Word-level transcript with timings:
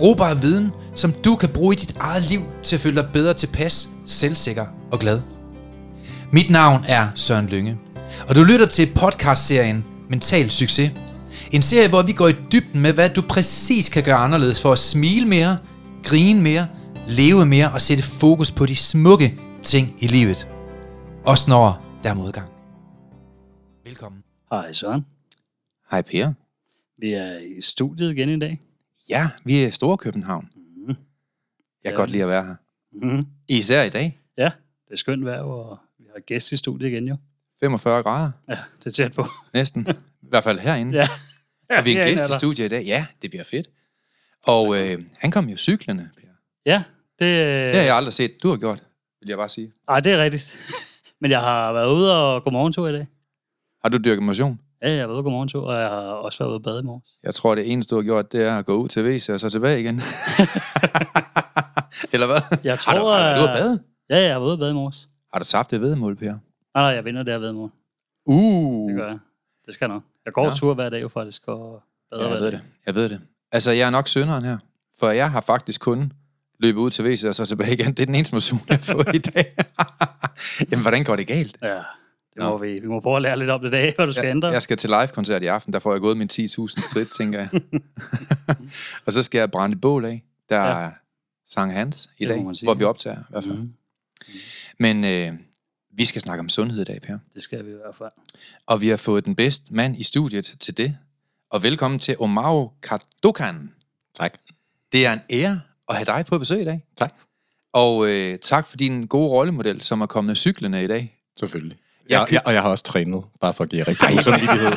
Brugbar 0.00 0.34
viden, 0.34 0.70
som 0.94 1.12
du 1.12 1.36
kan 1.36 1.48
bruge 1.48 1.74
i 1.74 1.76
dit 1.76 1.96
eget 1.96 2.30
liv 2.30 2.40
til 2.62 2.76
at 2.76 2.80
føle 2.80 2.96
dig 3.02 3.10
bedre 3.12 3.34
tilpas, 3.34 3.88
selvsikker 4.06 4.66
og 4.92 4.98
glad. 4.98 5.20
Mit 6.32 6.50
navn 6.50 6.84
er 6.88 7.08
Søren 7.14 7.46
Lynge, 7.46 7.78
og 8.28 8.36
du 8.36 8.42
lytter 8.42 8.66
til 8.66 8.88
podcastserien 8.94 9.84
Mental 10.08 10.50
Succes. 10.50 10.90
En 11.52 11.62
serie, 11.62 11.88
hvor 11.88 12.02
vi 12.02 12.12
går 12.12 12.28
i 12.28 12.32
dybden 12.52 12.80
med, 12.80 12.92
hvad 12.92 13.10
du 13.10 13.22
præcis 13.28 13.88
kan 13.88 14.02
gøre 14.02 14.16
anderledes 14.16 14.60
for 14.60 14.72
at 14.72 14.78
smile 14.78 15.26
mere, 15.26 15.58
grine 16.04 16.42
mere, 16.42 16.66
leve 17.08 17.46
mere 17.46 17.72
og 17.72 17.82
sætte 17.82 18.02
fokus 18.02 18.50
på 18.50 18.66
de 18.66 18.76
smukke 18.76 19.38
ting 19.62 19.96
i 19.98 20.06
livet. 20.06 20.48
Også 21.24 21.50
når 21.50 21.84
der 22.04 22.10
er 22.10 22.14
modgang. 22.14 22.48
Velkommen. 23.84 24.22
Hej 24.50 24.72
Søren. 24.72 25.06
Hej 25.90 26.02
Per. 26.02 26.32
Vi 26.98 27.12
er 27.12 27.38
i 27.38 27.62
studiet 27.62 28.10
igen 28.10 28.28
i 28.28 28.38
dag. 28.38 28.60
Ja, 29.10 29.30
vi 29.44 29.62
er 29.62 29.68
i 29.68 29.70
Store 29.70 29.96
København. 29.98 30.48
Mm. 30.56 30.86
Jeg 30.88 30.96
kan 31.84 31.90
Ja. 31.92 31.96
godt 31.96 32.10
lide 32.10 32.22
at 32.22 32.28
være 32.28 32.44
her. 32.46 32.54
Mm. 32.92 33.22
Især 33.48 33.82
i 33.82 33.88
dag. 33.88 34.20
Ja, 34.38 34.44
det 34.84 34.92
er 34.92 34.96
skønt 34.96 35.24
vejr, 35.24 35.40
og 35.40 35.78
vi 35.98 36.04
har 36.14 36.20
gæst 36.20 36.52
i 36.52 36.56
studiet 36.56 36.88
igen 36.90 37.08
jo. 37.08 37.16
45 37.60 38.02
grader 38.02 38.30
Ja, 38.48 38.58
det 38.78 38.86
er 38.86 38.90
tæt 38.90 39.12
på. 39.12 39.24
næsten. 39.54 39.86
I 40.22 40.26
hvert 40.28 40.44
fald 40.44 40.58
herinde. 40.58 40.98
ja. 40.98 41.06
Er 41.70 41.82
vi 41.82 41.90
en 41.90 41.96
herinde 41.96 42.12
gæst 42.12 42.30
er 42.30 42.36
i 42.36 42.38
studiet 42.38 42.64
i 42.66 42.68
dag? 42.68 42.84
Ja, 42.84 43.06
det 43.22 43.30
bliver 43.30 43.44
fedt. 43.44 43.70
Og 44.46 44.76
øh, 44.78 44.98
han 45.18 45.30
kom 45.30 45.48
jo 45.48 45.56
cyklerne, 45.56 46.10
Per. 46.16 46.28
Ja, 46.66 46.82
det, 47.18 47.36
Det 47.72 47.76
har 47.76 47.82
jeg 47.82 47.96
aldrig 47.96 48.12
set, 48.14 48.42
du 48.42 48.48
har 48.48 48.56
gjort, 48.56 48.82
vil 49.20 49.28
jeg 49.28 49.36
bare 49.38 49.48
sige. 49.48 49.72
Ej, 49.88 50.00
det 50.00 50.12
er 50.12 50.22
rigtigt. 50.24 50.56
Men 51.20 51.30
jeg 51.30 51.40
har 51.40 51.72
været 51.72 51.92
ude 51.94 52.16
og 52.16 52.42
gå 52.44 52.50
morgentur 52.50 52.88
i 52.88 52.92
dag. 52.92 53.06
Har 53.82 53.88
du 53.88 53.98
dyrket 53.98 54.22
motion? 54.22 54.60
Ja, 54.82 54.90
jeg 54.90 55.00
har 55.00 55.06
været 55.06 55.16
ude 55.16 55.22
gå 55.22 55.30
morgentur, 55.30 55.66
og 55.66 55.80
jeg 55.80 55.88
har 55.88 56.00
også 56.00 56.38
været 56.38 56.48
ude 56.48 56.56
og 56.56 56.62
bade 56.62 56.78
i 56.80 56.82
morges. 56.82 57.10
Jeg 57.22 57.34
tror, 57.34 57.54
det 57.54 57.72
eneste, 57.72 57.94
du 57.94 58.00
har 58.00 58.04
gjort, 58.04 58.32
det 58.32 58.44
er 58.48 58.58
at 58.58 58.66
gå 58.66 58.74
ud 58.76 58.88
til 58.88 59.04
WC 59.04 59.28
og 59.28 59.40
så 59.40 59.50
tilbage 59.50 59.80
igen. 59.80 59.94
Eller 62.12 62.26
hvad? 62.26 62.40
Jeg 62.64 62.78
Har 62.86 62.94
du, 62.94 63.00
tror, 63.00 63.16
har 63.18 63.34
du, 63.34 63.40
du 63.42 63.46
badet? 63.46 63.82
Ja, 64.10 64.18
jeg 64.18 64.32
har 64.32 64.38
været 64.38 64.46
ude 64.46 64.52
og 64.52 64.58
bade 64.58 64.70
i 64.70 64.74
morges. 64.74 65.08
Har 65.32 65.38
du 65.38 65.44
tabt 65.44 65.70
det 65.70 65.80
vedmål, 65.80 66.16
Per? 66.16 66.26
Nej, 66.26 66.36
nej, 66.74 66.82
jeg 66.82 67.04
vinder 67.04 67.22
der 67.22 67.38
ved 67.38 67.50
i 67.50 67.52
morgen. 67.52 67.72
Uh, 68.26 68.88
Det 68.90 68.96
gør 68.96 69.08
jeg. 69.08 69.18
Det 69.66 69.74
skal 69.74 69.86
jeg 69.86 69.94
nok. 69.94 70.02
Jeg 70.24 70.32
går 70.32 70.44
ja. 70.44 70.54
tur 70.54 70.74
hver 70.74 70.88
dag 70.88 71.02
jo 71.02 71.08
faktisk, 71.08 71.42
og 71.48 71.82
bader 72.10 72.24
ja, 72.28 72.30
jeg 72.32 72.40
ved 72.40 72.52
det. 72.52 72.60
Jeg 72.86 72.94
ved 72.94 73.08
det. 73.08 73.20
Altså, 73.52 73.70
jeg 73.70 73.86
er 73.86 73.90
nok 73.90 74.08
synderen 74.08 74.44
her. 74.44 74.58
For 75.00 75.10
jeg 75.10 75.30
har 75.30 75.40
faktisk 75.40 75.80
kun 75.80 76.12
løbet 76.60 76.80
ud 76.80 76.90
til 76.90 77.04
WC 77.04 77.24
og 77.24 77.34
så 77.34 77.46
tilbage 77.46 77.72
igen. 77.72 77.86
Det 77.86 77.98
er 77.98 78.06
den 78.06 78.14
eneste 78.14 78.34
motion, 78.34 78.60
jeg 78.68 78.76
har 78.76 78.94
fået 78.94 79.14
i 79.16 79.18
dag. 79.18 79.44
Jamen, 80.70 80.82
hvordan 80.82 81.04
går 81.04 81.16
det 81.16 81.26
galt? 81.26 81.58
Ja, 81.62 81.80
det 82.34 82.42
må 82.42 82.58
vi. 82.58 82.80
Vi 82.80 82.86
må 82.86 83.00
prøve 83.00 83.16
at 83.16 83.22
lære 83.22 83.38
lidt 83.38 83.50
om 83.50 83.60
det 83.60 83.72
dag, 83.72 83.92
hvad 83.96 84.06
du 84.06 84.12
skal 84.12 84.26
ændre. 84.26 84.48
Jeg, 84.48 84.52
jeg 84.54 84.62
skal 84.62 84.76
til 84.76 84.90
live-koncert 84.90 85.42
i 85.42 85.46
aften, 85.46 85.72
der 85.72 85.78
får 85.78 85.92
jeg 85.92 86.00
gået 86.00 86.16
mine 86.16 86.28
10.000 86.32 86.46
skridt, 86.90 87.10
tænker 87.16 87.38
jeg. 87.38 87.48
og 89.06 89.12
så 89.12 89.22
skal 89.22 89.38
jeg 89.38 89.50
brænde 89.50 89.74
et 89.74 89.80
bål 89.80 90.04
af. 90.04 90.22
Der 90.48 90.56
Ja. 90.56 90.80
er 90.86 90.90
Sankt 91.48 91.74
Hans 91.74 92.10
i 92.18 92.24
Det 92.24 92.28
må 92.30 92.34
dag, 92.34 92.44
man 92.44 92.54
sige. 92.54 92.66
hvor 92.66 92.74
vi 92.74 92.84
optager 92.84 93.16
i 93.20 93.24
hvert 93.30 93.44
fald. 93.44 93.56
Mm. 93.58 93.72
Men 94.78 95.04
øh, 95.04 95.32
vi 95.92 96.04
skal 96.04 96.22
snakke 96.22 96.40
om 96.40 96.48
sundhed 96.48 96.80
i 96.80 96.84
dag, 96.84 97.02
Per. 97.02 97.18
Det 97.34 97.42
skal 97.42 97.64
vi 97.66 97.70
i 97.70 97.74
hvert 97.74 97.96
fald. 97.96 98.10
Og 98.66 98.80
vi 98.80 98.88
har 98.88 98.96
fået 98.96 99.24
den 99.24 99.36
bedste 99.36 99.74
mand 99.74 99.96
i 100.00 100.02
studiet 100.02 100.56
til 100.60 100.76
det. 100.76 100.96
Og 101.50 101.62
velkommen 101.62 102.00
til 102.00 102.16
Omaro 102.18 102.72
Kardokan. 102.82 103.70
Tak. 104.14 104.38
Det 104.92 105.06
er 105.06 105.12
en 105.12 105.20
ære 105.30 105.60
at 105.88 105.96
have 105.96 106.04
dig 106.04 106.24
på 106.26 106.38
besøg 106.38 106.60
i 106.60 106.64
dag. 106.64 106.84
Tak. 106.96 107.14
Og 107.72 108.08
øh, 108.08 108.38
tak 108.38 108.66
for 108.66 108.76
din 108.76 109.06
gode 109.06 109.28
rollemodel, 109.30 109.80
som 109.82 110.00
er 110.00 110.06
kommet 110.06 110.38
cyklerne 110.38 110.84
i 110.84 110.86
dag. 110.86 111.16
Selvfølgelig. 111.38 111.78
Jeg 112.10 112.18
Jeg, 112.18 112.26
køb- 112.26 112.32
jeg, 112.32 112.40
og 112.46 112.52
jeg 112.54 112.62
har 112.62 112.68
også 112.68 112.84
trænet, 112.84 113.22
bare 113.40 113.54
for 113.54 113.64
at 113.64 113.70
give 113.70 113.82
rigtig 113.82 114.08
god 114.08 114.22
samvittighed. 114.22 114.72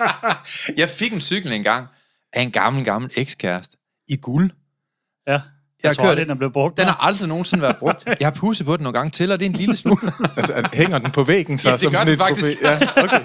Jeg 0.82 0.88
fik 0.88 1.12
en 1.12 1.20
cykel 1.20 1.52
engang 1.52 1.86
af 2.32 2.42
en 2.42 2.50
gammel, 2.50 2.84
gammel 2.84 3.10
ekskæreste 3.16 3.76
i 4.08 4.16
guld. 4.16 4.50
Ja, 5.26 5.32
jeg, 5.32 5.40
Jeg 5.84 5.96
tror, 5.96 6.14
den 6.14 6.30
er 6.30 6.34
blevet 6.34 6.52
brugt. 6.52 6.76
Den 6.76 6.86
har 6.86 6.96
aldrig 7.06 7.28
nogensinde 7.28 7.62
været 7.62 7.76
brugt. 7.76 8.04
Jeg 8.06 8.26
har 8.26 8.30
pusset 8.34 8.66
på 8.66 8.76
den 8.76 8.82
nogle 8.84 8.98
gange 8.98 9.10
til, 9.10 9.32
og 9.32 9.38
det 9.38 9.46
er 9.46 9.50
en 9.50 9.56
lille 9.56 9.76
smule. 9.76 10.12
altså, 10.36 10.68
hænger 10.72 10.98
den 10.98 11.10
på 11.10 11.22
væggen, 11.24 11.58
så 11.58 11.68
Ja, 11.68 11.72
det 11.72 11.80
som 11.80 11.92
gør 11.92 11.98
sådan 11.98 12.06
den 12.06 12.14
et 12.14 12.20
faktisk. 12.28 12.58
trofæ? 12.62 12.74
Ja, 13.00 13.02
okay. 13.04 13.20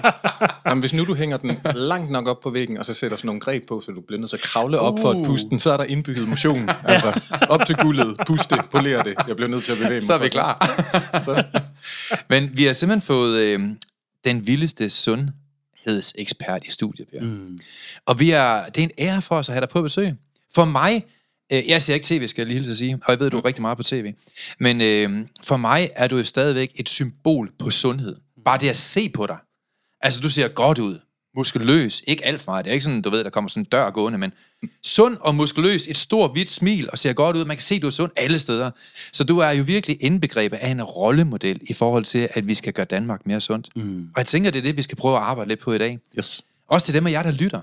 Jamen, 0.68 0.80
hvis 0.80 0.94
nu 0.94 1.04
du 1.04 1.14
hænger 1.14 1.36
den 1.36 1.58
langt 1.74 2.10
nok 2.10 2.28
op 2.28 2.40
på 2.42 2.50
væggen, 2.50 2.78
og 2.78 2.84
så 2.86 2.94
sætter 2.94 3.16
sådan 3.16 3.26
nogle 3.26 3.40
greb 3.40 3.62
på, 3.68 3.82
så 3.86 3.92
du 3.92 4.00
bliver 4.06 4.20
nødt 4.20 4.30
til 4.30 4.36
at 4.36 4.42
kravle 4.42 4.78
op 4.80 4.94
for 5.00 5.10
at 5.10 5.16
Uh. 5.16 5.26
puste 5.26 5.48
den, 5.50 5.60
så 5.60 5.70
er 5.72 5.76
der 5.76 5.84
indbygget 5.84 6.28
motion. 6.28 6.68
Altså, 6.84 7.20
op 7.48 7.66
til 7.66 7.76
guldet, 7.76 8.16
puste, 8.26 8.56
polere 8.72 9.02
det. 9.04 9.14
Jeg 9.28 9.36
bliver 9.36 9.48
nødt 9.48 9.64
til 9.64 9.72
at 9.72 9.78
bevæge 9.78 9.94
mig. 10.00 10.04
Så 10.04 10.14
er 10.14 10.18
vi 10.18 10.28
klar. 10.28 10.66
Så, 11.24 11.44
Men 12.30 12.50
vi 12.52 12.64
har 12.64 12.72
simpelthen 12.72 13.06
fået 13.06 13.40
øh, 13.40 13.60
den 14.24 14.46
vildeste 14.46 14.90
sundhedsekspert 14.90 16.64
i 16.66 16.70
studiet, 16.70 17.08
Per. 17.08 17.20
Mm. 17.20 17.58
Og 18.06 18.20
vi 18.20 18.30
er, 18.30 18.64
det 18.64 18.78
er 18.78 18.84
en 18.84 18.90
ære 18.98 19.22
for 19.22 19.34
os 19.34 19.48
at 19.48 19.52
have 19.52 19.60
dig 19.60 19.68
på 19.68 19.82
besøg. 19.82 20.14
For 20.54 20.64
mig, 20.64 21.04
øh, 21.52 21.68
jeg 21.68 21.82
ser 21.82 21.94
ikke 21.94 22.06
tv, 22.06 22.28
skal 22.28 22.42
jeg 22.42 22.46
lige 22.46 22.56
hilse 22.56 22.72
at 22.72 22.78
sige, 22.78 22.98
og 23.04 23.10
jeg 23.12 23.20
ved, 23.20 23.30
du 23.30 23.38
er 23.38 23.44
rigtig 23.44 23.62
meget 23.62 23.76
på 23.76 23.84
tv, 23.84 24.12
men 24.60 24.80
øh, 24.80 25.26
for 25.42 25.56
mig 25.56 25.90
er 25.96 26.08
du 26.08 26.16
jo 26.16 26.24
stadigvæk 26.24 26.72
et 26.74 26.88
symbol 26.88 27.52
på 27.58 27.70
sundhed. 27.70 28.16
Bare 28.44 28.58
det 28.58 28.68
at 28.68 28.76
se 28.76 29.08
på 29.08 29.26
dig. 29.26 29.36
Altså, 30.00 30.20
du 30.20 30.30
ser 30.30 30.48
godt 30.48 30.78
ud, 30.78 30.98
muskuløs, 31.36 32.02
ikke 32.06 32.24
alt 32.26 32.40
for 32.40 32.52
meget. 32.52 32.64
Det 32.64 32.70
er 32.70 32.74
ikke 32.74 32.84
sådan, 32.84 33.02
du 33.02 33.10
ved, 33.10 33.24
der 33.24 33.30
kommer 33.30 33.48
sådan 33.48 33.60
en 33.60 33.64
dør 33.64 33.90
gående, 33.90 34.18
men 34.18 34.32
sund 34.82 35.16
og 35.20 35.34
muskuløs, 35.34 35.86
et 35.86 35.96
stort 35.96 36.30
hvidt 36.30 36.50
smil 36.50 36.88
og 36.92 36.98
ser 36.98 37.12
godt 37.12 37.36
ud. 37.36 37.44
Man 37.44 37.56
kan 37.56 37.62
se, 37.62 37.78
du 37.78 37.86
er 37.86 37.90
sund 37.90 38.12
alle 38.16 38.38
steder. 38.38 38.70
Så 39.12 39.24
du 39.24 39.38
er 39.38 39.50
jo 39.50 39.62
virkelig 39.62 39.96
indbegrebet 40.00 40.56
af 40.56 40.68
en 40.70 40.82
rollemodel 40.82 41.60
i 41.62 41.72
forhold 41.72 42.04
til, 42.04 42.28
at 42.34 42.48
vi 42.48 42.54
skal 42.54 42.72
gøre 42.72 42.86
Danmark 42.86 43.26
mere 43.26 43.40
sundt. 43.40 43.68
Mm. 43.76 44.08
Og 44.14 44.18
jeg 44.18 44.26
tænker, 44.26 44.50
det 44.50 44.58
er 44.58 44.62
det, 44.62 44.76
vi 44.76 44.82
skal 44.82 44.96
prøve 44.96 45.16
at 45.16 45.22
arbejde 45.22 45.48
lidt 45.48 45.60
på 45.60 45.72
i 45.72 45.78
dag. 45.78 45.98
yes. 46.18 46.44
Også 46.68 46.84
til 46.84 46.94
dem 46.94 47.06
af 47.06 47.10
jer, 47.10 47.22
der 47.22 47.30
lytter. 47.30 47.60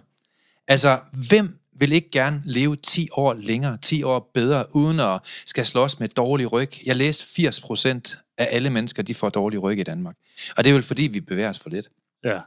Altså, 0.68 1.00
hvem 1.30 1.60
vil 1.80 1.92
ikke 1.92 2.10
gerne 2.12 2.42
leve 2.46 2.76
10 2.76 3.08
år 3.12 3.34
længere, 3.34 3.78
10 3.82 4.04
år 4.04 4.32
bedre, 4.34 4.76
uden 4.76 5.00
at 5.00 5.20
skal 5.46 5.66
slås 5.66 6.00
med 6.00 6.08
dårlig 6.08 6.52
ryg? 6.52 6.70
Jeg 6.86 6.96
læste 6.96 7.26
80 7.26 7.62
procent 7.62 8.18
af 8.38 8.48
alle 8.52 8.70
mennesker, 8.70 9.04
de 9.04 9.14
får 9.14 9.30
dårlig 9.30 9.64
ryg 9.64 9.80
i 9.80 9.84
Danmark. 9.84 10.16
Og 10.58 10.64
det 10.64 10.70
er 10.70 10.74
vel 10.74 10.84
fordi, 10.84 11.04
vi 11.04 11.20
bevæger 11.20 11.50
os 11.50 11.60
for 11.60 11.70
lidt. 11.70 11.90
Ja. 12.24 12.40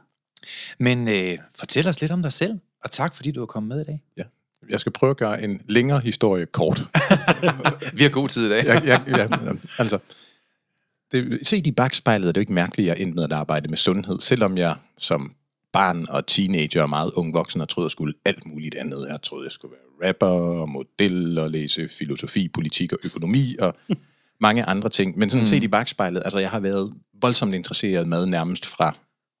Men 0.79 1.07
øh, 1.07 1.37
fortæl 1.55 1.87
os 1.87 2.01
lidt 2.01 2.11
om 2.11 2.21
dig 2.21 2.33
selv, 2.33 2.59
og 2.83 2.91
tak 2.91 3.15
fordi 3.15 3.31
du 3.31 3.41
er 3.41 3.45
kommet 3.45 3.67
med 3.67 3.81
i 3.81 3.85
dag. 3.85 4.03
Ja. 4.17 4.23
Jeg 4.69 4.79
skal 4.79 4.91
prøve 4.91 5.09
at 5.09 5.17
gøre 5.17 5.43
en 5.43 5.61
længere 5.67 5.99
historie 5.99 6.45
kort. 6.45 6.79
Vi 7.97 8.03
har 8.03 8.09
god 8.09 8.27
tid 8.27 8.45
i 8.45 8.49
dag. 8.49 8.65
jeg, 8.65 8.81
jeg, 8.85 9.03
ja, 9.07 9.27
altså, 9.79 9.99
det, 11.11 11.47
set 11.47 11.67
i 11.67 11.71
bagspejlet 11.71 12.27
er 12.27 12.31
det 12.31 12.37
jo 12.37 12.39
ikke 12.41 12.53
mærkeligt, 12.53 12.91
at 12.91 12.97
jeg 12.97 13.03
endte 13.03 13.15
med 13.15 13.23
at 13.23 13.31
arbejde 13.31 13.69
med 13.69 13.77
sundhed, 13.77 14.19
selvom 14.19 14.57
jeg 14.57 14.75
som 14.97 15.35
barn 15.73 16.05
og 16.09 16.27
teenager 16.27 16.81
og 16.81 16.89
meget 16.89 17.11
ung 17.11 17.33
voksen 17.33 17.61
har 17.61 17.65
troet, 17.65 17.83
at 17.83 17.85
jeg 17.85 17.91
skulle 17.91 18.13
alt 18.25 18.45
muligt 18.45 18.75
andet. 18.75 19.07
Jeg 19.09 19.21
troede, 19.21 19.45
jeg 19.45 19.51
skulle 19.51 19.71
være 19.71 20.09
rapper 20.09 20.27
og 20.61 20.69
model 20.69 21.37
og 21.37 21.51
læse 21.51 21.89
filosofi, 21.89 22.47
politik 22.47 22.93
og 22.93 22.99
økonomi 23.03 23.55
og 23.59 23.73
mange 24.41 24.63
andre 24.63 24.89
ting. 24.89 25.17
Men 25.17 25.29
sådan 25.29 25.43
mm. 25.43 25.47
set 25.47 25.63
i 25.63 25.67
bagspejlet, 25.67 26.21
altså 26.25 26.39
jeg 26.39 26.49
har 26.49 26.59
været 26.59 26.93
voldsomt 27.21 27.55
interesseret 27.55 28.05
i 28.05 28.07
mad 28.07 28.25
nærmest 28.25 28.65
fra 28.65 28.95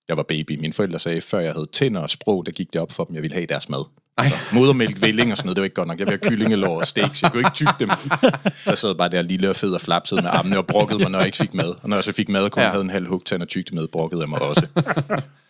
jeg 0.07 0.17
var 0.17 0.23
baby. 0.23 0.59
Mine 0.59 0.73
forældre 0.73 0.99
sagde, 0.99 1.21
før 1.21 1.39
jeg 1.39 1.53
havde 1.53 1.67
tænder 1.73 2.01
og 2.01 2.09
sprog, 2.09 2.45
der 2.45 2.51
gik 2.51 2.73
det 2.73 2.81
op 2.81 2.91
for 2.91 3.03
dem, 3.03 3.15
jeg 3.15 3.23
ville 3.23 3.33
have 3.35 3.45
deres 3.45 3.69
mad. 3.69 3.83
Altså, 4.19 4.35
modermælk, 4.53 5.01
velling 5.01 5.31
og 5.31 5.37
sådan 5.37 5.47
noget, 5.47 5.55
det 5.55 5.61
var 5.61 5.65
ikke 5.65 5.73
godt 5.75 5.87
nok. 5.87 5.99
Jeg 5.99 6.07
ville 6.07 6.19
have 6.23 6.29
kyllingelår 6.31 6.79
og 6.79 6.87
steaks, 6.87 7.21
jeg 7.21 7.31
kunne 7.31 7.39
ikke 7.39 7.51
tygge 7.55 7.73
dem. 7.79 7.89
Så 7.89 8.63
jeg 8.67 8.77
sad 8.77 8.95
bare 8.95 9.09
der 9.09 9.21
lille 9.21 9.49
og 9.49 9.55
fed 9.55 9.71
og 9.71 9.81
flapsede 9.81 10.21
med 10.21 10.29
armene 10.33 10.57
og 10.57 10.67
brokkede 10.67 10.99
mig, 10.99 11.11
når 11.11 11.19
jeg 11.19 11.25
ikke 11.25 11.37
fik 11.37 11.53
mad. 11.53 11.69
Og 11.81 11.89
når 11.89 11.97
jeg 11.97 12.03
så 12.03 12.11
fik 12.11 12.29
mad, 12.29 12.49
kun 12.49 12.59
Ja. 12.61 12.65
ja. 12.65 12.71
havde 12.71 12.83
en 12.83 12.89
halv 12.89 13.07
hugtand 13.07 13.41
og 13.41 13.47
tygte 13.47 13.75
med, 13.75 13.87
brokkede 13.87 14.21
jeg 14.21 14.29
mig 14.29 14.41
også. 14.41 14.67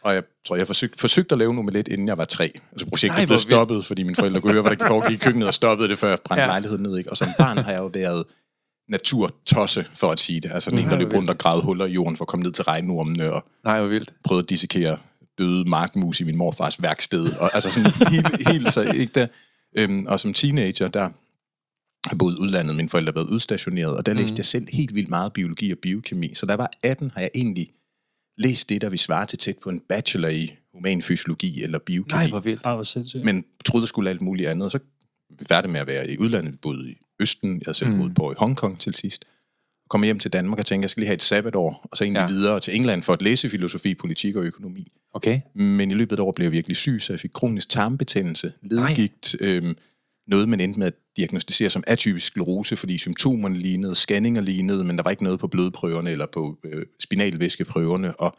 Og 0.04 0.14
jeg 0.14 0.24
tror, 0.48 0.56
jeg 0.56 0.68
forsøgte, 0.68 1.00
forsøgte 1.00 1.34
at 1.34 1.40
lave 1.40 1.52
en 1.52 1.60
omelet, 1.60 1.88
inden 1.88 2.08
jeg 2.08 2.18
var 2.18 2.26
tre. 2.26 2.52
Altså 2.72 2.88
projektet 2.88 3.18
Nej, 3.18 3.26
blev 3.26 3.28
hvor 3.28 3.34
vildt. 3.34 3.42
stoppet, 3.52 3.86
fordi 3.86 4.04
mine 4.04 4.16
forældre 4.16 4.42
kunne 4.42 4.54
høre, 4.54 4.62
hvad 4.62 4.76
der 4.76 4.88
foregik 4.88 5.16
i 5.16 5.20
køkkenet, 5.24 5.48
og 5.48 5.54
stoppede 5.54 5.90
det, 5.90 6.00
før 6.00 6.10
jeg 6.10 6.18
brændte 6.26 6.42
ja. 6.44 6.48
lejligheden 6.48 6.84
ned. 6.84 6.98
Ikke? 6.98 7.10
Og 7.12 7.18
som 7.18 7.28
barn 7.40 7.58
har 7.58 7.72
jeg 7.72 7.80
jo 7.80 7.90
været 7.94 8.24
naturtosse, 8.90 9.86
for 9.94 10.12
at 10.12 10.20
sige 10.20 10.40
det. 10.42 10.52
Altså 10.52 10.70
sådan 10.70 10.86
en, 10.86 10.90
der 10.92 10.98
løb 10.98 11.14
rundt 11.14 11.30
og 11.30 11.38
gravede 11.38 11.64
huller 11.66 11.86
i 11.86 11.92
jorden 11.92 12.18
for 12.18 12.24
at 12.24 12.28
komme 12.28 12.44
ned 12.44 12.52
til 12.52 12.64
regnormene 12.64 13.32
og 13.34 13.46
Nej, 13.64 13.80
hvor 13.80 13.88
vildt. 13.88 14.14
prøvede 14.24 14.44
at 14.44 14.50
dissekere 14.50 14.98
døde 15.38 15.70
markmus 15.70 16.20
i 16.20 16.24
min 16.24 16.36
morfars 16.38 16.82
værksted. 16.82 17.30
Og, 17.40 17.50
altså 17.56 17.72
sådan 17.72 17.92
helt, 18.14 18.48
helt 18.50 18.74
så 18.74 18.82
ikke 18.92 19.12
der. 19.16 19.28
Øhm, 19.78 20.06
og 20.06 20.20
som 20.20 20.34
teenager, 20.34 20.88
der 20.88 21.10
har 22.10 22.16
boet 22.16 22.34
i 22.34 22.42
udlandet, 22.42 22.76
mine 22.76 22.90
forældre 22.90 23.12
har 23.12 23.14
været 23.24 23.30
udstationeret, 23.34 23.98
og 23.98 24.06
der 24.06 24.14
Mhm. 24.14 24.22
læste 24.22 24.36
jeg 24.38 24.46
selv 24.46 24.68
helt 24.72 24.96
vildt 24.96 25.10
meget 25.10 25.34
biologi 25.34 25.72
og 25.72 25.78
biokemi. 25.82 26.34
Så 26.34 26.46
jeg 26.50 26.58
var 26.58 26.72
18, 26.84 27.12
har 27.14 27.22
jeg 27.22 27.30
egentlig 27.36 27.70
læst 28.38 28.70
det, 28.70 28.82
der 28.82 28.90
vi 28.90 28.98
svarer 28.98 29.26
til 29.26 29.40
tæt 29.40 29.58
på 29.64 29.70
en 29.70 29.80
bachelor 29.80 30.30
i 30.30 30.52
human 30.74 31.02
fysiologi 31.02 31.64
eller 31.64 31.80
biokemi. 31.80 32.18
Nej, 32.20 32.30
hvor 32.30 32.40
vildt. 32.40 32.62
Ej, 32.66 32.74
hvor 32.74 32.84
sindssygt. 32.84 33.26
men 33.26 33.46
troede, 33.66 33.84
jeg 33.84 33.88
skulle 33.88 34.10
alt 34.10 34.22
muligt 34.22 34.50
andet. 34.50 34.72
Så 34.72 34.80
færdig 35.48 35.70
med 35.72 35.80
at 35.80 35.88
være 35.88 36.10
i 36.10 36.18
udlandet. 36.18 36.54
Vi 36.54 36.58
boede 36.62 36.92
i 36.92 36.96
Østen, 37.20 37.50
jeg 37.54 37.62
havde 37.66 37.78
selv 37.78 37.90
Mm. 37.92 37.98
boet 37.98 38.16
på 38.16 38.32
i 38.32 38.36
Hongkong 38.38 38.80
til 38.80 38.94
sidst. 38.96 39.26
Kom 39.90 40.04
hjem 40.04 40.20
til 40.20 40.34
Danmark 40.34 40.60
og 40.60 40.66
tænkte, 40.66 40.84
jeg 40.84 40.90
skal 40.90 41.02
lige 41.02 41.08
have 41.08 41.14
et 41.16 41.24
sabbatår, 41.24 41.88
og 41.92 41.98
så 41.98 42.04
egentlig 42.04 42.20
Ja. 42.22 42.28
videre 42.28 42.60
til 42.60 42.76
England 42.76 43.04
for 43.04 43.14
at 43.14 43.22
læse 43.22 43.50
filosofi, 43.50 43.96
politik 43.96 44.36
og 44.36 44.44
økonomi. 44.44 44.92
Okay. 45.14 45.40
Men 45.56 45.92
i 45.92 45.94
løbet 45.94 46.12
af 46.12 46.16
et 46.16 46.20
år 46.20 46.32
blev 46.32 46.46
jeg 46.46 46.52
virkelig 46.52 46.78
syg, 46.78 46.98
så 47.02 47.14
jeg 47.14 47.20
fik 47.20 47.30
kronisk 47.34 47.70
tarmbetændelse, 47.70 48.52
ledgigt, 48.62 49.36
øhm, 49.40 49.76
noget 50.28 50.50
man 50.50 50.60
endte 50.60 50.80
med 50.80 50.88
at 50.88 50.94
diagnostisere 51.18 51.70
som 51.70 51.84
atypisk 51.88 52.28
sklerose, 52.28 52.76
fordi 52.76 52.98
symptomerne 52.98 53.58
lignede, 53.58 53.96
scanninger 53.96 54.42
lignede, 54.42 54.84
men 54.84 54.98
der 54.98 55.04
var 55.04 55.12
ikke 55.12 55.24
noget 55.24 55.40
på 55.40 55.48
blodprøverne 55.48 56.12
eller 56.12 56.26
på 56.34 56.60
øh, 56.64 56.86
spinalvæskeprøverne, 57.00 58.20
og 58.20 58.36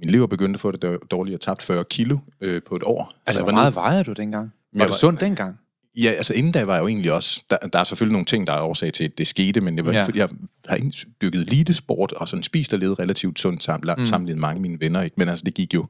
min 0.00 0.10
lever 0.10 0.26
begyndte 0.26 0.56
at 0.56 0.60
få 0.60 0.70
det 0.70 0.82
dår- 0.84 1.06
dårligt 1.10 1.34
og 1.34 1.40
tabt 1.40 1.62
40 1.62 1.84
kilo 1.84 2.18
øh, 2.40 2.62
på 2.62 2.76
et 2.76 2.82
år. 2.82 3.10
Så 3.12 3.20
Altså, 3.26 3.42
hvor 3.42 3.52
meget 3.52 3.74
vejede 3.74 4.04
du 4.04 4.12
dengang? 4.12 4.52
Var 4.72 4.86
var- 4.86 4.94
sund 4.94 5.18
dengang? 5.18 5.58
Ja, 5.96 6.10
altså 6.10 6.34
inden 6.34 6.52
da 6.52 6.64
var 6.64 6.74
jeg 6.74 6.82
jo 6.82 6.88
egentlig 6.88 7.12
også, 7.12 7.44
der, 7.50 7.56
der 7.72 7.78
er 7.78 7.84
selvfølgelig 7.84 8.12
nogle 8.12 8.24
ting, 8.26 8.46
der 8.46 8.52
er 8.52 8.60
årsag 8.62 8.92
til, 8.92 9.04
at 9.04 9.18
det 9.18 9.26
skete, 9.26 9.60
men 9.60 9.76
det 9.76 9.86
var 9.86 9.92
Ja. 9.92 10.04
fordi, 10.04 10.18
jeg 10.18 10.28
har 10.68 10.76
ikke 10.76 11.06
dykket 11.22 11.40
elitesport, 11.40 12.12
og 12.12 12.28
sådan 12.28 12.42
spist 12.42 12.72
og 12.72 12.78
levet 12.78 12.98
relativt 12.98 13.38
sundt 13.38 13.62
sammen, 13.64 13.94
mm. 13.98 14.06
sammenlignet 14.06 14.40
mange 14.40 14.54
af 14.54 14.60
mine 14.60 14.80
venner, 14.80 15.02
ikke? 15.02 15.14
men 15.18 15.28
altså 15.28 15.44
det 15.44 15.54
gik 15.54 15.74
jo 15.74 15.86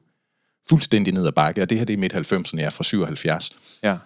fuldstændig 0.69 1.13
ned 1.13 1.27
ad 1.27 1.31
bakke, 1.31 1.61
og 1.61 1.69
det 1.69 1.77
her 1.77 1.85
det 1.85 1.93
er 1.93 1.97
midt 1.97 2.13
90'erne, 2.13 2.57
jeg 2.59 2.65
er 2.65 2.69
fra 2.69 2.83
77. 2.83 3.51
Ja. 3.83 3.97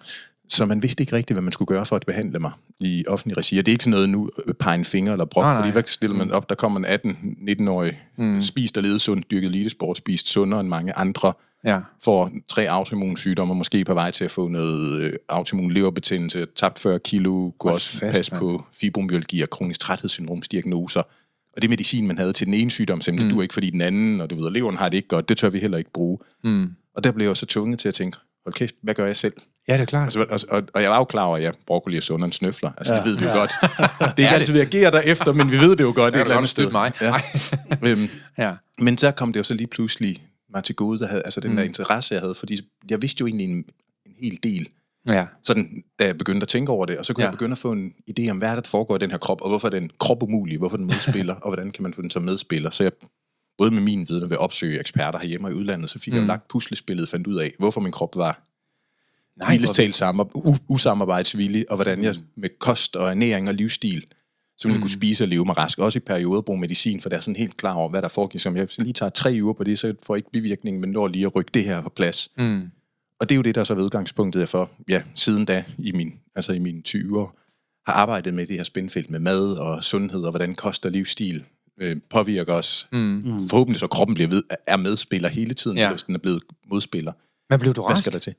Så 0.48 0.66
man 0.66 0.82
vidste 0.82 1.02
ikke 1.02 1.16
rigtigt, 1.16 1.34
hvad 1.34 1.42
man 1.42 1.52
skulle 1.52 1.66
gøre 1.66 1.86
for 1.86 1.96
at 1.96 2.06
behandle 2.06 2.38
mig 2.38 2.52
i 2.80 3.04
offentlig 3.08 3.36
regi. 3.38 3.58
Og 3.58 3.66
det 3.66 3.72
er 3.72 3.74
ikke 3.74 3.84
sådan 3.84 3.90
noget 3.90 4.08
nu, 4.08 4.30
øh, 4.46 4.54
pege 4.54 4.74
en 4.74 4.84
finger 4.84 5.12
eller 5.12 5.24
brok, 5.24 5.42
Nej, 5.42 5.52
nej, 5.52 5.60
nej. 5.60 5.62
fordi 5.62 5.72
hvad 5.72 5.82
stiller 5.86 6.16
man 6.16 6.30
op? 6.30 6.48
Der 6.48 6.54
kommer 6.54 6.80
en 6.80 7.16
18-19-årig, 7.58 8.00
mm. 8.18 8.42
spist 8.42 8.76
og 8.76 8.82
levet 8.82 9.00
sundt, 9.00 9.30
dyrket 9.30 9.48
elitesport, 9.48 9.96
spist 9.96 10.28
sundere 10.28 10.60
end 10.60 10.68
mange 10.68 10.92
andre, 10.92 11.32
Ja. 11.64 11.80
får 12.04 12.30
tre 12.48 12.68
autoimmune 12.70 13.18
sygdomme, 13.18 13.54
måske 13.54 13.84
på 13.84 13.94
vej 13.94 14.10
til 14.10 14.24
at 14.24 14.30
få 14.30 14.48
noget 14.48 15.00
øh, 15.00 15.12
autoimmun 15.28 15.72
leverbetændelse, 15.72 16.46
tabt 16.56 16.78
40 16.78 16.98
kilo, 16.98 17.50
kunne 17.50 17.72
også 17.72 17.98
fast, 17.98 18.12
passe 18.16 18.32
mand. 18.32 18.40
på 18.40 18.64
fibromyalgi 18.80 19.42
og 19.42 19.50
kronisk 19.50 19.80
træthedssyndromsdiagnoser. 19.80 21.02
Og 21.56 21.62
det 21.62 21.70
medicin, 21.70 22.06
man 22.06 22.18
havde 22.18 22.32
til 22.32 22.46
den 22.46 22.54
ene 22.54 22.70
sygdom, 22.70 23.00
simpelthen, 23.00 23.28
mm. 23.32 23.36
du 23.36 23.42
ikke 23.42 23.54
fordi 23.54 23.70
den 23.70 23.80
anden, 23.80 24.20
og 24.20 24.30
du 24.30 24.36
ved, 24.36 24.46
at 24.46 24.52
leveren 24.52 24.76
har 24.76 24.88
det 24.88 24.96
ikke 24.96 25.08
godt, 25.08 25.28
det 25.28 25.36
tør 25.38 25.48
vi 25.48 25.58
heller 25.58 25.78
ikke 25.78 25.90
bruge. 25.94 26.18
Mm. 26.44 26.68
Og 26.96 27.04
der 27.04 27.12
blev 27.12 27.26
jeg 27.26 27.36
så 27.36 27.46
tvunget 27.46 27.78
til 27.78 27.88
at 27.88 27.94
tænke, 27.94 28.18
hold 28.46 28.54
kæft, 28.54 28.74
hvad 28.82 28.94
gør 28.94 29.06
jeg 29.06 29.16
selv? 29.16 29.32
Ja, 29.68 29.72
det 29.74 29.80
er 29.80 29.84
klart. 29.84 30.04
Altså, 30.04 30.20
og, 30.50 30.56
og, 30.58 30.62
og 30.74 30.82
jeg 30.82 30.90
var 30.90 30.96
jo 30.98 31.04
klar 31.04 31.24
over, 31.24 31.36
at 31.36 31.42
jeg 31.42 31.52
broccoli 31.66 31.96
er 31.96 32.00
sundere 32.00 32.24
end 32.26 32.32
snøfler. 32.32 32.70
Altså, 32.78 32.94
ja. 32.94 33.00
Ja. 33.00 33.04
det 33.06 33.12
ved 33.12 33.18
vi 33.18 33.24
jo 33.24 33.34
godt. 33.38 33.52
Det 33.60 33.68
er 34.00 34.08
ikke 34.08 34.14
det? 34.16 34.26
altid, 34.26 34.52
vi 34.52 34.60
agerer 34.60 34.90
derefter, 34.90 35.32
men 35.32 35.52
vi 35.52 35.58
ved 35.60 35.76
det 35.76 35.84
jo 35.84 35.92
godt 35.96 36.14
Ja, 36.14 36.20
et 36.20 36.24
eller 36.24 36.36
andet 36.36 36.50
sted. 36.50 36.70
mig. 36.70 36.92
Ja. 37.00 37.14
øhm, 37.88 38.08
Ja. 38.38 38.52
men 38.80 38.98
så 38.98 39.10
kom 39.10 39.32
det 39.32 39.38
jo 39.38 39.44
så 39.44 39.54
lige 39.54 39.66
pludselig 39.66 40.22
mig 40.54 40.64
til 40.64 40.74
gode, 40.74 40.98
der 40.98 41.06
havde, 41.06 41.22
altså 41.24 41.40
den 41.40 41.50
mm. 41.50 41.56
der 41.56 41.62
interesse, 41.62 42.14
jeg 42.14 42.20
havde, 42.22 42.34
fordi 42.34 42.60
jeg 42.90 43.02
vidste 43.02 43.20
jo 43.20 43.26
egentlig 43.26 43.44
en, 43.50 43.64
en 44.06 44.14
hel 44.20 44.38
del, 44.42 44.68
Ja. 45.06 45.26
sådan, 45.42 45.84
da 46.00 46.06
jeg 46.06 46.18
begyndte 46.18 46.44
at 46.44 46.48
tænke 46.48 46.72
over 46.72 46.86
det, 46.86 46.98
og 46.98 47.06
så 47.06 47.14
kunne 47.14 47.22
Ja. 47.22 47.28
jeg 47.28 47.32
begynde 47.32 47.52
at 47.52 47.58
få 47.58 47.72
en 47.72 47.94
idé 48.10 48.30
om, 48.30 48.38
hvad 48.38 48.48
er 48.48 48.54
der, 48.54 48.60
der 48.60 48.68
foregår 48.68 48.96
i 48.96 48.98
den 48.98 49.10
her 49.10 49.18
krop, 49.18 49.40
og 49.40 49.48
hvorfor 49.48 49.68
er 49.68 49.70
den 49.70 49.90
krop 49.98 50.22
umulig, 50.22 50.58
hvorfor 50.58 50.76
den 50.76 50.86
modspiller, 50.86 51.34
og 51.44 51.48
hvordan 51.48 51.70
kan 51.70 51.82
man 51.82 51.94
få 51.94 52.02
den 52.02 52.10
som 52.10 52.22
medspiller. 52.22 52.70
Så 52.70 52.82
jeg, 52.82 52.92
både 53.58 53.70
med 53.70 53.82
min 53.82 54.08
viden 54.08 54.22
og 54.22 54.30
ved 54.30 54.36
at 54.36 54.40
opsøge 54.40 54.80
eksperter 54.80 55.18
herhjemme 55.18 55.48
og 55.48 55.52
i 55.52 55.54
udlandet, 55.54 55.90
så 55.90 55.98
fik 55.98 56.12
mm. 56.12 56.18
jeg 56.18 56.26
lagt 56.26 56.48
puslespillet, 56.48 57.08
fandt 57.08 57.26
ud 57.26 57.36
af, 57.36 57.52
hvorfor 57.58 57.80
min 57.80 57.92
krop 57.92 58.16
var 58.16 58.42
Nej, 59.36 59.58
talt 59.74 59.94
sammen, 59.94 60.26
usamarbejdsvillig, 60.68 61.70
og 61.70 61.76
hvordan 61.76 62.04
jeg 62.04 62.14
med 62.36 62.48
kost 62.58 62.96
og 62.96 63.10
ernæring 63.10 63.48
og 63.48 63.54
livsstil 63.54 64.06
simpelthen 64.62 64.78
mm. 64.78 64.82
kunne 64.82 64.90
spise 64.90 65.24
og 65.24 65.28
leve 65.28 65.44
mig 65.44 65.56
rask. 65.56 65.78
Også 65.78 65.96
i 65.96 66.00
perioder 66.00 66.40
bruge 66.40 66.60
medicin, 66.60 67.00
for 67.00 67.08
der 67.08 67.16
er 67.16 67.20
sådan 67.20 67.36
helt 67.36 67.56
klar 67.56 67.74
over, 67.74 67.88
hvad 67.88 68.02
der 68.02 68.08
foregik. 68.08 68.40
Så 68.40 68.48
om 68.48 68.56
jeg 68.56 68.68
lige 68.78 68.92
tager 68.92 69.10
tre 69.10 69.38
uger 69.42 69.52
på 69.52 69.64
det, 69.64 69.78
så 69.78 69.94
får 70.06 70.14
jeg 70.14 70.18
ikke 70.18 70.30
bivirkning, 70.30 70.80
men 70.80 70.90
når 70.90 71.08
lige 71.08 71.26
at 71.26 71.36
rykke 71.36 71.50
det 71.54 71.64
her 71.64 71.82
på 71.82 71.88
plads. 71.88 72.30
Mm. 72.38 72.70
Og 73.20 73.28
det 73.28 73.34
er 73.34 73.36
jo 73.36 73.42
det, 73.42 73.54
der 73.54 73.64
så 73.64 73.74
er 73.74 73.78
udgangspunktet 73.78 74.48
for, 74.48 74.70
ja, 74.88 75.02
siden 75.14 75.44
da, 75.44 75.64
i 75.78 75.92
min, 75.92 76.14
altså 76.34 76.52
i 76.52 76.58
mine 76.58 76.82
20'er, 76.88 77.38
har 77.86 77.92
arbejdet 77.92 78.34
med 78.34 78.46
det 78.46 78.56
her 78.56 78.64
spændfelt 78.64 79.10
med 79.10 79.20
mad 79.20 79.52
og 79.52 79.84
sundhed, 79.84 80.22
og 80.22 80.30
hvordan 80.30 80.54
kost 80.54 80.86
og 80.86 80.92
livsstil 80.92 81.44
øh, 81.80 81.96
påvirker 82.10 82.52
os. 82.52 82.88
Mm. 82.92 83.22
Forhåbentlig 83.50 83.80
så 83.80 83.86
kroppen 83.86 84.14
bliver 84.14 84.28
ved, 84.28 84.42
er 84.66 84.76
medspiller 84.76 85.28
hele 85.28 85.54
tiden, 85.54 85.78
Ja. 85.78 85.90
hvis 85.90 86.02
den 86.02 86.14
er 86.14 86.18
blevet 86.18 86.42
modspiller. 86.70 87.12
Men 87.50 87.60
blev 87.60 87.74
du 87.74 87.82
Hvad 87.82 87.90
rask? 87.90 88.02
skal 88.02 88.12
der 88.12 88.18
til? 88.18 88.34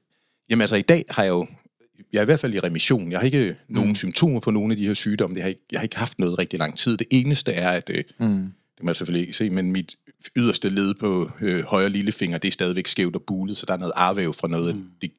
Jamen 0.49 0.61
altså, 0.61 0.75
i 0.75 0.81
dag 0.81 1.05
har 1.09 1.23
jeg 1.23 1.29
jo... 1.29 1.47
Jeg 2.13 2.19
er 2.19 2.21
i 2.21 2.25
hvert 2.25 2.39
fald 2.39 2.53
i 2.53 2.59
remission. 2.59 3.11
Jeg 3.11 3.19
har 3.19 3.25
ikke 3.25 3.55
nogen 3.69 3.89
mm. 3.89 3.95
symptomer 3.95 4.39
på 4.39 4.51
nogle 4.51 4.73
af 4.73 4.77
de 4.77 4.87
her 4.87 4.93
sygdomme. 4.93 5.35
Det 5.35 5.43
har 5.43 5.49
ikke, 5.49 5.61
jeg 5.71 5.79
har 5.79 5.83
ikke 5.83 5.97
haft 5.97 6.19
noget 6.19 6.39
rigtig 6.39 6.59
lang 6.59 6.77
tid. 6.77 6.97
Det 6.97 7.07
eneste 7.11 7.51
er, 7.51 7.69
at... 7.69 7.89
Øh, 7.93 8.03
mm. 8.19 8.27
Det 8.73 8.77
kan 8.77 8.85
man 8.85 8.95
selvfølgelig 8.95 9.27
ikke 9.27 9.37
se, 9.37 9.49
men 9.49 9.71
mit 9.71 9.95
yderste 10.35 10.69
led 10.69 10.93
på 10.93 11.29
øh, 11.41 11.63
højre 11.63 11.89
lillefinger, 11.89 12.37
det 12.37 12.47
er 12.47 12.51
stadigvæk 12.51 12.87
skævt 12.87 13.15
og 13.15 13.21
bulet, 13.21 13.57
så 13.57 13.65
der 13.65 13.73
er 13.73 13.77
noget 13.77 13.93
arvæv 13.95 14.33
fra 14.33 14.47
noget 14.47 14.75
mm. 14.75 14.85
det, 15.01 15.11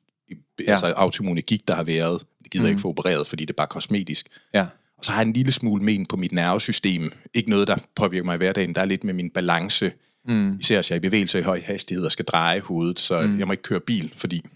Ja. 0.66 0.72
altså 0.72 0.86
autoimmune 0.86 1.42
gigt, 1.42 1.68
der 1.68 1.74
har 1.74 1.84
været. 1.84 2.22
Det 2.44 2.52
gider 2.52 2.62
mm. 2.62 2.66
jeg 2.66 2.70
ikke 2.70 2.80
få 2.80 2.88
opereret, 2.88 3.26
fordi 3.26 3.44
det 3.44 3.50
er 3.50 3.56
bare 3.56 3.66
kosmetisk. 3.66 4.26
Ja. 4.54 4.66
Og 4.98 5.04
så 5.04 5.12
har 5.12 5.20
jeg 5.20 5.26
en 5.26 5.32
lille 5.32 5.52
smule 5.52 5.84
men 5.84 6.06
på 6.06 6.16
mit 6.16 6.32
nervesystem. 6.32 7.12
Ikke 7.34 7.50
noget, 7.50 7.68
der 7.68 7.76
påvirker 7.96 8.24
mig 8.24 8.34
i 8.34 8.36
hverdagen. 8.36 8.74
Der 8.74 8.80
er 8.80 8.84
lidt 8.84 9.04
med 9.04 9.14
min 9.14 9.30
balance. 9.30 9.92
Mm. 10.28 10.58
Især 10.60 10.76
hvis 10.76 10.90
jeg 10.90 10.94
er 10.94 10.98
i 10.98 11.00
bevægelse 11.00 11.38
i 11.38 11.42
høj 11.42 11.60
hastighed 11.64 12.04
og 12.04 12.12
skal 12.12 12.24
dreje 12.24 12.60
hovedet, 12.60 13.00
så 13.00 13.20
mm. 13.20 13.38
jeg 13.38 13.46
må 13.46 13.52
ikke 13.52 13.62
køre 13.62 13.80
bil, 13.80 14.12
fordi 14.16 14.46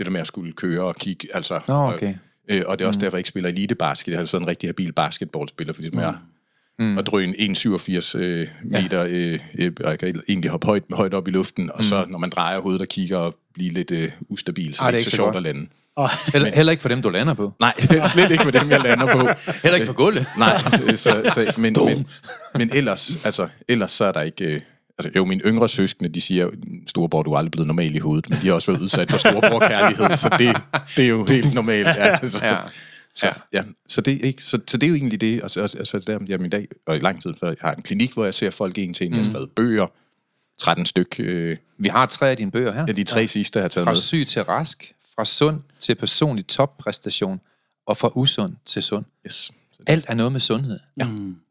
det 0.00 0.06
der 0.06 0.12
med 0.12 0.20
at 0.20 0.26
skulle 0.26 0.52
køre 0.52 0.82
og 0.82 0.96
kigge, 0.96 1.28
altså... 1.34 1.60
Nå, 1.68 1.74
okay. 1.74 2.14
Og, 2.48 2.54
øh, 2.54 2.62
og 2.66 2.78
det 2.78 2.84
er 2.84 2.88
også 2.88 2.98
mm. 2.98 3.00
derfor, 3.00 3.16
jeg 3.16 3.20
ikke 3.20 3.28
spiller 3.28 3.50
elitebasket. 3.50 4.12
Jeg 4.12 4.18
har 4.20 4.26
sådan 4.26 4.44
en 4.44 4.48
rigtig 4.48 4.68
habil 4.68 4.92
basketballspiller, 4.92 5.74
fordi 5.74 5.86
det 5.86 5.94
med 5.94 6.12
mm. 6.80 6.98
at 6.98 7.06
drøne 7.06 7.32
1,87 7.32 8.18
øh, 8.18 8.48
meter, 8.64 9.06
øh, 9.08 9.38
øh, 9.58 9.72
og 9.84 9.90
jeg 9.90 9.98
kan 9.98 10.22
egentlig 10.28 10.50
hoppe 10.50 10.66
højt, 10.66 10.82
højt 10.92 11.14
op 11.14 11.28
i 11.28 11.30
luften, 11.30 11.70
og 11.74 11.84
så 11.84 12.04
når 12.08 12.18
man 12.18 12.30
drejer 12.30 12.60
hovedet 12.60 12.80
og 12.80 12.88
kigger 12.88 13.18
og 13.18 13.36
bliver 13.54 13.72
lidt 13.72 13.90
øh, 13.90 14.10
ustabil, 14.28 14.74
så 14.74 14.82
Ej, 14.82 14.90
det 14.90 14.94
er 14.94 14.98
ikke 14.98 15.10
så, 15.10 15.16
sjovt 15.16 15.32
godt. 15.32 15.36
at 15.36 15.42
lande. 15.42 15.66
Og, 15.96 16.10
Heller, 16.32 16.50
heller 16.54 16.70
ikke 16.70 16.80
for 16.80 16.88
dem, 16.88 17.02
du 17.02 17.08
lander 17.08 17.34
på. 17.34 17.52
Nej, 17.60 17.72
slet 18.12 18.30
ikke 18.30 18.44
med 18.44 18.52
dem, 18.52 18.70
jeg 18.70 18.80
lander 18.80 19.06
på. 19.06 19.18
Heller 19.62 19.74
ikke 19.74 19.86
for 19.86 19.92
gulvet. 19.92 20.26
Nej, 20.38 20.58
så, 20.96 21.30
så, 21.34 21.54
men, 21.58 21.76
men, 21.86 22.06
men 22.54 22.70
ellers, 22.74 23.26
altså, 23.26 23.48
ellers 23.68 23.90
så 23.90 24.04
er 24.04 24.12
der 24.12 24.20
ikke... 24.20 24.54
Øh, 24.54 24.60
altså, 25.06 25.18
jo, 25.18 25.24
mine 25.24 25.40
yngre 25.46 25.68
søskende, 25.68 26.10
de 26.10 26.20
siger, 26.20 26.50
storebror, 26.86 27.22
du 27.22 27.32
er 27.32 27.38
aldrig 27.38 27.50
blevet 27.50 27.66
normal 27.66 27.94
i 27.94 27.98
hovedet, 27.98 28.30
men 28.30 28.38
de 28.42 28.46
har 28.46 28.54
også 28.54 28.72
været 28.72 28.82
udsat 28.82 29.10
for 29.10 29.18
storebror-kærlighed, 29.18 30.16
så 30.16 30.28
det, 30.38 30.56
det 30.96 31.04
er 31.04 31.08
jo 31.08 31.26
helt 31.28 31.54
normalt. 31.54 31.86
Ja, 31.86 32.18
altså, 32.22 32.38
Ja. 32.46 32.56
Så, 33.14 33.26
ja. 33.26 33.32
ja, 33.52 33.62
så, 33.88 34.00
det 34.00 34.14
er 34.14 34.18
ikke, 34.26 34.42
så, 34.44 34.58
så 34.66 34.76
det 34.76 34.86
er 34.86 34.88
jo 34.88 34.94
egentlig 34.94 35.20
det, 35.20 35.42
og 35.42 35.50
så, 35.50 35.62
og 35.80 35.86
så 35.86 35.98
der, 35.98 36.18
jamen, 36.28 36.46
i 36.46 36.48
dag, 36.48 36.68
og 36.86 36.96
i 36.96 36.98
lang 36.98 37.22
tid 37.22 37.34
før, 37.40 37.48
jeg 37.48 37.56
har 37.60 37.74
en 37.74 37.82
klinik, 37.82 38.12
hvor 38.14 38.24
jeg 38.24 38.34
ser 38.34 38.50
folk 38.50 38.78
en 38.78 38.94
til 38.94 39.06
en, 39.06 39.12
jeg 39.12 39.18
har 39.20 39.30
skrevet 39.30 39.50
bøger, 39.56 39.86
13 40.58 40.86
styk, 40.86 41.16
øh, 41.18 41.56
Vi 41.78 41.88
har 41.88 42.06
tre 42.06 42.30
af 42.30 42.36
dine 42.36 42.50
bøger 42.50 42.72
her. 42.72 42.84
ja, 42.88 42.92
de 42.92 43.04
tre 43.04 43.20
ja. 43.20 43.26
sidste, 43.26 43.58
jeg 43.58 43.64
har 43.64 43.68
taget 43.68 43.84
Fra 43.84 43.92
med. 43.92 44.00
syg 44.00 44.24
til 44.28 44.42
rask, 44.42 44.92
fra 45.16 45.24
sund 45.24 45.60
til 45.78 45.94
personlig 45.94 46.46
toppræstation, 46.46 47.40
og 47.86 47.96
fra 47.96 48.10
usund 48.14 48.52
til 48.66 48.82
sund. 48.82 49.04
Yes. 49.26 49.50
Alt 49.86 50.04
er 50.08 50.14
noget 50.14 50.32
med 50.32 50.40
sundhed. 50.40 50.78
Ja. 51.00 51.06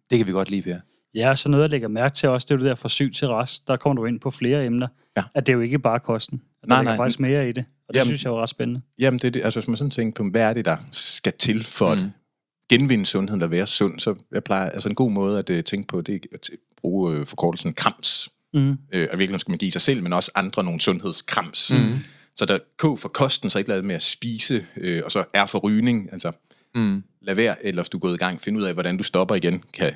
Det 0.10 0.18
kan 0.18 0.28
vi 0.28 0.32
godt 0.32 0.50
lide, 0.50 0.62
Per. 0.62 0.80
Ja, 1.16 1.36
så 1.36 1.50
noget, 1.50 1.64
jeg 1.64 1.70
lægger 1.70 1.88
mærke 1.88 2.16
til 2.16 2.30
også, 2.30 2.46
det 2.46 2.52
er 2.52 2.56
jo 2.56 2.64
det 2.64 2.70
der 2.70 2.76
fra 2.76 2.90
syg 2.90 3.12
til 3.16 3.28
rest. 3.28 3.68
Der 3.68 3.78
kommer 3.78 4.02
du 4.02 4.08
ind 4.08 4.20
på 4.20 4.32
flere 4.32 4.66
emner. 4.66 4.88
Ja. 5.18 5.24
At 5.36 5.48
det 5.48 5.54
er 5.54 5.56
jo 5.56 5.62
ikke 5.62 5.80
bare 5.80 6.00
kosten. 6.00 6.42
At 6.64 6.70
Nej, 6.70 6.76
der 6.76 6.82
ligger 6.82 6.92
nej. 6.92 6.98
faktisk 6.98 7.20
mere 7.20 7.50
i 7.50 7.52
det. 7.52 7.66
Og 7.88 7.94
det 7.94 8.00
Jamen- 8.00 8.08
synes 8.08 8.24
jeg 8.24 8.32
er 8.32 8.42
ret 8.42 8.50
spændende. 8.50 8.82
Jamen, 9.00 9.20
det, 9.20 9.28
er 9.28 9.32
det, 9.32 9.44
altså, 9.44 9.60
hvis 9.60 9.68
man 9.68 9.78
sådan 9.78 9.92
tænker 9.92 10.24
på, 10.24 10.30
hvad 10.30 10.42
er 10.42 10.54
det, 10.54 10.66
der 10.66 10.78
skal 10.92 11.34
til 11.40 11.66
for 11.66 11.96
mm. 11.96 12.02
at 12.02 12.10
genvinde 12.70 13.06
sundheden 13.06 13.42
og 13.42 13.52
være 13.52 13.68
sund, 13.68 14.00
så 14.00 14.16
jeg 14.32 14.44
plejer, 14.44 14.70
altså 14.70 14.90
en 14.90 14.96
god 14.96 15.12
måde 15.12 15.40
at 15.40 15.50
uh, 15.50 15.60
tænke 15.62 15.88
på, 15.88 16.02
det 16.02 16.16
er 16.16 16.20
at 16.34 16.50
bruge 16.78 17.20
uh, 17.20 17.28
forkortelsen 17.28 17.74
krams. 17.74 18.30
Mm. 18.54 18.78
Øh, 18.94 19.08
og 19.12 19.20
virkelig 19.20 19.42
skal 19.42 19.52
man 19.52 19.58
give 19.58 19.72
sig 19.72 19.82
selv, 19.82 20.04
men 20.04 20.14
også 20.14 20.32
andre 20.36 20.64
nogle 20.64 20.82
sundhedskrams. 20.82 21.72
Mm. 21.74 22.00
Så 22.36 22.46
der 22.46 22.54
er 22.54 22.60
K 22.78 23.00
for 23.00 23.10
kosten, 23.10 23.50
så 23.50 23.58
ikke 23.58 23.70
lade 23.70 23.84
med 23.84 23.96
at 23.96 24.02
spise, 24.02 24.66
øh, 24.78 25.02
og 25.06 25.12
så 25.12 25.24
R 25.36 25.46
for 25.46 25.60
rygning, 25.60 26.10
altså 26.12 26.32
mm. 26.76 27.04
lad 27.22 27.36
være, 27.36 27.66
eller 27.66 27.82
hvis 27.82 27.90
du 27.90 27.98
er 27.98 28.02
gået 28.02 28.14
i 28.14 28.18
gang, 28.18 28.42
find 28.42 28.58
ud 28.58 28.64
af, 28.64 28.74
hvordan 28.74 28.98
du 28.98 29.04
stopper 29.04 29.36
igen, 29.36 29.64
kan 29.74 29.94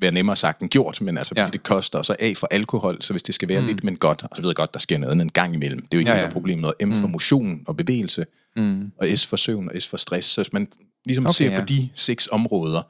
være 0.00 0.12
nemmere 0.12 0.36
sagt 0.36 0.60
end 0.60 0.70
gjort, 0.70 1.00
men 1.00 1.18
altså, 1.18 1.30
fordi 1.30 1.40
Ja. 1.40 1.48
det 1.50 1.62
koster, 1.62 1.98
og 1.98 2.06
så 2.06 2.16
A 2.18 2.32
for 2.36 2.48
alkohol, 2.50 3.02
så 3.02 3.12
hvis 3.12 3.22
det 3.22 3.34
skal 3.34 3.48
være 3.48 3.60
mm. 3.60 3.66
lidt, 3.66 3.84
men 3.84 3.96
godt, 3.96 4.22
og 4.22 4.36
så 4.36 4.42
ved 4.42 4.48
jeg 4.50 4.56
godt, 4.56 4.72
der 4.74 4.80
sker 4.80 4.98
noget 4.98 5.22
en 5.22 5.28
gang 5.28 5.54
imellem, 5.54 5.80
det 5.80 5.94
er 5.94 5.96
jo 5.96 5.98
ikke 5.98 6.10
Ja, 6.10 6.16
ja, 6.16 6.22
noget 6.22 6.32
problem, 6.32 6.58
noget 6.58 6.74
M 6.88 6.92
for 6.92 7.06
motion 7.06 7.62
og 7.66 7.76
bevægelse, 7.76 8.26
mm. 8.56 8.92
og 8.98 9.08
S 9.14 9.26
for 9.26 9.36
søvn 9.36 9.68
og 9.74 9.82
S 9.82 9.88
for 9.88 9.96
stress, 9.96 10.28
så 10.28 10.40
hvis 10.40 10.52
man 10.52 10.66
ligesom 11.04 11.26
Okay, 11.26 11.32
ser 11.34 11.50
ja. 11.50 11.60
på 11.60 11.66
de 11.66 11.88
seks 11.94 12.26
områder, 12.26 12.82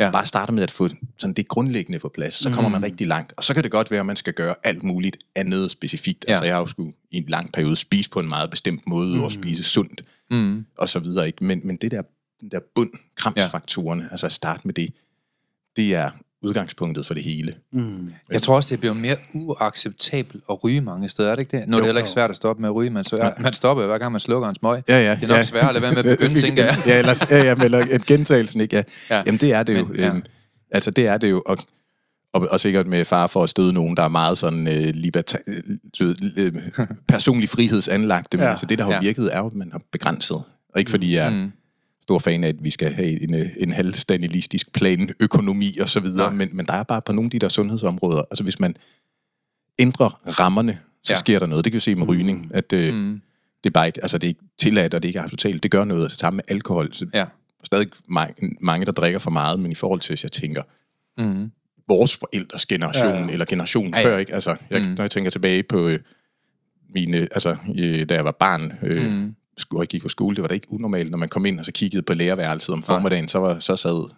Ja. 0.00 0.10
bare 0.10 0.26
starter 0.26 0.52
med 0.52 0.62
at 0.62 0.70
få 0.70 0.88
sådan 1.18 1.34
det 1.34 1.48
grundlæggende 1.48 1.98
på 1.98 2.08
plads, 2.14 2.34
så 2.34 2.50
kommer 2.50 2.70
man 2.70 2.82
rigtig 2.82 3.06
langt. 3.06 3.32
Og 3.36 3.44
så 3.44 3.54
kan 3.54 3.62
det 3.62 3.70
godt 3.70 3.90
være, 3.90 4.00
at 4.00 4.06
man 4.06 4.16
skal 4.16 4.32
gøre 4.32 4.54
alt 4.62 4.82
muligt 4.82 5.16
andet 5.34 5.70
specifikt. 5.70 6.24
Ja. 6.28 6.32
Altså 6.32 6.44
jeg 6.44 6.54
har 6.54 6.60
jo 6.60 6.66
skulle 6.66 6.92
i 7.10 7.16
en 7.16 7.24
lang 7.28 7.52
periode 7.52 7.76
spise 7.76 8.10
på 8.10 8.20
en 8.20 8.28
meget 8.28 8.50
bestemt 8.50 8.86
måde, 8.86 9.16
mm. 9.16 9.22
og 9.22 9.32
spise 9.32 9.62
sundt, 9.62 10.02
mm. 10.30 10.66
og 10.78 10.88
så 10.88 10.98
videre. 10.98 11.26
Ikke? 11.26 11.44
Men, 11.44 11.60
men 11.64 11.76
det 11.76 11.90
der, 11.90 12.02
den 12.40 12.50
der 12.50 12.60
bund, 12.74 12.90
kramsfaktorerne, 13.16 14.02
ja. 14.02 14.08
altså 14.10 14.26
at 14.26 14.32
starte 14.32 14.60
med 14.64 14.74
det, 14.74 14.90
det 15.76 15.94
er 15.94 16.10
udgangspunktet 16.46 17.06
for 17.06 17.14
det 17.14 17.22
hele. 17.22 17.54
Mm. 17.72 18.12
Jeg 18.30 18.42
tror 18.42 18.56
også, 18.56 18.68
det 18.70 18.80
bliver 18.80 18.94
mere 18.94 19.16
uacceptabelt 19.34 20.44
at 20.50 20.64
ryge 20.64 20.80
mange 20.80 21.08
steder, 21.08 21.30
er 21.30 21.34
det 21.36 21.40
ikke 21.42 21.56
det? 21.58 21.68
Nu 21.68 21.76
er 21.76 21.80
det 21.80 21.84
Jo. 21.84 21.88
heller 21.88 21.98
ikke 22.00 22.10
svært 22.10 22.30
at 22.30 22.36
stoppe 22.36 22.60
med 22.60 22.68
at 22.68 22.74
ryge, 22.74 22.90
men 22.90 23.04
så, 23.04 23.32
man 23.40 23.52
stopper 23.52 23.82
jo 23.82 23.88
hver 23.88 23.98
gang, 23.98 24.12
man 24.12 24.20
slukker 24.20 24.48
en 24.48 24.54
smøg. 24.54 24.82
Ja, 24.88 25.02
ja. 25.04 25.14
Det 25.14 25.22
er 25.24 25.28
nok 25.28 25.36
ja. 25.36 25.42
svært 25.42 25.64
at 25.68 25.74
lade 25.74 25.82
være 25.82 26.02
med 26.02 26.12
at 26.12 26.18
begynde, 26.18 26.40
tænker 26.46 26.64
jeg. 26.64 26.74
ja, 26.86 26.98
ellers, 26.98 27.26
ja, 27.30 27.44
ja, 27.44 27.54
men 27.54 27.64
eller 27.64 27.78
en 27.78 28.00
gentagelsen, 28.06 28.60
ikke? 28.60 28.76
Ja. 28.76 28.82
Ja. 29.10 29.16
ja. 29.16 29.22
Jamen, 29.26 29.40
det 29.40 29.52
er 29.52 29.62
det 29.62 29.78
jo. 29.78 29.86
Men, 29.86 29.96
ja. 29.96 30.08
øhm, 30.08 30.22
altså, 30.70 30.90
det 30.90 31.06
er 31.06 31.18
det 31.18 31.30
jo. 31.30 31.42
Og, 31.46 31.56
og, 32.34 32.48
og 32.50 32.60
sikkert 32.60 32.86
med 32.86 33.04
far 33.04 33.26
for 33.26 33.42
at 33.42 33.48
støde 33.50 33.72
nogen, 33.72 33.96
der 33.96 34.02
er 34.02 34.08
meget 34.08 34.38
sådan 34.38 34.66
øh, 34.68 34.88
liberta- 34.94 35.44
øh, 36.38 36.52
personlig 37.08 37.48
frihedsanlagte. 37.48 38.36
Men 38.36 38.44
Ja. 38.44 38.50
altså, 38.50 38.66
det, 38.66 38.78
der 38.78 38.84
har 38.84 38.92
ja. 38.92 39.00
virket, 39.00 39.30
er 39.32 39.38
jo, 39.38 39.46
at 39.46 39.54
man 39.54 39.68
har 39.72 39.80
begrænset. 39.92 40.36
Og 40.74 40.78
ikke 40.78 40.90
fordi 40.90 41.14
jeg... 41.16 41.32
Mm. 41.32 41.52
Stor 42.06 42.18
fan 42.18 42.44
af, 42.44 42.48
at 42.48 42.64
vi 42.64 42.70
skal 42.70 42.92
have 42.94 43.22
en, 43.22 43.34
øh, 43.34 43.46
en 43.56 43.72
halvstanilistisk 43.72 44.72
plan, 44.72 45.10
økonomi 45.20 45.78
og 45.80 45.88
så 45.88 46.00
videre, 46.00 46.34
men, 46.34 46.48
men 46.52 46.66
der 46.66 46.72
er 46.72 46.82
bare 46.82 47.02
på 47.02 47.12
nogle 47.12 47.26
af 47.26 47.30
de 47.30 47.38
der 47.38 47.48
sundhedsområder, 47.48 48.22
altså 48.30 48.44
hvis 48.44 48.60
man 48.60 48.76
ændrer 49.78 50.08
rammerne, 50.40 50.78
så 51.02 51.12
Ja. 51.12 51.18
sker 51.18 51.38
der 51.38 51.46
noget. 51.46 51.64
Det 51.64 51.72
kan 51.72 51.76
vi 51.76 51.80
se 51.80 51.94
med 51.94 52.08
rygning, 52.08 52.50
at 52.54 52.72
øh, 52.72 52.94
mm. 52.94 53.20
det 53.64 53.70
er 53.70 53.72
bare 53.72 53.86
ikke, 53.86 53.98
altså 54.02 54.18
det 54.18 54.26
er 54.26 54.28
ikke 54.28 54.40
tilladt, 54.58 54.94
og 54.94 55.02
det 55.02 55.08
er 55.08 55.10
ikke 55.10 55.20
acceptabelt. 55.20 55.62
Det 55.62 55.70
gør 55.70 55.84
noget, 55.84 56.02
altså 56.02 56.18
sammen 56.18 56.36
med 56.36 56.44
alkohol. 56.48 56.94
Så 56.94 57.06
Ja. 57.14 57.24
stadig 57.64 57.88
mange, 58.08 58.56
mange, 58.60 58.86
der 58.86 58.92
drikker 58.92 59.18
for 59.18 59.30
meget, 59.30 59.60
men 59.60 59.72
i 59.72 59.74
forhold 59.74 60.00
til, 60.00 60.10
hvis 60.10 60.22
jeg 60.22 60.32
tænker, 60.32 60.62
Mm. 61.18 61.50
vores 61.88 62.16
forældres 62.16 62.66
generation, 62.66 63.14
Ja. 63.14 63.20
ja. 63.24 63.28
eller 63.32 63.44
generationen 63.44 63.94
Ja, 63.94 64.00
ja, 64.00 64.06
før, 64.06 64.18
ikke? 64.18 64.34
Altså, 64.34 64.56
jeg, 64.70 64.80
Mm. 64.82 64.88
mm. 64.88 64.94
når 64.94 65.02
jeg 65.04 65.10
tænker 65.10 65.30
tilbage 65.30 65.62
på 65.62 65.88
øh, 65.88 65.98
mine, 66.94 67.16
altså, 67.16 67.56
øh, 67.78 68.08
da 68.08 68.14
jeg 68.14 68.24
var 68.24 68.30
barn, 68.40 68.72
øh, 68.82 69.12
Mm. 69.12 69.34
Og 69.72 69.80
jeg 69.80 69.88
gik 69.88 70.02
på 70.02 70.08
skole, 70.08 70.36
det 70.36 70.42
var 70.42 70.48
da 70.48 70.54
ikke 70.54 70.72
unormalt, 70.72 71.10
når 71.10 71.18
man 71.18 71.28
kom 71.28 71.46
ind 71.46 71.58
og 71.58 71.64
så 71.64 71.72
kiggede 71.72 72.02
på 72.02 72.14
lærerværelset 72.14 72.72
om 72.74 72.82
formiddagen, 72.82 73.28
så, 73.28 73.38
var, 73.38 73.58
så 73.58 73.76
sad 73.76 74.10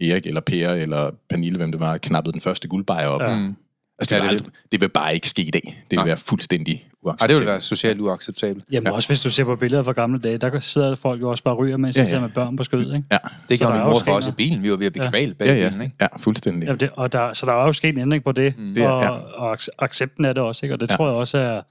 Erik 0.00 0.26
eller 0.26 0.40
Per 0.40 0.68
eller 0.70 1.10
Pernille, 1.30 1.56
hvem 1.56 1.72
det 1.72 1.80
var, 1.80 1.98
knappede 1.98 2.32
den 2.32 2.40
første 2.40 2.68
guldbejer 2.68 3.06
op. 3.06 3.20
Ja. 3.20 3.30
Ja. 3.30 3.36
Mm. 3.38 3.54
Altså, 3.98 4.14
det, 4.14 4.20
Ja, 4.22 4.26
ja, 4.26 4.32
det 4.34 4.44
det, 4.44 4.52
det, 4.72 4.80
vil 4.80 4.88
bare 4.88 5.14
ikke 5.14 5.28
ske 5.28 5.42
i 5.42 5.50
dag. 5.50 5.60
Det 5.64 5.90
vil 5.90 5.96
Nej. 5.96 6.04
være 6.06 6.16
fuldstændig 6.16 6.88
uacceptabelt. 7.02 7.30
det 7.30 7.38
vil 7.38 7.46
være 7.52 7.60
socialt 7.60 8.00
uacceptabelt. 8.00 8.64
Jamen 8.72 8.86
ja. 8.86 8.92
også 8.92 9.08
hvis 9.08 9.22
du 9.22 9.30
ser 9.30 9.44
på 9.44 9.56
billeder 9.56 9.82
fra 9.82 9.92
gamle 9.92 10.18
dage, 10.20 10.38
der 10.38 10.60
sidder 10.60 10.94
folk 10.94 11.20
jo 11.20 11.30
også 11.30 11.42
bare 11.44 11.54
og 11.54 11.58
ryger, 11.58 11.76
mens 11.76 11.96
de 11.96 12.00
Ja, 12.00 12.04
ja, 12.04 12.06
ja. 12.06 12.10
sidder 12.10 12.22
med 12.22 12.30
børn 12.34 12.56
på 12.56 12.64
skødet, 12.64 12.94
ikke? 12.96 13.06
Ja, 13.12 13.16
Det 13.48 13.58
gjorde 13.58 13.72
der 13.72 13.78
min 13.78 13.80
er 13.82 13.86
mor 13.86 13.92
også 13.94 14.04
for 14.04 14.12
os 14.12 14.26
i 14.26 14.30
bilen. 14.30 14.62
Vi 14.62 14.70
var 14.70 14.76
ved 14.76 14.86
at 14.86 14.92
blive 14.92 15.04
Ja. 15.04 15.10
kvalt 15.10 15.38
bag 15.38 15.46
ja, 15.46 15.54
ja, 15.54 15.68
bilen, 15.68 15.82
ikke? 15.82 15.94
ja, 16.00 16.06
fuldstændig. 16.18 16.66
Jamen 16.66 16.80
det, 16.80 16.90
og 16.96 17.12
der, 17.12 17.32
så 17.32 17.46
der 17.46 17.52
er 17.52 17.66
jo 17.66 17.72
sket 17.72 17.88
en 17.94 17.98
ændring 18.00 18.24
på 18.24 18.32
det, 18.32 18.54
mm. 18.58 18.70
Og, 18.70 18.76
ja. 18.76 19.08
og 19.10 19.52
ac- 19.54 19.68
accepten 19.78 20.24
af 20.24 20.34
det 20.34 20.42
også, 20.44 20.66
ikke? 20.66 20.74
Og 20.74 20.80
det 20.80 20.88
ja. 20.88 20.92
Ja. 20.92 20.96
tror 20.96 21.06
jeg 21.06 21.14
også 21.16 21.38
er, 21.38 21.62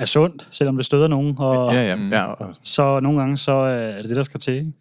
er 0.00 0.04
sundt, 0.04 0.48
selvom 0.50 0.76
det 0.76 0.86
støder 0.86 1.08
nogen, 1.08 1.34
og 1.38 1.74
Ja, 1.74 1.82
ja, 1.82 1.96
ja. 2.10 2.24
Og, 2.24 2.54
så 2.62 3.00
nogle 3.00 3.18
gange 3.18 3.36
så 3.36 3.52
øh, 3.52 3.94
er 3.94 3.96
det 3.96 4.08
det, 4.08 4.16
der 4.16 4.22
skal 4.22 4.40
til, 4.40 4.54
ikke? 4.54 4.72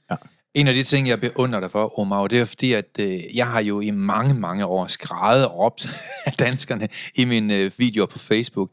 En 0.53 0.67
af 0.67 0.73
de 0.73 0.83
ting, 0.83 1.07
jeg 1.07 1.21
beundrer 1.21 1.59
dig 1.59 1.71
for, 1.71 1.99
Omar, 1.99 2.27
det 2.27 2.39
er 2.39 2.45
fordi, 2.45 2.73
at 2.73 2.85
øh, 2.99 3.35
jeg 3.35 3.47
har 3.47 3.61
jo 3.61 3.79
i 3.79 3.91
mange, 3.91 4.33
mange 4.33 4.65
år 4.65 4.87
skrevet 4.87 5.47
og 5.47 5.59
råbt 5.59 5.87
af 6.25 6.33
danskerne 6.33 6.87
i 7.15 7.25
mine 7.25 7.55
øh, 7.55 7.71
videoer 7.77 8.05
på 8.07 8.19
Facebook, 8.19 8.69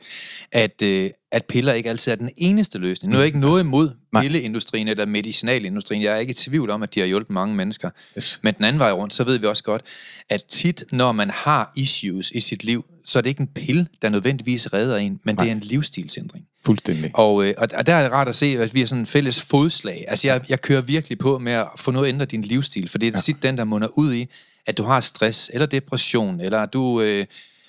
at, 0.52 0.82
øh, 0.82 1.10
at 1.32 1.44
piller 1.44 1.72
ikke 1.72 1.90
altid 1.90 2.12
er 2.12 2.16
den 2.16 2.30
eneste 2.36 2.78
løsning. 2.78 3.10
Nu 3.10 3.16
er 3.16 3.20
jeg 3.20 3.26
ikke 3.26 3.38
noget 3.38 3.60
imod 3.62 3.90
Nej. 4.12 4.22
pilleindustrien 4.22 4.88
eller 4.88 5.06
medicinalindustrien. 5.06 6.02
Jeg 6.02 6.14
er 6.14 6.16
ikke 6.18 6.30
i 6.30 6.34
tvivl 6.34 6.70
om, 6.70 6.82
at 6.82 6.94
de 6.94 7.00
har 7.00 7.06
hjulpet 7.06 7.30
mange 7.30 7.54
mennesker. 7.54 7.90
Yes. 8.18 8.40
Men 8.42 8.54
den 8.54 8.64
anden 8.64 8.80
vej 8.80 8.92
rundt, 8.92 9.14
så 9.14 9.24
ved 9.24 9.38
vi 9.38 9.46
også 9.46 9.62
godt, 9.62 9.82
at 10.28 10.42
tit, 10.44 10.84
når 10.92 11.12
man 11.12 11.30
har 11.30 11.72
issues 11.76 12.30
i 12.30 12.40
sit 12.40 12.64
liv, 12.64 12.84
så 13.04 13.18
er 13.18 13.22
det 13.22 13.30
ikke 13.30 13.40
en 13.40 13.46
pille, 13.46 13.86
der 14.02 14.08
nødvendigvis 14.08 14.72
redder 14.72 14.96
en, 14.96 15.20
men 15.24 15.36
det 15.36 15.48
er 15.48 15.52
en 15.52 15.60
livsstilsændring. 15.60 16.44
fuldstændig. 16.64 17.10
Og, 17.14 17.46
øh, 17.46 17.54
og 17.58 17.86
der 17.86 17.94
er 17.94 18.02
det 18.02 18.12
rart 18.12 18.28
at 18.28 18.36
se, 18.36 18.46
at 18.46 18.74
vi 18.74 18.80
har 18.80 18.86
sådan 18.86 19.02
en 19.02 19.06
fælles 19.06 19.42
fodslag. 19.42 20.04
Altså, 20.08 20.28
jeg, 20.28 20.40
jeg 20.48 20.60
kører 20.60 20.80
virkelig 20.80 21.18
på 21.18 21.38
med 21.38 21.52
at 21.52 21.66
få 21.76 21.90
noget 21.90 22.06
at 22.06 22.12
ændre 22.12 22.26
din 22.26 22.42
livsstil, 22.42 22.88
for 22.88 22.98
det 22.98 23.06
er 23.06 23.12
ja. 23.14 23.20
tit 23.20 23.42
den, 23.42 23.58
der 23.58 23.64
munder 23.64 23.88
ud 23.98 24.14
i, 24.14 24.26
at 24.66 24.78
du 24.78 24.82
har 24.82 25.00
stress, 25.00 25.50
eller 25.54 25.66
depression, 25.66 26.40
eller 26.40 26.66
du 26.66 27.00
øh, 27.00 27.24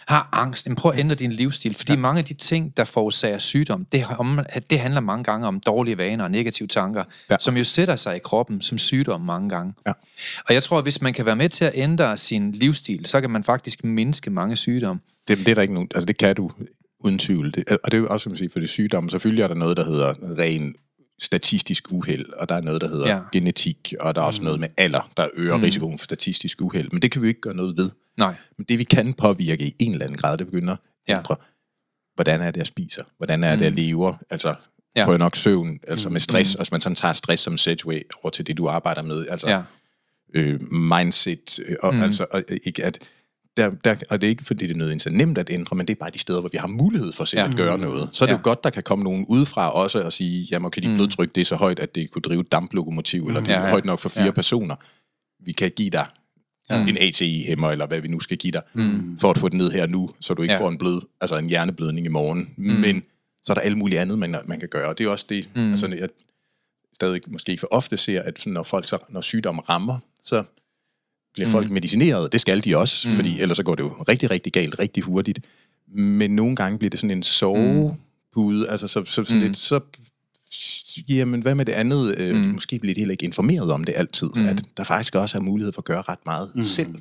har 0.08 0.30
angst. 0.32 0.68
Men 0.68 0.76
prøv 0.76 0.92
at 0.92 1.00
ændre 1.00 1.16
din 1.16 1.32
livsstil, 1.32 1.76
fordi 1.76 1.92
ja. 1.92 1.98
mange 1.98 2.20
af 2.20 2.26
de 2.26 2.34
ting, 2.34 2.78
der 2.78 2.86
forårsager 2.86 3.38
sygdom, 3.38 3.86
det, 3.92 4.06
om, 4.18 4.40
det 4.70 4.80
handler 4.80 5.02
mange 5.02 5.24
gange 5.24 5.48
om 5.48 5.60
dårlige 5.60 5.98
vaner 5.98 6.24
og 6.24 6.32
negative 6.32 6.68
tanker. 6.68 7.04
Ja. 7.30 7.36
som 7.40 7.58
jo 7.58 7.64
sætter 7.64 7.96
sig 7.96 8.16
i 8.16 8.20
kroppen 8.20 8.62
som 8.62 8.78
sygdom 8.78 9.22
mange 9.22 9.50
gange. 9.50 9.74
Ja. 9.88 9.92
Og 10.46 10.54
jeg 10.54 10.64
tror, 10.64 10.78
at 10.78 10.86
hvis 10.86 11.02
man 11.02 11.14
kan 11.14 11.26
være 11.26 11.36
med 11.36 11.50
til 11.50 11.66
at 11.66 11.72
ændre 11.76 12.18
sin 12.18 12.52
livsstil, 12.52 13.06
så 13.06 13.22
kan 13.22 13.30
man 13.30 13.44
faktisk 13.44 13.84
mindske 13.84 14.30
mange 14.30 14.56
sygdomme. 14.56 15.02
Det, 15.28 15.38
det 15.38 15.48
er 15.48 15.56
der 15.56 15.62
ikke 15.62 15.74
nogen, 15.74 15.90
altså 15.96 16.06
det 16.06 16.18
kan 16.18 16.36
du 16.36 16.52
uden 17.00 17.20
tvivl. 17.20 17.54
Det, 17.54 17.64
og 17.70 17.92
det 17.92 17.94
er 17.94 18.02
jo 18.02 18.08
også, 18.08 18.24
som 18.24 18.32
man 18.32 18.38
siger, 18.38 18.50
for 18.54 18.60
det 18.60 18.70
sygdomme, 18.70 19.10
selvfølgelig 19.10 19.44
er 19.44 19.48
der 19.48 19.56
noget, 19.56 19.78
der 19.78 19.86
hedder 19.86 20.14
ren 20.38 20.76
statistisk 21.22 21.92
uheld, 21.92 22.30
og 22.34 22.50
der 22.50 22.56
er 22.56 22.62
noget, 22.62 22.82
der 22.82 22.88
hedder 22.88 23.08
Ja. 23.16 23.20
genetik, 23.32 23.94
og 24.00 24.16
der 24.16 24.22
er 24.22 24.26
også 24.26 24.42
mm. 24.42 24.46
noget 24.46 24.60
med 24.60 24.68
alder, 24.78 25.10
der 25.18 25.28
øger 25.34 25.58
mm. 25.58 25.64
risikoen 25.64 26.00
for 26.00 26.04
statistisk 26.04 26.62
uheld. 26.62 26.90
Men 26.92 27.02
det 27.02 27.12
kan 27.12 27.22
vi 27.22 27.28
ikke 27.28 27.42
gøre 27.42 27.56
noget 27.56 27.78
ved. 27.78 27.92
Nej. 28.18 28.36
Men 28.58 28.66
det 28.70 28.80
vi 28.80 28.84
kan 28.84 29.14
påvirke 29.14 29.66
i 29.68 29.76
en 29.80 29.92
eller 29.92 30.06
anden 30.06 30.18
grad, 30.18 30.38
det 30.38 30.48
begynder 30.48 30.74
at 30.74 30.80
Ja. 31.08 31.18
ændre, 31.18 31.36
hvordan 32.16 32.42
er 32.42 32.52
det, 32.52 32.58
jeg 32.58 32.68
spiser? 32.68 33.04
Hvordan 33.18 33.44
er 33.44 33.56
det, 33.56 33.64
jeg 33.66 33.72
lever? 33.72 34.14
Altså, 34.30 34.56
Ja. 34.96 35.06
får 35.06 35.12
jeg 35.12 35.20
nok 35.20 35.36
søvn? 35.36 35.80
Altså 35.88 36.10
med 36.10 36.20
stress, 36.20 36.56
og 36.56 36.62
hvis 36.64 36.72
man 36.72 36.82
sådan 36.82 36.96
tager 36.96 37.14
stress 37.14 37.44
som 37.44 37.58
segway 37.58 38.02
over 38.24 38.30
til 38.30 38.48
det, 38.48 38.58
du 38.58 38.68
arbejder 38.68 39.02
med, 39.02 39.28
altså 39.30 39.48
Ja. 39.50 39.62
øh, 40.36 40.74
mindset, 40.74 41.60
øh, 41.66 41.76
og, 41.84 41.96
mm. 41.96 42.02
altså, 42.02 42.26
og, 42.32 42.44
øh, 42.50 42.58
ikke 42.64 42.84
at, 42.86 43.00
der, 43.58 43.70
der, 43.70 43.96
og 44.10 44.22
det 44.22 44.28
er 44.28 44.30
ikke 44.30 44.46
fordi, 44.46 44.68
det 44.68 44.74
er 44.74 44.78
nødvendigvis 44.78 45.06
er 45.06 45.12
nemt 45.18 45.38
at 45.38 45.50
ændre, 45.52 45.76
men 45.76 45.88
det 45.88 45.94
er 45.94 46.00
bare 46.00 46.10
de 46.10 46.20
steder, 46.20 46.40
hvor 46.40 46.50
vi 46.52 46.58
har 46.58 46.68
mulighed 46.68 47.12
for 47.12 47.26
selv 47.26 47.40
Ja. 47.40 47.46
ja. 47.46 47.52
at 47.52 47.58
gøre 47.58 47.78
noget. 47.78 48.10
Så 48.12 48.24
er 48.24 48.28
det 48.28 48.34
Ja. 48.34 48.38
jo 48.38 48.44
godt, 48.44 48.64
der 48.64 48.70
kan 48.70 48.84
komme 48.84 49.04
nogen 49.04 49.26
udefra 49.30 49.72
også 49.74 50.02
og 50.04 50.14
sige, 50.14 50.48
jamen 50.52 50.66
okay, 50.66 50.82
dit 50.82 50.96
blodtryk 50.96 51.36
det 51.36 51.42
er 51.42 51.46
så 51.46 51.56
højt, 51.56 51.80
at 51.80 51.96
det 51.96 52.12
kunne 52.12 52.22
drive 52.22 52.42
et 52.42 52.52
damplokomotiv, 52.52 53.28
eller 53.28 53.40
det 53.42 53.50
er 53.50 53.54
Ja, 53.60 53.64
ja. 53.64 53.70
højt 53.70 53.86
nok 53.86 54.00
for 54.00 54.10
fire 54.10 54.24
Ja. 54.26 54.32
personer. 54.32 54.76
Vi 55.46 55.52
kan 55.52 55.72
give 55.76 55.90
dig 55.90 56.06
en 56.90 56.98
ATI-hæmmer, 56.98 57.72
eller 57.72 57.88
hvad 57.88 58.02
vi 58.02 58.08
nu 58.08 58.20
skal 58.20 58.38
give 58.38 58.52
dig, 58.52 58.62
mm. 58.74 59.18
for 59.20 59.30
at 59.32 59.38
få 59.38 59.50
det 59.50 59.58
ned 59.58 59.72
her 59.72 59.88
nu, 59.88 60.10
så 60.20 60.34
du 60.34 60.42
ikke 60.42 60.54
Ja. 60.54 60.58
ja. 60.58 60.64
får 60.66 60.70
en 60.70 60.78
blød, 60.78 61.02
altså 61.22 61.38
en 61.38 61.48
hjerneblødning 61.50 62.06
i 62.06 62.10
morgen. 62.10 62.50
Mm. 62.58 62.64
Men 62.74 63.04
så 63.44 63.54
er 63.54 63.54
der 63.54 63.62
alt 63.62 63.78
muligt 63.78 64.02
andet, 64.02 64.20
man, 64.20 64.36
man 64.46 64.60
kan 64.60 64.70
gøre. 64.70 64.90
Og 64.90 64.98
det 64.98 65.06
er 65.06 65.10
også 65.10 65.26
det, 65.30 65.50
mm. 65.56 65.72
altså, 65.72 65.88
jeg 65.88 66.10
stadig 66.94 67.22
måske 67.28 67.50
ikke 67.52 67.60
for 67.60 67.68
ofte 67.72 67.98
ser, 67.98 68.22
at 68.22 68.44
når 68.46 68.64
folk 68.64 68.88
så, 68.88 68.98
når 69.10 69.22
sygdommen 69.22 69.70
rammer, 69.70 70.00
så 70.24 70.44
bliver 71.38 71.50
folk 71.50 71.70
medicineret. 71.70 72.32
Det 72.32 72.42
skal 72.42 72.64
de 72.64 72.78
også, 72.78 73.08
mm. 73.08 73.16
fordi 73.16 73.42
ellers 73.42 73.58
så 73.58 73.64
går 73.64 73.76
det 73.76 73.84
jo 73.84 73.90
rigtig, 74.08 74.32
rigtig 74.32 74.54
galt, 74.54 74.80
rigtig 74.80 75.04
hurtigt. 75.04 75.40
Men 75.96 76.32
nogle 76.32 76.56
gange 76.56 76.78
bliver 76.78 76.90
det 76.90 77.00
sådan 77.00 77.18
en 77.18 77.24
sovepude, 77.24 78.70
altså 78.70 78.88
så, 78.88 79.04
så 79.06 79.24
sådan 79.24 79.38
mm. 79.38 79.42
lidt, 79.44 79.58
så 79.58 79.80
jamen 81.10 81.42
hvad 81.42 81.56
med 81.56 81.66
det 81.66 81.74
andet? 81.74 82.16
Øh, 82.18 82.36
mm. 82.36 82.42
Måske 82.42 82.80
bliver 82.80 82.94
de 82.94 83.00
heller 83.00 83.12
ikke 83.12 83.26
informeret 83.26 83.72
om 83.72 83.84
det 83.84 83.94
altid, 83.98 84.30
mm. 84.36 84.48
at 84.48 84.64
der 84.78 84.84
faktisk 84.84 85.16
også 85.16 85.38
er 85.38 85.42
mulighed 85.42 85.74
for 85.74 85.82
at 85.82 85.86
gøre 85.86 86.02
ret 86.02 86.26
meget 86.26 86.52
mm. 86.56 86.64
selv. 86.64 86.96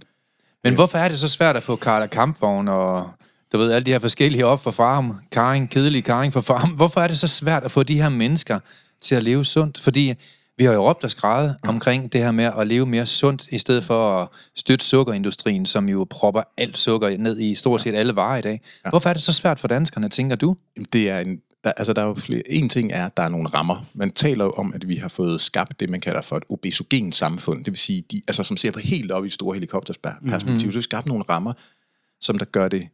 Men 0.65 0.75
hvorfor 0.75 0.99
er 0.99 1.09
det 1.09 1.19
så 1.19 1.29
svært 1.29 1.57
at 1.57 1.63
få 1.63 1.77
Karla 1.77 2.07
Kampvogn 2.07 2.69
og 2.69 3.11
du 3.53 3.59
ved, 3.59 3.73
alle 3.73 3.87
de 3.87 3.91
her 3.91 3.99
forskellige 3.99 4.47
op 4.47 4.63
for 4.63 4.71
farm, 4.71 5.15
Karing, 5.33 5.71
kedelig 5.71 6.05
Karing 6.05 6.33
for 6.33 6.41
farm. 6.41 6.71
Hvorfor 6.71 7.01
er 7.01 7.09
det 7.09 7.19
så 7.19 7.29
svært 7.29 7.65
at 7.65 7.71
få 7.71 7.83
de 7.83 8.03
her 8.03 8.09
mennesker 8.09 8.59
til 9.01 9.15
at 9.15 9.23
leve 9.23 9.45
sundt? 9.45 9.81
Fordi 9.81 10.15
vi 10.59 10.65
har 10.65 10.73
jo 10.73 10.89
råbt 10.89 11.05
og 11.05 11.11
skrevet 11.11 11.57
omkring 11.63 12.13
det 12.13 12.21
her 12.21 12.31
med 12.31 12.45
at 12.45 12.67
leve 12.67 12.87
mere 12.87 13.07
sundt, 13.07 13.49
i 13.51 13.59
stedet 13.59 13.85
for 13.85 14.23
at 14.23 14.29
støtte 14.55 14.85
sukkerindustrien, 14.85 15.67
som 15.67 15.89
jo 15.89 16.07
propper 16.11 16.43
alt 16.57 16.79
sukker 16.79 17.19
ned 17.19 17.39
i 17.41 17.55
stort 17.55 17.81
set 17.81 17.95
alle 17.95 18.17
varer 18.17 18.39
i 18.39 18.43
dag. 18.43 18.61
Hvorfor 18.91 19.09
er 19.09 19.13
det 19.15 19.23
så 19.23 19.33
svært 19.33 19.59
for 19.59 19.69
danskerne, 19.69 20.09
tænker 20.09 20.37
du? 20.37 20.57
Det 20.93 21.11
er 21.11 21.21
en, 21.21 21.41
der, 21.65 21.73
altså 21.77 21.93
der 21.93 22.03
er 22.03 22.07
jo 22.07 22.15
flere. 22.15 22.43
En 22.51 22.69
ting 22.69 22.93
er, 22.93 23.07
at 23.07 23.17
der 23.17 23.23
er 23.23 23.29
nogle 23.29 23.49
rammer. 23.49 23.85
Man 23.95 24.11
taler 24.11 24.45
jo 24.45 24.51
om, 24.51 24.73
at 24.75 24.89
vi 24.89 24.97
har 24.97 25.09
fået 25.09 25.41
skabt 25.41 25.81
det, 25.81 25.91
man 25.91 26.01
kalder 26.01 26.23
for 26.23 26.37
et 26.37 26.45
obesogen 26.49 27.13
samfund. 27.13 27.65
Det 27.65 27.73
vil 27.73 27.79
sige, 27.79 28.03
de, 28.13 28.23
altså, 28.29 28.43
som 28.43 28.57
ser 28.57 28.71
på 28.71 28.79
helt 28.79 29.13
op 29.13 29.25
i 29.25 29.29
store 29.29 29.55
helikopterperspektiv, 29.55 30.49
mm-hmm. 30.49 30.71
så 30.71 30.79
vi 30.79 30.83
skabt 30.83 31.07
nogle 31.07 31.25
rammer, 31.29 31.53
som 32.21 32.39
der 32.39 32.45
gør 32.45 32.69
det 32.69 32.89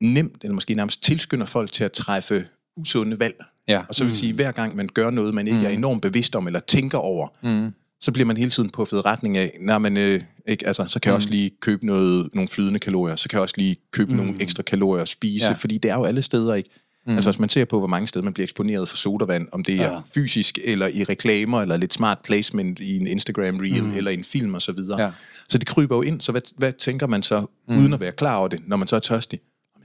nemt, 0.00 0.44
eller 0.44 0.54
måske 0.54 0.74
nærmest 0.74 1.02
tilskynder 1.02 1.46
folk 1.46 1.72
til 1.72 1.84
at 1.84 1.92
træffe 1.92 2.46
usunde 2.76 3.20
valg. 3.20 3.44
Ja. 3.68 3.82
Og 3.88 3.94
så 3.94 4.04
vil 4.04 4.16
sige, 4.16 4.34
hver 4.34 4.52
gang 4.52 4.76
man 4.76 4.88
gør 4.94 5.10
noget, 5.10 5.34
man 5.34 5.46
ikke 5.46 5.58
mm. 5.58 5.64
er 5.64 5.68
enormt 5.70 6.02
bevidst 6.02 6.36
om, 6.36 6.46
eller 6.46 6.60
tænker 6.60 6.98
over, 6.98 7.28
mm. 7.42 7.70
så 8.00 8.12
bliver 8.12 8.26
man 8.26 8.36
hele 8.36 8.50
tiden 8.50 8.70
puffet 8.70 9.04
retning 9.04 9.36
af, 9.38 9.56
nej, 9.60 9.78
men, 9.78 9.96
øh, 9.96 10.20
ikke, 10.48 10.66
altså, 10.66 10.84
så 10.88 11.00
kan 11.00 11.08
jeg 11.10 11.16
også 11.16 11.28
lige 11.28 11.50
købe 11.60 11.86
noget, 11.86 12.28
nogle 12.34 12.48
flydende 12.48 12.78
kalorier, 12.78 13.16
så 13.16 13.28
kan 13.28 13.36
jeg 13.36 13.42
også 13.42 13.54
lige 13.58 13.76
købe 13.92 14.10
mm. 14.10 14.16
nogle 14.16 14.34
ekstra 14.40 14.62
kalorier 14.62 15.02
og 15.02 15.08
spise, 15.08 15.46
Ja. 15.46 15.52
fordi 15.52 15.78
det 15.78 15.90
er 15.90 15.94
jo 15.94 16.04
alle 16.04 16.22
steder, 16.22 16.54
ikke? 16.54 16.70
Mm. 17.06 17.12
Altså 17.14 17.30
hvis 17.30 17.38
man 17.38 17.48
ser 17.48 17.64
på, 17.64 17.78
hvor 17.78 17.86
mange 17.88 18.06
steder 18.08 18.24
man 18.24 18.32
bliver 18.32 18.44
eksponeret 18.44 18.88
for 18.88 18.96
sodavand, 18.96 19.48
om 19.52 19.64
det 19.64 19.74
er 19.80 19.92
Ja. 19.92 20.00
fysisk, 20.14 20.58
eller 20.64 20.86
i 20.86 21.04
reklamer, 21.04 21.62
eller 21.62 21.76
lidt 21.76 21.94
smart 21.94 22.18
placement 22.24 22.80
i 22.80 22.96
en 22.96 23.06
Instagram-reel, 23.06 23.82
mm. 23.82 23.96
eller 23.96 24.10
i 24.10 24.14
en 24.14 24.24
film 24.24 24.54
osv. 24.54 24.60
Så, 24.76 24.94
Ja. 24.98 25.04
ja. 25.04 25.10
så 25.48 25.58
det 25.58 25.66
kryber 25.68 25.96
jo 25.96 26.02
ind, 26.02 26.20
så 26.20 26.32
hvad, 26.32 26.42
hvad 26.56 26.72
tænker 26.72 27.06
man 27.06 27.22
så, 27.22 27.46
mm. 27.68 27.78
uden 27.78 27.92
at 27.92 28.00
være 28.00 28.12
klar 28.12 28.36
over 28.36 28.48
det, 28.48 28.60
når 28.66 28.76
man 28.76 28.88
så 28.88 28.96
er 28.96 29.00
tørstig? 29.00 29.40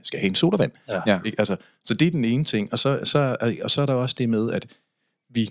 Jeg 0.08 0.18
skal 0.18 0.20
have 0.20 0.28
en 0.28 0.34
sodavand. 0.34 0.72
Ja. 0.88 1.00
Ja. 1.06 1.20
Ikke? 1.24 1.36
Altså, 1.38 1.56
så 1.84 1.94
det 1.94 2.06
er 2.06 2.10
den 2.10 2.24
ene 2.24 2.44
ting. 2.44 2.72
Og 2.72 2.78
så, 2.78 3.00
så, 3.04 3.36
og 3.64 3.70
så 3.70 3.82
er 3.82 3.86
der 3.86 3.94
også 3.94 4.14
det 4.18 4.28
med, 4.28 4.50
at 4.50 4.66
vi 5.34 5.50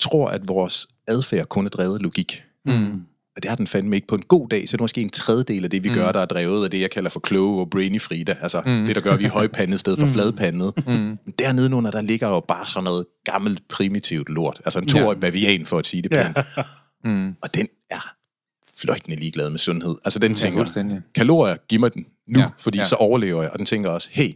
tror, 0.00 0.28
at 0.28 0.48
vores 0.48 0.88
adfærd 1.06 1.46
kun 1.46 1.66
er 1.66 1.70
drevet 1.70 1.94
af 1.94 2.02
logik. 2.02 2.44
Mm. 2.64 3.02
Og 3.36 3.42
det 3.42 3.48
har 3.48 3.56
den 3.56 3.66
fandme 3.66 3.96
ikke. 3.96 4.06
På 4.06 4.14
en 4.14 4.22
god 4.22 4.48
dag, 4.48 4.68
så 4.68 4.74
er 4.74 4.76
det 4.76 4.80
måske 4.80 5.00
en 5.00 5.10
tredjedel 5.10 5.64
af 5.64 5.70
det, 5.70 5.84
vi 5.84 5.88
mm. 5.88 5.94
gør, 5.94 6.12
der 6.12 6.20
er 6.20 6.26
drevet 6.26 6.64
af 6.64 6.70
det, 6.70 6.80
jeg 6.80 6.90
kalder 6.90 7.10
for 7.10 7.20
kloge 7.20 7.60
og 7.60 7.70
brainy 7.70 8.00
Frida. 8.00 8.36
Altså 8.40 8.62
mm. 8.66 8.86
det, 8.86 8.96
der 8.96 9.02
gør, 9.02 9.12
at 9.12 9.18
vi 9.18 9.24
er 9.24 9.30
højpandet 9.30 9.74
i 9.74 9.78
stedet 9.78 9.98
for 9.98 10.06
fladpandet. 10.06 10.72
Mm. 10.86 10.92
Men 10.92 11.34
dernede 11.38 11.74
under, 11.74 11.90
der 11.90 12.02
ligger 12.02 12.28
jo 12.28 12.40
bare 12.40 12.66
sådan 12.66 12.84
noget 12.84 13.06
gammelt, 13.24 13.68
primitivt 13.68 14.28
lort. 14.28 14.60
Altså 14.64 14.78
en 14.78 14.86
toårig 14.86 15.16
ja. 15.16 15.20
bavian, 15.20 15.66
for 15.66 15.78
at 15.78 15.86
sige 15.86 16.02
det 16.02 16.10
pænt. 16.10 16.38
Mm. 17.04 17.34
Og 17.42 17.54
den 17.54 17.68
er 17.90 18.14
fløjtende 18.80 19.16
ligeglad 19.16 19.50
med 19.50 19.58
sundhed. 19.58 19.94
Altså 20.04 20.18
den 20.18 20.34
tænker, 20.34 20.58
fuldstændig. 20.58 21.02
kalorier, 21.14 21.56
giv 21.68 21.80
mig 21.80 21.94
den 21.94 22.06
nu, 22.28 22.38
Ja, 22.38 22.46
fordi 22.58 22.78
ja. 22.78 22.84
så 22.84 22.94
overlever 22.94 23.42
jeg. 23.42 23.50
Og 23.50 23.58
den 23.58 23.66
tænker 23.66 23.90
også, 23.90 24.08
hey, 24.12 24.32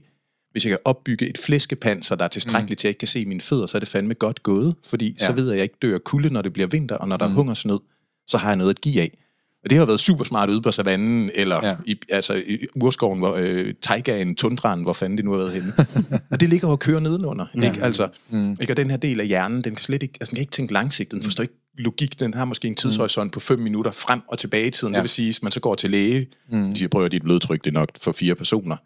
hvis 0.52 0.64
jeg 0.64 0.70
kan 0.70 0.78
opbygge 0.84 1.28
et 1.28 1.38
flæskepanser, 1.38 2.16
der 2.16 2.24
er 2.24 2.28
tilstrækkeligt 2.28 2.70
mm. 2.70 2.80
til, 2.80 2.80
at 2.80 2.84
jeg 2.84 2.90
ikke 2.90 2.98
kan 2.98 3.08
se 3.08 3.24
mine 3.26 3.40
fødder, 3.40 3.66
så 3.66 3.78
er 3.78 3.80
det 3.80 3.88
fandme 3.88 4.14
godt 4.14 4.42
gået, 4.42 4.74
fordi 4.86 5.16
ja. 5.20 5.26
Så 5.26 5.32
ved 5.32 5.44
jeg, 5.44 5.52
at 5.52 5.56
jeg 5.56 5.62
ikke 5.62 5.76
dør 5.82 5.98
kulde, 5.98 6.30
når 6.32 6.42
det 6.42 6.52
bliver 6.52 6.66
vinter, 6.68 6.96
og 6.96 7.08
når 7.08 7.16
der 7.16 7.26
mm. 7.26 7.32
er 7.32 7.36
hungersnød, 7.36 7.78
så 8.26 8.38
har 8.38 8.48
jeg 8.48 8.56
noget 8.56 8.70
at 8.70 8.80
give 8.80 9.00
af. 9.00 9.18
Og 9.64 9.70
det 9.70 9.78
har 9.78 9.84
været 9.84 10.00
super 10.00 10.24
smart 10.24 10.50
ude 10.50 10.62
på 10.62 10.70
savannen, 10.72 11.30
eller 11.34 11.66
Ja. 11.66 11.76
i, 11.86 11.96
altså 12.08 12.34
i 12.34 12.66
urskoven, 12.74 13.18
hvor, 13.18 13.34
øh, 13.38 13.74
taigaen, 13.82 14.34
tundraen, 14.34 14.82
hvor 14.82 14.92
fanden 14.92 15.16
det 15.16 15.24
nu 15.24 15.30
har 15.30 15.38
været 15.38 15.52
henne. 15.52 15.72
og 16.30 16.40
det 16.40 16.48
ligger 16.48 16.68
og 16.68 16.78
kører 16.78 17.00
nedenunder. 17.00 17.46
Ja. 17.54 17.64
Ikke? 17.64 17.82
Altså, 17.82 18.08
mm. 18.30 18.56
ikke? 18.60 18.72
Og 18.72 18.76
den 18.76 18.90
her 18.90 18.96
del 18.96 19.20
af 19.20 19.26
hjernen, 19.26 19.64
den 19.64 19.74
kan 19.74 19.82
slet 19.82 20.02
ikke, 20.02 20.14
altså, 20.20 20.30
den 20.30 20.36
kan 20.36 20.40
ikke 20.40 20.50
tænke 20.50 20.72
langsigtet, 20.72 21.12
den 21.12 21.22
forstår 21.22 21.42
ikke 21.42 21.54
logik, 21.78 22.20
den 22.20 22.34
har 22.34 22.44
måske 22.44 22.68
en 22.68 22.74
tidshorisont 22.74 23.32
på 23.32 23.40
5 23.40 23.58
minutter 23.58 23.92
frem 23.92 24.20
og 24.28 24.38
tilbage 24.38 24.66
i 24.66 24.70
tiden. 24.70 24.94
Ja. 24.94 24.98
Det 24.98 25.02
vil 25.02 25.10
sige, 25.10 25.28
at 25.28 25.38
man 25.42 25.52
så 25.52 25.60
går 25.60 25.74
til 25.74 25.90
læge, 25.90 26.26
mm. 26.50 26.70
de 26.70 26.76
siger, 26.76 26.88
prøv 26.88 27.04
at 27.04 27.12
dit 27.12 27.22
blodtryk, 27.22 27.64
det 27.64 27.70
er 27.70 27.74
nok 27.74 27.88
for 28.00 28.12
fire 28.12 28.34
personer. 28.34 28.76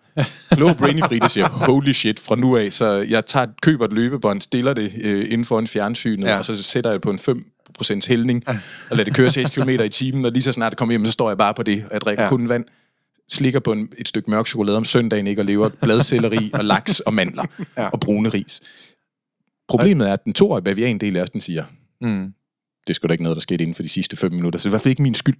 Kloge 0.53 0.75
Brainy 0.81 1.01
Frida 1.01 1.29
siger, 1.29 1.49
holy 1.49 1.93
shit, 1.93 2.21
fra 2.21 2.37
nu 2.37 2.57
af, 2.57 2.73
så 2.73 2.87
jeg 2.87 3.27
tager, 3.27 3.47
køber 3.63 3.85
et 3.85 3.93
løbebånd, 3.93 4.41
stiller 4.41 4.73
det 4.73 4.93
øh, 5.01 5.25
inden 5.25 5.45
for 5.45 5.59
en 5.59 5.67
fjernsynet, 5.67 6.27
ja. 6.27 6.39
og 6.39 6.45
så 6.45 6.63
sætter 6.63 6.91
jeg 6.91 6.95
det 6.95 7.03
på 7.03 7.11
en 7.11 7.19
5 7.19 7.45
procents 7.75 8.07
hældning, 8.07 8.45
og 8.49 8.57
lader 8.91 9.05
det 9.05 9.15
køre 9.15 9.31
6 9.31 9.51
km 9.51 9.69
i 9.69 9.89
timen, 9.89 10.25
og 10.25 10.33
lige 10.33 10.43
så 10.43 10.53
snart 10.53 10.73
det 10.73 10.79
kommer 10.79 10.93
hjem, 10.93 11.05
så 11.05 11.13
står 11.13 11.31
jeg 11.31 11.39
bare 11.39 11.55
på 11.55 11.63
det, 11.63 11.85
og 11.87 11.93
jeg 11.93 12.01
drikker 12.01 12.23
ja. 12.23 12.29
kun 12.29 12.49
vand 12.49 12.65
slikker 13.31 13.61
på 13.61 13.73
en, 13.73 13.89
et 13.99 14.09
stykke 14.09 14.31
mørk 14.31 14.47
chokolade 14.47 14.77
om 14.77 14.85
søndagen, 14.85 15.27
ikke, 15.27 15.43
og 15.43 15.47
lever 15.47 15.69
bladcelleri 15.69 16.51
og 16.55 16.65
laks 16.65 17.01
og 17.01 17.15
mandler 17.15 17.45
ja. 17.77 17.89
og 17.89 18.01
brune 18.01 18.29
ris. 18.29 18.61
Problemet 19.69 20.09
er, 20.09 20.13
at 20.13 20.25
den 20.25 20.33
toårige 20.33 20.65
bavian-del 20.65 21.17
af 21.17 21.23
os, 21.23 21.31
den 21.31 21.41
siger, 21.41 21.65
mm. 22.01 22.35
Det 22.87 22.97
skulle 22.97 23.09
da 23.09 23.13
ikke 23.13 23.23
noget, 23.23 23.37
der 23.37 23.41
skete 23.41 23.63
inden 23.63 23.75
for 23.75 23.83
de 23.83 23.89
sidste 23.89 24.17
5 24.17 24.33
minutter, 24.33 24.59
så 24.59 24.63
det 24.63 24.67
er 24.67 24.71
i 24.71 24.73
hvert 24.73 24.83
fald 24.83 24.91
ikke 24.91 25.03
min 25.03 25.15
skyld. 25.15 25.37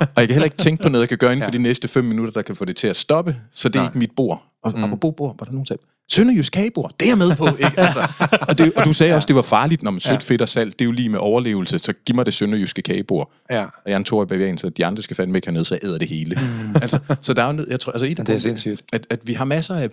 og 0.00 0.16
jeg 0.16 0.28
kan 0.28 0.30
heller 0.30 0.44
ikke 0.44 0.56
tænke 0.56 0.82
på 0.82 0.88
noget, 0.88 1.02
jeg 1.02 1.08
kan 1.08 1.18
gøre 1.18 1.32
inden 1.32 1.44
for 1.44 1.52
ja. 1.52 1.58
de 1.58 1.62
næste 1.62 1.88
5 1.88 2.04
minutter, 2.04 2.32
der 2.32 2.42
kan 2.42 2.56
få 2.56 2.64
det 2.64 2.76
til 2.76 2.88
at 2.88 2.96
stoppe, 2.96 3.36
så 3.52 3.68
det 3.68 3.76
er 3.76 3.80
Nej. 3.80 3.88
ikke 3.88 3.98
mit 3.98 4.10
bord. 4.16 4.42
Og 4.62 4.72
mm. 4.76 4.84
apropos 4.84 5.14
bord, 5.16 5.36
var 5.38 5.44
der 5.44 5.52
nogen, 5.52 5.66
sagde, 5.66 5.82
Sønderjysk 6.10 6.52
kagebord, 6.52 6.94
det 7.00 7.06
er 7.06 7.10
jeg 7.10 7.18
med 7.18 7.36
på. 7.36 7.46
Ikke? 7.46 7.80
Altså, 7.86 8.08
og, 8.48 8.58
det, 8.58 8.72
og 8.76 8.84
du 8.84 8.92
sagde 8.92 9.10
ja. 9.10 9.16
også, 9.16 9.26
det 9.26 9.36
var 9.36 9.42
farligt, 9.42 9.82
når 9.82 9.90
man 9.90 10.00
sødt, 10.00 10.22
fedt 10.22 10.42
og 10.42 10.48
salt, 10.48 10.78
det 10.78 10.84
er 10.84 10.86
jo 10.86 10.92
lige 10.92 11.08
med 11.08 11.18
overlevelse, 11.18 11.78
så 11.78 11.92
giv 11.92 12.16
mig 12.16 12.26
det 12.26 12.34
sønderjyske 12.34 12.82
kagebord. 12.82 13.32
Ja. 13.50 13.64
Og 13.64 13.70
jeg 13.86 13.92
er 13.92 13.96
en 13.96 14.04
toårig 14.04 14.28
bavian, 14.28 14.58
så 14.58 14.68
de 14.68 14.86
andre 14.86 15.02
skal 15.02 15.16
fandme 15.16 15.38
ikke 15.38 15.46
hernede, 15.46 15.64
så 15.64 15.78
æder 15.82 15.98
det 15.98 16.08
hele. 16.08 16.38
Mm. 16.40 16.76
altså, 16.82 16.98
så 17.22 17.34
der 17.34 17.42
er 17.42 17.54
jo 17.54 17.66
jeg 17.68 17.80
tror, 17.80 17.92
altså 17.92 18.06
et 18.06 18.18
af 18.18 18.24
det 18.24 18.34
er 18.34 18.38
sindssygt. 18.38 18.82
At, 18.92 19.06
at 19.10 19.20
vi 19.24 19.32
har 19.32 19.44
masser 19.44 19.74
af 19.74 19.90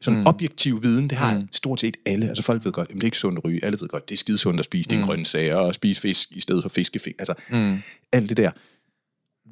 sådan 0.00 0.20
mm. 0.20 0.26
objektiv 0.26 0.82
viden, 0.82 1.10
det 1.10 1.18
har 1.18 1.34
mm. 1.34 1.48
stort 1.52 1.80
set 1.80 1.96
alle. 2.06 2.28
Altså 2.28 2.42
folk 2.42 2.64
ved 2.64 2.72
godt, 2.72 2.88
at 2.88 2.94
det 2.94 3.02
er 3.02 3.04
ikke 3.04 3.18
sundt 3.18 3.38
at 3.38 3.44
ryge, 3.44 3.64
alle 3.64 3.78
ved 3.80 3.88
godt, 3.88 4.08
det 4.08 4.14
er 4.14 4.18
skidesundt 4.18 4.60
at 4.60 4.64
spise 4.64 4.90
mm. 4.90 5.00
de 5.00 5.06
grøntsager 5.06 5.56
og 5.56 5.74
spise 5.74 6.00
fisk 6.00 6.32
i 6.32 6.40
stedet 6.40 6.64
for 6.64 6.68
fiskefing. 6.68 7.16
Altså, 7.18 7.34
mm. 7.50 7.76
alt 8.12 8.28
det 8.28 8.36
der 8.36 8.50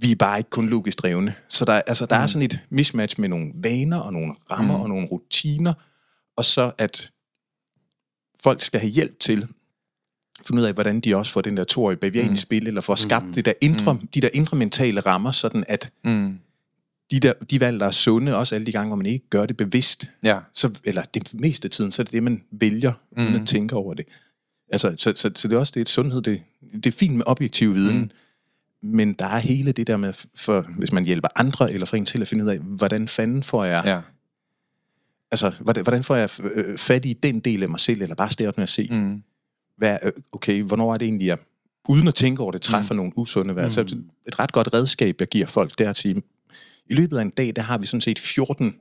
vi 0.01 0.13
er 0.13 0.17
bare 0.17 0.39
ikke 0.39 0.51
kun 0.51 0.69
logisk 0.69 0.99
drevne. 0.99 1.35
Så 1.49 1.65
der, 1.65 1.73
altså, 1.73 2.07
der 2.07 2.19
mm. 2.19 2.23
er 2.23 2.27
sådan 2.27 2.43
et 2.43 2.61
mismatch 2.71 3.21
med 3.21 3.29
nogle 3.29 3.53
vaner 3.55 3.99
og 3.99 4.13
nogle 4.13 4.35
rammer 4.51 4.77
mm. 4.77 4.83
og 4.83 4.89
nogle 4.89 5.07
rutiner, 5.07 5.73
og 6.37 6.45
så 6.45 6.73
at 6.79 7.11
folk 8.41 8.63
skal 8.63 8.81
have 8.81 8.91
hjælp 8.91 9.21
til 9.21 9.43
at 10.41 10.47
finde 10.47 10.63
ud 10.63 10.67
af, 10.67 10.75
hvordan 10.75 11.01
de 11.01 11.17
også 11.17 11.33
får 11.33 11.41
den 11.41 11.57
der 11.57 11.65
toårige 11.65 11.97
bavian 11.97 12.29
mm. 12.29 12.35
i 12.35 12.37
spil, 12.37 12.67
eller 12.67 12.81
får 12.81 12.95
skabt 12.95 13.27
mm. 13.27 13.33
det 13.33 13.45
der 13.45 13.53
indre, 13.61 13.95
mm. 13.95 14.07
de 14.07 14.21
der 14.21 14.29
indre 14.35 14.57
mentale 14.57 15.01
rammer, 15.01 15.31
sådan 15.31 15.65
at 15.69 15.91
mm. 16.05 16.39
De, 17.11 17.21
der, 17.21 17.33
de 17.51 17.61
valg, 17.61 17.81
der 17.81 17.87
er 17.87 17.91
sunde, 17.91 18.37
også 18.37 18.55
alle 18.55 18.67
de 18.67 18.73
gange, 18.73 18.89
hvor 18.89 18.97
man 18.97 19.07
ikke 19.07 19.29
gør 19.31 19.47
det 19.47 19.57
bevidst, 19.57 20.09
ja. 20.23 20.39
så, 20.53 20.81
eller 20.85 21.03
det 21.15 21.35
meste 21.35 21.67
af 21.67 21.71
tiden, 21.71 21.91
så 21.91 22.03
er 22.03 22.05
det 22.05 22.13
det, 22.13 22.23
man 22.23 22.43
vælger, 22.51 22.93
mm. 23.17 23.23
uden 23.23 23.35
at 23.35 23.41
mm. 23.41 23.47
tænke 23.47 23.77
over 23.77 23.95
det. 23.95 24.07
Altså, 24.73 24.95
så, 24.97 25.13
så, 25.17 25.31
så 25.35 25.49
det 25.49 25.55
er 25.55 25.59
også 25.59 25.73
det, 25.75 25.81
et 25.81 25.89
sundhed, 25.89 26.23
det, 26.23 26.43
det 26.75 26.87
er 26.87 26.93
fint 26.93 27.17
med 27.17 27.25
objektiv 27.27 27.75
viden, 27.75 27.99
mm. 27.99 28.11
men 28.91 29.13
der 29.13 29.27
er 29.27 29.39
hele 29.39 29.73
det 29.73 29.87
der 29.87 29.97
med, 29.97 30.13
for, 30.35 30.67
hvis 30.79 30.93
man 30.93 31.05
hjælper 31.05 31.29
andre, 31.37 31.73
eller 31.73 31.87
for 31.87 31.97
en 31.97 32.05
til 32.05 32.23
at 32.23 32.29
finde 32.29 32.45
ud 32.45 32.51
af, 32.51 32.59
hvordan 32.59 33.09
fanden 33.09 33.43
får 33.43 33.65
jeg 33.65 33.83
ja 33.85 34.01
altså, 35.31 35.53
hvordan 35.83 36.05
får 36.05 36.17
jeg 36.17 36.31
øh, 36.41 36.79
fat 36.79 37.05
i 37.05 37.13
den 37.13 37.41
del 37.41 37.63
af 37.63 37.69
mig 37.69 37.81
selv, 37.81 38.03
eller 38.03 38.15
bare 38.15 38.31
starte 38.31 38.53
med 38.57 38.63
at 38.63 38.69
se, 38.69 38.89
mm. 38.91 39.23
hvad, 39.77 39.99
øh, 40.03 40.13
okay, 40.33 40.63
hvornår 40.63 40.95
er 40.95 40.99
det 40.99 41.07
egentlig, 41.07 41.27
jeg 41.27 41.39
uden 41.89 42.09
at 42.09 42.15
tænke 42.15 42.43
over 42.43 42.53
det, 42.53 42.63
træffer 42.63 42.95
mm. 42.95 42.97
nogle 42.97 43.13
usunde 43.19 43.57
valg. 43.57 43.67
Mm. 43.67 43.73
Så 43.73 43.97
et 44.29 44.39
ret 44.39 44.53
godt 44.53 44.75
redskab, 44.75 45.17
jeg 45.21 45.29
giver 45.29 45.47
folk, 45.47 45.79
det 45.79 45.87
er 45.87 45.91
at 45.91 45.97
sige, 45.97 46.23
i 46.89 46.95
løbet 46.95 47.19
af 47.19 47.23
en 47.23 47.31
dag, 47.31 47.53
der 47.57 47.63
har 47.63 47.79
vi 47.79 47.87
sådan 47.87 48.01
set 48.01 48.19
14 48.19 48.77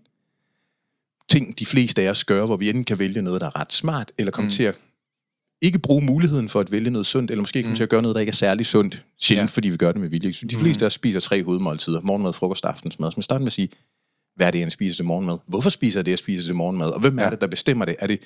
ting, 1.29 1.59
de 1.59 1.65
fleste 1.65 2.01
af 2.01 2.09
os 2.09 2.23
gør, 2.23 2.45
hvor 2.45 2.57
vi 2.57 2.69
enten 2.69 2.83
kan 2.83 2.99
vælge 2.99 3.21
noget, 3.21 3.41
der 3.41 3.47
er 3.47 3.59
ret 3.59 3.73
smart, 3.73 4.11
eller 4.17 4.31
komme 4.31 4.47
mm. 4.47 4.51
til 4.51 4.63
at 4.63 4.77
ikke 5.61 5.79
bruge 5.79 6.05
muligheden 6.05 6.49
for 6.49 6.59
at 6.59 6.71
vælge 6.71 6.89
noget 6.89 7.05
sundt, 7.05 7.31
eller 7.31 7.41
måske 7.41 7.61
komme 7.61 7.71
mm. 7.71 7.75
til 7.75 7.83
at 7.83 7.89
gøre 7.89 8.01
noget, 8.01 8.15
der 8.15 8.19
ikke 8.19 8.29
er 8.29 8.33
særlig 8.35 8.65
sundt, 8.65 9.05
sjældent, 9.19 9.49
ja. 9.49 9.55
fordi 9.55 9.69
vi 9.69 9.77
gør 9.77 9.91
det 9.91 10.01
med 10.01 10.09
vilje. 10.09 10.31
De 10.31 10.55
fleste 10.55 10.81
mm. 10.81 10.83
af 10.83 10.85
os 10.85 10.93
spiser 10.93 11.19
tre 11.19 11.43
hovedmåltider, 11.43 12.01
morgenmad, 12.01 12.33
frokost 12.33 12.65
og 12.65 12.71
aftensmad. 12.71 13.11
Så 13.11 13.15
man 13.17 13.23
starter 13.23 13.39
med 13.39 13.47
at 13.47 13.53
sige, 13.53 13.69
hvad 14.35 14.47
er 14.47 14.51
det, 14.51 14.59
jeg 14.59 14.71
spiser 14.71 14.95
til 14.95 15.05
morgenmad? 15.05 15.37
Hvorfor 15.47 15.69
spiser 15.69 15.99
jeg 15.99 16.05
det, 16.05 16.11
jeg 16.11 16.19
spiser 16.19 16.43
til 16.43 16.55
morgenmad? 16.55 16.89
Og 16.89 16.99
hvem 16.99 17.19
ja. 17.19 17.25
er 17.25 17.29
det, 17.29 17.41
der 17.41 17.47
bestemmer 17.47 17.85
det? 17.85 17.95
Er 17.99 18.07
det, 18.07 18.19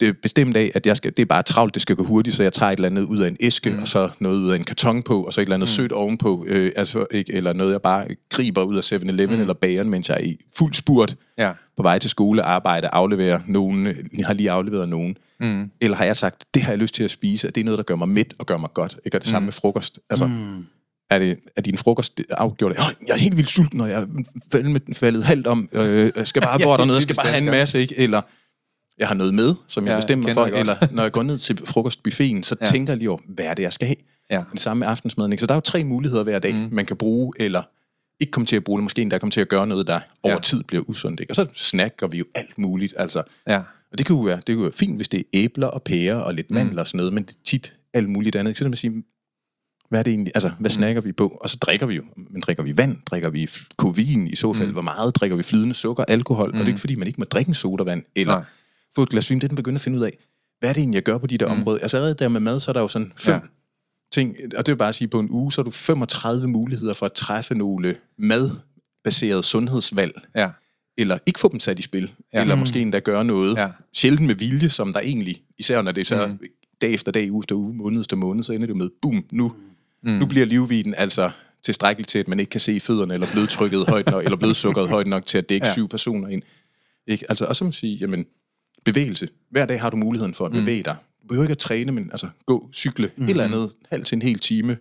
det 0.00 0.16
bestemt 0.22 0.56
af, 0.56 0.70
at 0.74 0.86
jeg 0.86 0.96
skal, 0.96 1.12
det 1.16 1.22
er 1.22 1.26
bare 1.26 1.42
travlt, 1.42 1.74
det 1.74 1.82
skal 1.82 1.96
gå 1.96 2.04
hurtigt, 2.04 2.36
så 2.36 2.42
jeg 2.42 2.52
tager 2.52 2.72
et 2.72 2.76
eller 2.76 2.88
andet 2.88 3.02
ud 3.02 3.18
af 3.18 3.28
en 3.28 3.36
æske, 3.40 3.70
mm. 3.70 3.78
og 3.82 3.88
så 3.88 4.10
noget 4.20 4.36
ud 4.36 4.50
af 4.50 4.56
en 4.56 4.64
karton 4.64 5.02
på, 5.02 5.22
og 5.22 5.32
så 5.32 5.40
et 5.40 5.42
eller 5.42 5.54
andet 5.54 5.68
mm. 5.68 5.72
sødt 5.72 5.92
ovenpå, 5.92 6.44
øh, 6.48 6.72
altså, 6.76 7.06
ikke, 7.10 7.32
eller 7.32 7.52
noget, 7.52 7.72
jeg 7.72 7.82
bare 7.82 8.06
griber 8.30 8.62
ud 8.62 8.76
af 8.76 8.92
7-Eleven 8.92 9.34
mm. 9.34 9.40
eller 9.40 9.54
bageren, 9.54 9.90
mens 9.90 10.08
jeg 10.08 10.16
er 10.20 10.24
i 10.24 10.36
fuld 10.58 10.74
spurt 10.74 11.16
ja. 11.38 11.52
på 11.76 11.82
vej 11.82 11.98
til 11.98 12.10
skole, 12.10 12.42
arbejde, 12.42 12.88
aflevere 12.88 13.42
nogen, 13.46 13.88
jeg 14.18 14.26
har 14.26 14.34
lige 14.34 14.50
afleveret 14.50 14.88
nogen. 14.88 15.16
Mm. 15.40 15.70
Eller 15.80 15.96
har 15.96 16.04
jeg 16.04 16.16
sagt, 16.16 16.44
det 16.54 16.62
har 16.62 16.72
jeg 16.72 16.78
lyst 16.78 16.94
til 16.94 17.04
at 17.04 17.10
spise, 17.10 17.48
og 17.48 17.54
det 17.54 17.60
er 17.60 17.64
noget, 17.64 17.78
der 17.78 17.84
gør 17.84 17.96
mig 17.96 18.08
mæt 18.08 18.34
og 18.38 18.46
gør 18.46 18.56
mig 18.56 18.70
godt. 18.74 18.96
Ikke? 19.04 19.16
Og 19.16 19.20
det 19.20 19.28
samme 19.28 19.44
mm. 19.44 19.46
med 19.46 19.52
frokost. 19.52 19.98
Altså, 20.10 20.26
mm 20.26 20.64
er, 21.14 21.18
det, 21.18 21.38
er 21.56 21.60
din 21.60 21.76
frokost 21.76 22.20
afgjort? 22.30 22.76
Jeg 22.76 23.14
er 23.14 23.18
helt 23.18 23.36
vildt 23.36 23.50
sulten, 23.50 23.80
og 23.80 23.88
jeg 23.90 24.02
er 24.02 24.94
faldet 24.94 25.24
halvt 25.24 25.46
om. 25.46 25.68
Øh, 25.72 26.10
jeg 26.16 26.26
skal 26.26 26.42
bare 26.42 26.56
ja, 26.60 26.64
bort 26.64 26.78
dernede, 26.78 26.96
jeg 26.96 27.02
skal 27.02 27.16
bare 27.16 27.26
have 27.26 27.42
en 27.42 27.50
masse, 27.50 27.80
ikke? 27.80 27.98
Eller 27.98 28.22
jeg 29.02 29.08
har 29.08 29.14
noget 29.14 29.34
med, 29.34 29.54
som 29.66 29.84
jeg 29.86 29.92
ja, 29.92 29.96
bestemmer 29.96 30.32
for, 30.32 30.44
eller 30.44 30.76
når 30.90 31.02
jeg 31.02 31.12
går 31.12 31.22
ned 31.22 31.38
til 31.38 31.60
frokostbuffeten, 31.64 32.42
så 32.42 32.56
ja. 32.60 32.66
tænker 32.66 32.92
jeg 32.92 32.98
lige 32.98 33.10
over, 33.10 33.18
hvad 33.28 33.44
er 33.44 33.54
det, 33.54 33.62
jeg 33.62 33.72
skal 33.72 33.86
have? 33.86 33.96
Ja. 34.30 34.42
Den 34.50 34.58
samme 34.58 34.86
aftensmad. 34.86 35.38
Så 35.38 35.46
der 35.46 35.52
er 35.52 35.56
jo 35.56 35.60
tre 35.60 35.84
muligheder 35.84 36.22
hver 36.22 36.38
dag, 36.38 36.54
mm. 36.54 36.68
man 36.72 36.86
kan 36.86 36.96
bruge, 36.96 37.32
eller 37.38 37.62
ikke 38.20 38.30
komme 38.30 38.46
til 38.46 38.56
at 38.56 38.64
bruge 38.64 38.78
det, 38.78 38.82
måske 38.82 39.02
endda 39.02 39.18
komme 39.18 39.30
til 39.30 39.40
at 39.40 39.48
gøre 39.48 39.66
noget, 39.66 39.86
der 39.86 40.00
over 40.22 40.34
ja. 40.34 40.40
tid 40.40 40.62
bliver 40.64 40.82
usundt. 40.86 41.20
Ikke? 41.20 41.30
Og 41.30 41.36
så 41.36 41.46
snakker 41.54 42.06
vi 42.06 42.18
jo 42.18 42.24
alt 42.34 42.58
muligt. 42.58 42.94
Altså. 42.96 43.22
Ja. 43.48 43.62
Og 43.92 43.98
det 43.98 44.06
kunne 44.06 44.18
jo 44.18 44.24
være, 44.24 44.40
det 44.46 44.54
kunne 44.54 44.62
være 44.62 44.72
fint, 44.72 44.96
hvis 44.96 45.08
det 45.08 45.18
er 45.18 45.24
æbler 45.32 45.66
og 45.66 45.82
pærer 45.82 46.16
og 46.16 46.34
lidt 46.34 46.50
mandler 46.50 46.72
mm. 46.72 46.78
og 46.78 46.86
sådan 46.86 46.96
noget, 46.96 47.12
men 47.12 47.24
det 47.24 47.30
er 47.30 47.38
tit 47.44 47.74
alt 47.94 48.08
muligt 48.08 48.36
andet. 48.36 48.58
Så 48.58 48.64
det 48.64 48.70
man 48.70 48.76
sige, 48.76 49.02
hvad 49.92 49.98
er 49.98 50.02
det 50.02 50.10
egentlig, 50.10 50.32
altså, 50.34 50.48
hvad 50.48 50.70
mm. 50.70 50.74
snakker 50.74 51.00
vi 51.00 51.12
på? 51.12 51.38
Og 51.40 51.50
så 51.50 51.56
drikker 51.56 51.86
vi 51.86 51.94
jo, 51.94 52.02
men 52.30 52.40
drikker 52.40 52.62
vi 52.62 52.76
vand, 52.76 52.96
drikker 53.10 53.30
vi 53.30 53.50
kovin 53.76 54.26
i 54.26 54.36
så 54.36 54.52
fald, 54.52 54.68
mm. 54.68 54.72
hvor 54.72 54.82
meget 54.82 55.16
drikker 55.16 55.36
vi 55.36 55.42
flydende 55.42 55.74
sukker, 55.74 56.04
alkohol, 56.08 56.48
mm. 56.48 56.54
og 56.54 56.58
det 56.58 56.64
er 56.64 56.68
ikke 56.68 56.80
fordi, 56.80 56.94
man 56.94 57.06
ikke 57.06 57.20
må 57.20 57.24
drikke 57.24 57.48
en 57.48 57.54
sodavand, 57.54 58.02
eller 58.16 58.34
Nej. 58.34 58.44
Få 58.94 59.02
et 59.02 59.08
glas 59.08 59.30
vin, 59.30 59.38
det 59.38 59.44
er 59.44 59.48
den 59.48 59.56
begynder 59.56 59.78
at 59.78 59.82
finde 59.82 59.98
ud 59.98 60.04
af, 60.04 60.18
hvad 60.58 60.70
er 60.70 60.72
det 60.72 60.80
egentlig, 60.80 60.96
jeg 60.96 61.02
gør 61.02 61.18
på 61.18 61.26
de 61.26 61.38
der 61.38 61.46
mm. 61.46 61.52
områder? 61.52 61.78
Altså 61.78 61.96
allerede 61.96 62.14
der 62.14 62.28
med 62.28 62.40
mad, 62.40 62.60
så 62.60 62.70
er 62.70 62.72
der 62.72 62.80
jo 62.80 62.88
sådan 62.88 63.12
fem 63.16 63.34
ja. 63.34 63.40
ting, 64.12 64.36
og 64.56 64.66
det 64.66 64.72
vil 64.72 64.78
bare 64.78 64.88
at 64.88 64.94
sige, 64.94 65.08
på 65.08 65.20
en 65.20 65.30
uge, 65.30 65.52
så 65.52 65.60
har 65.60 65.64
du 65.64 65.70
35 65.70 66.48
muligheder 66.48 66.94
for 66.94 67.06
at 67.06 67.12
træffe 67.12 67.54
nogle 67.54 67.96
madbaserede 68.18 69.42
sundhedsvalg. 69.42 70.20
Ja. 70.34 70.50
Eller 70.98 71.18
ikke 71.26 71.40
få 71.40 71.48
dem 71.48 71.60
sat 71.60 71.78
i 71.78 71.82
spil, 71.82 72.12
ja. 72.32 72.40
eller 72.40 72.54
mm. 72.54 72.58
måske 72.58 72.80
endda 72.80 72.98
gøre 72.98 73.24
noget, 73.24 73.56
ja. 73.56 73.70
sjældent 73.92 74.26
med 74.26 74.34
vilje, 74.34 74.68
som 74.68 74.92
der 74.92 75.00
egentlig, 75.00 75.42
især 75.58 75.82
når 75.82 75.92
det 75.92 76.00
er 76.00 76.04
så 76.04 76.26
mm. 76.26 76.38
dag 76.80 76.92
efter 76.92 77.12
dag, 77.12 77.32
uge 77.32 77.42
efter 77.42 77.54
uge, 77.54 77.74
måned 77.74 78.00
efter 78.00 78.16
måned, 78.16 78.44
så 78.44 78.52
ender 78.52 78.66
det 78.66 78.76
med, 78.76 78.88
bum, 79.02 79.24
nu 79.32 79.52
mm. 80.02 80.10
Nu 80.10 80.26
bliver 80.26 80.46
livviden 80.46 80.94
altså 80.94 81.30
tilstrækkeligt 81.62 82.08
til, 82.08 82.18
at 82.18 82.28
man 82.28 82.40
ikke 82.40 82.50
kan 82.50 82.60
se 82.60 82.80
fødderne, 82.80 83.14
eller 83.14 83.26
blodtrykket 83.32 83.88
højt 83.88 84.06
nok, 84.06 84.24
eller 84.24 84.36
blodsukkeret 84.36 84.88
højt 84.96 85.06
nok 85.06 85.26
til 85.26 85.38
at 85.38 85.48
dække 85.48 85.66
ja. 85.66 85.72
syv 85.72 85.88
personer 85.88 86.28
ind. 86.28 86.42
Ikke? 87.06 87.24
Altså, 87.28 87.44
og 87.44 87.56
så 87.56 87.64
man 87.64 87.72
sige, 87.72 87.96
jamen, 87.96 88.26
bevægelse. 88.84 89.28
Hver 89.50 89.66
dag 89.66 89.80
har 89.80 89.90
du 89.90 89.96
muligheden 89.96 90.34
for 90.34 90.46
at 90.46 90.52
mm. 90.52 90.58
bevæge 90.58 90.82
dig. 90.82 90.96
Du 91.22 91.26
behøver 91.26 91.44
ikke 91.44 91.52
at 91.52 91.58
træne, 91.58 91.92
men 91.92 92.10
altså 92.12 92.28
gå, 92.46 92.68
cykle, 92.72 93.10
mm. 93.16 93.24
et 93.24 93.30
eller 93.30 93.44
andet, 93.44 93.72
halv 93.90 94.04
til 94.04 94.16
en 94.16 94.22
hel 94.22 94.38
time. 94.38 94.76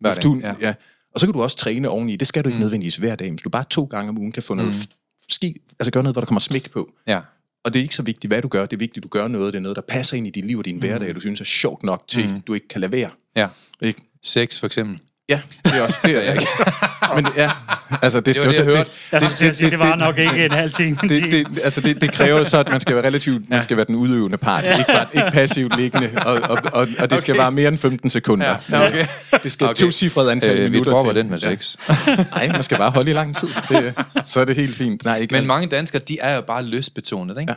Hver 0.00 0.14
dag, 0.14 0.22
du, 0.22 0.40
ja. 0.42 0.54
ja. 0.60 0.74
Og 1.14 1.20
så 1.20 1.26
kan 1.26 1.32
du 1.32 1.42
også 1.42 1.56
træne 1.56 1.88
oveni. 1.88 2.16
Det 2.16 2.28
skal 2.28 2.44
du 2.44 2.48
ikke 2.48 2.56
mm. 2.56 2.60
nødvendigvis 2.60 2.96
hver 2.96 3.14
dag, 3.14 3.30
hvis 3.30 3.42
du 3.42 3.48
bare 3.48 3.64
to 3.70 3.84
gange 3.84 4.08
om 4.08 4.18
ugen 4.18 4.32
kan 4.32 4.42
få 4.42 4.54
noget, 4.54 4.74
mm. 4.74 4.92
ski, 5.28 5.56
altså 5.80 5.90
gøre 5.90 6.02
noget, 6.02 6.14
hvor 6.14 6.20
der 6.20 6.26
kommer 6.26 6.40
smæk 6.40 6.70
på. 6.70 6.90
Ja. 7.06 7.20
Og 7.64 7.72
det 7.72 7.78
er 7.78 7.82
ikke 7.82 7.94
så 7.94 8.02
vigtigt, 8.02 8.30
hvad 8.30 8.42
du 8.42 8.48
gør. 8.48 8.66
Det 8.66 8.72
er 8.72 8.78
vigtigt, 8.78 8.96
at 8.96 9.02
du 9.02 9.08
gør 9.08 9.28
noget. 9.28 9.52
Det 9.52 9.58
er 9.58 9.62
noget, 9.62 9.76
der 9.76 9.82
passer 9.88 10.16
ind 10.16 10.26
i 10.26 10.30
dit 10.30 10.44
liv 10.44 10.58
og 10.58 10.64
din 10.64 10.74
mm. 10.74 10.80
hverdag, 10.80 11.14
du 11.14 11.20
synes 11.20 11.40
er 11.40 11.44
sjovt 11.44 11.82
nok 11.82 12.04
til, 12.08 12.28
mm. 12.28 12.40
du 12.40 12.54
ikke 12.54 12.68
kan 12.68 12.80
lade 12.80 12.92
være. 12.92 13.10
Ja. 13.36 13.48
Ikke? 13.82 14.02
Sex 14.22 14.58
for 14.58 14.66
eksempel. 14.66 14.98
Ja, 15.28 15.40
det 15.64 15.72
er 15.72 15.82
også 15.82 16.00
det. 16.04 16.28
Er, 16.28 16.32
ikke. 16.40 16.46
Men 17.14 17.26
ja, 17.36 17.50
altså 18.02 18.20
det 18.20 18.34
skal 18.34 18.48
det 18.48 18.48
også... 18.48 18.64
Det, 18.64 18.86
det, 18.86 19.12
jeg 19.12 19.20
det, 19.20 19.30
det, 19.38 19.58
det, 19.58 19.70
det, 19.70 19.78
var 19.78 19.96
nok 19.96 20.18
ikke 20.18 20.44
en 20.44 20.52
halv 20.52 20.70
time. 20.70 20.96
Det, 21.02 21.30
det, 21.30 21.46
altså 21.64 21.80
det, 21.80 22.00
det 22.00 22.12
kræver 22.12 22.44
så, 22.44 22.58
at 22.58 22.68
man 22.68 22.80
skal 22.80 22.96
være 22.96 23.06
relativt, 23.06 23.42
ja. 23.50 23.54
man 23.54 23.62
skal 23.62 23.76
være 23.76 23.86
den 23.86 23.94
udøvende 23.94 24.38
part, 24.38 24.64
ja. 24.64 24.78
ikke, 24.78 24.92
bare, 24.92 25.06
ikke 25.14 25.30
passivt 25.32 25.76
liggende, 25.76 26.10
og, 26.26 26.32
og, 26.32 26.40
og, 26.50 26.62
og 26.72 26.86
det 26.88 27.02
okay. 27.04 27.16
skal 27.18 27.38
være 27.38 27.52
mere 27.52 27.68
end 27.68 27.78
15 27.78 28.10
sekunder. 28.10 28.56
Ja. 28.70 28.86
Okay. 28.86 29.06
Det 29.42 29.52
skal 29.52 29.66
okay. 29.66 29.84
to 29.84 29.90
cifrede 29.90 30.32
antal 30.32 30.58
øh, 30.58 30.70
minutter 30.70 30.90
Vi 30.90 30.96
dropper 30.96 31.12
den 31.12 31.30
med 31.30 31.38
sex. 31.38 31.76
Ja. 31.88 32.16
Nej, 32.34 32.48
man 32.52 32.62
skal 32.62 32.78
bare 32.78 32.90
holde 32.90 33.10
i 33.10 33.14
lang 33.14 33.36
tid. 33.36 33.48
Det, 33.68 33.94
så 34.26 34.40
er 34.40 34.44
det 34.44 34.56
helt 34.56 34.76
fint. 34.76 35.04
Nej, 35.04 35.16
ikke 35.16 35.34
Men 35.34 35.46
mange 35.46 35.68
danskere, 35.68 36.02
de 36.08 36.18
er 36.20 36.34
jo 36.34 36.40
bare 36.40 36.64
lystbetonet, 36.64 37.40
ikke? 37.40 37.52
Ja. 37.52 37.56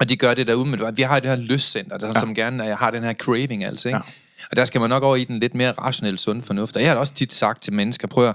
Og 0.00 0.08
de 0.08 0.16
gør 0.16 0.34
det 0.34 0.46
der 0.46 0.54
umiddelbart. 0.54 0.96
Vi 0.96 1.02
har 1.02 1.20
det 1.20 1.30
her 1.30 1.36
lystcenter, 1.36 1.98
der, 1.98 2.06
ja. 2.14 2.20
som 2.20 2.34
gerne 2.34 2.74
har 2.74 2.90
den 2.90 3.04
her 3.04 3.14
craving, 3.14 3.64
altså, 3.64 3.88
ikke? 3.88 3.96
Ja. 3.96 4.23
Og 4.50 4.56
der 4.56 4.64
skal 4.64 4.80
man 4.80 4.90
nok 4.90 5.02
over 5.02 5.16
i 5.16 5.24
den 5.24 5.40
lidt 5.40 5.54
mere 5.54 5.72
rationelle 5.72 6.18
sund 6.18 6.42
fornuft. 6.42 6.76
Og 6.76 6.82
jeg 6.82 6.90
har 6.90 6.96
også 6.96 7.14
tit 7.14 7.32
sagt 7.32 7.62
til 7.62 7.72
mennesker, 7.72 8.08
prøv 8.08 8.28
at, 8.28 8.34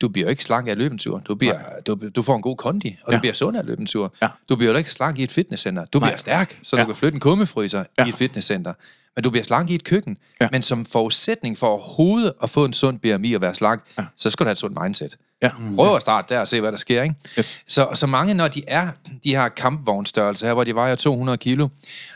du 0.00 0.08
bliver 0.08 0.28
ikke 0.28 0.44
slank 0.44 0.66
af 0.66 0.70
at 0.70 0.78
løbe 0.78 0.92
en 0.92 0.98
tur. 0.98 1.18
Du, 1.18 1.34
bliver, 1.34 1.58
du, 1.86 1.98
du 2.16 2.22
får 2.22 2.36
en 2.36 2.42
god 2.42 2.56
kondi, 2.56 2.96
og 3.04 3.12
ja. 3.12 3.16
du 3.16 3.20
bliver 3.20 3.34
sund 3.34 3.56
af 3.56 3.60
at 3.60 3.66
løbe 3.66 3.80
en 3.80 3.86
tur. 3.86 4.14
Ja. 4.22 4.28
Du 4.48 4.56
bliver 4.56 4.72
jo 4.72 4.78
ikke 4.78 4.92
slank 4.92 5.18
i 5.18 5.22
et 5.22 5.32
fitnesscenter. 5.32 5.84
Du 5.84 5.98
Nej. 5.98 6.08
bliver 6.08 6.18
stærk, 6.18 6.58
så 6.62 6.76
ja. 6.76 6.82
du 6.82 6.86
kan 6.86 6.96
flytte 6.96 7.16
en 7.16 7.20
kummefryser 7.20 7.84
ja. 7.98 8.04
i 8.04 8.08
et 8.08 8.14
fitnesscenter. 8.14 8.72
Men 9.16 9.22
du 9.22 9.30
bliver 9.30 9.44
slank 9.44 9.70
i 9.70 9.74
et 9.74 9.84
køkken. 9.84 10.16
Ja. 10.40 10.48
Men 10.52 10.62
som 10.62 10.86
forudsætning 10.86 11.58
for 11.58 11.66
overhovedet 11.66 12.32
at 12.42 12.50
få 12.50 12.64
en 12.64 12.72
sund 12.72 12.98
BMI 12.98 13.32
og 13.32 13.40
være 13.40 13.54
slank, 13.54 13.82
ja. 13.98 14.04
så 14.16 14.30
skal 14.30 14.44
du 14.44 14.48
have 14.48 14.52
et 14.52 14.58
sundt 14.58 14.78
mindset. 14.82 15.16
Ja. 15.42 15.50
Prøv 15.74 15.96
at 15.96 16.02
starte 16.02 16.34
der 16.34 16.40
og 16.40 16.48
se, 16.48 16.60
hvad 16.60 16.72
der 16.72 16.78
sker. 16.78 17.02
Ikke? 17.02 17.14
Yes. 17.38 17.60
Så, 17.68 17.88
så 17.94 18.06
mange, 18.06 18.34
når 18.34 18.48
de 18.48 18.62
er 18.66 18.88
de 19.24 19.30
her 19.36 19.48
kampvognstørrelser 19.48 20.46
her, 20.46 20.54
hvor 20.54 20.64
de 20.64 20.74
vejer 20.74 20.94
200 20.94 21.38
kilo, 21.38 21.68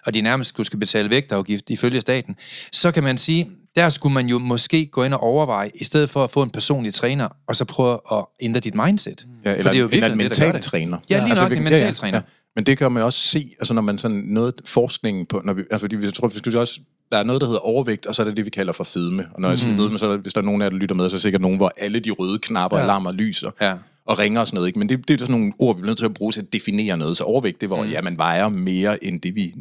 og 0.06 0.14
de 0.14 0.20
nærmest 0.20 0.48
skulle 0.48 0.78
betale 0.80 1.10
vægtafgift 1.10 1.70
ifølge 1.70 2.00
staten, 2.00 2.36
så 2.72 2.92
kan 2.92 3.02
man 3.02 3.18
sige, 3.18 3.50
der 3.76 3.90
skulle 3.90 4.14
man 4.14 4.26
jo 4.26 4.38
måske 4.38 4.86
gå 4.86 5.02
ind 5.04 5.14
og 5.14 5.20
overveje, 5.22 5.70
i 5.74 5.84
stedet 5.84 6.10
for 6.10 6.24
at 6.24 6.30
få 6.30 6.42
en 6.42 6.50
personlig 6.50 6.94
træner, 6.94 7.28
og 7.48 7.56
så 7.56 7.64
prøve 7.64 7.98
at 8.12 8.24
ændre 8.40 8.60
dit 8.60 8.74
mindset. 8.74 9.26
Ja, 9.44 9.50
For 9.50 9.56
eller 9.56 9.70
det 9.72 9.78
er 9.78 9.82
jo 9.82 9.88
en, 9.88 10.04
en 10.12 10.18
mental 10.18 10.52
det. 10.54 10.62
træner. 10.62 10.98
Ja, 11.10 11.24
lige 11.24 11.34
nok, 11.34 11.52
en 11.52 11.58
vi- 11.58 11.62
mental 11.64 11.94
træner. 11.94 12.20
Men 12.56 12.66
det 12.66 12.78
kan 12.78 12.92
man 12.92 13.02
også 13.02 13.18
se, 13.18 13.50
altså 13.58 13.74
når 13.74 13.82
man 13.82 13.98
sådan 13.98 14.16
noget 14.26 14.54
forskning 14.64 15.28
på, 15.28 15.40
når 15.44 15.52
vi, 15.52 15.62
altså 15.70 15.78
fordi 15.78 16.04
jeg 16.04 16.14
tror, 16.14 16.28
vi 16.28 16.38
skal 16.38 16.56
også, 16.58 16.80
der 17.12 17.18
er 17.18 17.24
noget, 17.24 17.40
der 17.40 17.46
hedder 17.46 17.60
overvægt, 17.60 18.06
og 18.06 18.14
så 18.14 18.22
er 18.22 18.26
det 18.26 18.36
det, 18.36 18.44
vi 18.44 18.50
kalder 18.50 18.72
for 18.72 18.84
fedme. 18.84 19.26
Og 19.34 19.40
når 19.40 19.48
jeg 19.48 19.52
Mhm. 19.54 19.58
siger 19.62 19.76
fedme, 19.76 19.98
så 19.98 20.06
er 20.06 20.10
der, 20.10 20.18
hvis 20.18 20.32
der 20.32 20.40
er 20.40 20.44
nogen 20.44 20.62
af 20.62 20.66
jer, 20.66 20.70
der 20.70 20.76
lytter 20.76 20.94
med, 20.94 21.08
så 21.10 21.16
er 21.16 21.20
sikkert 21.20 21.42
nogen, 21.42 21.56
hvor 21.56 21.72
alle 21.76 21.98
de 22.00 22.10
røde 22.10 22.38
knapper, 22.38 22.76
ja. 22.78 22.82
alarmer, 22.82 23.12
lyser 23.12 23.50
Ja. 23.60 23.74
og 24.06 24.18
ringer 24.18 24.40
og 24.40 24.46
sådan 24.46 24.56
noget. 24.56 24.68
Ikke? 24.68 24.78
Men 24.78 24.88
det, 24.88 25.08
det 25.08 25.14
er 25.14 25.18
sådan 25.18 25.32
nogle 25.32 25.52
ord, 25.58 25.76
vi 25.76 25.80
bliver 25.80 25.86
nødt 25.90 25.98
til 25.98 26.04
at 26.04 26.14
bruge 26.14 26.32
til 26.32 26.40
at 26.40 26.52
definere 26.52 26.96
noget. 26.98 27.16
Så 27.16 27.24
overvægt, 27.24 27.60
det 27.60 27.70
var, 27.70 27.82
mm. 27.82 27.90
ja, 27.90 28.02
man 28.02 28.18
vejer 28.18 28.48
mere, 28.48 29.04
end 29.04 29.20
det 29.20 29.34
vi 29.34 29.52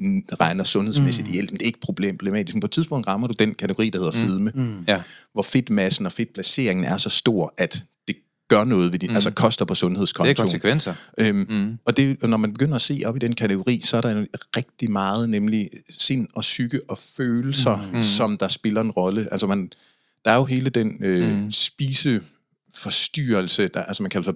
regner 0.41 0.63
sundhedsmæssigt 0.63 1.27
mm. 1.27 1.31
ihjel. 1.33 1.45
Men 1.49 1.53
det 1.53 1.61
er 1.61 1.65
ikke 1.67 1.79
problem- 1.79 2.17
problematisk. 2.17 2.55
Men 2.55 2.61
på 2.61 2.65
et 2.67 2.71
tidspunkt 2.71 3.07
rammer 3.07 3.27
du 3.27 3.33
den 3.39 3.53
kategori, 3.53 3.89
der 3.89 3.97
hedder 3.99 4.11
fedme, 4.11 4.51
mm. 4.55 4.73
Ja. 4.87 5.01
hvor 5.33 5.41
fedtmassen 5.43 6.05
og 6.05 6.11
fedtplaceringen 6.11 6.85
er 6.85 6.97
så 6.97 7.09
stor, 7.09 7.53
at 7.57 7.83
gør 8.55 8.63
noget 8.63 8.91
ved 8.91 8.99
dit, 8.99 9.09
mm. 9.09 9.15
altså 9.15 9.31
koster 9.31 9.65
på 9.65 9.73
Det 9.73 9.77
er 9.77 9.79
sundhedskontoen. 9.79 10.35
konsekvenser. 10.35 10.93
Øhm, 11.17 11.45
mm. 11.49 11.77
Og 11.85 11.97
det, 11.97 12.23
når 12.23 12.37
man 12.37 12.53
begynder 12.53 12.75
at 12.75 12.81
se 12.81 13.01
op 13.05 13.15
i 13.15 13.19
den 13.19 13.35
kategori, 13.35 13.81
så 13.83 13.97
er 13.97 14.01
der 14.01 14.11
en- 14.11 14.27
rigtig 14.57 14.91
meget, 14.91 15.29
nemlig 15.29 15.69
sind 15.99 16.27
og 16.35 16.41
psyke 16.41 16.79
og 16.89 16.97
følelser, 16.97 17.89
mm. 17.93 18.01
som 18.01 18.37
der 18.37 18.47
spiller 18.47 18.81
en 18.81 18.91
rolle. 18.91 19.27
Altså 19.31 19.47
man, 19.47 19.71
der 20.25 20.31
er 20.31 20.35
jo 20.35 20.45
hele 20.45 20.69
den 20.69 20.97
øh, 21.03 21.41
mm. 21.43 21.51
spiseforstyrrelse, 21.51 23.67
der, 23.67 23.81
altså 23.83 24.03
man 24.03 24.09
kalder 24.09 24.25
for 24.25 24.35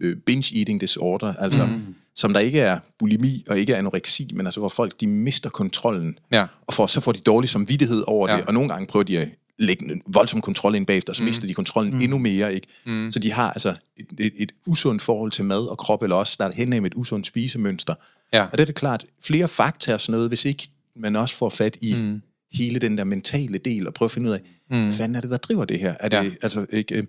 øh, 0.00 0.16
binge 0.16 0.58
eating 0.58 0.80
disorder, 0.80 1.34
altså 1.34 1.66
mm. 1.66 1.94
som 2.14 2.32
der 2.32 2.40
ikke 2.40 2.60
er 2.60 2.78
bulimi 2.98 3.44
og 3.48 3.58
ikke 3.58 3.72
er 3.72 3.78
anoreksi, 3.78 4.30
men 4.34 4.46
altså 4.46 4.60
hvor 4.60 4.68
folk 4.68 5.00
de 5.00 5.06
mister 5.06 5.50
kontrollen, 5.50 6.18
Ja. 6.32 6.46
og 6.66 6.74
får, 6.74 6.86
så 6.86 7.00
får 7.00 7.12
de 7.12 7.20
dårlig 7.20 7.50
samvittighed 7.50 8.04
over 8.06 8.30
Ja. 8.30 8.36
det, 8.36 8.44
og 8.46 8.54
nogle 8.54 8.68
gange 8.68 8.86
prøver 8.86 9.02
de 9.04 9.18
at 9.18 9.28
lægge 9.58 9.92
en 9.92 10.02
voldsom 10.08 10.40
kontrol 10.40 10.74
ind 10.74 10.86
bagefter, 10.86 11.12
så 11.12 11.22
mister 11.22 11.46
de 11.46 11.54
kontrollen 11.54 12.02
endnu 12.02 12.18
mere, 12.18 12.54
ikke? 12.54 12.66
Så 13.12 13.18
de 13.18 13.32
har 13.32 13.50
altså 13.52 13.74
et, 13.96 14.06
et, 14.18 14.32
et 14.36 14.52
usundt 14.66 15.02
forhold 15.02 15.30
til 15.30 15.44
mad 15.44 15.66
og 15.66 15.78
krop, 15.78 16.02
eller 16.02 16.16
også 16.16 16.32
starter 16.32 16.54
hen 16.54 16.70
med 16.70 16.84
et 16.84 16.92
usundt 16.96 17.26
spisemønster. 17.26 17.94
Ja. 18.32 18.42
Og 18.44 18.52
det 18.52 18.60
er 18.60 18.64
det 18.64 18.74
klart, 18.74 19.04
flere 19.24 19.48
fakta 19.48 19.94
og 19.94 20.00
sådan 20.00 20.12
noget, 20.12 20.30
hvis 20.30 20.44
ikke 20.44 20.68
man 20.96 21.16
også 21.16 21.36
får 21.36 21.48
fat 21.48 21.76
i 21.80 21.94
mm. 21.98 22.22
hele 22.52 22.78
den 22.78 22.98
der 22.98 23.04
mentale 23.04 23.58
del, 23.58 23.86
og 23.86 23.94
prøve 23.94 24.06
at 24.06 24.10
finde 24.10 24.28
ud 24.28 24.34
af, 24.34 24.40
mm. 24.70 24.82
hvad 24.82 24.92
fanden 24.92 25.16
er 25.16 25.20
det, 25.20 25.30
der 25.30 25.36
driver 25.36 25.64
det 25.64 25.78
her? 25.78 25.94
Er 26.00 26.08
det, 26.08 26.16
Ja. 26.16 26.30
altså, 26.42 26.66
ikke, 26.70 26.94
øh, 26.94 27.04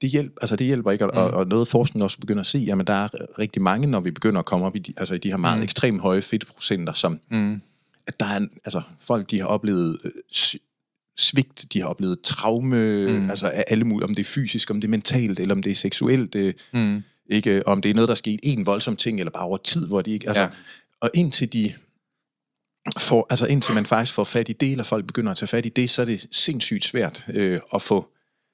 det, 0.00 0.10
hjælp, 0.10 0.32
altså, 0.40 0.56
det 0.56 0.66
hjælper 0.66 0.90
ikke, 0.90 1.06
og, 1.10 1.24
og, 1.24 1.30
og 1.30 1.46
noget 1.46 1.68
forskning 1.68 2.04
også 2.04 2.18
begynder 2.18 2.40
at 2.40 2.46
se, 2.46 2.58
jamen 2.58 2.86
der 2.86 2.92
er 2.92 3.08
rigtig 3.38 3.62
mange, 3.62 3.86
når 3.86 4.00
vi 4.00 4.10
begynder 4.10 4.38
at 4.38 4.44
komme 4.44 4.66
op 4.66 4.76
i 4.76 4.78
de, 4.78 4.92
altså, 4.96 5.14
i 5.14 5.18
de 5.18 5.28
her 5.28 5.36
meget 5.36 5.58
mm. 5.58 5.64
ekstremt 5.64 6.00
høje 6.00 6.22
fedtprocenter, 6.22 6.92
som 6.92 7.20
Mm. 7.30 7.60
at 8.06 8.20
der 8.20 8.26
er, 8.26 8.40
altså, 8.64 8.82
folk, 9.00 9.30
de 9.30 9.38
har 9.40 9.46
oplevet 9.46 9.98
øh, 10.04 10.10
svigt, 11.18 11.72
de 11.72 11.80
har 11.80 11.88
oplevet 11.88 12.20
traume, 12.24 13.06
mm. 13.08 13.30
altså 13.30 13.46
af 13.50 13.64
alle 13.68 13.84
mulige, 13.84 14.08
om 14.08 14.14
det 14.14 14.22
er 14.22 14.30
fysisk, 14.30 14.70
om 14.70 14.80
det 14.80 14.88
er 14.88 14.90
mentalt, 14.90 15.40
eller 15.40 15.54
om 15.54 15.62
det 15.62 15.70
er 15.70 15.74
seksuelt, 15.74 16.32
det, 16.32 16.56
Mm. 16.72 17.02
ikke, 17.30 17.66
om 17.68 17.82
det 17.82 17.90
er 17.90 17.94
noget, 17.94 18.08
der 18.08 18.14
er 18.14 18.16
sket 18.16 18.40
en 18.42 18.66
voldsom 18.66 18.96
ting, 18.96 19.18
eller 19.18 19.30
bare 19.30 19.44
over 19.44 19.56
tid, 19.56 19.86
hvor 19.86 20.02
de 20.02 20.10
ikke, 20.10 20.28
altså, 20.28 20.42
ja. 20.42 20.48
og 21.00 21.10
indtil 21.14 21.52
de 21.52 21.72
får, 22.98 23.26
altså 23.30 23.46
indtil 23.46 23.74
man 23.74 23.86
faktisk 23.86 24.14
får 24.14 24.24
fat 24.24 24.48
i 24.48 24.52
det, 24.52 24.70
eller 24.70 24.84
folk 24.84 25.06
begynder 25.06 25.30
at 25.30 25.36
tage 25.38 25.46
fat 25.48 25.66
i 25.66 25.68
det, 25.68 25.90
så 25.90 26.02
er 26.02 26.06
det 26.06 26.26
sindssygt 26.30 26.84
svært 26.84 27.24
øh, 27.34 27.58
at 27.74 27.82
få 27.82 28.06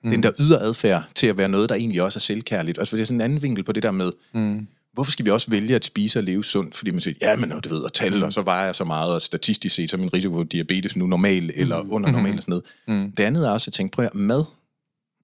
mm. 0.05 0.11
den 0.11 0.23
der 0.23 0.33
ydre 0.40 0.61
adfærd 0.61 1.05
til 1.14 1.27
at 1.27 1.37
være 1.38 1.49
noget, 1.49 1.68
der 1.68 1.75
egentlig 1.75 2.03
også 2.03 2.18
er 2.18 2.20
selvkærligt. 2.20 2.79
Altså, 2.79 2.90
for 2.90 2.96
det 2.96 3.03
er 3.03 3.07
sådan 3.07 3.16
en 3.16 3.20
anden 3.25 3.42
vinkel 3.42 3.64
på 3.64 3.73
det 3.73 3.83
der 3.83 3.90
med, 3.90 4.12
Mm. 4.35 4.66
Hvorfor 4.92 5.12
skal 5.12 5.24
vi 5.24 5.31
også 5.31 5.50
vælge 5.50 5.74
at 5.74 5.85
spise 5.85 6.18
og 6.18 6.22
leve 6.22 6.44
sundt? 6.44 6.76
Fordi 6.76 6.90
man 6.90 7.00
siger, 7.00 7.14
ja, 7.20 7.37
men 7.37 7.50
du 7.50 7.74
ved, 7.74 7.85
at 7.85 7.92
tale, 7.92 8.16
mm. 8.16 8.22
og 8.22 8.33
så 8.33 8.42
vejer 8.42 8.64
jeg 8.64 8.74
så 8.74 8.85
meget, 8.85 9.14
og 9.14 9.22
statistisk 9.22 9.74
set, 9.74 9.90
så 9.90 9.96
er 9.96 9.98
min 9.98 10.14
risiko 10.14 10.35
for 10.35 10.42
diabetes 10.42 10.96
nu 10.96 11.07
normal, 11.07 11.50
eller 11.55 11.92
under 11.92 12.11
normal 12.11 12.37
og 12.37 12.42
sådan 12.42 12.53
noget. 12.53 12.64
Mm. 12.88 13.12
Det 13.12 13.24
andet 13.24 13.46
er 13.46 13.50
også 13.50 13.68
at 13.68 13.72
tænke, 13.72 13.92
prøv 13.92 14.05
at 14.05 14.14
mad 14.14 14.44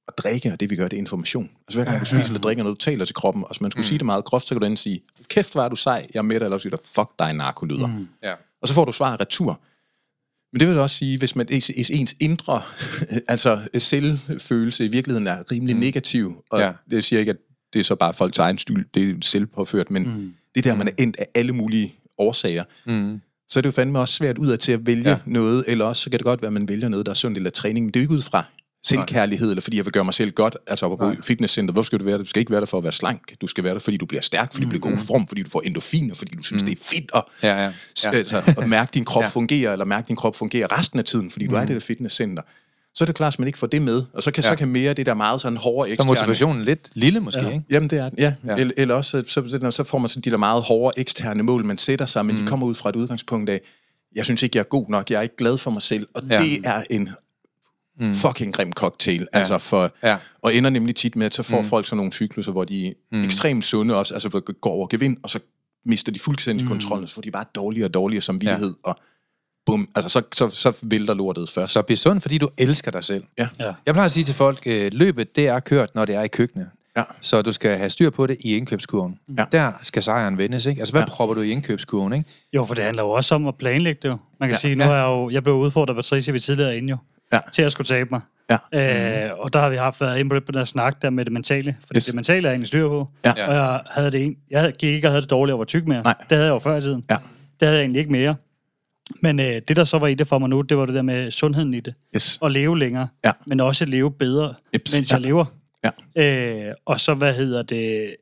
og 0.09 0.14
drikke, 0.18 0.52
og 0.52 0.61
det 0.61 0.70
vi 0.70 0.76
gør, 0.76 0.88
det 0.88 0.96
er 0.96 1.00
information. 1.00 1.50
Altså 1.68 1.79
hver 1.79 1.85
gang 1.85 2.00
du 2.00 2.05
spiser 2.05 2.24
eller 2.24 2.38
drikker 2.38 2.62
noget, 2.62 2.81
du 2.81 2.85
taler 2.85 3.05
til 3.05 3.14
kroppen, 3.14 3.44
og 3.44 3.50
hvis 3.50 3.61
man 3.61 3.70
skulle 3.70 3.85
mm. 3.85 3.88
sige 3.88 3.98
det 3.98 4.07
meget 4.07 4.24
groft, 4.24 4.48
så 4.48 4.55
kan 4.55 4.61
du 4.61 4.66
enten 4.66 4.76
sige, 4.76 5.00
kæft, 5.29 5.52
hvor 5.52 5.62
er 5.62 5.68
du 5.68 5.76
sej, 5.76 6.07
jeg 6.14 6.18
er 6.18 6.22
med 6.22 6.40
dig, 6.40 6.44
eller 6.44 6.57
også 6.57 6.62
siger 6.62 6.76
du, 6.76 6.83
fuck 6.85 7.11
dig, 7.18 7.33
narkolyder. 7.33 7.87
Mm. 7.87 8.09
Ja. 8.22 8.35
Og 8.62 8.68
så 8.68 8.74
får 8.74 8.85
du 8.85 8.92
svar 8.92 9.20
retur. 9.20 9.61
Men 10.52 10.61
det 10.61 10.68
vil 10.68 10.79
også 10.79 10.96
sige, 10.96 11.18
hvis 11.18 11.37
man 11.37 11.46
hvis 11.46 11.90
ens 11.90 12.16
indre 12.20 12.62
altså 13.29 13.61
selvfølelse 13.79 14.85
i 14.85 14.88
virkeligheden 14.88 15.26
er 15.26 15.52
rimelig 15.52 15.76
mm. 15.76 15.81
negativ, 15.81 16.44
og 16.50 16.61
ja. 16.61 16.72
det 16.90 17.05
siger 17.05 17.20
ikke, 17.20 17.31
at 17.31 17.37
det 17.76 17.80
er 17.80 17.84
så 17.84 17.94
bare 17.94 18.14
folks 18.14 18.38
egen 18.38 18.58
skyld, 18.58 18.86
det 18.94 19.10
er 19.10 19.14
selvpåført, 19.22 19.90
men 19.90 20.02
mm. 20.02 20.32
det 20.54 20.64
der, 20.64 20.74
man 20.76 20.88
er 20.88 20.92
endt 20.98 21.16
af 21.18 21.26
alle 21.34 21.52
mulige 21.52 21.94
årsager, 22.18 22.64
Mm. 22.86 23.20
så 23.48 23.58
er 23.58 23.62
det 23.62 23.66
jo 23.66 23.72
fandme 23.72 23.98
også 23.98 24.14
svært 24.14 24.38
ud 24.38 24.48
af 24.48 24.58
til 24.58 24.72
at 24.72 24.86
vælge 24.86 25.10
Ja. 25.10 25.18
noget, 25.26 25.64
eller 25.68 25.84
også 25.84 26.02
så 26.02 26.10
kan 26.10 26.18
det 26.18 26.24
godt 26.24 26.42
være, 26.42 26.46
at 26.46 26.52
man 26.52 26.68
vælger 26.68 26.88
noget, 26.88 27.06
der 27.06 27.12
er 27.12 27.14
sundt 27.14 27.36
eller 27.38 27.50
træning, 27.50 27.84
men 27.86 27.94
det 27.94 28.00
er 28.00 28.02
jo 28.02 28.04
ikke 28.04 28.14
ud 28.14 28.22
fra 28.22 28.44
selvkærlighed, 28.84 29.50
eller 29.50 29.62
fordi 29.62 29.76
jeg 29.76 29.84
vil 29.84 29.92
gøre 29.92 30.04
mig 30.04 30.14
selv 30.14 30.30
godt, 30.30 30.56
altså 30.66 30.86
op 30.86 30.98
på 30.98 31.12
fitnesscenter, 31.22 31.72
hvorfor 31.72 31.86
skal 31.86 31.98
du 32.00 32.04
være 32.04 32.18
der? 32.18 32.22
Du 32.24 32.28
skal 32.28 32.40
ikke 32.40 32.52
være 32.52 32.60
der 32.60 32.66
for 32.66 32.78
at 32.78 32.84
være 32.84 32.92
slank, 32.92 33.40
du 33.40 33.46
skal 33.46 33.64
være 33.64 33.74
der, 33.74 33.80
fordi 33.80 33.96
du 33.96 34.06
bliver 34.06 34.22
stærk, 34.22 34.52
fordi 34.52 34.64
du 34.64 34.68
bliver 34.68 34.80
god 34.80 34.98
form, 34.98 35.28
fordi 35.28 35.42
du 35.42 35.50
får 35.50 35.60
endorfiner, 35.60 36.14
fordi 36.14 36.34
du 36.36 36.42
synes, 36.42 36.62
det 36.62 36.72
er 36.72 36.76
fedt 36.82 37.10
at, 37.14 37.22
Ja, 37.42 37.48
ja. 37.64 37.72
ja. 38.04 38.10
Altså, 38.10 38.42
at 38.58 38.68
mærke 38.68 38.90
din 38.94 39.04
krop 39.04 39.20
Ja. 39.20 39.26
ja. 39.26 39.30
fungere, 39.30 39.72
eller 39.72 39.84
mærke 39.84 40.08
din 40.08 40.16
krop 40.16 40.36
fungere 40.36 40.66
resten 40.66 40.98
af 40.98 41.04
tiden, 41.04 41.30
fordi 41.30 41.46
du 41.46 41.54
er 41.54 41.62
i 41.62 41.66
det 41.66 41.74
der 41.74 41.80
fitnesscenter. 41.80 42.42
Så 42.96 43.04
er 43.04 43.06
det 43.06 43.14
klart, 43.14 43.32
at 43.35 43.38
man 43.38 43.46
ikke 43.46 43.59
får 43.59 43.66
det 43.66 43.82
med, 43.82 44.02
og 44.12 44.22
så 44.22 44.30
kan, 44.30 44.44
Ja. 44.44 44.50
så 44.50 44.56
kan 44.56 44.68
mere 44.68 44.94
det 44.94 45.06
der 45.06 45.14
meget 45.14 45.40
sådan 45.40 45.56
hårde 45.56 45.88
Så 45.88 45.90
er 45.90 45.92
eksterne... 45.92 46.09
motivationen 46.09 46.64
lidt 46.64 46.88
lille 46.94 47.20
måske, 47.20 47.40
Ja. 47.42 47.48
ikke? 47.48 47.64
Jamen 47.70 47.90
det 47.90 47.98
er 47.98 48.09
den, 48.09 48.18
ja. 48.18 48.35
Ja. 48.46 48.56
Eller, 48.56 48.74
eller 48.76 48.94
også, 48.94 49.24
så, 49.26 49.42
så, 49.48 49.70
så 49.70 49.85
får 49.85 49.98
man 49.98 50.09
sådan 50.09 50.22
de 50.22 50.30
der 50.30 50.37
meget 50.37 50.62
hårde 50.62 51.00
eksterne 51.00 51.42
mål, 51.42 51.64
man 51.64 51.78
sætter 51.78 52.06
sig, 52.06 52.26
men 52.26 52.37
mm. 52.37 52.42
de 52.42 52.46
kommer 52.48 52.66
ud 52.66 52.74
fra 52.74 52.88
et 52.88 52.96
udgangspunkt 52.96 53.50
af, 53.50 53.61
jeg 54.14 54.24
synes 54.24 54.42
ikke, 54.42 54.56
jeg 54.56 54.61
er 54.61 54.68
god 54.68 54.88
nok, 54.88 55.11
jeg 55.11 55.18
er 55.18 55.22
ikke 55.22 55.37
glad 55.37 55.59
for 55.59 55.70
mig 55.70 55.82
selv, 55.82 56.06
og 56.14 56.22
ja. 56.30 56.38
det 56.38 56.59
er 56.64 56.82
en 56.90 57.09
mm. 58.00 58.14
fucking 58.14 58.54
grim 58.54 58.72
cocktail. 58.72 59.26
Ja. 59.35 59.38
Altså 59.38 59.59
for, 59.59 59.92
Ja. 60.02 60.16
Og 60.42 60.54
ender 60.54 60.70
nemlig 60.70 60.96
tit 60.96 61.16
med, 61.16 61.26
at 61.26 61.35
så 61.35 61.42
får 61.42 61.61
mm. 61.62 61.68
folk 61.68 61.87
sådan 61.87 61.96
nogle 61.96 62.12
cykluser, 62.12 62.52
hvor 62.52 62.64
de 62.64 62.87
er 62.87 62.92
mm. 63.12 63.24
ekstremt 63.24 63.64
sunde 63.64 63.96
også, 63.96 64.14
altså 64.14 64.28
går 64.61 64.70
over 64.70 64.87
gevind, 64.87 65.16
og 65.22 65.30
så 65.30 65.38
mister 65.85 66.12
de 66.12 66.18
fuldstændig 66.18 66.64
mm. 66.64 66.70
kontrollen, 66.70 67.06
så 67.09 67.14
får 67.14 67.22
de 67.22 67.30
bare 67.30 67.44
dårligere 67.54 67.87
og 67.88 67.94
dårligere 67.94 68.22
samvittighed, 68.22 68.74
ja. 68.87 68.90
og 68.90 68.96
bum, 69.66 69.88
altså 69.94 70.09
så, 70.11 70.22
så, 70.35 70.48
så 70.48 70.76
vælter 70.83 71.14
lortet 71.14 71.50
først. 71.50 71.72
Så 71.72 71.83
bliv 71.83 71.96
sund, 71.96 72.20
fordi 72.20 72.38
du 72.38 72.48
elsker 72.59 72.90
dig 72.90 73.05
selv. 73.05 73.24
Ja. 73.38 73.48
Ja. 73.61 73.72
Jeg 73.87 73.94
plejer 73.94 74.05
at 74.05 74.12
sige 74.12 74.24
til 74.24 74.35
folk, 74.35 74.62
øh, 74.66 74.90
løbet 74.94 75.37
det 75.37 75.48
er 75.48 75.61
kørt, 75.61 75.94
når 75.94 76.05
det 76.05 76.14
er 76.14 76.22
i 76.22 76.29
køkkenet. 76.29 76.66
Ja. 76.96 77.02
Så 77.20 77.42
du 77.42 77.52
skal 77.52 77.79
have 77.79 77.90
styr 77.90 78.11
på 78.11 78.26
det 78.26 78.37
i 78.40 78.57
indkøbskurven. 78.57 79.18
Ja. 79.38 79.44
Der 79.52 79.72
skal 79.83 80.02
sejren 80.02 80.38
vendes, 80.38 80.66
ikke? 80.66 80.81
Altså, 80.81 80.92
hvad 80.92 81.02
ja. 81.02 81.09
Propper 81.09 81.35
du 81.35 81.40
i 81.40 81.50
indkøbskurven, 81.50 82.12
ikke? 82.12 82.24
Jo, 82.52 82.64
for 82.64 82.74
det 82.74 82.85
handler 82.85 83.02
jo 83.02 83.11
også 83.11 83.35
om 83.35 83.46
at 83.46 83.55
planlægge 83.59 83.98
det 84.02 84.09
jo. 84.09 84.16
Man 84.40 84.48
kan 84.48 84.55
Ja. 84.55 84.59
sige, 84.59 84.74
nu 84.74 84.85
Ja. 84.85 84.90
er 84.90 84.94
jeg 84.94 85.05
jo, 85.05 85.31
jeg 85.31 85.42
blev 85.42 85.55
udfordret 85.55 85.94
af 85.96 85.96
Patricia 86.02 86.33
ved 86.33 86.40
tidligere 86.40 86.76
inden 86.76 86.88
jo, 86.88 86.96
Ja. 87.33 87.40
til 87.52 87.62
at 87.62 87.72
skulle 87.72 87.87
tabe 87.87 88.09
mig. 88.12 88.20
Ja. 88.50 89.26
Øh, 89.26 89.38
og 89.38 89.52
der 89.52 89.59
har 89.61 89.68
vi 89.70 89.76
haft 89.76 90.00
været 90.00 90.18
inde 90.18 90.29
på 90.31 90.35
det 90.37 90.44
på 90.44 90.52
den 90.52 90.66
snak 90.66 91.02
der 91.02 91.11
med 91.11 91.24
det 91.24 91.33
mentale, 91.33 91.76
fordi 91.87 91.96
yes. 91.96 92.05
Det 92.05 92.14
mentale 92.14 92.38
er 92.48 92.50
jeg 92.50 92.55
egentlig 92.55 92.66
styr 92.68 92.88
på. 92.88 93.09
Ja. 93.24 93.31
Og 93.48 93.55
jeg 93.55 93.81
havde 93.90 94.11
det 94.11 94.24
en, 94.24 94.37
jeg 94.50 94.72
gik 94.79 94.94
ikke 94.94 95.09
og 95.09 95.12
havde 95.12 95.22
det 95.22 95.31
dårligt 95.31 95.52
og 95.52 95.59
var 95.59 95.64
tyk 95.64 95.87
mere. 95.87 96.02
Nej. 96.02 96.14
Det 96.18 96.37
havde 96.37 96.44
jeg 96.46 96.52
jo 96.55 96.59
før 96.59 96.76
i 96.76 96.81
tiden. 96.81 97.05
Ja. 97.11 97.16
Det 97.61 97.66
havde 97.68 97.74
jeg 97.76 97.83
egentlig 97.83 98.00
ikke 98.00 98.12
mere. 98.12 98.35
Men 99.22 99.40
øh, 99.40 99.46
det, 99.68 99.76
der 99.76 99.84
så 99.84 99.98
var 99.98 100.06
i 100.06 100.14
det 100.14 100.28
for 100.28 100.38
mig 100.38 100.48
nu, 100.48 100.60
det 100.60 100.76
var 100.76 100.86
det 100.86 100.94
der 100.94 101.02
med 101.02 101.30
sundheden 101.30 101.74
i 101.74 101.80
det. 101.80 101.94
Yes. 102.14 102.38
At 102.42 102.50
leve 102.50 102.78
længere, 102.78 103.08
Ja. 103.24 103.32
men 103.46 103.60
også 103.60 103.84
at 103.84 103.88
leve 103.88 104.10
bedre, 104.12 104.54
Jeps. 104.74 104.94
mens 104.94 105.10
Ja. 105.10 105.16
jeg 105.16 105.22
lever. 105.22 105.44
Ja. 106.16 106.68
Øh, 106.68 106.74
og 106.86 107.00
så, 107.00 107.14
hvad 107.14 107.34
hedder 107.34 107.62
det, 107.62 108.16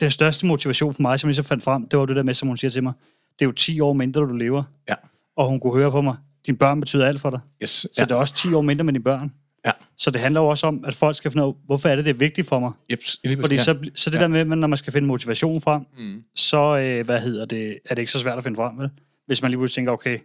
den 0.00 0.10
største 0.10 0.46
motivation 0.46 0.94
for 0.94 1.02
mig, 1.02 1.20
som 1.20 1.28
jeg 1.28 1.34
så 1.34 1.42
fandt 1.42 1.64
frem, 1.64 1.88
det 1.88 1.98
var 1.98 2.06
det 2.06 2.16
der 2.16 2.22
med, 2.22 2.34
som 2.34 2.48
hun 2.48 2.56
siger 2.56 2.70
til 2.70 2.82
mig, 2.82 2.92
det 3.38 3.44
er 3.44 3.46
jo 3.46 3.52
10 3.52 3.80
år 3.80 3.92
mindre, 3.92 4.20
du 4.20 4.32
lever. 4.34 4.62
Ja. 4.88 4.94
Og 5.36 5.48
hun 5.48 5.60
kunne 5.60 5.78
høre 5.78 5.90
på 5.90 6.00
mig, 6.00 6.16
dine 6.46 6.56
børn 6.56 6.80
betyder 6.80 7.06
alt 7.06 7.20
for 7.20 7.30
dig. 7.30 7.40
Yes. 7.62 7.70
Så 7.70 7.88
Ja. 7.98 8.04
det 8.04 8.10
er 8.10 8.14
også 8.16 8.34
10 8.34 8.52
år 8.54 8.60
mindre 8.62 8.84
med 8.84 8.92
dine 8.92 9.04
børn. 9.04 9.32
Ja. 9.66 9.70
Så 9.96 10.10
det 10.10 10.20
handler 10.20 10.40
jo 10.40 10.46
også 10.46 10.66
om, 10.66 10.84
at 10.86 10.94
folk 10.94 11.16
skal 11.16 11.30
finde 11.30 11.46
ud 11.46 11.48
af, 11.52 11.56
hvorfor 11.66 11.88
er 11.88 11.96
det, 11.96 12.04
det 12.04 12.10
er 12.10 12.14
vigtigt 12.18 12.48
for 12.48 12.58
mig. 12.58 12.72
Jeps. 12.90 13.20
Fordi 13.40 13.54
ja. 13.54 13.62
så, 13.62 13.76
så 13.94 14.10
det 14.10 14.16
Ja. 14.16 14.22
der 14.22 14.28
med, 14.28 14.44
når 14.44 14.66
man 14.68 14.76
skal 14.76 14.92
finde 14.92 15.08
motivation 15.08 15.60
frem, 15.60 15.82
mm. 15.98 16.22
så 16.34 16.78
øh, 16.78 17.04
hvad 17.04 17.20
hedder 17.20 17.44
det, 17.44 17.78
er 17.84 17.94
det 17.94 18.02
ikke 18.02 18.12
så 18.12 18.18
svært 18.18 18.38
at 18.38 18.44
finde 18.44 18.56
frem, 18.56 18.78
vel? 18.78 18.90
Hvis 19.26 19.42
man 19.42 19.50
lige 19.50 19.58
pludselig 19.58 19.74
tænker, 19.74 19.92
okay, 19.92 20.18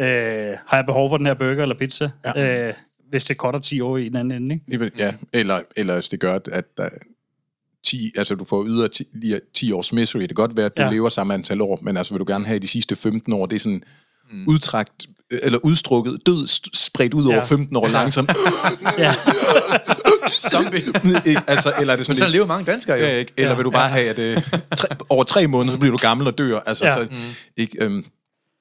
øh, 0.00 0.06
har 0.66 0.76
jeg 0.76 0.86
behov 0.86 1.08
for 1.10 1.16
den 1.16 1.26
her 1.26 1.34
burger 1.34 1.62
eller 1.62 1.78
pizza? 1.78 2.10
Ja. 2.36 2.68
Øh, 2.68 2.74
hvis 3.10 3.24
det 3.24 3.38
koster 3.38 3.60
10 3.60 3.80
år 3.80 3.96
i 3.96 4.08
den 4.08 4.16
anden 4.16 4.42
ende, 4.42 4.54
ikke? 4.54 4.78
Lige, 4.78 4.90
ja, 4.98 5.12
eller, 5.32 5.60
eller 5.76 5.94
hvis 5.94 6.08
det 6.08 6.20
gør, 6.20 6.38
at 6.52 6.64
der 6.76 6.88
10, 7.86 8.12
altså 8.16 8.34
du 8.34 8.44
får 8.44 8.66
yder 8.68 8.88
10, 8.88 9.04
lige 9.14 9.40
10 9.54 9.72
års 9.72 9.92
misery. 9.92 10.20
Det 10.20 10.28
kan 10.28 10.34
godt 10.34 10.56
være, 10.56 10.66
at 10.66 10.76
du 10.76 10.82
Ja. 10.82 10.90
lever 10.90 11.08
samme 11.08 11.34
antal 11.34 11.60
år, 11.60 11.78
men 11.82 11.96
altså 11.96 12.14
vil 12.14 12.20
du 12.20 12.24
gerne 12.32 12.46
have 12.46 12.58
de 12.58 12.68
sidste 12.68 12.96
15 12.96 13.32
år, 13.32 13.46
det 13.46 13.56
er 13.56 13.60
sådan 13.60 13.82
mm. 14.32 14.44
udtrakt, 14.48 15.06
eller 15.42 15.58
udstrukket, 15.62 16.18
død 16.26 16.46
spredt 16.74 17.14
ud 17.14 17.26
over 17.26 17.36
Ja. 17.36 17.44
15 17.44 17.76
år 17.76 17.88
langsomt. 17.88 18.30
Ja. 18.98 19.14
Zombie. 20.28 20.80
altså, 21.46 21.72
eller 21.80 21.92
er 21.92 21.96
det 21.96 21.98
Men 21.98 22.04
sådan 22.04 22.16
så 22.16 22.24
lidt, 22.24 22.32
lever 22.32 22.46
mange 22.46 22.64
danskere 22.72 22.96
jo. 22.98 23.04
ja, 23.04 23.16
ikke? 23.16 23.32
Eller 23.36 23.50
Ja. 23.50 23.56
vil 23.56 23.64
du 23.64 23.70
bare 23.70 23.88
have, 23.88 24.08
at 24.08 24.18
øh, 24.18 24.36
tre, 24.76 24.88
over 25.08 25.24
tre 25.24 25.46
måneder, 25.46 25.74
så 25.74 25.78
bliver 25.78 25.90
du 25.96 25.98
gammel 26.00 26.26
og 26.26 26.38
dør? 26.38 26.58
Altså, 26.66 26.84
Ja. 26.86 26.94
så, 26.94 27.08
ikke, 27.56 27.84
øhm, 27.84 28.04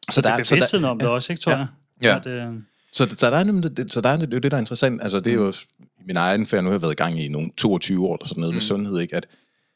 så, 0.10 0.16
Så 0.16 0.22
det 0.22 0.24
der, 0.28 0.32
er 0.34 0.38
der, 0.38 0.44
bevidstheden 0.50 0.86
om 0.86 1.00
det 1.00 1.08
også, 1.08 1.34
ikke, 1.34 1.42
tror 1.44 1.52
jeg? 1.52 1.68
Ja. 2.02 2.16
At, 2.18 2.28
øh, 2.28 2.46
så, 2.94 3.08
så 3.18 3.30
der 3.30 3.38
er 3.38 3.44
nemlig 3.44 3.78
det, 3.78 3.94
så 3.94 4.02
der 4.02 4.10
er 4.10 4.18
det, 4.18 4.28
det 4.28 4.34
er 4.34 4.38
jo 4.38 4.42
det, 4.42 4.52
der 4.52 4.58
er 4.58 4.62
interessant. 4.62 5.02
Altså, 5.04 5.20
det 5.20 5.32
er 5.32 5.36
jo 5.38 5.52
i 5.78 6.04
min 6.08 6.18
egen 6.18 6.46
færd, 6.46 6.64
nu 6.64 6.70
har 6.70 6.74
jeg 6.76 6.82
været 6.82 6.92
i 6.92 6.96
gang 6.96 7.20
i 7.20 7.28
nogle 7.28 7.50
22 7.58 8.06
år, 8.08 8.16
eller 8.16 8.28
sådan 8.28 8.42
noget 8.42 8.54
mm. 8.54 8.56
med 8.56 8.62
sundhed, 8.62 9.00
ikke? 9.00 9.16
at 9.16 9.28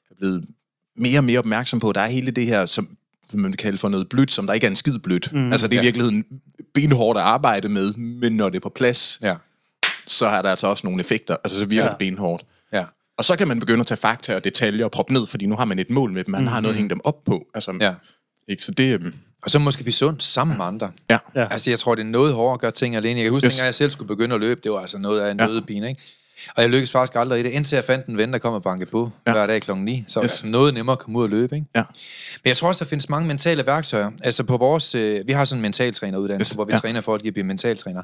jeg 0.10 0.16
er 0.16 0.18
blevet 0.18 0.46
mere 0.98 1.20
og 1.20 1.24
mere 1.24 1.40
opmærksom 1.40 1.80
på, 1.80 1.90
at 1.90 1.96
der 1.96 2.02
er 2.02 2.08
hele 2.08 2.32
det 2.32 2.46
her, 2.46 2.66
som 2.66 2.98
som 3.30 3.40
man 3.40 3.52
vil 3.52 3.58
kalde 3.58 3.78
for 3.78 3.90
noget 3.90 4.10
blødt, 4.10 4.32
som 4.32 4.48
der 4.48 4.54
ikke 4.54 4.66
er 4.66 4.70
en 4.70 4.76
skid 4.76 5.00
blødt. 5.00 5.34
Mm. 5.34 5.52
Altså, 5.52 5.68
det 5.68 5.74
er 5.74 5.82
i 5.82 5.84
Ja. 5.84 5.88
virkeligheden 5.88 6.24
benhårdt 6.74 7.18
at 7.20 7.24
arbejde 7.26 7.70
med, 7.70 7.94
men 7.94 8.34
når 8.36 8.50
det 8.50 8.56
er 8.56 8.60
på 8.62 8.70
plads, 8.76 9.20
Ja. 9.22 9.36
så 10.08 10.26
er 10.28 10.42
der 10.42 10.50
altså 10.50 10.68
også 10.68 10.88
nogle 10.88 11.00
effekter. 11.00 11.36
Altså, 11.44 11.60
så 11.60 11.66
virker 11.66 11.84
Ja. 11.84 11.90
det 11.90 11.98
benhårdt. 11.98 12.46
Ja. 12.74 12.86
Og 13.18 13.26
så 13.26 13.36
kan 13.38 13.48
man 13.48 13.60
begynde 13.60 13.80
at 13.80 13.88
tage 13.88 13.98
fakta 13.98 14.36
og 14.36 14.44
detaljer 14.44 14.86
og 14.86 14.92
proppe 14.92 15.14
ned, 15.14 15.26
fordi 15.26 15.46
nu 15.46 15.56
har 15.56 15.66
man 15.66 15.80
et 15.80 15.90
mål 15.90 16.12
med 16.12 16.24
dem. 16.24 16.32
Man 16.32 16.48
har 16.48 16.62
noget 16.62 16.74
at 16.74 16.78
hænge 16.78 16.90
dem 16.90 17.00
op 17.04 17.24
på. 17.24 17.46
Altså, 17.54 17.78
Ja. 17.82 17.94
ikke? 18.48 18.64
Så 18.64 18.72
det... 18.72 19.14
Og 19.46 19.52
så 19.52 19.60
måske 19.60 19.84
blive 19.84 19.94
sund 19.94 20.20
sammen 20.20 20.58
med 20.58 20.66
andre. 20.66 20.92
Ja. 21.10 21.18
Ja. 21.36 21.48
Altså, 21.52 21.70
jeg 21.70 21.80
tror, 21.80 21.96
det 21.96 22.02
er 22.02 22.06
noget 22.06 22.34
hårdere 22.34 22.54
at 22.54 22.60
gøre 22.60 22.72
ting 22.72 22.96
alene. 22.96 23.20
Jeg 23.20 23.24
kan 23.26 23.32
huske, 23.32 23.46
Yes. 23.46 23.54
dengang 23.54 23.66
jeg 23.66 23.76
selv 23.76 23.92
skulle 23.92 24.08
begynde 24.08 24.36
at 24.36 24.42
løbe, 24.42 24.62
det 24.64 24.72
var 24.72 24.80
altså 24.80 24.98
noget 24.98 25.22
af 25.22 25.32
en 25.32 25.40
Ja. 25.40 25.46
nødepine, 25.48 25.90
ikke? 25.90 26.02
Og 26.56 26.62
jeg 26.62 26.70
lykkedes 26.70 26.92
faktisk 26.92 27.16
aldrig 27.20 27.40
i 27.40 27.44
det, 27.44 27.50
indtil 27.52 27.76
jeg 27.76 27.84
fandt 27.86 28.06
en 28.06 28.18
ven, 28.18 28.34
der 28.34 28.40
kom 28.40 28.54
og 28.54 28.64
bankede 28.64 28.90
på 28.92 29.12
Ja. 29.28 29.32
hver 29.32 29.48
dag 29.48 29.62
klokken 29.62 29.86
9. 29.86 30.04
Så 30.08 30.20
var 30.20 30.24
Yes. 30.24 30.32
det 30.32 30.36
altså 30.36 30.48
noget 30.48 30.74
nemmere 30.74 30.94
at 30.94 31.00
komme 31.00 31.20
ud 31.20 31.24
og 31.24 31.30
løbe, 31.30 31.56
ikke? 31.56 31.68
Ja. 31.76 31.84
Men 32.44 32.48
jeg 32.50 32.58
tror 32.58 32.68
også, 32.68 32.84
der 32.84 32.90
findes 32.90 33.10
mange 33.10 33.28
mentale 33.28 33.66
værktøjer. 33.66 34.12
Altså 34.24 34.44
på 34.44 34.58
vores... 34.58 34.96
Øh, 34.96 35.28
vi 35.28 35.32
har 35.32 35.46
sådan 35.46 35.58
en 35.58 35.62
mentaltræneruddannelse, 35.62 36.52
Yes. 36.52 36.56
hvor 36.56 36.66
vi 36.66 36.72
ja. 36.74 36.78
træner 36.80 37.02
folk 37.02 37.26
i 37.26 37.28
at 37.28 37.34
blive 37.34 37.46
mentaltræner. 37.46 38.02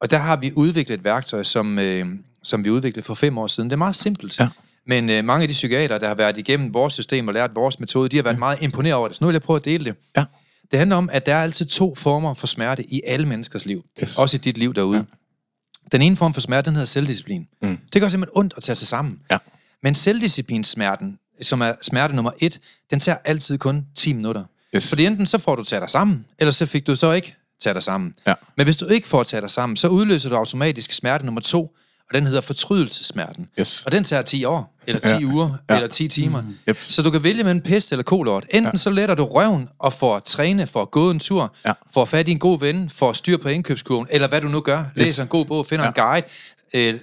Og 0.00 0.10
der 0.10 0.16
har 0.16 0.36
vi 0.36 0.52
udviklet 0.56 0.98
et 0.98 1.04
værktøj, 1.04 1.42
som, 1.42 1.78
øh, 1.78 2.06
som 2.42 2.64
vi 2.64 2.70
udviklede 2.70 3.06
for 3.06 3.14
fem 3.14 3.38
år 3.38 3.46
siden. 3.46 3.70
Det 3.70 3.74
er 3.74 3.78
meget 3.78 3.96
simpelt. 3.96 4.40
Ja. 4.40 4.48
Men 4.86 5.10
øh, 5.10 5.24
mange 5.24 5.42
af 5.42 5.48
de 5.48 5.52
psykiater, 5.52 5.98
der 5.98 6.08
har 6.08 6.14
været 6.14 6.38
igennem 6.38 6.74
vores 6.74 6.94
system 6.94 7.28
og 7.28 7.34
lært 7.34 7.50
vores 7.54 7.80
metode, 7.80 8.08
de 8.08 8.16
har 8.16 8.22
været 8.22 8.34
ja. 8.34 8.38
meget 8.38 8.62
imponeret 8.62 8.94
over 8.94 9.08
det. 9.08 9.16
Så 9.16 9.24
nu 9.24 9.26
vil 9.28 9.34
jeg 9.34 9.42
prøve 9.42 9.56
at 9.56 9.64
dele 9.64 9.84
det. 9.84 9.94
Ja. 10.16 10.24
Det 10.70 10.78
handler 10.78 10.96
om, 10.96 11.10
at 11.12 11.26
der 11.26 11.34
er 11.34 11.42
altid 11.42 11.66
to 11.66 11.94
former 11.94 12.34
for 12.34 12.46
smerte 12.46 12.84
i 12.92 13.00
alle 13.06 13.26
menneskers 13.26 13.66
liv. 13.66 13.84
Yes. 14.02 14.18
Også 14.18 14.36
i 14.36 14.40
dit 14.40 14.58
liv 14.58 14.74
derude. 14.74 14.96
Ja. 14.98 15.04
Den 15.92 16.02
ene 16.02 16.16
form 16.16 16.34
for 16.34 16.40
smerte, 16.40 16.66
den 16.66 16.74
hedder 16.74 16.86
selvdisciplin. 16.86 17.46
Mm. 17.62 17.78
Det 17.92 18.02
gør 18.02 18.08
simpelthen 18.08 18.38
ondt 18.38 18.54
at 18.56 18.62
tage 18.62 18.76
sig 18.76 18.88
sammen. 18.88 19.20
Ja. 19.30 19.38
Men 19.82 19.94
selvdisciplinsmerten, 19.94 21.18
som 21.42 21.60
er 21.60 21.72
smerte 21.82 22.16
nummer 22.16 22.30
et, 22.38 22.60
den 22.90 23.00
tager 23.00 23.18
altid 23.24 23.58
kun 23.58 23.86
10 23.94 24.12
minutter. 24.12 24.44
Yes. 24.74 24.88
Fordi 24.88 25.06
enten 25.06 25.26
så 25.26 25.38
får 25.38 25.56
du 25.56 25.64
taget 25.64 25.80
dig 25.80 25.90
sammen, 25.90 26.26
eller 26.38 26.52
så 26.52 26.66
fik 26.66 26.86
du 26.86 26.96
så 26.96 27.12
ikke 27.12 27.36
taget 27.60 27.74
dig 27.74 27.82
sammen. 27.82 28.14
Ja. 28.26 28.34
Men 28.56 28.66
hvis 28.66 28.76
du 28.76 28.86
ikke 28.86 29.08
får 29.08 29.22
taget 29.22 29.42
dig 29.42 29.50
sammen, 29.50 29.76
så 29.76 29.88
udløser 29.88 30.28
du 30.28 30.36
automatisk 30.36 30.92
smerte 30.92 31.24
nummer 31.24 31.40
to, 31.40 31.76
og 32.08 32.14
den 32.14 32.26
hedder 32.26 32.40
fortrydelsesmerten. 32.40 33.48
Yes. 33.60 33.82
Og 33.86 33.92
den 33.92 34.04
tager 34.04 34.22
10 34.22 34.44
år, 34.44 34.76
eller 34.86 35.00
10 35.00 35.08
Ja. 35.08 35.18
ja. 35.18 35.24
uger, 35.26 35.46
Ja. 35.68 35.74
ja. 35.74 35.80
eller 35.80 35.88
10 35.88 36.08
timer. 36.08 36.40
Mm. 36.42 36.56
Yep. 36.68 36.78
Så 36.80 37.02
du 37.02 37.10
kan 37.10 37.22
vælge 37.22 37.44
mellem 37.44 37.60
pest 37.60 37.92
eller 37.92 38.02
kolort. 38.02 38.44
Enten 38.50 38.72
ja. 38.72 38.78
så 38.78 38.90
letter 38.90 39.14
du 39.14 39.24
røven 39.24 39.68
og 39.78 39.92
får 39.92 40.18
træne, 40.18 40.66
for 40.66 40.82
at 40.82 40.90
gå 40.90 41.10
en 41.10 41.18
tur, 41.18 41.54
Ja. 41.66 41.72
får 41.94 42.04
fat 42.04 42.28
i 42.28 42.30
en 42.30 42.38
god 42.38 42.60
ven, 42.60 42.90
får 42.94 43.12
styr 43.12 43.36
på 43.36 43.48
indkøbskurven, 43.48 44.06
eller 44.10 44.28
hvad 44.28 44.40
du 44.40 44.48
nu 44.48 44.60
gør. 44.60 44.84
Læser 44.94 45.22
en 45.22 45.28
god 45.28 45.44
bog, 45.44 45.66
finder 45.66 45.84
Ja. 45.84 45.92
ja. 46.06 46.16
en 46.16 46.22
guide, 46.74 46.94
øh, 46.94 47.00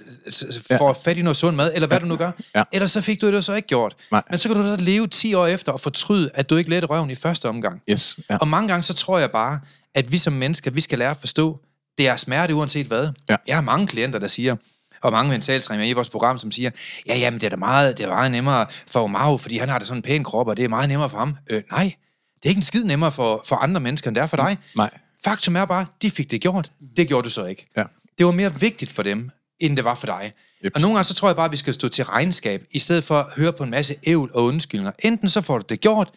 får 0.78 1.00
fat 1.04 1.16
i 1.18 1.22
noget 1.22 1.36
sund 1.36 1.56
mad, 1.56 1.70
eller 1.74 1.86
hvad 1.88 2.00
du 2.00 2.06
nu 2.06 2.16
gør. 2.16 2.30
Ja. 2.54 2.62
Ellers 2.72 2.90
så 2.90 3.00
fik 3.00 3.20
du 3.20 3.32
det 3.32 3.44
så 3.44 3.54
ikke 3.54 3.68
gjort. 3.68 3.94
Nej. 4.10 4.22
Men 4.30 4.38
så 4.38 4.48
kan 4.48 4.56
du 4.56 4.62
da 4.70 4.76
leve 4.78 5.06
10 5.06 5.34
år 5.34 5.46
efter 5.46 5.72
og 5.72 5.80
fortryde, 5.80 6.30
at 6.34 6.50
du 6.50 6.56
ikke 6.56 6.70
lette 6.70 6.86
røven 6.88 7.10
i 7.10 7.14
første 7.14 7.48
omgang. 7.48 7.82
Yes. 7.90 8.18
Ja. 8.30 8.36
Og 8.36 8.48
mange 8.48 8.68
gange 8.68 8.82
så 8.82 8.94
tror 8.94 9.18
jeg 9.18 9.30
bare, 9.30 9.60
at 9.94 10.12
vi 10.12 10.18
som 10.18 10.32
mennesker, 10.32 10.70
vi 10.70 10.80
skal 10.80 10.98
lære 10.98 11.10
at 11.10 11.16
forstå, 11.20 11.60
det 11.98 12.08
er 12.08 12.16
smerte 12.16 12.54
uanset 12.54 12.86
hvad. 12.86 13.08
Ja. 13.28 13.36
Jeg 13.46 13.56
har 13.56 13.62
mange 13.62 13.86
klienter, 13.86 14.18
der 14.18 14.28
siger, 14.28 14.56
og 15.04 15.12
mange 15.12 15.30
mentaltrænere 15.30 15.88
i 15.88 15.92
vores 15.92 16.10
program, 16.10 16.38
som 16.38 16.50
siger, 16.50 16.70
ja, 17.06 17.16
jamen, 17.16 17.40
det 17.40 17.46
er 17.46 17.50
da 17.50 17.56
meget, 17.56 17.98
det 17.98 18.04
er 18.04 18.08
meget 18.08 18.30
nemmere 18.30 18.66
for 18.86 19.04
Omar, 19.04 19.36
fordi 19.36 19.58
han 19.58 19.68
har 19.68 19.78
da 19.78 19.84
sådan 19.84 19.98
en 19.98 20.02
pæn 20.02 20.24
krop, 20.24 20.48
og 20.48 20.56
det 20.56 20.64
er 20.64 20.68
meget 20.68 20.88
nemmere 20.88 21.10
for 21.10 21.18
ham. 21.18 21.36
Øh, 21.50 21.62
nej, 21.70 21.94
det 22.36 22.44
er 22.44 22.48
ikke 22.48 22.58
en 22.58 22.62
skid 22.62 22.84
nemmere 22.84 23.12
for, 23.12 23.44
for 23.46 23.56
andre 23.56 23.80
mennesker, 23.80 24.08
end 24.08 24.14
det 24.14 24.22
er 24.22 24.26
for 24.26 24.36
dig. 24.36 24.58
Nej. 24.76 24.90
Faktum 25.24 25.56
er 25.56 25.64
bare, 25.64 25.86
de 26.02 26.10
fik 26.10 26.30
det 26.30 26.40
gjort. 26.40 26.72
Det 26.96 27.08
gjorde 27.08 27.24
du 27.24 27.30
så 27.30 27.44
ikke. 27.44 27.66
Ja. 27.76 27.82
Det 28.18 28.26
var 28.26 28.32
mere 28.32 28.60
vigtigt 28.60 28.92
for 28.92 29.02
dem, 29.02 29.30
end 29.60 29.76
det 29.76 29.84
var 29.84 29.94
for 29.94 30.06
dig. 30.06 30.32
Yep. 30.64 30.72
Og 30.74 30.80
nogle 30.80 30.96
gange 30.96 31.04
så 31.04 31.14
tror 31.14 31.28
jeg 31.28 31.36
bare, 31.36 31.44
at 31.44 31.52
vi 31.52 31.56
skal 31.56 31.74
stå 31.74 31.88
til 31.88 32.04
regnskab, 32.04 32.62
i 32.70 32.78
stedet 32.78 33.04
for 33.04 33.18
at 33.18 33.26
høre 33.36 33.52
på 33.52 33.64
en 33.64 33.70
masse 33.70 33.94
ævl 34.06 34.30
og 34.34 34.44
undskyldninger. 34.44 34.92
Enten 34.98 35.28
så 35.28 35.40
får 35.40 35.58
du 35.58 35.64
det 35.68 35.80
gjort, 35.80 36.10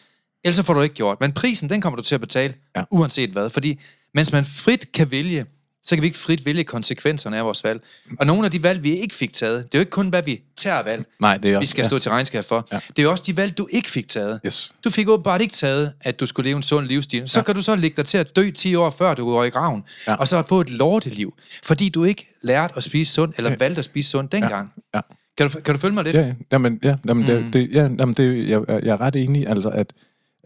eller 0.44 0.56
så 0.56 0.64
får 0.64 0.74
du 0.74 0.82
ikke 0.82 0.96
gjort. 0.96 1.18
Men 1.22 1.32
prisen, 1.32 1.70
den 1.70 1.82
kommer 1.82 1.98
du 1.98 2.04
til 2.04 2.16
at 2.16 2.22
betale, 2.22 2.54
ja. 2.76 2.84
uanset 2.92 3.30
hvad. 3.30 3.50
Fordi 3.50 3.80
mens 4.14 4.32
man 4.32 4.46
frit 4.46 4.92
kan 4.92 5.12
vælge, 5.12 5.46
så 5.88 5.96
kan 5.96 6.02
vi 6.02 6.08
ikke 6.08 6.18
frit 6.18 6.46
vælge 6.46 6.64
konsekvenserne 6.64 7.38
af 7.38 7.46
vores 7.46 7.64
valg. 7.64 7.82
Og 8.20 8.26
nogle 8.26 8.46
af 8.46 8.52
de 8.52 8.64
valg, 8.64 8.84
vi 8.84 8.96
ikke 8.96 9.16
fik 9.16 9.34
taget, 9.34 9.58
det 9.58 9.78
er 9.78 9.80
jo 9.80 9.82
ikke 9.82 9.90
kun, 9.90 10.10
hvad 10.10 10.24
vi 10.24 10.42
tager 10.56 10.84
valg, 10.84 11.06
Nej, 11.20 11.38
det 11.38 11.54
er 11.54 11.60
vi 11.60 11.66
skal 11.66 11.86
stå 11.86 12.00
til 12.00 12.12
regnskab 12.12 12.46
for. 12.46 12.68
Ja. 12.72 12.76
Ja. 12.76 12.82
Det 12.88 13.00
er 13.00 13.04
jo 13.04 13.12
også 13.12 13.24
de 13.28 13.38
valg, 13.38 13.58
du 13.58 13.68
ikke 13.72 13.90
fik 13.90 14.08
taget. 14.08 14.40
Yes. 14.46 14.72
Du 14.84 14.90
fik 14.90 15.10
åbenbart 15.10 15.42
ikke 15.42 15.54
taget, 15.54 15.94
at 16.02 16.20
du 16.20 16.26
skulle 16.26 16.50
leve 16.50 16.58
en 16.58 16.64
sund 16.64 16.88
livsstil. 16.88 17.30
Så 17.30 17.40
ja. 17.40 17.44
kan 17.44 17.56
du 17.56 17.62
så 17.62 17.76
lægge 17.76 17.96
dig 17.98 18.06
til 18.06 18.18
at 18.18 18.36
dø 18.36 18.50
10 18.50 18.76
år 18.76 18.90
før 18.90 19.14
du 19.14 19.26
går 19.26 19.44
i 19.44 19.50
graven. 19.50 19.84
Ja. 20.08 20.12
Ja. 20.12 20.18
Og 20.18 20.28
så 20.28 20.44
få 20.50 20.62
et 20.62 20.70
lorteliv. 20.70 21.34
Fordi 21.64 21.90
du 21.90 22.04
ikke 22.04 22.28
lærte 22.42 22.74
at 22.78 22.84
spise 22.84 23.14
sundt, 23.14 23.38
eller 23.38 23.50
ja. 23.50 23.56
valgte 23.60 23.80
at 23.80 23.86
spise 23.86 24.10
sundt 24.10 24.32
dengang. 24.32 24.74
Ja. 24.96 25.02
Kan, 25.38 25.50
du, 25.50 25.60
kan 25.60 25.76
du 25.76 25.80
følge 25.80 25.94
mig 25.94 26.04
lidt? 26.04 26.16
Ja, 26.16 26.22
ja. 26.22 26.34
jamen, 26.52 26.80
ja, 26.84 26.96
jamen, 27.08 27.26
mm. 27.26 27.44
det, 27.44 27.54
det, 27.54 27.70
ja, 27.72 27.82
jamen, 27.82 28.14
det, 28.14 28.50
jeg, 28.50 28.62
jeg 28.68 28.94
er 28.94 29.02
ret 29.02 29.16
enig, 29.16 29.48
altså, 29.48 29.70
at, 29.70 29.94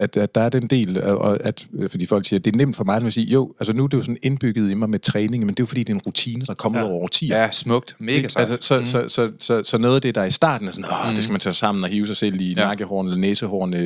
at, 0.02 0.16
at 0.16 0.34
der 0.34 0.40
er 0.40 0.48
den 0.48 0.66
del, 0.66 1.02
og- 1.02 1.38
at, 1.46 1.66
fordi 1.90 2.06
folk 2.06 2.26
siger, 2.28 2.40
det 2.40 2.52
er 2.52 2.56
nemt 2.56 2.76
for 2.76 2.84
mig 2.84 3.02
at 3.06 3.12
sige, 3.12 3.26
jo, 3.26 3.54
altså 3.60 3.72
nu 3.72 3.84
er 3.84 3.88
det 3.88 3.96
jo 3.96 4.02
sådan 4.02 4.16
indbygget 4.22 4.70
i 4.70 4.74
mig 4.74 4.90
med 4.90 4.98
træning, 4.98 5.44
men 5.46 5.48
det 5.54 5.60
er 5.60 5.62
jo 5.62 5.66
fordi, 5.66 5.80
det 5.82 5.88
er 5.90 5.94
en 5.94 6.00
rutine, 6.06 6.46
der 6.46 6.54
kommer 6.54 6.78
ja. 6.78 6.84
over 6.84 6.94
årtier. 7.02 7.38
Ja, 7.42 7.48
smukt. 7.52 7.96
Mega 7.98 8.28
sejt. 8.28 8.50
Altså, 8.50 8.68
så, 8.68 8.78
mm. 8.78 8.86
så, 8.86 9.04
så, 9.08 9.30
så, 9.38 9.62
så 9.64 9.78
noget 9.78 9.94
af 9.94 10.02
det, 10.02 10.14
der 10.14 10.20
er 10.20 10.24
i 10.24 10.30
starten 10.30 10.68
er 10.68 10.72
sådan, 10.72 10.84
åh, 11.04 11.08
mm. 11.10 11.14
det 11.14 11.24
skal 11.24 11.32
man 11.32 11.40
tage 11.40 11.54
sammen 11.54 11.84
og 11.84 11.90
hive 11.90 12.06
sig 12.06 12.16
selv 12.16 12.40
i 12.40 12.52
ja. 12.52 12.60
Ja. 12.60 12.66
nakkehårene, 12.66 13.10
eller 13.10 13.20
næsehårene, 13.20 13.76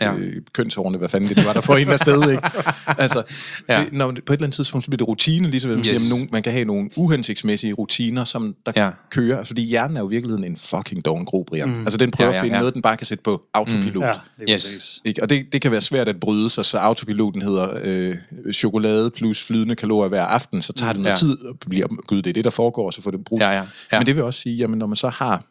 Ja. 0.00 0.06
ja. 0.12 0.14
øh, 0.18 0.32
kønshårene, 0.52 0.98
hvad 0.98 1.08
fanden 1.08 1.28
det 1.28 1.36
nu 1.36 1.42
var, 1.42 1.52
der 1.52 1.60
får 1.60 1.76
en 1.76 1.88
af 1.88 1.98
sted, 1.98 2.30
ikke? 2.30 2.42
Altså, 2.98 3.22
ja. 3.68 3.78
Ja. 3.78 3.84
det, 3.84 3.92
når, 3.92 4.06
på 4.06 4.12
et 4.12 4.18
eller 4.32 4.44
andet 4.44 4.54
tidspunkt 4.54 4.84
så 4.84 4.90
bliver 4.90 4.98
det 4.98 5.08
rutine, 5.08 5.50
ligesom 5.50 5.70
man, 5.70 5.78
yes. 5.78 5.86
siger, 5.86 6.00
Yes. 6.00 6.10
nogen, 6.10 6.28
man 6.32 6.42
kan 6.42 6.52
have 6.52 6.64
nogle 6.64 6.90
uhensigtsmæssige 6.96 7.72
rutiner, 7.72 8.24
som 8.24 8.54
der 8.66 8.72
ja. 8.76 8.84
Ja. 8.84 8.90
kører, 9.10 9.44
fordi 9.44 9.62
hjernen 9.62 9.96
er 9.96 10.00
jo 10.00 10.06
virkeligheden 10.06 10.44
en 10.44 10.56
fucking 10.56 11.04
doven 11.04 11.24
gro, 11.24 11.44
Brian. 11.48 11.68
Mm. 11.68 11.80
Altså, 11.80 11.96
den 11.98 12.10
prøver 12.10 12.30
ja, 12.30 12.36
Ja, 12.36 12.36
ja, 12.36 12.36
ja, 12.36 12.40
at 12.40 12.44
finde 12.44 12.56
ja. 12.56 12.60
noget, 12.60 12.74
den 12.74 12.82
bare 12.82 12.96
kan 12.96 13.06
sætte 13.06 13.22
på 13.22 13.42
autopilot. 13.54 14.04
Ja, 14.04 14.12
Mm. 14.12 14.44
lige 14.46 14.54
Yes. 14.54 14.62
præcis. 14.64 15.00
Ikke? 15.04 15.22
Og 15.22 15.30
det, 15.30 15.37
det 15.52 15.62
kan 15.62 15.70
være 15.72 15.80
svært 15.80 16.08
at 16.08 16.20
bryde 16.20 16.50
sig, 16.50 16.64
så 16.64 16.78
autopiloten 16.78 17.42
hedder 17.42 17.80
øh, 17.84 18.16
chokolade 18.52 19.10
plus 19.10 19.42
flydende 19.42 19.74
kalorier 19.74 20.08
hver 20.08 20.24
aften, 20.24 20.62
så 20.62 20.72
tager 20.72 20.92
det 20.92 21.02
noget 21.02 21.22
ja. 21.22 21.26
Ja. 21.26 21.34
tid 21.34 21.38
at 21.48 21.54
blive, 21.70 21.88
gud, 22.06 22.22
det 22.22 22.30
er 22.30 22.34
det, 22.34 22.44
der 22.44 22.50
foregår, 22.50 22.86
og 22.86 22.94
så 22.94 23.02
får 23.02 23.10
det 23.10 23.24
brug. 23.24 23.40
Ja, 23.40 23.50
ja, 23.50 23.62
ja. 23.92 23.98
Men 23.98 24.06
det 24.06 24.16
vil 24.16 24.24
også 24.24 24.40
sige, 24.40 24.56
jamen 24.56 24.78
når 24.78 24.86
man 24.86 24.96
så 24.96 25.08
har 25.08 25.44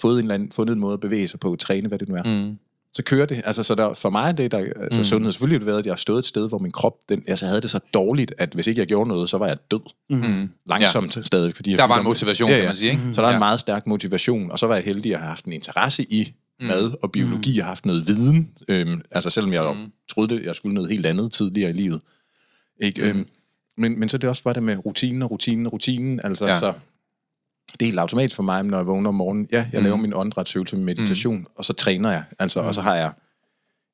fået 0.00 0.18
en 0.18 0.24
eller 0.24 0.34
anden, 0.34 0.52
fundet 0.52 0.74
en 0.74 0.80
måde 0.80 0.92
at 0.94 1.00
bevæge 1.00 1.28
sig 1.28 1.40
på, 1.40 1.56
træne, 1.58 1.88
hvad 1.88 1.98
det 1.98 2.08
nu 2.08 2.14
er, 2.14 2.22
mm. 2.24 2.58
så 2.92 3.02
kører 3.02 3.26
det. 3.26 3.42
Altså, 3.44 3.62
så 3.62 3.74
der, 3.74 3.94
for 3.94 4.10
mig 4.10 4.28
er 4.28 4.32
det, 4.32 4.50
der, 4.50 4.58
altså 4.58 5.00
mm. 5.00 5.04
sundhed 5.04 5.32
selvfølgelig 5.32 5.54
har 5.54 5.60
det 5.60 5.66
været, 5.66 5.78
at 5.78 5.86
jeg 5.86 5.92
har 5.92 5.96
stået 5.96 6.18
et 6.18 6.26
sted, 6.26 6.48
hvor 6.48 6.58
min 6.58 6.72
krop, 6.72 6.92
den, 7.08 7.22
altså 7.28 7.46
havde 7.46 7.60
det 7.60 7.70
så 7.70 7.80
dårligt, 7.94 8.34
at 8.38 8.52
hvis 8.54 8.66
ikke 8.66 8.78
jeg 8.78 8.86
gjorde 8.86 9.08
noget, 9.08 9.30
så 9.30 9.38
var 9.38 9.46
jeg 9.46 9.56
død. 9.70 9.80
Mm. 10.10 10.50
Langsomt 10.68 11.16
ja. 11.16 11.22
stadig. 11.22 11.56
Fordi 11.56 11.70
jeg 11.70 11.78
Der 11.78 11.86
var 11.86 11.98
en 11.98 12.04
motivation, 12.04 12.50
kan 12.50 12.64
man 12.64 12.76
sige, 12.76 12.90
ikke? 12.90 13.02
Så 13.12 13.20
der 13.20 13.26
er 13.26 13.30
en 13.30 13.34
Ja. 13.34 13.38
meget 13.38 13.60
stærk 13.60 13.86
motivation, 13.86 14.50
og 14.50 14.58
så 14.58 14.66
var 14.66 14.74
jeg 14.74 14.84
heldig 14.84 15.12
at 15.14 15.18
have 15.18 15.28
haft 15.28 15.44
en 15.44 15.52
interesse 15.52 16.02
i 16.12 16.32
mad 16.62 16.92
og 17.02 17.12
biologi, 17.12 17.58
og 17.58 17.66
haft 17.66 17.86
noget 17.86 18.06
viden. 18.06 18.50
Øhm, 18.68 19.00
altså 19.10 19.30
selvom 19.30 19.52
jeg 19.52 19.74
mm. 19.74 19.92
troede, 20.10 20.34
det, 20.34 20.44
jeg 20.44 20.54
skulle 20.54 20.74
noget 20.74 20.90
helt 20.90 21.06
andet 21.06 21.32
tidligere 21.32 21.70
i 21.70 21.72
livet. 21.72 22.00
Ikke? 22.80 23.02
Mm. 23.02 23.08
Øhm, 23.08 23.26
men, 23.76 24.00
men 24.00 24.08
så 24.08 24.16
er 24.16 24.18
det 24.18 24.28
også 24.28 24.42
bare 24.42 24.54
det 24.54 24.62
med 24.62 24.86
rutinen 24.86 25.22
og 25.22 25.30
rutinen 25.30 25.66
og 25.66 25.72
rutinen. 25.72 26.20
Altså, 26.24 26.46
ja. 26.46 26.58
Så 26.58 26.74
det 27.72 27.82
er 27.82 27.86
helt 27.86 27.98
automatisk 27.98 28.36
for 28.36 28.42
mig, 28.42 28.62
når 28.62 28.78
jeg 28.78 28.86
vågner 28.86 29.08
om 29.08 29.14
morgenen. 29.14 29.48
Ja, 29.52 29.66
jeg 29.72 29.80
mm. 29.80 29.84
laver 29.84 29.96
min 29.96 30.14
åndedrætsøvelse 30.14 30.76
med 30.76 30.84
meditation, 30.84 31.38
mm. 31.38 31.46
og 31.56 31.64
så 31.64 31.72
træner 31.72 32.10
jeg. 32.10 32.24
Altså, 32.38 32.62
mm. 32.62 32.68
Og 32.68 32.74
så 32.74 32.80
har 32.80 32.96
jeg 32.96 33.12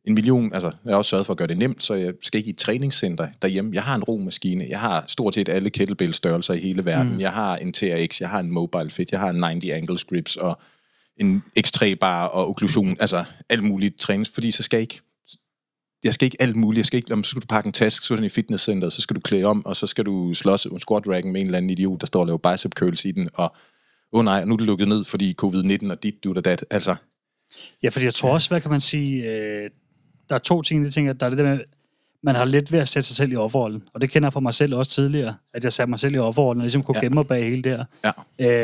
en 0.04 0.14
million, 0.14 0.52
altså 0.52 0.72
jeg 0.84 0.92
har 0.92 0.98
også 0.98 1.08
sørget 1.08 1.26
for 1.26 1.32
at 1.32 1.36
gøre 1.36 1.48
det 1.48 1.58
nemt, 1.58 1.82
så 1.82 1.94
jeg 1.94 2.12
skal 2.22 2.38
ikke 2.38 2.48
i 2.48 2.52
et 2.52 2.58
træningscenter 2.58 3.28
derhjemme. 3.42 3.70
Jeg 3.74 3.82
har 3.82 3.94
en 3.94 4.04
romaskine, 4.04 4.66
jeg 4.68 4.80
har 4.80 5.04
stort 5.08 5.34
set 5.34 5.48
alle 5.48 5.70
kettlebell-størrelser 5.70 6.54
i 6.54 6.58
hele 6.58 6.84
verden. 6.84 7.12
Mm. 7.12 7.20
Jeg 7.20 7.32
har 7.32 7.56
en 7.56 7.72
TRX, 7.72 8.20
jeg 8.20 8.28
har 8.28 8.40
en 8.40 8.50
Mobile 8.50 8.90
Fit, 8.90 9.12
jeg 9.12 9.20
har 9.20 9.30
en 9.30 9.42
90 9.42 9.72
angle 9.72 9.98
grips, 10.08 10.36
og 10.36 10.58
en 11.18 11.44
X3-bar 11.58 12.26
og 12.26 12.48
okklusion, 12.48 12.96
altså 13.00 13.24
alt 13.48 13.64
muligt 13.64 13.98
trænings, 13.98 14.30
fordi 14.30 14.50
så 14.50 14.62
skal 14.62 14.76
jeg 14.76 14.82
ikke 14.82 15.00
jeg 16.04 16.14
skal 16.14 16.26
ikke 16.26 16.42
alt 16.42 16.56
muligt. 16.56 16.78
Jeg 16.78 16.86
skal 16.86 16.96
ikke, 16.96 17.12
om 17.12 17.24
så 17.24 17.30
skal 17.30 17.42
du 17.42 17.46
pakke 17.46 17.66
en 17.66 17.72
taske, 17.72 18.06
så 18.06 18.14
er 18.14 18.16
den 18.16 18.24
i 18.24 18.28
fitnesscenteret, 18.28 18.92
så 18.92 19.00
skal 19.00 19.16
du 19.16 19.20
klæde 19.20 19.44
om, 19.44 19.66
og 19.66 19.76
så 19.76 19.86
skal 19.86 20.04
du 20.04 20.34
slås 20.34 20.66
en 20.66 20.80
squat 20.80 21.08
racken 21.08 21.32
med 21.32 21.40
en 21.40 21.46
eller 21.46 21.56
anden 21.56 21.70
idiot, 21.70 22.00
der 22.00 22.06
står 22.06 22.20
og 22.20 22.26
laver 22.26 22.52
bicep 22.52 22.74
curls 22.74 23.04
i 23.04 23.12
den, 23.12 23.28
og 23.34 23.56
åh 24.12 24.18
oh 24.18 24.24
nej, 24.24 24.44
nu 24.44 24.52
er 24.52 24.56
det 24.56 24.66
lukket 24.66 24.88
ned, 24.88 25.04
fordi 25.04 25.34
covid-19 25.42 25.90
og 25.90 26.02
dit, 26.02 26.24
du 26.24 26.34
og 26.36 26.44
dat. 26.44 26.64
Altså, 26.70 26.96
Ja, 27.82 27.88
fordi 27.88 28.04
jeg 28.04 28.14
tror 28.14 28.32
også, 28.32 28.48
hvad 28.48 28.60
kan 28.60 28.70
man 28.70 28.80
sige, 28.80 29.32
øh, 29.32 29.70
der 30.28 30.34
er 30.34 30.38
to 30.38 30.62
ting, 30.62 30.84
jeg 30.84 30.92
tænker, 30.92 31.12
der 31.12 31.26
er 31.26 31.30
det 31.30 31.38
der 31.38 31.44
med, 31.44 31.60
man 32.22 32.34
har 32.34 32.44
let 32.44 32.72
ved 32.72 32.78
at 32.78 32.88
sætte 32.88 33.06
sig 33.06 33.16
selv 33.16 33.32
i 33.32 33.36
offerrollen, 33.36 33.82
og 33.94 34.00
det 34.00 34.10
kender 34.10 34.26
jeg 34.26 34.32
fra 34.32 34.40
mig 34.40 34.54
selv 34.54 34.74
også 34.74 34.90
tidligere, 34.90 35.34
at 35.54 35.64
jeg 35.64 35.72
satte 35.72 35.90
mig 35.90 35.98
selv 36.00 36.14
i 36.14 36.18
offerrollen, 36.18 36.60
og 36.60 36.64
ligesom 36.64 36.82
kunne 36.82 36.96
Ja. 36.98 37.00
gemme 37.00 37.14
mig 37.14 37.26
bag 37.26 37.44
hele 37.44 37.62
der. 37.62 37.84
ja, 38.04 38.10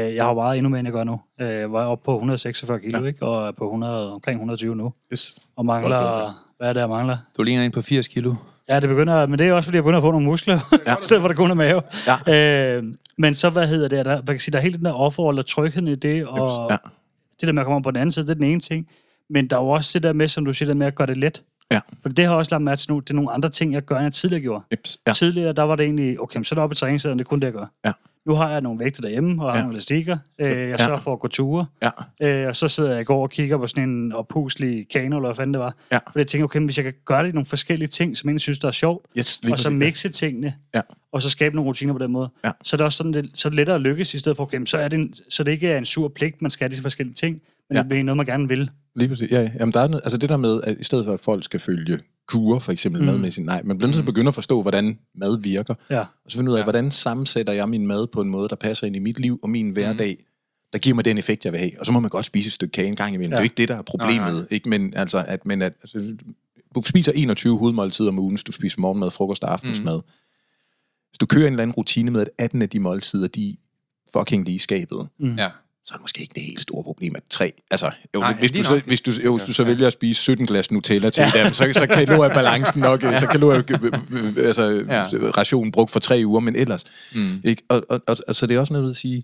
Øh, 0.08 0.14
jeg 0.14 0.24
har 0.24 0.34
vejet 0.34 0.58
endnu 0.58 0.70
mere, 0.70 0.78
end 0.80 0.86
jeg 0.86 0.92
gør 0.92 1.04
nu. 1.04 1.20
Øh, 1.40 1.48
jeg 1.48 1.72
var 1.72 1.84
oppe 1.86 2.04
på 2.04 2.12
146 2.14 2.80
kilo, 2.80 3.00
ja. 3.00 3.06
ikke? 3.06 3.26
og 3.26 3.48
er 3.48 3.52
på 3.52 3.64
100, 3.64 4.12
omkring 4.12 4.36
120 4.36 4.76
nu. 4.76 4.92
yes. 5.12 5.34
Og 5.56 5.66
mangler, 5.66 5.98
Godt 5.98 6.32
hvad 6.58 6.68
er 6.68 6.72
det, 6.72 6.80
jeg 6.80 6.88
mangler? 6.88 7.16
Du 7.36 7.42
ligner 7.42 7.64
en 7.64 7.70
på 7.70 7.82
80 7.82 8.08
kilo. 8.08 8.34
Ja, 8.68 8.80
det 8.80 8.88
begynder, 8.88 9.26
men 9.26 9.38
det 9.38 9.48
er 9.48 9.52
også, 9.52 9.66
fordi 9.66 9.76
jeg 9.76 9.82
begynder 9.84 9.98
at 9.98 10.02
få 10.02 10.10
nogle 10.10 10.26
muskler, 10.26 10.58
ja. 10.86 10.92
i 11.00 11.02
stedet 11.02 11.20
for, 11.20 11.28
at 11.28 11.30
det 11.30 11.36
kun 11.36 11.50
er 11.50 11.54
mave. 11.54 11.82
Ja. 12.26 12.76
Øh, 12.76 12.84
men 13.18 13.34
så, 13.34 13.50
hvad 13.50 13.66
hedder 13.66 13.88
det, 13.88 14.04
der, 14.04 14.20
hvad 14.22 14.34
kan 14.34 14.40
sige, 14.40 14.52
der 14.52 14.58
er 14.58 14.62
hele 14.62 14.76
den 14.76 14.84
der 14.84 14.92
offerrolle 14.92 15.40
og 15.40 15.46
trygheden 15.46 15.88
i 15.88 15.94
det, 15.94 16.26
og 16.26 16.70
Ja. 16.70 16.76
det 17.40 17.46
der 17.46 17.52
med 17.52 17.62
at 17.62 17.66
komme 17.66 17.76
om 17.76 17.82
på 17.82 17.90
den 17.90 17.96
anden 18.00 18.12
side, 18.12 18.26
det 18.26 18.30
er 18.30 18.34
den 18.34 18.44
ene 18.44 18.60
ting. 18.60 18.88
Men 19.30 19.46
der 19.46 19.56
er 19.56 19.60
jo 19.60 19.68
også 19.68 19.90
det 19.94 20.02
der 20.02 20.12
med, 20.12 20.28
som 20.28 20.44
du 20.44 20.52
siger, 20.52 20.66
det 20.68 20.76
med 20.76 20.86
at 20.86 20.94
gøre 20.94 21.06
det 21.06 21.16
let. 21.16 21.42
Ja. 21.72 21.80
For 22.02 22.08
det 22.08 22.24
har 22.24 22.32
jeg 22.32 22.38
også 22.38 22.54
lagt 22.54 22.62
mærke 22.62 22.78
til 22.78 22.90
nu, 22.92 22.98
det 23.00 23.10
er 23.10 23.14
nogle 23.14 23.30
andre 23.32 23.48
ting, 23.48 23.72
jeg 23.72 23.82
gør, 23.82 23.96
end 23.96 24.02
jeg 24.04 24.12
tidligere 24.12 24.42
gjorde. 24.42 24.64
Ja. 25.06 25.12
Tidligere, 25.12 25.52
der 25.52 25.62
var 25.62 25.76
det 25.76 25.84
egentlig, 25.84 26.20
okay, 26.20 26.42
så 26.42 26.54
er 26.54 26.56
det 26.56 26.62
oppe 26.62 26.74
i 26.74 26.76
træningscenteret, 26.76 27.18
det 27.18 27.24
er 27.24 27.28
kun 27.28 27.40
det, 27.40 27.46
jeg 27.46 27.52
gør. 27.54 27.66
Ja. 27.84 27.92
Nu 28.26 28.34
har 28.34 28.50
jeg 28.50 28.60
nogle 28.60 28.78
vægte 28.80 29.02
derhjemme, 29.02 29.44
og 29.44 29.50
har 29.50 29.56
Ja. 29.56 29.62
nogle 29.62 29.74
elastikker. 29.74 30.16
Øh, 30.38 30.50
jeg 30.50 30.68
Ja. 30.68 30.76
sørger 30.76 31.00
for 31.00 31.12
at 31.12 31.20
gå 31.20 31.28
ture. 31.28 31.66
Ja. 31.82 31.90
Øh, 32.42 32.48
og 32.48 32.56
så 32.56 32.68
sidder 32.68 32.92
jeg 32.92 33.00
i 33.00 33.04
går 33.04 33.22
og 33.22 33.30
kigger 33.30 33.58
på 33.58 33.66
sådan 33.66 33.88
en 33.88 34.12
oppuslig 34.12 34.86
kano, 34.92 35.16
eller 35.16 35.28
hvad 35.28 35.34
fanden 35.34 35.54
det 35.54 35.60
var. 35.60 35.74
Ja. 35.92 35.96
For 35.96 36.18
jeg 36.18 36.26
tænker, 36.26 36.44
okay, 36.44 36.60
hvis 36.60 36.76
jeg 36.76 36.84
kan 36.84 36.94
gøre 37.04 37.22
det 37.22 37.28
i 37.28 37.32
nogle 37.32 37.46
forskellige 37.46 37.88
ting, 37.88 38.16
som 38.16 38.30
jeg 38.30 38.40
synes, 38.40 38.58
der 38.58 38.68
er 38.68 38.72
sjovt, 38.72 39.06
Yes, 39.18 39.40
og 39.50 39.58
så 39.58 39.70
mixe 39.70 40.08
tingene, 40.08 40.54
Ja. 40.74 40.80
og 41.12 41.22
så 41.22 41.30
skabe 41.30 41.54
nogle 41.56 41.68
rutiner 41.68 41.92
på 41.92 41.98
den 41.98 42.12
måde. 42.12 42.28
Ja. 42.44 42.50
Så 42.64 42.76
er 42.76 42.78
det 42.78 42.84
også 42.84 42.96
sådan, 42.96 43.12
det, 43.12 43.30
så 43.34 43.48
er 43.48 43.50
det 43.50 43.56
lettere 43.56 43.74
at 43.76 43.82
lykkes, 43.82 44.14
i 44.14 44.18
stedet 44.18 44.36
for, 44.36 44.42
okay, 44.44 44.64
så, 44.64 44.78
er 44.78 44.88
det 44.88 44.98
en, 44.98 45.14
så 45.28 45.44
det 45.44 45.52
ikke 45.52 45.68
er 45.68 45.78
en 45.78 45.84
sur 45.84 46.08
pligt, 46.08 46.42
man 46.42 46.50
skal 46.50 46.64
have 46.64 46.70
disse 46.70 46.82
forskellige 46.82 47.14
ting, 47.14 47.40
men 47.68 47.76
ja. 47.76 47.80
det 47.82 47.88
bliver 47.88 48.04
noget, 48.04 48.16
man 48.16 48.26
gerne 48.26 48.48
vil. 48.48 48.70
Lige 48.96 49.08
præcis. 49.08 49.30
Ja, 49.30 49.40
ja. 49.40 49.50
jamen, 49.60 49.72
der 49.72 49.80
er 49.80 49.88
noget, 49.88 50.04
altså 50.04 50.18
det 50.18 50.28
der 50.28 50.36
med, 50.36 50.60
at 50.62 50.76
i 50.80 50.84
stedet 50.84 51.04
for, 51.04 51.12
at 51.14 51.20
folk 51.20 51.44
skal 51.44 51.60
følge 51.60 51.98
kurer, 52.28 52.58
for 52.58 52.72
eksempel 52.72 53.00
mm. 53.00 53.06
madmæssigt, 53.06 53.46
nej, 53.46 53.62
man 53.64 53.78
bliver 53.78 53.88
nødt 53.88 53.94
til 53.94 54.02
at 54.02 54.06
begynde 54.06 54.28
at 54.28 54.34
forstå, 54.34 54.62
hvordan 54.62 54.98
mad 55.14 55.38
virker. 55.40 55.74
Ja. 55.90 56.00
Og 56.00 56.30
så 56.30 56.38
finde 56.38 56.50
ud 56.50 56.56
af, 56.56 56.60
ja. 56.60 56.64
hvordan 56.64 56.90
sammensætter 56.90 57.52
jeg 57.52 57.68
min 57.68 57.86
mad 57.86 58.06
på 58.06 58.20
en 58.20 58.28
måde, 58.28 58.48
der 58.48 58.56
passer 58.56 58.86
ind 58.86 58.96
i 58.96 58.98
mit 58.98 59.18
liv 59.20 59.40
og 59.42 59.50
min 59.50 59.70
hverdag, 59.70 60.24
der 60.72 60.78
giver 60.78 60.94
mig 60.94 61.04
den 61.04 61.18
effekt, 61.18 61.44
jeg 61.44 61.52
vil 61.52 61.60
have. 61.60 61.70
Og 61.80 61.86
så 61.86 61.92
må 61.92 62.00
man 62.00 62.10
godt 62.10 62.26
spise 62.26 62.46
et 62.46 62.52
stykke 62.52 62.72
kage 62.72 62.88
en 62.88 62.96
gang 62.96 63.14
imellem. 63.14 63.32
Ja. 63.32 63.36
Det 63.36 63.40
er 63.40 63.42
jo 63.42 63.44
ikke 63.44 63.56
det, 63.56 63.68
der 63.68 63.76
er 63.76 63.82
problemet. 63.82 64.18
Nej, 64.18 64.32
nej. 64.32 64.46
Ikke? 64.50 64.68
Men, 64.68 64.94
altså, 64.96 65.24
at, 65.28 65.46
men 65.46 65.62
at, 65.62 65.72
altså, 65.80 66.16
du 66.74 66.82
spiser 66.82 67.12
21 67.12 67.58
hovedmåltider 67.58 68.08
om 68.08 68.18
ugen, 68.18 68.36
så 68.36 68.44
du 68.46 68.52
spiser 68.52 68.80
morgenmad, 68.80 69.10
frokost 69.10 69.44
og 69.44 69.52
aftensmad. 69.52 69.96
Mm. 69.96 70.10
Hvis 71.10 71.18
du 71.18 71.26
kører 71.26 71.46
en 71.46 71.52
eller 71.52 71.62
anden 71.62 71.74
rutine 71.74 72.10
med, 72.10 72.20
at 72.20 72.30
18 72.38 72.62
af 72.62 72.68
de 72.68 72.80
måltider, 72.80 73.28
de 73.28 73.56
fucking 74.16 74.44
lige 74.44 74.58
skabet, 74.58 75.08
Ja. 75.20 75.50
Så 75.84 75.94
er 75.94 75.96
det 75.96 76.02
måske 76.02 76.20
ikke 76.20 76.34
det 76.34 76.42
helt 76.42 76.60
store 76.60 76.84
problem, 76.84 77.14
at 77.16 77.22
tre... 77.30 77.52
Altså, 77.70 77.90
jo, 78.14 78.20
Nej, 78.20 78.34
hvis, 78.38 78.50
du 78.50 78.62
så, 78.62 78.82
hvis, 78.86 79.00
du, 79.00 79.10
jo, 79.24 79.36
hvis 79.36 79.46
du 79.46 79.52
så 79.52 79.64
vælger 79.64 79.86
at 79.86 79.92
spise 79.92 80.22
17 80.22 80.46
glas 80.46 80.70
Nutella 80.70 81.10
til 81.10 81.24
ja. 81.34 81.44
dem, 81.44 81.52
så, 81.52 81.72
så 81.74 81.86
kan 81.86 82.08
nu 82.08 82.22
er 82.22 82.28
balancen 82.28 82.80
nok... 82.80 83.02
Så 83.20 83.26
kan 83.26 83.40
nu 83.40 83.48
er 83.48 83.54
altså, 84.38 84.84
Ja. 84.88 84.94
ja. 84.94 85.04
rationen 85.30 85.72
brugt 85.72 85.90
for 85.90 86.00
tre 86.00 86.22
uger, 86.26 86.40
men 86.40 86.56
ellers... 86.56 86.84
Mm. 87.14 87.40
Ikke? 87.44 87.62
Og, 87.68 87.82
og, 87.88 88.00
og, 88.06 88.16
og, 88.28 88.34
så 88.34 88.46
det 88.46 88.56
er 88.56 88.60
også 88.60 88.72
noget 88.72 88.90
at 88.90 88.96
sige... 88.96 89.22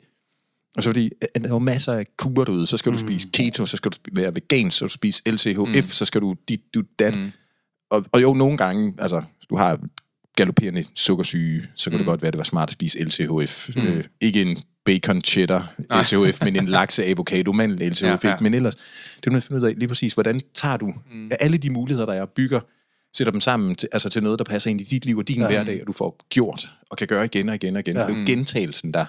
Altså 0.77 0.89
fordi, 0.89 1.11
der 1.35 1.45
er 1.45 1.49
jo 1.49 1.59
masser 1.59 1.93
af 1.93 2.07
kurer 2.17 2.45
derude, 2.45 2.67
så 2.67 2.77
skal 2.77 2.93
du 2.93 2.99
spise 2.99 3.29
keto, 3.33 3.67
så 3.67 3.77
skal 3.77 3.91
du 3.91 3.97
være 4.13 4.35
vegan, 4.35 4.71
så 4.71 4.77
skal 4.77 4.87
du 4.87 4.93
spise 4.93 5.23
LCHF, 5.27 5.85
mm. 5.85 5.89
så 5.89 6.05
skal 6.05 6.21
du 6.21 6.37
dit, 6.49 6.61
du, 6.75 6.83
dat. 6.99 7.17
Mm. 7.17 7.31
Og, 7.91 8.05
og 8.13 8.23
jo, 8.23 8.35
nogle 8.35 8.57
gange, 8.57 8.95
altså, 8.99 9.23
du 9.51 9.57
har 9.57 9.79
galopperende 10.37 10.85
sukkersyge, 10.95 11.67
så 11.77 11.91
kan 11.91 11.97
mm. 11.97 11.99
det 11.99 12.07
godt 12.07 12.23
være, 12.23 12.29
at 12.29 12.33
det 12.33 12.39
var 12.39 12.45
smart 12.45 12.69
at 12.69 12.73
spise 12.73 13.05
LCHF. 13.05 13.69
Mm. 13.77 13.83
Øh, 13.83 14.05
ikke 14.21 14.43
en 14.43 14.59
bacon 14.85 15.21
cheddar 15.21 15.73
LCHF, 16.01 16.43
men 16.43 16.57
en 16.57 16.67
lakse 16.67 17.05
avocado 17.05 17.53
mandel 17.53 17.89
LCHF. 17.91 18.03
Ja, 18.03 18.07
Ja, 18.09 18.19
ja. 18.25 18.29
ja. 18.29 18.37
Men 18.41 18.55
ellers, 18.55 18.75
det 19.25 19.33
er 19.33 19.37
at 19.37 19.43
finde 19.43 19.61
ud 19.63 19.67
af 19.67 19.75
lige 19.79 19.89
præcis, 19.89 20.15
hvordan 20.15 20.41
tager 20.55 20.77
du 20.77 20.95
mm. 21.11 21.31
alle 21.41 21.59
de 21.59 21.71
muligheder, 21.71 22.07
der 22.07 22.13
er, 22.15 22.27
bygger, 22.27 22.61
sætter 23.17 23.31
dem 23.31 23.41
sammen 23.41 23.75
til, 23.75 23.89
altså 23.93 24.09
til 24.09 24.23
noget, 24.23 24.39
der 24.39 24.45
passer 24.45 24.71
ind 24.71 24.81
i 24.81 24.85
dit 24.85 25.05
liv 25.05 25.19
og 25.19 25.29
din 25.29 25.41
ja. 25.41 25.47
hverdag, 25.47 25.81
og 25.81 25.87
du 25.87 25.93
får 25.93 26.17
gjort, 26.31 26.71
og 26.91 26.97
kan 26.97 27.07
gøre 27.07 27.25
igen 27.25 27.49
og 27.49 27.55
igen 27.55 27.77
og 27.77 27.81
igen. 27.81 27.97
Ja. 27.97 28.03
For 28.03 28.07
det 28.07 28.15
er 28.15 28.19
jo 28.21 28.25
gentagelsen, 28.27 28.95
der 28.95 29.05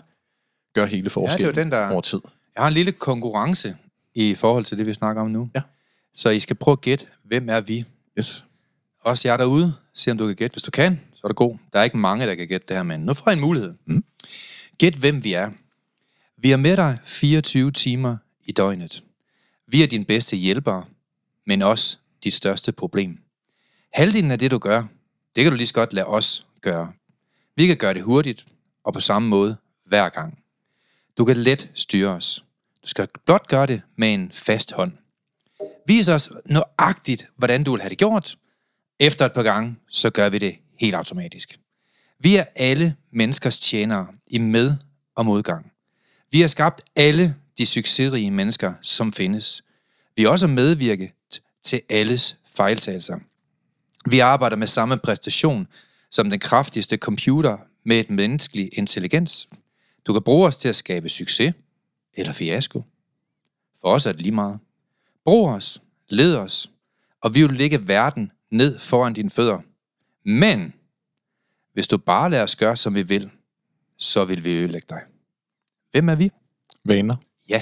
gør 0.74 0.86
hele 0.86 1.10
forskellen 1.10 1.56
den, 1.56 1.72
der- 1.72 1.90
over 1.90 2.02
tid. 2.02 2.20
Jeg 2.56 2.64
har 2.64 2.68
en 2.68 2.74
lille 2.74 2.92
konkurrence 2.92 3.76
i 4.16 4.36
forhold 4.36 4.66
til 4.66 4.78
det, 4.78 4.86
vi 4.86 4.94
snakker 4.94 5.22
om 5.22 5.28
nu. 5.32 5.50
Ja. 5.56 5.62
Så 6.14 6.30
I 6.30 6.40
skal 6.40 6.56
prøve 6.56 6.74
at 6.74 6.82
gætte, 6.82 7.06
hvem 7.26 7.50
er 7.50 7.62
vi? 7.62 7.86
Yes. 8.20 8.46
Også 9.04 9.28
jer 9.28 9.38
derude, 9.38 9.74
se 9.94 10.12
om 10.12 10.18
du 10.18 10.28
kan 10.28 10.36
gætte. 10.36 10.54
Hvis 10.54 10.64
du 10.64 10.72
kan, 10.72 11.00
så 11.14 11.20
er 11.24 11.28
det 11.28 11.36
god. 11.36 11.58
Der 11.74 11.80
er 11.80 11.84
ikke 11.84 11.98
mange, 11.98 12.28
der 12.28 12.36
kan 12.36 12.48
gætte 12.48 12.68
det 12.68 12.76
her, 12.76 12.84
men 12.84 13.00
nu 13.00 13.14
får 13.14 13.30
I 13.32 13.34
en 13.34 13.40
mulighed. 13.40 13.74
Mm. 13.86 14.04
Gæt, 14.78 14.94
hvem 14.94 15.24
vi 15.24 15.34
er. 15.34 15.50
Vi 16.44 16.52
er 16.52 16.58
med 16.58 16.78
dig 16.78 16.98
24 17.04 17.72
timer 17.72 18.18
i 18.46 18.52
døgnet. 18.52 19.04
Vi 19.68 19.84
er 19.84 19.88
din 19.88 20.06
bedste 20.06 20.36
hjælpere, 20.36 20.86
men 21.48 21.62
også 21.62 21.98
dit 22.24 22.34
største 22.34 22.72
problem. 22.72 23.20
Halvdelen 23.94 24.32
af 24.32 24.40
det, 24.40 24.52
du 24.52 24.58
gør, 24.58 24.84
det 25.36 25.44
kan 25.44 25.52
du 25.52 25.58
lige 25.58 25.68
så 25.68 25.74
godt 25.74 25.94
lade 25.94 26.08
os 26.08 26.48
gøre. 26.62 26.94
Vi 27.56 27.68
kan 27.68 27.78
gøre 27.78 27.94
det 27.94 28.04
hurtigt, 28.04 28.46
og 28.84 28.94
på 28.94 29.00
samme 29.00 29.28
måde 29.30 29.58
hver 29.86 30.10
gang. 30.10 30.40
Du 31.18 31.26
kan 31.26 31.38
let 31.38 31.70
styre 31.74 32.10
os. 32.10 32.46
Du 32.84 32.88
skal 32.88 33.08
blot 33.26 33.48
gøre 33.48 33.66
det 33.66 33.82
med 33.98 34.14
en 34.14 34.32
fast 34.32 34.72
hånd. 34.72 34.92
Vis 35.88 36.08
os 36.08 36.32
nøjagtigt, 36.46 37.30
hvordan 37.38 37.64
du 37.64 37.72
vil 37.72 37.82
have 37.82 37.90
det 37.90 37.98
gjort. 37.98 38.38
Efter 39.00 39.26
et 39.26 39.34
par 39.34 39.44
gange, 39.44 39.76
så 39.90 40.10
gør 40.10 40.30
vi 40.30 40.38
det 40.38 40.56
helt 40.80 40.96
automatisk. 40.96 41.60
Vi 42.20 42.36
er 42.36 42.46
alle 42.56 42.96
menneskers 43.12 43.60
tjenere 43.60 44.08
i 44.28 44.40
med- 44.40 44.78
og 45.16 45.26
modgang. 45.26 45.71
Vi 46.32 46.42
har 46.42 46.48
skabt 46.48 46.82
alle 46.96 47.36
de 47.58 47.66
succesrige 47.66 48.32
mennesker, 48.32 48.74
som 48.82 49.14
findes. 49.14 49.64
Vi 50.16 50.24
er 50.24 50.30
også 50.30 50.48
medvirket 50.48 51.12
til 51.64 51.82
alles 51.90 52.38
fejltagelser. 52.56 53.20
Vi 54.10 54.20
arbejder 54.20 54.56
med 54.56 54.68
samme 54.68 54.98
præstation 54.98 55.68
som 56.10 56.30
den 56.30 56.40
kraftigste 56.40 56.98
computer 56.98 57.58
med 57.84 58.00
et 58.00 58.10
menneskelig 58.10 58.70
intelligens. 58.74 59.50
Du 60.06 60.14
kan 60.14 60.22
bruge 60.22 60.48
os 60.48 60.58
til 60.58 60.70
at 60.70 60.76
skabe 60.76 61.10
succes 61.10 61.54
eller 62.14 62.32
fiasko. 62.32 62.84
For 63.82 63.88
os 63.88 64.06
er 64.06 64.12
det 64.12 64.22
lige 64.22 64.36
meget. 64.36 64.60
Brug 65.24 65.50
os, 65.50 65.82
led 66.10 66.36
os, 66.36 66.72
og 67.22 67.36
vi 67.36 67.42
vil 67.42 67.58
lægge 67.58 67.88
verden 67.88 68.32
ned 68.52 68.80
foran 68.80 69.14
dine 69.14 69.30
fødder. 69.30 69.60
Men 70.26 70.74
hvis 71.74 71.88
du 71.88 71.98
bare 71.98 72.30
lader 72.30 72.44
os 72.44 72.56
gøre, 72.56 72.78
som 72.78 72.96
vi 72.96 73.04
vil, 73.04 73.30
så 73.98 74.26
vil 74.26 74.44
vi 74.44 74.58
ødelægge 74.58 74.88
dig. 74.90 75.11
Hvem 75.92 76.10
er 76.10 76.16
vi? 76.16 76.32
Vaner. 76.86 77.16
Ja, 77.50 77.62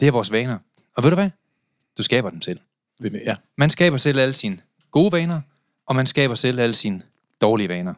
det 0.00 0.08
er 0.08 0.12
vores 0.12 0.30
vaner. 0.30 0.58
Og 0.96 1.02
ved 1.02 1.10
du 1.10 1.14
hvad? 1.16 1.30
Du 1.98 2.02
skaber 2.02 2.30
dem 2.30 2.42
selv. 2.42 2.60
Det, 3.02 3.14
er- 3.14 3.18
ja. 3.26 3.36
Man 3.58 3.70
skaber 3.70 3.96
selv 3.98 4.18
alle 4.18 4.34
sine 4.34 4.58
gode 4.90 5.12
vaner, 5.12 5.40
og 5.86 5.96
man 5.96 6.06
skaber 6.06 6.34
selv 6.34 6.60
alle 6.60 6.74
sine 6.74 7.02
dårlige 7.40 7.68
vaner. 7.68 7.94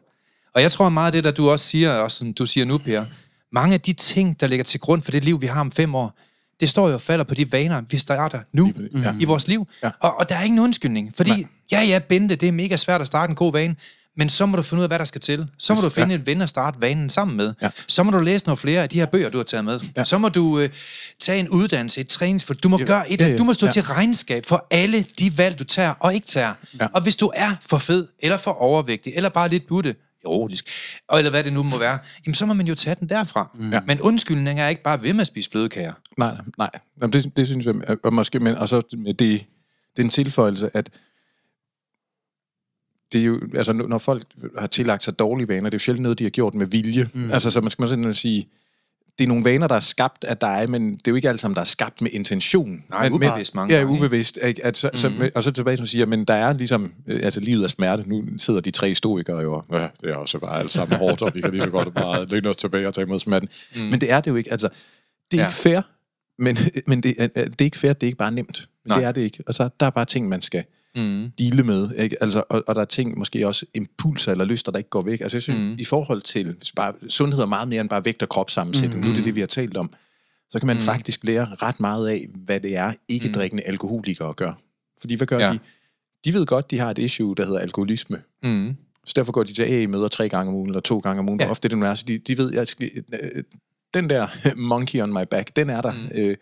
Og 0.55 0.63
jeg 0.63 0.73
tror 0.73 0.89
meget 0.89 1.07
af 1.07 1.13
det, 1.13 1.25
der 1.25 1.31
du 1.31 1.51
også 1.51 1.67
siger, 1.67 1.93
også 1.93 2.17
som 2.19 2.35
du 2.35 2.47
siger 2.47 2.65
nu, 2.67 2.79
Per, 2.79 3.05
mange 3.53 3.75
af 3.75 3.81
de 3.81 3.93
ting, 3.93 4.41
der 4.41 4.47
ligger 4.47 4.65
til 4.65 4.81
grund 4.81 5.03
for 5.03 5.11
det 5.11 5.25
liv, 5.25 5.41
vi 5.41 5.47
har 5.47 5.61
om 5.61 5.73
fem 5.73 5.95
år, 5.95 6.19
det 6.61 6.71
står 6.71 6.89
jo 6.89 6.95
og 6.95 7.01
falder 7.03 7.25
på 7.25 7.35
de 7.35 7.53
vaner, 7.53 7.81
vi 7.91 7.99
starter 7.99 8.41
nu 8.53 8.73
Ja. 9.03 9.15
i 9.21 9.25
vores 9.25 9.49
liv. 9.49 9.69
Ja. 9.83 9.91
Og, 10.01 10.17
og 10.19 10.29
der 10.29 10.37
er 10.37 10.43
ingen 10.43 10.59
undskyldning, 10.61 11.13
fordi, 11.17 11.31
Nej. 11.31 11.45
ja, 11.73 11.81
ja, 11.83 11.99
Bente, 12.09 12.37
det 12.37 12.49
er 12.49 12.53
mega 12.53 12.77
svært 12.77 13.01
at 13.01 13.07
starte 13.07 13.31
en 13.31 13.37
god 13.37 13.53
vane, 13.53 13.77
men 14.17 14.29
så 14.29 14.47
må 14.47 14.57
du 14.57 14.63
finde 14.63 14.81
ud 14.81 14.83
af, 14.83 14.89
hvad 14.89 14.99
der 14.99 15.05
skal 15.05 15.21
til. 15.21 15.49
Så 15.59 15.75
må 15.75 15.81
du 15.81 15.89
finde 15.89 16.15
en 16.15 16.27
ven 16.27 16.43
at 16.43 16.49
starte 16.49 16.81
vanen 16.81 17.11
sammen 17.11 17.37
med. 17.37 17.55
Ja. 17.63 17.71
Så 17.87 18.03
må 18.03 18.11
du 18.11 18.19
læse 18.19 18.47
nogle 18.47 18.57
flere 18.57 18.83
af 18.83 18.89
de 18.89 18.99
her 18.99 19.07
bøger, 19.07 19.31
du 19.31 19.37
har 19.37 19.45
taget 19.45 19.65
med. 19.65 19.81
Ja. 19.97 20.05
Så 20.05 20.19
må 20.19 20.29
du 20.29 20.59
øh, 20.59 20.69
tage 21.21 21.41
en 21.41 21.49
uddannelse, 21.49 22.01
et 22.01 22.09
træningsfor. 22.09 22.55
Du 22.55 22.69
må 22.69 22.79
Ja, 22.79 22.85
gøre 22.85 23.13
et, 23.13 23.21
ja, 23.21 23.29
ja, 23.29 23.37
du 23.37 23.45
må 23.45 23.53
stå 23.53 23.67
ja. 23.67 23.73
til 23.73 23.83
regnskab 23.83 24.47
for 24.47 24.67
alle 24.71 25.07
de 25.19 25.39
valg, 25.39 25.59
du 25.59 25.65
tager 25.65 25.91
og 26.01 26.15
ikke 26.15 26.27
tager. 26.27 26.55
Ja. 26.81 26.87
Og 26.95 27.03
hvis 27.03 27.17
du 27.17 27.33
er 27.35 27.51
for 27.67 27.79
fed, 27.79 28.09
eller 28.19 28.37
for 28.39 28.51
overvægtig, 28.51 29.13
eller 29.17 29.29
bare 29.29 29.49
lidt 29.49 29.67
butte, 29.67 29.95
erotisk, 30.25 30.69
og 31.09 31.19
eller 31.19 31.31
hvad 31.31 31.45
det 31.45 31.53
nu 31.53 31.63
må 31.63 31.79
være, 31.79 31.99
jamen 32.27 32.35
så 32.35 32.47
må 32.47 32.55
man 32.55 32.67
jo 32.67 32.75
tage 32.75 32.97
den 33.01 33.09
derfra. 33.09 33.57
Ja. 33.73 33.81
Men 33.87 34.01
undskyldning 34.01 34.61
er 34.61 34.69
ikke 34.69 34.83
bare 34.83 35.03
ved 35.03 35.13
med 35.13 35.21
at 35.21 35.27
spise 35.27 35.51
flødekager. 35.51 35.93
Nej, 36.19 36.35
nej, 36.35 36.45
nej. 36.59 36.71
Jamen, 37.01 37.13
det, 37.13 37.37
det 37.37 37.47
synes 37.47 37.67
jeg, 37.67 37.75
og 38.05 38.13
måske, 38.13 38.41
men, 38.41 38.57
og 38.57 38.69
så 38.69 38.83
med 38.99 39.15
det, 39.15 39.45
den 39.97 40.09
tilføjelse, 40.09 40.71
at 40.75 40.91
det 43.13 43.21
er 43.21 43.25
jo, 43.25 43.41
altså 43.55 43.73
når 43.73 43.99
folk 43.99 44.25
har 44.59 44.67
tillagt 44.67 45.05
sig 45.05 45.19
dårlige 45.19 45.49
vaner, 45.49 45.71
det 45.71 45.75
er 45.75 45.79
jo 45.79 45.79
sjældent 45.79 46.03
noget, 46.03 46.19
de 46.19 46.25
har 46.25 46.31
gjort 46.31 46.55
med 46.55 46.67
vilje. 46.67 47.09
Mm. 47.15 47.31
Altså, 47.31 47.51
så 47.51 47.61
man 47.61 47.71
skal 47.71 47.89
sådan 47.89 48.15
sige, 48.15 48.49
det 49.19 49.25
er 49.25 49.29
nogle 49.29 49.45
vaner, 49.45 49.67
der 49.67 49.75
er 49.75 49.81
skabt 49.81 50.25
af 50.25 50.37
dig, 50.37 50.67
men 50.69 50.91
det 50.93 51.07
er 51.07 51.11
jo 51.11 51.15
ikke 51.15 51.29
alt 51.29 51.41
sammen, 51.41 51.55
der 51.55 51.61
er 51.61 51.65
skabt 51.67 52.03
med 52.03 52.11
intention. 52.13 52.85
Nej, 52.91 53.09
men, 53.09 53.13
ubevidst 53.13 53.55
mange 53.55 53.75
Ja, 53.75 53.85
ubevidst. 53.85 54.39
Ikke? 54.43 54.65
At, 54.65 54.77
så, 54.77 54.91
mm. 54.93 54.97
så, 54.97 55.31
og 55.35 55.43
så 55.45 55.51
tilbage, 55.51 55.77
som 55.77 55.87
siger, 55.87 56.07
men 56.07 56.25
der 56.25 56.35
er 56.35 56.53
ligesom, 56.53 56.93
øh, 57.07 57.21
altså 57.25 57.41
livet 57.41 57.65
er 57.65 57.69
smerte. 57.69 58.05
Nu 58.09 58.23
sidder 58.39 58.61
de 58.61 58.71
tre 58.71 58.95
stoikere 58.95 59.39
jo, 59.39 59.53
og, 59.53 59.65
ja, 59.73 59.89
det 60.01 60.11
er 60.11 60.15
også 60.17 60.39
bare 60.39 60.59
alt 60.61 60.71
sammen 60.73 60.99
hårdt, 60.99 61.23
og 61.23 61.35
vi 61.35 61.41
kan 61.41 61.51
lige 61.51 61.63
så 61.63 61.71
godt 61.71 61.95
bare 61.95 62.27
lægge 62.27 62.49
os 62.49 62.57
tilbage 62.57 62.89
og 62.89 62.95
tage 62.95 63.05
imod 63.07 63.19
smerten. 63.19 63.49
Mm. 63.77 63.81
Men 63.83 64.01
det 64.01 64.11
er 64.13 64.21
det 64.21 64.31
jo 64.31 64.37
ikke. 64.37 64.53
Altså, 64.53 64.69
det 65.31 65.37
er 65.37 65.43
Ja. 65.43 65.49
ikke 65.49 65.57
fair, 65.57 65.81
men, 66.39 66.59
men 66.87 67.01
det, 67.03 67.15
er, 67.19 67.27
det 67.27 67.61
er 67.61 67.65
ikke 67.65 67.79
fair, 67.79 67.93
det 67.93 68.03
er 68.03 68.07
ikke 68.09 68.19
bare 68.19 68.33
nemt. 68.33 68.69
Men 68.85 68.89
Nej. 68.89 68.99
det 68.99 69.07
er 69.07 69.13
det 69.13 69.21
ikke. 69.21 69.45
Og 69.47 69.55
så 69.55 69.69
der 69.81 69.87
er 69.87 69.91
bare 69.91 70.05
ting, 70.05 70.29
man 70.29 70.43
skal 70.43 70.65
Mm. 70.97 71.31
dele 71.39 71.63
med. 71.63 71.91
Ikke? 71.99 72.23
Altså, 72.23 72.43
og, 72.49 72.65
og 72.67 72.75
der 72.75 72.81
er 72.81 72.85
ting, 72.85 73.19
måske 73.19 73.47
også 73.47 73.67
impulser 73.75 74.33
eller 74.33 74.45
lyster, 74.45 74.73
der 74.73 74.79
ikke 74.79 74.91
går 74.91 75.03
væk. 75.03 75.21
Altså 75.21 75.37
jeg 75.37 75.43
synes, 75.43 75.59
mm. 75.59 75.79
i 75.79 75.85
forhold 75.85 76.23
til 76.23 76.57
bare, 76.77 76.93
sundhed 77.09 77.43
er 77.43 77.47
meget 77.47 77.69
mere 77.69 77.81
end 77.81 77.89
bare 77.89 78.05
vægt 78.05 78.23
og 78.23 78.29
kropssammensætning. 78.29 79.01
Mm. 79.01 79.05
Nu 79.05 79.11
er 79.11 79.15
det 79.15 79.25
det, 79.25 79.35
vi 79.35 79.41
har 79.41 79.47
talt 79.47 79.77
om. 79.77 79.91
Så 80.51 80.59
kan 80.59 80.67
man 80.67 80.77
mm. 80.77 80.83
faktisk 80.83 81.25
lære 81.25 81.45
ret 81.55 81.81
meget 81.81 82.09
af, 82.09 82.27
hvad 82.35 82.61
det 82.61 82.77
er, 82.77 82.93
ikke 83.09 83.33
drikkende 83.33 83.63
alkoholikere 83.63 84.35
gør. 84.35 84.53
Fordi 85.01 85.15
hvad 85.15 85.27
gør 85.27 85.39
Ja. 85.39 85.53
de? 85.53 85.59
De 86.25 86.35
ved 86.35 86.47
godt, 86.47 86.71
de 86.71 86.79
har 86.79 86.91
et 86.91 86.99
issue, 86.99 87.35
der 87.35 87.45
hedder 87.47 87.59
alkoholisme. 87.59 88.23
Mm. 88.43 88.77
Så 89.05 89.13
derfor 89.17 89.33
går 89.33 89.43
de 89.43 89.53
til 89.53 89.63
AA-møder 89.63 90.09
tre 90.09 90.29
gange 90.29 90.49
om 90.51 90.55
ugen, 90.57 90.69
eller 90.69 90.81
to 90.81 90.99
gange 90.99 91.21
om 91.21 91.29
ugen, 91.29 91.41
Ja. 91.41 91.51
ofte 91.51 91.69
det 91.69 91.79
nu 91.79 91.85
er. 91.87 91.95
Så 91.95 92.05
de, 92.09 92.19
de 92.19 92.39
ved, 92.39 92.53
jeg 92.53 92.69
skal, 92.69 92.91
øh, 93.23 93.45
den 93.95 94.11
der 94.11 94.27
monkey 94.57 95.01
on 95.03 95.13
my 95.13 95.25
back, 95.31 95.57
den 95.57 95.71
er 95.71 95.81
der. 95.81 95.93
Mm. 95.93 96.09
Øh, 96.15 96.37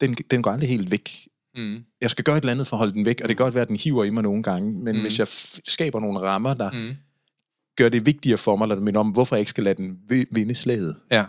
den, 0.00 0.14
den 0.30 0.42
går 0.42 0.50
aldrig 0.50 0.68
helt 0.68 0.90
væk. 0.90 1.28
Mm. 1.56 1.84
Jeg 2.00 2.10
skal 2.10 2.24
gøre 2.24 2.36
et 2.36 2.40
eller 2.42 2.52
andet 2.52 2.66
for 2.66 2.76
at 2.76 2.78
holde 2.78 2.92
den 2.92 3.04
væk, 3.06 3.20
og 3.22 3.28
det 3.28 3.36
kan 3.36 3.44
godt 3.44 3.54
være, 3.54 3.62
at 3.62 3.68
den 3.68 3.76
hiver 3.76 4.04
i 4.04 4.10
mig 4.10 4.22
nogle 4.22 4.42
gange, 4.42 4.72
men 4.72 4.94
mm. 4.96 5.00
hvis 5.02 5.18
jeg 5.18 5.26
skaber 5.68 6.00
nogle 6.00 6.20
rammer, 6.20 6.54
der 6.54 6.70
Mm. 6.70 6.78
mm. 6.78 6.94
gør 7.76 7.88
det 7.88 8.06
vigtigere 8.06 8.38
for 8.38 8.56
mig, 8.56 8.64
eller 8.64 8.80
minder 8.80 9.00
om, 9.00 9.08
hvorfor 9.08 9.36
jeg 9.36 9.40
ikke 9.40 9.50
skal 9.50 9.64
lade 9.64 9.82
den 9.82 9.96
vi- 10.08 10.26
vinde 10.30 10.54
slaget, 10.54 10.96
Ja. 11.10 11.24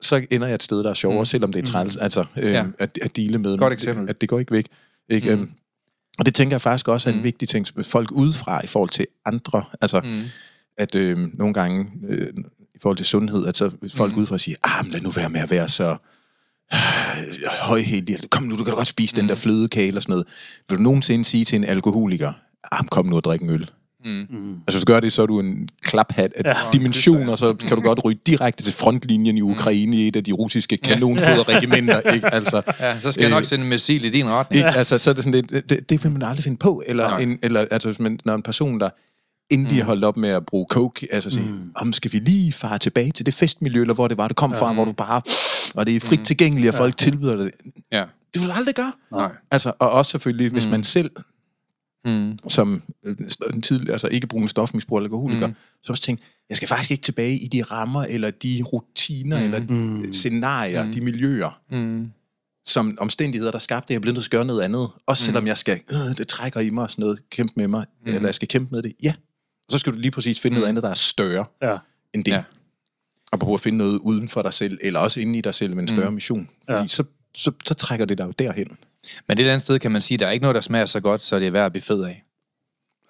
så 0.00 0.26
ender 0.30 0.46
jeg 0.46 0.54
et 0.54 0.62
sted, 0.62 0.82
der 0.84 0.90
er 0.90 0.94
sjovere, 0.94 1.20
mm. 1.20 1.24
selvom 1.24 1.52
det 1.52 1.58
er 1.62 1.66
træls, 1.72 1.96
altså 1.96 2.24
øh, 2.36 2.52
Ja. 2.52 2.66
at, 2.78 2.98
at 3.02 3.16
dele 3.16 3.38
med. 3.38 3.58
Godt 3.58 3.72
eksempel. 3.72 4.02
Det, 4.02 4.10
at 4.10 4.20
det 4.20 4.28
går 4.28 4.38
ikke 4.38 4.52
væk. 4.52 4.66
Ikke? 5.08 5.34
Mm. 5.36 5.40
Mm. 5.40 5.50
Og 6.18 6.26
det 6.26 6.34
tænker 6.34 6.54
jeg 6.54 6.60
faktisk 6.62 6.88
også 6.88 7.08
er 7.08 7.12
en 7.12 7.18
Mm. 7.18 7.24
vigtig 7.24 7.48
ting, 7.48 7.66
folk 7.82 8.10
udefra 8.12 8.64
i 8.64 8.66
forhold 8.66 8.90
til 8.90 9.06
andre. 9.24 9.64
Altså, 9.80 10.00
Mm. 10.04 10.22
at 10.76 10.94
øh, 10.94 11.18
nogle 11.34 11.54
gange 11.54 11.90
øh, 12.08 12.28
i 12.74 12.78
forhold 12.82 12.96
til 12.96 13.06
sundhed, 13.06 13.46
at 13.46 13.56
så 13.56 13.70
folk 13.94 14.10
Mm. 14.12 14.14
mm. 14.16 14.20
udefra 14.20 14.38
siger, 14.38 14.56
ah, 14.64 14.84
men 14.84 14.92
lad 14.92 15.00
nu 15.00 15.10
være 15.10 15.30
med 15.30 15.40
at 15.40 15.50
være 15.50 15.68
så 15.68 15.96
øh, 16.74 17.48
højhældig. 17.60 18.18
Kom 18.30 18.42
nu, 18.42 18.56
du 18.56 18.64
kan 18.64 18.72
da 18.72 18.76
godt 18.76 18.88
spise 18.88 19.16
mm. 19.16 19.20
den 19.20 19.28
der 19.28 19.34
flødekage 19.34 19.88
eller 19.88 20.00
sådan 20.00 20.12
noget. 20.12 20.26
Vil 20.68 20.78
du 20.78 20.82
nogensinde 20.82 21.24
sige 21.24 21.44
til 21.44 21.56
en 21.56 21.64
alkoholiker, 21.64 22.32
ah, 22.72 22.86
kom 22.86 23.06
nu 23.06 23.16
og 23.16 23.24
drik 23.24 23.40
en 23.40 23.50
øl? 23.50 23.70
Mm. 24.04 24.52
Altså, 24.54 24.78
hvis 24.78 24.84
du 24.84 24.92
gør 24.92 25.00
det, 25.00 25.12
så 25.12 25.22
er 25.22 25.26
du 25.26 25.40
en 25.40 25.68
klaphat 25.82 26.32
af 26.36 26.44
ja. 26.44 26.54
dimensioner, 26.72 27.36
så 27.36 27.54
kan 27.54 27.76
du 27.76 27.82
godt 27.82 28.04
ryge 28.04 28.18
direkte 28.26 28.62
til 28.62 28.72
frontlinjen 28.72 29.38
i 29.38 29.40
Ukraine 29.40 29.96
i 29.96 30.08
et 30.08 30.16
af 30.16 30.24
de 30.24 30.32
russiske 30.32 30.76
kanonfoderregimenter, 30.76 32.00
ikke? 32.14 32.34
Altså, 32.34 32.62
Ja, 32.80 33.00
så 33.00 33.12
skal 33.12 33.22
jeg 33.22 33.30
nok 33.30 33.40
øh, 33.40 33.46
sende 33.46 33.62
en 33.64 33.68
missil 33.68 34.04
i 34.04 34.10
din 34.10 34.28
retning. 34.28 34.66
ikke? 34.66 34.78
Altså, 34.78 34.98
så 34.98 35.10
er 35.10 35.14
det 35.14 35.24
sådan 35.24 35.40
lidt, 35.50 35.70
det, 35.70 35.90
det 35.90 36.04
vil 36.04 36.12
man 36.12 36.22
aldrig 36.22 36.44
finde 36.44 36.56
på. 36.56 36.82
Eller, 36.86 37.08
Nej. 37.08 37.18
en, 37.18 37.38
eller 37.42 37.66
altså, 37.70 37.88
hvis 37.88 37.98
man, 37.98 38.18
når 38.24 38.34
en 38.34 38.42
person, 38.42 38.80
der 38.80 38.90
inden 39.50 39.70
de 39.70 39.76
har 39.78 39.84
holdt 39.84 40.04
op 40.04 40.16
med 40.16 40.28
at 40.28 40.46
bruge 40.46 40.66
coke, 40.70 41.08
altså 41.10 41.30
sige, 41.30 41.48
mm. 41.48 41.72
om 41.76 41.92
skal 41.92 42.12
vi 42.12 42.18
lige 42.18 42.52
fare 42.52 42.78
tilbage 42.78 43.10
til 43.12 43.26
det 43.26 43.34
festmiljø, 43.34 43.80
eller 43.80 43.94
hvor 43.94 44.08
det 44.08 44.18
var, 44.18 44.28
det 44.28 44.36
kom 44.36 44.54
fra, 44.54 44.72
hvor 44.74 44.84
du 44.84 44.92
bare, 44.92 45.22
og 45.74 45.86
det 45.86 45.96
er 45.96 46.00
frit 46.00 46.20
tilgængeligt, 46.24 46.68
og 46.68 46.74
folk 46.74 46.96
tilbyder 46.96 47.36
det. 47.36 47.50
Ja. 47.92 48.04
Det 48.34 48.40
vil 48.42 48.48
du 48.48 48.52
aldrig 48.54 48.74
gøre. 48.74 48.92
Nej. 49.12 49.32
Altså, 49.50 49.72
og 49.78 49.90
også 49.90 50.10
selvfølgelig, 50.10 50.52
hvis 50.52 50.66
man 50.66 50.84
selv, 50.84 51.10
Mm. 52.06 52.38
som 52.48 52.82
øh, 53.06 53.16
en 53.54 53.62
tidlig, 53.62 53.90
altså 53.90 54.08
ikke 54.08 54.26
brugende 54.26 54.48
stofmisbrug 54.48 54.98
eller 54.98 55.06
alkoholiker, 55.06 55.46
mm. 55.46 55.54
så 55.82 55.92
også 55.92 56.02
tænke, 56.02 56.22
jeg 56.48 56.56
skal 56.56 56.68
faktisk 56.68 56.90
ikke 56.90 57.02
tilbage 57.02 57.38
i 57.38 57.46
de 57.46 57.62
rammer, 57.62 58.02
eller 58.04 58.30
de 58.30 58.62
rutiner, 58.72 59.38
mm. 59.38 59.44
eller 59.44 59.58
de 59.58 59.74
mm. 59.74 60.12
scenarier, 60.12 60.84
mm. 60.84 60.92
de 60.92 61.00
miljøer, 61.00 61.60
Mm. 61.70 62.10
som 62.66 62.96
omstændigheder, 63.00 63.50
der 63.52 63.58
skabte, 63.58 63.92
jeg 63.92 63.96
er 63.96 64.00
blevet 64.00 64.14
nødt 64.14 64.24
til 64.24 64.28
at 64.28 64.30
gøre 64.30 64.44
noget 64.44 64.62
andet. 64.62 64.88
Også 65.06 65.22
Mm. 65.22 65.24
selvom 65.24 65.46
jeg 65.46 65.58
skal, 65.58 65.80
øh, 65.92 66.16
det 66.16 66.28
trækker 66.28 66.60
i 66.60 66.70
mig 66.70 66.84
og 66.84 66.90
sådan 66.90 67.02
noget, 67.02 67.30
kæmpe 67.30 67.52
med 67.56 67.68
mig, 67.68 67.84
mm. 68.06 68.12
eller 68.12 68.28
jeg 68.28 68.34
skal 68.34 68.48
kæmpe 68.48 68.74
med 68.74 68.82
det. 68.82 68.92
Ja. 69.02 69.12
Og 69.66 69.72
så 69.72 69.78
skal 69.78 69.92
du 69.92 69.98
lige 69.98 70.10
præcis 70.10 70.40
finde 70.40 70.54
mm. 70.54 70.58
noget 70.58 70.68
andet, 70.68 70.82
der 70.82 70.90
er 70.90 70.94
større 70.94 71.44
Ja. 71.62 71.76
end 72.14 72.24
det. 72.24 72.30
Ja. 72.32 72.36
Ja. 72.36 72.42
Og 73.32 73.38
prøve 73.40 73.54
at 73.54 73.60
finde 73.60 73.78
noget 73.78 73.98
uden 73.98 74.28
for 74.28 74.42
dig 74.42 74.54
selv, 74.54 74.78
eller 74.82 75.00
også 75.00 75.20
inde 75.20 75.38
i 75.38 75.40
dig 75.40 75.54
selv 75.54 75.74
med 75.74 75.82
en 75.82 75.88
større 75.88 76.08
mm. 76.10 76.14
mission. 76.14 76.48
Fordi 76.70 76.80
Ja. 76.80 76.86
så, 76.86 77.04
så, 77.34 77.52
så 77.66 77.74
trækker 77.74 78.06
det 78.06 78.18
dig 78.18 78.24
jo 78.24 78.30
derhen. 78.38 78.76
Men 79.28 79.38
et 79.38 79.42
andet 79.44 79.62
sted 79.62 79.78
kan 79.78 79.90
man 79.92 80.02
sige, 80.02 80.16
at 80.16 80.20
der 80.20 80.26
er 80.26 80.30
ikke 80.30 80.42
noget, 80.42 80.54
der 80.54 80.60
smager 80.60 80.86
så 80.86 81.00
godt, 81.00 81.22
så 81.22 81.38
det 81.38 81.46
er 81.46 81.50
værd 81.50 81.66
at 81.66 81.72
blive 81.72 81.82
fed 81.82 82.02
af. 82.04 82.24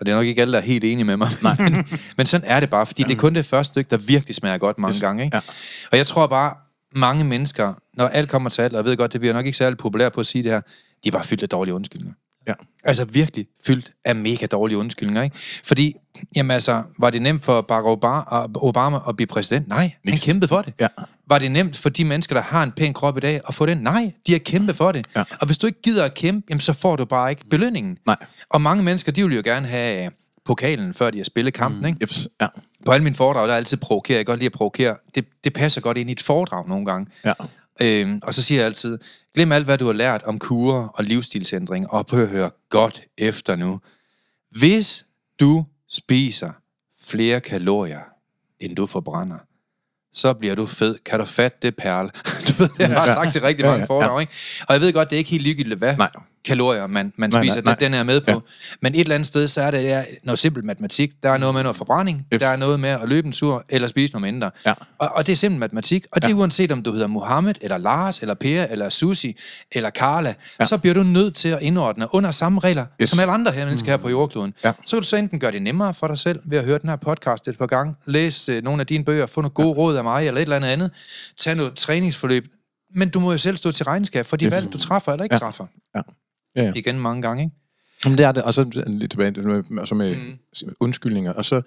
Og 0.00 0.06
det 0.06 0.12
er 0.12 0.16
nok 0.16 0.26
ikke 0.26 0.40
alle, 0.40 0.52
der 0.52 0.58
er 0.58 0.62
helt 0.62 0.84
enige 0.84 1.04
med 1.04 1.16
mig. 1.16 1.28
Nej. 1.42 1.56
men, 1.70 1.86
men 2.16 2.26
sådan 2.26 2.46
er 2.50 2.60
det 2.60 2.70
bare, 2.70 2.86
fordi 2.86 3.02
det 3.02 3.12
er 3.12 3.18
kun 3.18 3.34
det 3.34 3.46
første 3.46 3.72
stykke, 3.72 3.90
der 3.90 3.96
virkelig 3.96 4.34
smager 4.34 4.58
godt 4.58 4.78
mange 4.78 4.94
Yes. 4.94 5.00
gange. 5.02 5.24
Ikke? 5.24 5.36
Ja. 5.36 5.40
Og 5.92 5.98
jeg 5.98 6.06
tror 6.06 6.26
bare, 6.26 6.54
mange 6.96 7.24
mennesker, 7.24 7.74
når 7.96 8.06
alt 8.08 8.30
kommer 8.30 8.50
til 8.50 8.62
alt, 8.62 8.72
og 8.72 8.76
jeg 8.76 8.84
ved 8.84 8.96
godt, 8.96 9.12
det 9.12 9.20
bliver 9.20 9.34
nok 9.34 9.46
ikke 9.46 9.58
særlig 9.58 9.78
populært 9.78 10.12
på 10.12 10.20
at 10.20 10.26
sige 10.26 10.42
det 10.44 10.50
her, 10.52 10.60
de 11.04 11.08
er 11.08 11.10
bare 11.12 11.24
fyldt 11.24 11.42
af 11.42 11.48
dårlige 11.48 11.74
undskyldninger. 11.74 12.14
Ja. 12.48 12.52
Altså 12.84 13.04
virkelig 13.04 13.46
fyldt 13.66 13.92
af 14.04 14.16
mega 14.16 14.46
dårlige 14.46 14.78
undskyldninger, 14.78 15.22
ikke? 15.22 15.36
Fordi, 15.64 15.94
jamen 16.36 16.50
altså, 16.50 16.82
var 16.98 17.10
det 17.10 17.22
nemt 17.22 17.44
for 17.44 17.60
Barack 17.60 17.86
Obama, 18.56 18.98
at 19.08 19.16
blive 19.16 19.26
præsident? 19.26 19.68
Nej, 19.68 19.78
han 19.80 19.92
Niks. 20.04 20.24
kæmpede 20.24 20.48
for 20.48 20.62
det. 20.62 20.74
Ja. 20.80 20.88
Var 21.28 21.38
det 21.38 21.50
nemt 21.50 21.76
for 21.76 21.88
de 21.88 22.04
mennesker, 22.04 22.34
der 22.34 22.42
har 22.42 22.62
en 22.62 22.72
pæn 22.72 22.92
krop 22.94 23.16
i 23.16 23.20
dag, 23.20 23.40
at 23.48 23.54
få 23.54 23.66
den? 23.66 23.78
Nej, 23.78 24.12
de 24.26 24.32
har 24.32 24.38
kæmpet 24.38 24.76
for 24.76 24.92
det. 24.92 25.06
Ja. 25.16 25.24
Og 25.40 25.46
hvis 25.46 25.58
du 25.58 25.66
ikke 25.66 25.82
gider 25.82 26.04
at 26.04 26.14
kæmpe, 26.14 26.46
jamen, 26.50 26.60
så 26.60 26.72
får 26.72 26.96
du 26.96 27.04
bare 27.04 27.30
ikke 27.30 27.42
belønningen. 27.50 27.98
Nej. 28.06 28.16
Og 28.50 28.60
mange 28.60 28.84
mennesker, 28.84 29.12
de 29.12 29.24
vil 29.26 29.36
jo 29.36 29.42
gerne 29.44 29.66
have 29.66 30.04
øh, 30.04 30.10
pokalen, 30.44 30.94
før 30.94 31.10
de 31.10 31.18
har 31.18 31.24
spillet 31.24 31.54
kampen, 31.54 31.80
mm. 31.80 31.86
ikke? 31.86 31.98
Jeps. 32.00 32.28
Ja. 32.40 32.46
På 32.86 32.92
alle 32.92 33.04
mine 33.04 33.16
foredrag, 33.16 33.46
der 33.48 33.52
er 33.52 33.56
altid 33.56 33.76
provokeret. 33.76 34.16
Jeg 34.16 34.26
kan 34.26 34.32
godt 34.32 34.40
lide 34.40 34.46
at 34.46 34.52
provokere. 34.52 34.96
Det, 35.14 35.24
det 35.44 35.52
passer 35.52 35.80
godt 35.80 35.98
ind 35.98 36.08
i 36.08 36.12
et 36.12 36.22
foredrag 36.22 36.68
nogle 36.68 36.86
gange. 36.86 37.06
Ja. 37.24 37.32
Øhm, 37.82 38.20
og 38.22 38.34
så 38.34 38.42
siger 38.42 38.58
jeg 38.58 38.66
altid, 38.66 38.98
glem 39.34 39.52
alt, 39.52 39.64
hvad 39.64 39.78
du 39.78 39.86
har 39.86 39.92
lært 39.92 40.22
om 40.22 40.38
kurer 40.38 40.88
og 40.88 41.04
livsstilsændring, 41.04 41.90
og 41.90 42.06
prøv 42.06 42.22
at 42.22 42.28
høre 42.28 42.50
godt 42.68 43.02
efter 43.18 43.56
nu. 43.56 43.80
Hvis 44.50 45.06
du 45.40 45.64
spiser 45.88 46.50
flere 47.02 47.40
kalorier, 47.40 48.00
end 48.60 48.76
du 48.76 48.86
forbrænder, 48.86 49.38
så 50.12 50.34
bliver 50.34 50.54
du 50.54 50.66
fed. 50.66 50.98
Kan 51.04 51.18
du 51.18 51.24
fatte 51.24 51.58
det, 51.62 51.76
Perle? 51.76 52.10
Du 52.48 52.52
ved, 52.62 52.68
det 52.78 52.86
har 52.86 52.86
jeg 52.86 52.96
bare 52.96 53.08
sagt 53.08 53.32
til 53.32 53.42
rigtig 53.42 53.62
Ja, 53.64 53.68
mange 53.70 53.80
ja, 53.80 53.86
foredrag, 53.86 54.20
ikke? 54.20 54.32
Og 54.68 54.74
jeg 54.74 54.80
ved 54.80 54.92
godt, 54.92 55.10
det 55.10 55.16
er 55.16 55.18
ikke 55.18 55.30
helt 55.30 55.42
ligegyldigt, 55.42 55.78
hvad 55.78 55.96
Nej. 55.96 56.10
kalorier 56.44 56.86
man, 56.86 57.12
man 57.16 57.30
Nej, 57.30 57.42
spiser. 57.42 57.54
nej, 57.54 57.62
nej. 57.64 57.74
Den, 57.74 57.92
den 57.92 57.94
er 58.00 58.02
med 58.04 58.20
på. 58.20 58.30
Ja. 58.30 58.36
Men 58.82 58.94
et 58.94 59.00
eller 59.00 59.14
andet 59.14 59.26
sted, 59.26 59.48
så 59.48 59.62
er 59.62 59.70
det 59.70 59.84
der 59.84 60.04
noget 60.24 60.38
simpelt 60.38 60.64
matematik. 60.64 61.10
Der 61.22 61.30
er 61.30 61.38
noget 61.38 61.54
med 61.54 61.62
noget 61.62 61.76
forbrænding. 61.76 62.26
Yep. 62.32 62.40
Der 62.40 62.48
er 62.48 62.56
noget 62.56 62.80
med 62.80 62.88
at 62.88 63.00
løbe 63.08 63.26
en 63.26 63.32
tur, 63.32 63.64
eller 63.68 63.88
spise 63.88 64.12
noget 64.12 64.32
mindre. 64.34 64.50
Ja. 64.66 64.72
Og, 64.98 65.08
og 65.14 65.26
det 65.26 65.32
er 65.32 65.36
simpel 65.36 65.60
matematik. 65.60 66.04
Og 66.12 66.22
det 66.22 66.30
er 66.30 66.34
uanset 66.34 66.72
om 66.72 66.82
du 66.82 66.92
hedder 66.92 67.06
Mohammed, 67.06 67.54
eller 67.60 67.78
Lars, 67.78 68.18
eller 68.20 68.34
Per, 68.34 68.62
eller 68.64 68.88
Susi, 68.88 69.36
eller 69.72 69.90
Carla, 69.90 70.34
ja. 70.60 70.64
så 70.64 70.78
bliver 70.78 70.94
du 70.94 71.02
nødt 71.02 71.34
til 71.34 71.48
at 71.48 71.62
indordne 71.62 72.14
under 72.14 72.30
samme 72.30 72.60
regler, 72.60 72.86
yes. 73.02 73.10
Som 73.10 73.20
alle 73.20 73.32
andre 73.32 73.52
her 73.52 73.64
mennesker 73.66 73.90
her 73.90 73.96
på 73.96 74.08
jordkloden. 74.08 74.54
Ja. 74.64 74.72
Så 74.86 74.96
kan 74.96 75.02
du 75.02 75.08
så 75.08 75.16
enten 75.16 75.38
gøre 75.40 75.52
det 75.52 75.62
nemmere 75.62 75.94
for 75.94 76.06
dig 76.06 76.18
selv, 76.18 76.40
ved 76.44 76.58
at 76.58 76.64
høre 76.64 76.78
den 76.78 76.88
her 76.88 76.96
podcast 76.96 77.48
et 77.48 77.58
par 77.58 77.66
gange, 77.66 77.94
læse 78.06 78.52
øh, 78.52 78.64
nogle 78.64 78.80
af 78.80 78.86
dine 78.86 79.04
bøger, 79.04 79.26
få 79.26 79.40
nogle 79.40 79.50
gode 79.50 79.68
ja. 79.68 79.74
råd 79.74 79.96
af 79.96 80.04
mig, 80.04 80.26
eller 80.26 80.38
et 80.40 80.42
eller 80.42 80.56
andet 80.56 80.68
andet, 80.68 80.90
tage 81.38 81.56
noget 81.56 81.74
træningsforløb. 81.74 82.33
Men 82.94 83.08
du 83.08 83.20
må 83.20 83.32
jo 83.32 83.38
selv 83.38 83.56
stå 83.56 83.70
til 83.72 83.84
regnskab 83.84 84.26
for 84.26 84.36
de 84.36 84.50
valg, 84.50 84.72
du 84.72 84.78
træffer 84.78 85.12
eller 85.12 85.24
ikke 85.24 85.34
Ja. 85.34 85.38
træffer. 85.38 85.66
Ja. 85.96 86.00
Ja, 86.56 86.62
ja. 86.62 86.72
Igen 86.76 86.98
mange 87.00 87.22
gange, 87.22 87.42
ikke? 87.44 87.56
Jamen, 88.04 88.18
det 88.18 88.26
er 88.26 88.32
det. 88.32 88.42
Og 88.42 88.54
så 88.54 88.84
lidt 88.86 89.10
tilbage 89.10 89.30
med, 89.42 89.62
altså 89.78 89.94
med 89.94 90.16
mm. 90.16 90.38
undskyldninger. 90.80 91.32
Og 91.32 91.44
så, 91.44 91.62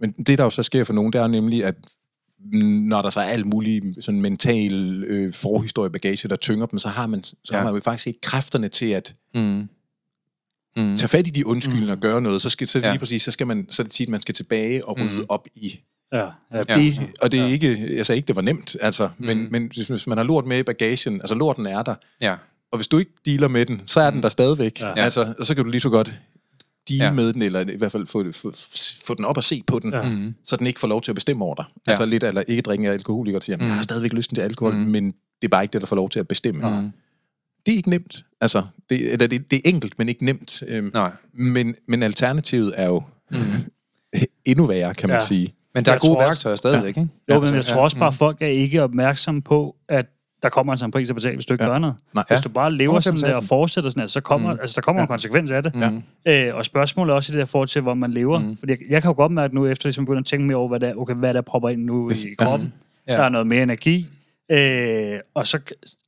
men 0.00 0.12
det, 0.12 0.38
der 0.38 0.44
jo 0.44 0.50
så 0.50 0.62
sker 0.62 0.84
for 0.84 0.92
nogen, 0.92 1.12
det 1.12 1.20
er 1.20 1.26
nemlig, 1.26 1.64
at 1.64 1.74
mm, 2.52 2.58
når 2.68 3.02
der 3.02 3.10
så 3.10 3.20
er 3.20 3.24
alt 3.24 3.46
muligt 3.46 4.04
sådan 4.04 4.20
mental 4.20 5.04
øh, 5.04 5.32
forhistoriebagage, 5.32 6.28
der 6.28 6.36
tynger 6.36 6.66
dem, 6.66 6.78
så 6.78 6.88
har 6.88 7.06
man, 7.06 7.24
så 7.24 7.34
Ja. 7.50 7.56
har 7.56 7.64
man 7.64 7.74
jo 7.74 7.80
faktisk 7.80 8.06
ikke 8.06 8.20
kræfterne 8.20 8.68
til 8.68 8.86
at 8.86 9.14
Mm. 9.34 9.68
Mm. 10.76 10.96
tage 10.96 11.08
fat 11.08 11.26
i 11.26 11.30
de 11.30 11.46
undskyldninger 11.46 11.94
og 11.94 12.00
gøre 12.00 12.20
noget. 12.20 12.42
Så, 12.42 12.50
skal, 12.50 12.68
så, 12.68 12.78
Ja. 12.78 12.90
lige 12.90 12.98
præcis, 12.98 13.22
så, 13.22 13.30
skal 13.30 13.46
man, 13.46 13.66
så 13.70 13.82
er 13.82 13.84
det 13.84 13.92
tit, 13.92 14.08
man 14.08 14.20
skal 14.20 14.34
tilbage 14.34 14.84
og 14.84 14.98
rydde 14.98 15.10
Mm. 15.12 15.16
mm. 15.18 15.24
op 15.28 15.46
i 15.54 15.80
Ja, 16.12 16.18
ja, 16.18 16.24
Ja. 16.52 16.62
Ja. 16.68 16.74
Det, 16.74 17.10
og 17.22 17.32
det 17.32 17.40
er 17.40 17.46
ikke, 17.46 17.96
jeg 17.96 18.06
sagde 18.06 18.16
ikke, 18.16 18.26
det 18.26 18.36
var 18.36 18.42
nemt, 18.42 18.76
altså, 18.80 19.08
men, 19.18 19.38
Mm. 19.38 19.48
men 19.50 19.70
hvis, 19.74 19.88
hvis 19.88 20.06
man 20.06 20.18
har 20.18 20.24
lort 20.24 20.46
med 20.46 20.58
i 20.58 20.62
bagagen, 20.62 21.20
altså 21.20 21.34
lorten 21.34 21.66
er 21.66 21.82
der, 21.82 21.94
Ja. 22.22 22.34
og 22.72 22.78
hvis 22.78 22.88
du 22.88 22.98
ikke 22.98 23.10
dealer 23.26 23.48
med 23.48 23.66
den, 23.66 23.82
så 23.86 24.00
er 24.00 24.10
den 24.10 24.22
der 24.22 24.28
stadigvæk. 24.28 24.80
Ja. 24.80 24.88
Ja. 24.88 24.94
Altså, 25.04 25.34
og 25.38 25.46
så 25.46 25.54
kan 25.54 25.64
du 25.64 25.70
lige 25.70 25.80
så 25.80 25.88
godt 25.90 26.06
deal 26.88 26.98
Ja. 26.98 27.04
ja. 27.04 27.12
med 27.12 27.32
den, 27.32 27.42
eller 27.42 27.60
i 27.60 27.76
hvert 27.76 27.92
fald 27.92 28.06
få, 28.06 28.32
få, 28.32 28.52
få 29.04 29.14
den 29.14 29.24
op 29.24 29.36
og 29.36 29.44
se 29.44 29.62
på 29.66 29.78
den, 29.78 29.90
Ja. 29.92 29.98
ja. 30.06 30.08
Mm. 30.10 30.34
så 30.44 30.56
den 30.56 30.66
ikke 30.66 30.80
får 30.80 30.88
lov 30.88 31.02
til 31.02 31.10
at 31.10 31.14
bestemme 31.14 31.44
over 31.44 31.54
dig. 31.54 31.64
Ja. 31.68 31.80
Ja. 31.86 31.90
Altså 31.92 32.04
lidt, 32.06 32.22
eller 32.24 32.42
ikke 32.48 32.62
drikke 32.62 32.88
af 32.88 32.92
alkoholikere, 32.92 33.38
der 33.40 33.44
siger, 33.44 33.56
mm. 33.56 33.62
jeg 33.64 33.74
har 33.74 33.82
stadigvæk 33.82 34.12
lysten 34.12 34.34
til 34.34 34.42
alkohol, 34.42 34.74
Mm. 34.74 34.80
mm. 34.80 34.86
men 34.90 35.04
det 35.06 35.44
er 35.44 35.48
bare 35.48 35.62
ikke 35.64 35.72
det, 35.72 35.80
der 35.80 35.86
får 35.86 35.96
lov 35.96 36.10
til 36.10 36.18
at 36.20 36.28
bestemme. 36.28 36.80
Mm. 36.80 36.90
Det 37.66 37.72
er 37.72 37.76
ikke 37.76 37.90
nemt. 37.90 38.24
Altså, 38.40 38.62
det, 38.90 39.12
eller 39.12 39.26
det, 39.26 39.50
det 39.50 39.56
er 39.56 39.60
enkelt, 39.68 39.98
men 39.98 40.08
ikke 40.08 40.24
nemt. 40.24 40.62
Øhm, 40.68 40.90
Nej. 40.94 41.10
men, 41.34 41.74
men 41.88 42.02
alternativet 42.02 42.72
er 42.76 42.86
jo 42.86 43.02
mm. 43.30 43.38
endnu 44.44 44.66
værre, 44.66 44.94
kan 44.94 45.08
man 45.08 45.14
Ja. 45.16 45.20
ja. 45.20 45.26
sige. 45.26 45.54
Men 45.74 45.84
der 45.84 45.90
er 45.90 45.94
Jeg 45.94 46.00
gode 46.00 46.12
tror 46.14 46.16
også- 46.16 46.28
værktøjer 46.28 46.56
stadigvæk, 46.56 46.88
ikke? 46.96 47.08
Jo, 47.30 47.40
men 47.40 47.54
jeg 47.54 47.64
tror 47.64 47.82
også 47.82 47.98
bare, 47.98 48.08
at 48.08 48.14
folk 48.14 48.42
er 48.42 48.46
ikke 48.46 48.82
opmærksomme 48.82 49.42
på, 49.42 49.76
at 49.88 50.06
der 50.42 50.48
kommer 50.48 50.72
altså 50.72 50.84
en 50.86 50.90
pris 50.90 51.10
at 51.10 51.14
betale, 51.16 51.34
hvis 51.36 51.46
du 51.46 51.54
ikke 51.54 51.64
Ja. 51.64 51.70
gør 51.70 51.78
noget. 51.78 51.96
Nej. 52.14 52.24
Hvis 52.28 52.36
Ja. 52.36 52.40
du 52.42 52.48
bare 52.48 52.72
lever 52.72 53.00
sådan 53.00 53.20
der 53.20 53.34
og 53.34 53.44
fortsætter 53.44 53.90
sådan 53.90 54.00
her, 54.00 54.06
så 54.06 54.20
kommer, 54.20 54.52
mm. 54.54 54.60
altså, 54.60 54.74
der 54.76 54.80
kommer 54.80 55.00
ja. 55.00 55.04
en 55.04 55.08
konsekvens 55.08 55.50
af 55.50 55.62
det. 55.62 55.72
Ja. 56.26 56.48
Øh, 56.48 56.54
og 56.56 56.64
spørgsmålet 56.64 57.12
er 57.12 57.16
også 57.16 57.32
i 57.32 57.34
det 57.34 57.40
der 57.40 57.46
forhold 57.46 57.68
til, 57.68 57.82
hvor 57.82 57.94
man 57.94 58.10
lever. 58.10 58.38
Mm. 58.38 58.56
Fordi 58.56 58.72
jeg, 58.72 58.78
jeg 58.90 59.02
kan 59.02 59.08
jo 59.08 59.14
godt 59.14 59.32
mærke 59.32 59.54
nu, 59.54 59.66
efter 59.66 59.86
ligesom 59.88 60.04
begynder 60.04 60.20
at 60.20 60.26
tænke 60.26 60.46
mere 60.46 60.56
over, 60.56 60.68
hvad 60.68 60.80
der, 60.80 60.94
okay, 60.94 61.14
hvad 61.14 61.34
der 61.34 61.40
popper 61.40 61.68
ind 61.68 61.84
nu 61.84 62.10
i 62.10 62.14
kroppen. 62.38 62.72
Ja. 63.08 63.12
Der 63.12 63.22
er 63.22 63.28
noget 63.28 63.46
mere 63.46 63.62
energi. 63.62 64.06
Øh, 64.52 65.18
og 65.34 65.46
så, 65.46 65.58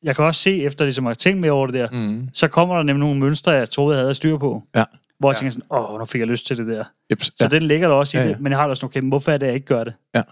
jeg 0.03 0.17
kan 0.17 0.25
også 0.25 0.43
se, 0.43 0.63
efter 0.63 0.85
ligesom 0.85 1.07
at 1.07 1.19
tænke 1.19 1.41
mere 1.41 1.53
over 1.53 1.67
det 1.67 1.75
der, 1.75 1.89
Mm. 1.93 2.29
så 2.33 2.49
kommer 2.49 2.77
der 2.77 2.83
nemlig 2.83 3.01
nogle 3.01 3.21
mønstre, 3.21 3.53
jeg 3.53 3.71
troede, 3.71 3.97
jeg 3.97 4.03
havde 4.05 4.15
styr 4.15 4.39
på. 4.39 4.63
Ja. 4.77 4.85
Hvor 5.21 5.31
jeg 5.31 5.37
tænker 5.37 5.51
sådan, 5.51 5.67
åh, 5.71 5.99
nu 5.99 6.05
fik 6.05 6.21
jeg 6.21 6.29
lyst 6.29 6.47
til 6.47 6.57
det 6.59 6.67
der. 6.67 6.85
Yep. 7.13 7.23
Så 7.23 7.49
den 7.51 7.63
ligger 7.63 7.89
der 7.89 7.95
også 7.95 8.19
i 8.19 8.21
Ja, 8.21 8.27
det, 8.27 8.33
ja. 8.33 8.37
men 8.41 8.53
jeg 8.53 8.59
har 8.59 8.67
da 8.67 8.71
også, 8.71 8.87
okay, 8.87 9.01
men 9.01 9.09
hvorfor 9.09 9.33
er 9.33 9.37
det, 9.37 9.47
jeg 9.47 9.55
ikke 9.55 9.67
gør 9.67 9.85
det? 9.85 9.95
Ja. 10.15 10.23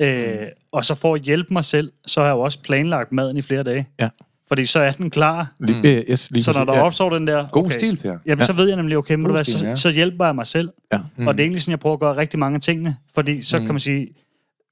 Øh, 0.00 0.48
og 0.72 0.84
så 0.84 0.94
for 0.94 1.14
at 1.14 1.20
hjælpe 1.20 1.52
mig 1.52 1.64
selv, 1.64 1.92
så 2.06 2.20
har 2.20 2.26
jeg 2.26 2.34
jo 2.34 2.40
også 2.40 2.62
planlagt 2.62 3.12
maden 3.12 3.36
i 3.36 3.42
flere 3.42 3.62
dage. 3.62 3.88
Ja. 4.00 4.08
Fordi 4.48 4.66
så 4.66 4.80
er 4.80 4.90
den 4.90 5.10
klar. 5.10 5.52
Lige, 5.60 5.78
mm. 5.78 6.12
yes, 6.12 6.30
lige 6.30 6.42
Så 6.42 6.52
når 6.52 6.64
der 6.64 6.74
ja. 6.74 6.82
opstår 6.82 7.10
den 7.10 7.26
der... 7.26 7.46
God 7.52 7.64
okay, 7.64 7.72
stil, 7.72 7.96
Per. 7.96 8.18
Jamen, 8.26 8.46
så 8.46 8.52
ved 8.52 8.68
jeg 8.68 8.76
nemlig, 8.76 8.96
okay, 8.98 9.14
må 9.14 9.22
God 9.22 9.28
du 9.28 9.34
være, 9.34 9.44
stil, 9.44 9.58
så, 9.58 9.66
ja. 9.66 9.76
så 9.76 9.90
hjælper 9.90 10.24
jeg 10.24 10.34
mig 10.34 10.46
selv. 10.46 10.70
Ja. 10.92 10.98
Mm. 11.16 11.26
Og 11.26 11.34
det 11.34 11.40
er 11.40 11.44
egentlig 11.44 11.62
sådan, 11.62 11.70
jeg 11.70 11.80
prøver 11.80 11.94
at 11.94 12.00
gøre 12.00 12.16
rigtig 12.16 12.38
mange 12.38 12.54
af 12.54 12.60
tingene. 12.60 12.96
Fordi 13.14 13.42
så 13.42 13.58
mm. 13.58 13.64
kan 13.64 13.74
man 13.74 13.80
sige, 13.80 14.08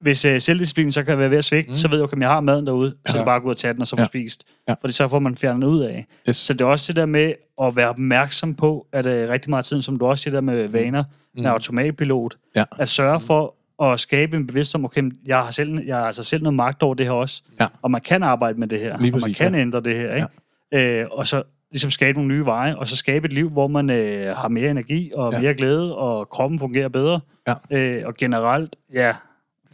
hvis 0.00 0.24
uh, 0.24 0.32
selvdisciplin 0.38 0.92
så 0.92 1.02
kan 1.02 1.18
være 1.18 1.30
ved 1.30 1.38
at 1.38 1.44
svigte, 1.44 1.68
mm. 1.68 1.74
så 1.74 1.88
ved 1.88 1.96
jeg, 1.98 2.04
okay, 2.04 2.14
om 2.16 2.22
jeg 2.22 2.28
har 2.30 2.40
maden 2.40 2.66
derude, 2.66 2.94
så 3.06 3.18
Ja. 3.18 3.24
bare 3.24 3.36
at 3.36 3.42
gå 3.42 3.48
ud 3.48 3.52
og 3.54 3.56
tage 3.58 3.72
den, 3.74 3.80
og 3.80 3.86
så 3.86 3.96
få 3.96 4.02
Ja. 4.02 4.06
spist. 4.06 4.44
Ja. 4.68 4.74
Fordi 4.80 4.92
så 4.92 5.08
får 5.08 5.18
man 5.18 5.36
fjernet 5.36 5.66
ud 5.66 5.80
af. 5.80 6.06
Yes. 6.28 6.36
Så 6.36 6.52
det 6.52 6.60
er 6.60 6.64
også 6.64 6.92
det 6.92 6.96
der 6.96 7.06
med 7.06 7.32
at 7.62 7.76
være 7.76 7.88
opmærksom 7.88 8.54
på, 8.54 8.86
at 8.92 9.06
uh, 9.06 9.12
rigtig 9.12 9.50
meget 9.50 9.64
tiden, 9.64 9.82
som 9.82 9.96
du 9.98 10.06
også 10.06 10.22
siger 10.22 10.34
der 10.34 10.40
med 10.40 10.68
vaner, 10.68 11.04
mm. 11.34 11.42
med 11.42 11.50
automatpilot, 11.50 12.36
Ja. 12.56 12.64
at 12.78 12.88
sørge 12.88 13.20
for 13.20 13.54
at 13.82 14.00
skabe 14.00 14.36
en 14.36 14.46
bevidsthed 14.46 14.80
om, 14.80 14.84
okay, 14.84 15.02
jeg 15.26 15.38
har, 15.38 15.50
selv, 15.50 15.84
jeg 15.86 15.96
har 15.96 16.04
altså 16.06 16.22
selv 16.22 16.42
noget 16.42 16.54
magt 16.56 16.82
over 16.82 16.94
det 16.94 17.06
her 17.06 17.12
også, 17.12 17.42
Ja. 17.60 17.66
og 17.82 17.90
man 17.90 18.00
kan 18.00 18.22
arbejde 18.22 18.58
med 18.60 18.68
det 18.68 18.80
her, 18.80 18.98
Lige 18.98 19.10
og 19.10 19.14
man 19.14 19.20
præcis, 19.20 19.38
kan 19.38 19.54
ja. 19.54 19.60
ændre 19.60 19.80
det 19.80 19.96
her, 19.96 20.14
ikke? 20.14 20.26
Ja. 20.72 21.00
Øh, 21.02 21.06
og 21.10 21.26
så 21.26 21.42
ligesom 21.70 21.90
skabe 21.90 22.18
nogle 22.18 22.34
nye 22.34 22.44
veje, 22.44 22.76
og 22.76 22.88
så 22.88 22.96
skabe 22.96 23.26
et 23.26 23.32
liv, 23.32 23.50
hvor 23.50 23.66
man 23.68 23.90
øh, 23.90 24.36
har 24.36 24.48
mere 24.48 24.70
energi 24.70 25.12
og 25.14 25.32
Ja. 25.32 25.40
mere 25.40 25.54
glæde, 25.54 25.96
og 25.96 26.28
kroppen 26.28 26.58
fungerer 26.58 26.88
bedre, 26.88 27.20
Ja. 27.48 27.54
øh, 27.78 28.02
og 28.06 28.14
generelt, 28.14 28.76
ja, 28.94 29.14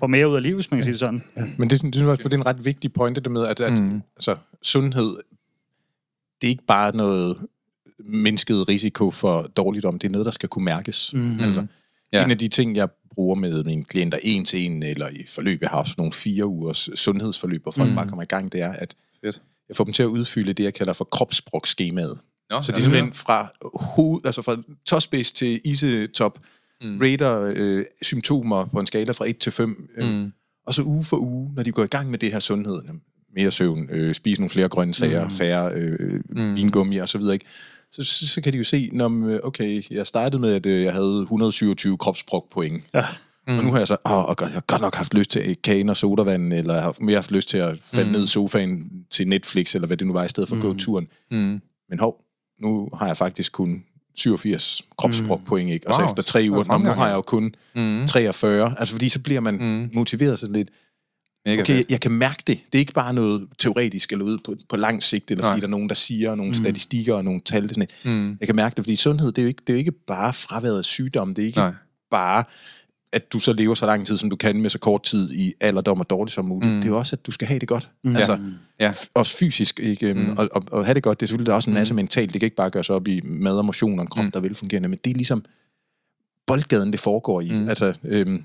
får 0.02 0.06
mere 0.06 0.28
ud 0.28 0.36
af 0.36 0.42
livet, 0.42 0.56
hvis 0.56 0.70
man 0.70 0.78
kan 0.78 0.84
sige 0.84 0.92
det 0.92 0.98
sådan. 1.00 1.22
Men 1.58 1.70
det, 1.70 1.82
det, 1.82 1.94
synes 1.94 2.08
jeg, 2.08 2.18
det 2.18 2.32
er 2.32 2.36
en 2.36 2.46
ret 2.46 2.64
vigtig 2.64 2.92
pointe, 2.92 3.20
det 3.20 3.30
med, 3.32 3.46
at, 3.46 3.60
at 3.60 3.78
Mm. 3.78 4.02
altså, 4.16 4.36
sundhed, 4.62 5.16
det 6.40 6.46
er 6.46 6.50
ikke 6.50 6.66
bare 6.66 6.96
noget 6.96 7.36
mindsket 8.04 8.68
risiko 8.68 9.10
for 9.10 9.42
dårligdom, 9.42 9.98
det 9.98 10.08
er 10.08 10.12
noget, 10.12 10.24
der 10.24 10.30
skal 10.32 10.48
kunne 10.48 10.64
mærkes. 10.64 11.14
Mm. 11.14 11.40
Altså, 11.40 11.66
Ja. 12.12 12.18
ja. 12.18 12.24
En 12.24 12.30
af 12.30 12.38
de 12.38 12.48
ting, 12.48 12.76
jeg 12.76 12.88
bruger 13.14 13.34
med 13.34 13.64
mine 13.64 13.84
klienter 13.84 14.18
en 14.22 14.44
til 14.44 14.60
en, 14.70 14.82
eller 14.82 15.08
i 15.08 15.24
forløb, 15.28 15.62
jeg 15.62 15.70
har 15.70 15.78
også 15.78 15.94
nogle 15.98 16.12
fire 16.12 16.46
ugers 16.46 16.88
sundhedsforløb, 16.94 17.62
hvor 17.62 17.72
folk 17.72 17.88
mm. 17.90 17.94
bare 17.96 18.08
kommer 18.08 18.22
i 18.22 18.26
gang, 18.26 18.52
det 18.52 18.60
er, 18.62 18.72
at 18.72 18.94
Fedt. 19.24 19.42
jeg 19.68 19.76
får 19.76 19.84
dem 19.84 19.92
til 19.92 20.02
at 20.02 20.06
udfylde 20.06 20.52
det, 20.52 20.64
jeg 20.64 20.74
kalder 20.74 20.92
for 20.92 21.04
kropssprogskemaet. 21.04 22.18
Nå, 22.50 22.62
Så 22.62 22.72
det 22.72 22.78
ja, 22.78 22.80
er 22.80 22.82
simpelthen 22.82 23.12
fra, 23.12 23.48
hoved, 23.74 24.20
altså 24.24 24.42
fra 24.42 24.56
tåspids 24.86 25.32
til 25.32 25.60
isetop, 25.64 26.38
mm. 26.82 26.98
rater 27.00 27.52
øh, 27.56 27.84
symptomer 28.02 28.66
på 28.66 28.80
en 28.80 28.86
skala 28.86 29.12
fra 29.12 29.28
1 29.28 29.38
til 29.38 29.52
5. 29.52 29.88
Øh, 29.96 30.14
mm. 30.14 30.32
Og 30.66 30.74
så 30.74 30.82
uge 30.82 31.04
for 31.04 31.16
uge, 31.16 31.52
når 31.54 31.62
de 31.62 31.72
går 31.72 31.82
i 31.82 31.86
gang 31.86 32.10
med 32.10 32.18
det 32.18 32.32
her 32.32 32.38
sundhed, 32.38 32.82
mere 33.34 33.50
søvn, 33.50 33.90
øh, 33.90 34.14
spise 34.14 34.40
nogle 34.40 34.50
flere 34.50 34.68
grøntsager, 34.68 35.24
mm. 35.24 35.30
færre 35.30 35.72
øh, 35.72 36.20
mm. 36.30 36.56
vingummi 36.56 36.96
og 36.96 37.08
så 37.08 37.18
videre, 37.18 37.34
ikke? 37.34 37.46
Så, 37.92 38.04
så, 38.04 38.28
så 38.28 38.40
kan 38.40 38.52
de 38.52 38.58
jo 38.58 38.64
se, 38.64 38.90
når, 38.92 39.40
okay, 39.42 39.82
jeg 39.90 40.06
startede 40.06 40.40
med, 40.40 40.54
at 40.54 40.66
øh, 40.66 40.82
jeg 40.82 40.92
havde 40.92 41.20
127 41.20 41.98
kropsprogpoint. 41.98 42.84
Ja. 42.94 43.04
Mm. 43.48 43.58
Og 43.58 43.64
nu 43.64 43.70
har 43.70 43.78
jeg 43.78 43.88
så, 43.88 43.96
åh, 44.06 44.24
og 44.24 44.36
jeg 44.40 44.48
har 44.48 44.64
godt 44.66 44.82
nok 44.82 44.94
haft 44.94 45.14
lyst 45.14 45.30
til 45.30 45.56
kagen 45.56 45.88
og 45.88 45.96
sodavand, 45.96 46.52
eller 46.52 46.74
jeg 46.74 46.82
har 46.82 46.96
mere 47.00 47.16
haft 47.16 47.30
lyst 47.30 47.48
til 47.48 47.58
at 47.58 47.78
falde 47.82 48.10
mm. 48.10 48.12
ned 48.12 48.24
i 48.24 48.26
sofaen 48.26 48.90
til 49.10 49.28
Netflix, 49.28 49.74
eller 49.74 49.86
hvad 49.86 49.96
det 49.96 50.06
nu 50.06 50.12
var, 50.12 50.24
i 50.24 50.28
stedet 50.28 50.48
for 50.48 50.56
at 50.56 50.62
mm. 50.62 50.68
gå 50.68 50.78
turen. 50.78 51.08
Mm. 51.30 51.60
Men 51.88 51.98
hov, 52.00 52.24
nu 52.60 52.88
har 52.98 53.06
jeg 53.06 53.16
faktisk 53.16 53.52
kun 53.52 53.84
87 54.14 54.82
kropsprogpoint, 54.98 55.70
ikke? 55.70 55.88
Og 55.88 55.94
så 55.94 56.00
wow. 56.00 56.10
efter 56.10 56.22
tre 56.22 56.46
uger, 56.50 56.78
nu 56.78 56.90
har 56.90 57.06
jeg 57.06 57.14
jo 57.14 57.22
kun 57.22 57.54
mm. 57.74 58.06
43. 58.06 58.74
Altså, 58.78 58.94
fordi 58.94 59.08
så 59.08 59.20
bliver 59.20 59.40
man 59.40 59.54
mm. 59.54 59.90
motiveret 59.94 60.38
sådan 60.38 60.52
lidt. 60.54 60.68
Mega 61.46 61.62
okay, 61.62 61.76
jeg, 61.76 61.84
jeg 61.88 62.00
kan 62.00 62.10
mærke 62.10 62.42
det. 62.46 62.60
Det 62.72 62.74
er 62.74 62.78
ikke 62.78 62.92
bare 62.92 63.14
noget 63.14 63.48
teoretisk 63.58 64.12
eller 64.12 64.24
ude 64.24 64.38
på, 64.44 64.56
på 64.68 64.76
lang 64.76 65.02
sigt, 65.02 65.30
eller 65.30 65.44
fordi 65.44 65.52
Nej. 65.52 65.60
der 65.60 65.66
er 65.66 65.70
nogen, 65.70 65.88
der 65.88 65.94
siger 65.94 66.34
nogle 66.34 66.50
mm. 66.50 66.54
statistikker 66.54 67.14
og 67.14 67.24
nogle 67.24 67.40
tal. 67.40 67.68
Sådan 67.68 67.86
mm. 68.04 68.36
Jeg 68.40 68.48
kan 68.48 68.56
mærke 68.56 68.74
det, 68.74 68.84
fordi 68.84 68.96
sundhed, 68.96 69.32
det 69.32 69.38
er 69.38 69.42
jo 69.42 69.48
ikke, 69.48 69.62
det 69.66 69.72
er 69.72 69.74
jo 69.74 69.78
ikke 69.78 69.92
bare 69.92 70.32
fraværet 70.32 70.78
af 70.78 70.84
sygdom. 70.84 71.34
Det 71.34 71.42
er 71.42 71.46
ikke 71.46 71.58
Nej. 71.58 71.72
bare 72.10 72.44
at 73.12 73.32
du 73.32 73.38
så 73.38 73.52
lever 73.52 73.74
så 73.74 73.86
lang 73.86 74.06
tid, 74.06 74.16
som 74.16 74.30
du 74.30 74.36
kan 74.36 74.60
med 74.62 74.70
så 74.70 74.78
kort 74.78 75.02
tid 75.02 75.32
i 75.32 75.52
alderdom 75.60 76.00
og 76.00 76.10
dårligt 76.10 76.34
som 76.34 76.44
muligt. 76.44 76.72
Mm. 76.72 76.76
Det 76.76 76.84
er 76.84 76.88
jo 76.88 76.98
også, 76.98 77.16
at 77.16 77.26
du 77.26 77.30
skal 77.30 77.48
have 77.48 77.58
det 77.60 77.68
godt. 77.68 77.90
Mm. 78.04 78.16
Altså, 78.16 78.38
ja. 78.80 78.92
også 79.14 79.36
fysisk. 79.36 79.80
Ikke? 79.80 80.14
Mm. 80.14 80.38
Og, 80.38 80.48
og, 80.52 80.62
og 80.70 80.84
have 80.84 80.94
det 80.94 81.02
godt, 81.02 81.20
det 81.20 81.26
er 81.26 81.28
selvfølgelig 81.28 81.54
også 81.54 81.70
en 81.70 81.74
masse 81.74 81.94
mm. 81.94 81.96
mentalt. 81.96 82.32
Det 82.32 82.40
kan 82.40 82.46
ikke 82.46 82.56
bare 82.56 82.70
gøres 82.70 82.90
op 82.90 83.08
i 83.08 83.20
mad 83.24 83.58
og 83.58 83.64
motion 83.64 83.98
og 83.98 84.02
en 84.02 84.08
krop, 84.08 84.24
mm. 84.24 84.30
der 84.30 84.38
er 84.38 84.42
velfungerende, 84.42 84.88
men 84.88 84.98
det 85.04 85.10
er 85.10 85.14
ligesom 85.14 85.44
boldgaden, 86.46 86.92
det 86.92 87.00
foregår 87.00 87.40
i. 87.40 87.52
Mm. 87.52 87.68
Altså, 87.68 87.94
øhm, 88.04 88.44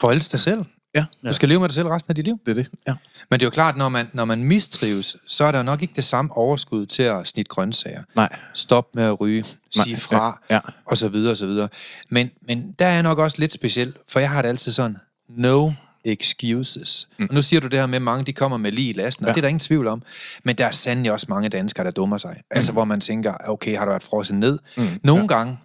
For 0.00 0.10
alle 0.10 0.20
dig 0.20 0.40
selv. 0.40 0.64
Ja. 0.94 1.04
Du 1.26 1.32
skal 1.32 1.48
leve 1.48 1.60
med 1.60 1.68
dig 1.68 1.74
selv 1.74 1.88
resten 1.88 2.10
af 2.10 2.14
dit 2.14 2.24
liv. 2.24 2.40
Det 2.46 2.50
er 2.50 2.54
det, 2.54 2.70
ja. 2.88 2.94
Men 3.30 3.40
det 3.40 3.44
er 3.44 3.46
jo 3.46 3.50
klart, 3.50 3.76
når 3.76 3.88
man, 3.88 4.06
når 4.12 4.24
man 4.24 4.44
mistrives, 4.44 5.16
så 5.26 5.44
er 5.44 5.52
der 5.52 5.58
jo 5.58 5.64
nok 5.64 5.82
ikke 5.82 5.94
det 5.96 6.04
samme 6.04 6.36
overskud 6.36 6.86
til 6.86 7.02
at 7.02 7.28
snitte 7.28 7.48
grøntsager. 7.48 8.02
Nej. 8.16 8.36
Stop 8.54 8.94
med 8.94 9.04
at 9.04 9.20
ryge, 9.20 9.44
sige 9.70 9.96
fra, 9.96 10.40
ja, 10.50 10.54
ja. 10.54 10.60
og 10.86 10.98
så 10.98 11.08
videre, 11.08 11.32
og 11.32 11.36
så 11.36 11.46
videre. 11.46 11.68
Men, 12.08 12.30
men 12.48 12.74
der 12.78 12.86
er 12.86 13.02
nok 13.02 13.18
også 13.18 13.36
lidt 13.40 13.52
specielt, 13.52 13.96
for 14.08 14.20
jeg 14.20 14.30
har 14.30 14.42
det 14.42 14.48
altid 14.48 14.72
sådan, 14.72 14.96
no 15.28 15.72
excuses. 16.04 17.08
Mm. 17.18 17.26
Og 17.28 17.34
nu 17.34 17.42
siger 17.42 17.60
du 17.60 17.66
det 17.66 17.78
her 17.78 17.86
med, 17.86 17.96
at 17.96 18.02
mange 18.02 18.24
de 18.24 18.32
kommer 18.32 18.56
med 18.56 18.72
lige 18.72 18.90
i 18.90 18.92
lasten, 18.92 19.24
ja. 19.24 19.30
og 19.30 19.34
det 19.34 19.40
er 19.40 19.42
der 19.42 19.48
ingen 19.48 19.60
tvivl 19.60 19.86
om. 19.86 20.02
Men 20.44 20.56
der 20.56 20.66
er 20.66 20.70
sandelig 20.70 21.12
også 21.12 21.26
mange 21.28 21.48
danskere, 21.48 21.84
der 21.84 21.90
dummer 21.90 22.18
sig. 22.18 22.30
Altså, 22.30 22.42
mm. 22.50 22.56
Altså, 22.56 22.72
hvor 22.72 22.84
man 22.84 23.00
tænker, 23.00 23.34
okay, 23.48 23.76
har 23.76 23.84
du 23.84 23.90
været 23.90 24.02
frosset 24.02 24.36
ned? 24.36 24.58
Mm. 24.76 24.88
Nogle 25.04 25.22
ja. 25.22 25.26
gange, 25.26 25.58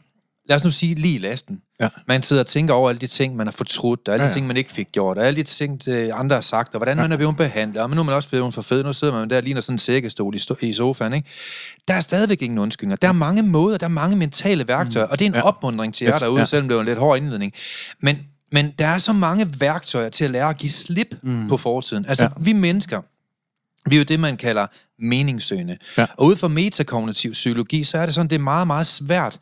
lad 0.48 0.56
os 0.56 0.64
nu 0.64 0.72
sige 0.72 0.94
lige 0.94 1.20
lasten. 1.20 1.62
Ja. 1.80 1.90
Man 2.08 2.24
sidder 2.24 2.44
og 2.44 2.48
tænker 2.48 2.74
over 2.74 2.90
alle 2.90 3.00
de 3.00 3.08
ting, 3.08 3.36
man 3.36 3.48
har 3.48 3.52
fortrudt, 3.52 4.08
og 4.08 4.14
alle 4.14 4.24
ja, 4.24 4.28
ja. 4.28 4.30
de 4.30 4.36
ting, 4.36 4.48
man 4.48 4.58
ikke 4.58 4.72
fik 4.72 4.88
gjort, 4.92 5.18
og 5.18 5.28
alle 5.28 5.38
de 5.38 5.44
ting, 5.44 5.88
andre 5.88 6.36
har 6.36 6.42
sagt, 6.42 6.74
og 6.74 6.80
hvordan 6.80 6.98
ja. 6.98 7.04
man 7.04 7.12
er 7.12 7.18
blevet 7.18 7.38
behandlet, 7.38 7.84
og 7.84 7.90
nu 7.90 8.00
er 8.00 8.04
man 8.04 8.16
også 8.16 8.30
blevet 8.30 8.54
for 8.54 8.62
fed, 8.62 8.84
nu 8.84 8.94
sidder 8.94 9.14
man 9.14 9.30
der 9.30 9.42
ligner 9.42 9.62
sådan 9.62 9.76
en 9.76 9.80
sækkestol 9.80 10.36
i, 10.36 10.40
i 10.62 10.74
sofaen, 10.74 11.14
ikke? 11.14 11.30
Der 11.88 11.94
er 11.94 12.00
stadigvæk 12.00 12.42
ingen 12.42 12.60
undskyldninger. 12.60 12.96
Der 12.96 13.08
er 13.08 13.12
mange 13.12 13.42
måder, 13.44 13.78
der 13.78 13.86
er 13.86 13.90
mange 13.90 14.16
mentale 14.16 14.68
værktøjer, 14.68 15.06
mm. 15.06 15.12
og 15.12 15.20
det 15.20 15.26
er 15.26 15.30
en 15.30 15.36
ja. 15.36 15.42
opmundring 15.42 15.94
til 15.94 16.06
jer 16.06 16.14
yes. 16.14 16.20
derude, 16.20 16.40
ja. 16.40 16.46
selvom 16.46 16.68
det 16.68 16.76
var 16.76 16.82
en 16.82 16.88
lidt 16.88 17.00
hård 17.00 17.18
indledning. 17.18 17.54
Men, 18.02 18.18
men 18.52 18.74
der 18.80 18.88
er 18.88 18.98
så 18.98 19.14
mange 19.14 19.48
værktøjer 19.60 20.10
til 20.10 20.26
at 20.26 20.32
lære 20.32 20.50
at 20.50 20.58
give 20.58 20.72
slip 20.72 21.16
mm. 21.24 21.50
på 21.50 21.58
fortiden. 21.58 22.06
Altså, 22.08 22.24
ja. 22.24 22.30
vi 22.38 22.54
mennesker, 22.54 23.02
vi 23.90 23.96
er 23.96 24.00
jo 24.00 24.04
det, 24.04 24.20
man 24.20 24.38
kalder 24.38 24.68
meningssøgende. 25.00 25.78
Ja. 25.98 26.06
Og 26.18 26.26
ud 26.26 26.36
fra 26.36 26.48
metakognitiv 26.48 27.32
psykologi, 27.32 27.84
så 27.84 27.98
er 27.98 28.06
det 28.06 28.16
sådan, 28.16 28.30
det 28.30 28.36
er 28.36 28.40
meget, 28.40 28.68
meget 28.68 28.88
svært 28.88 29.40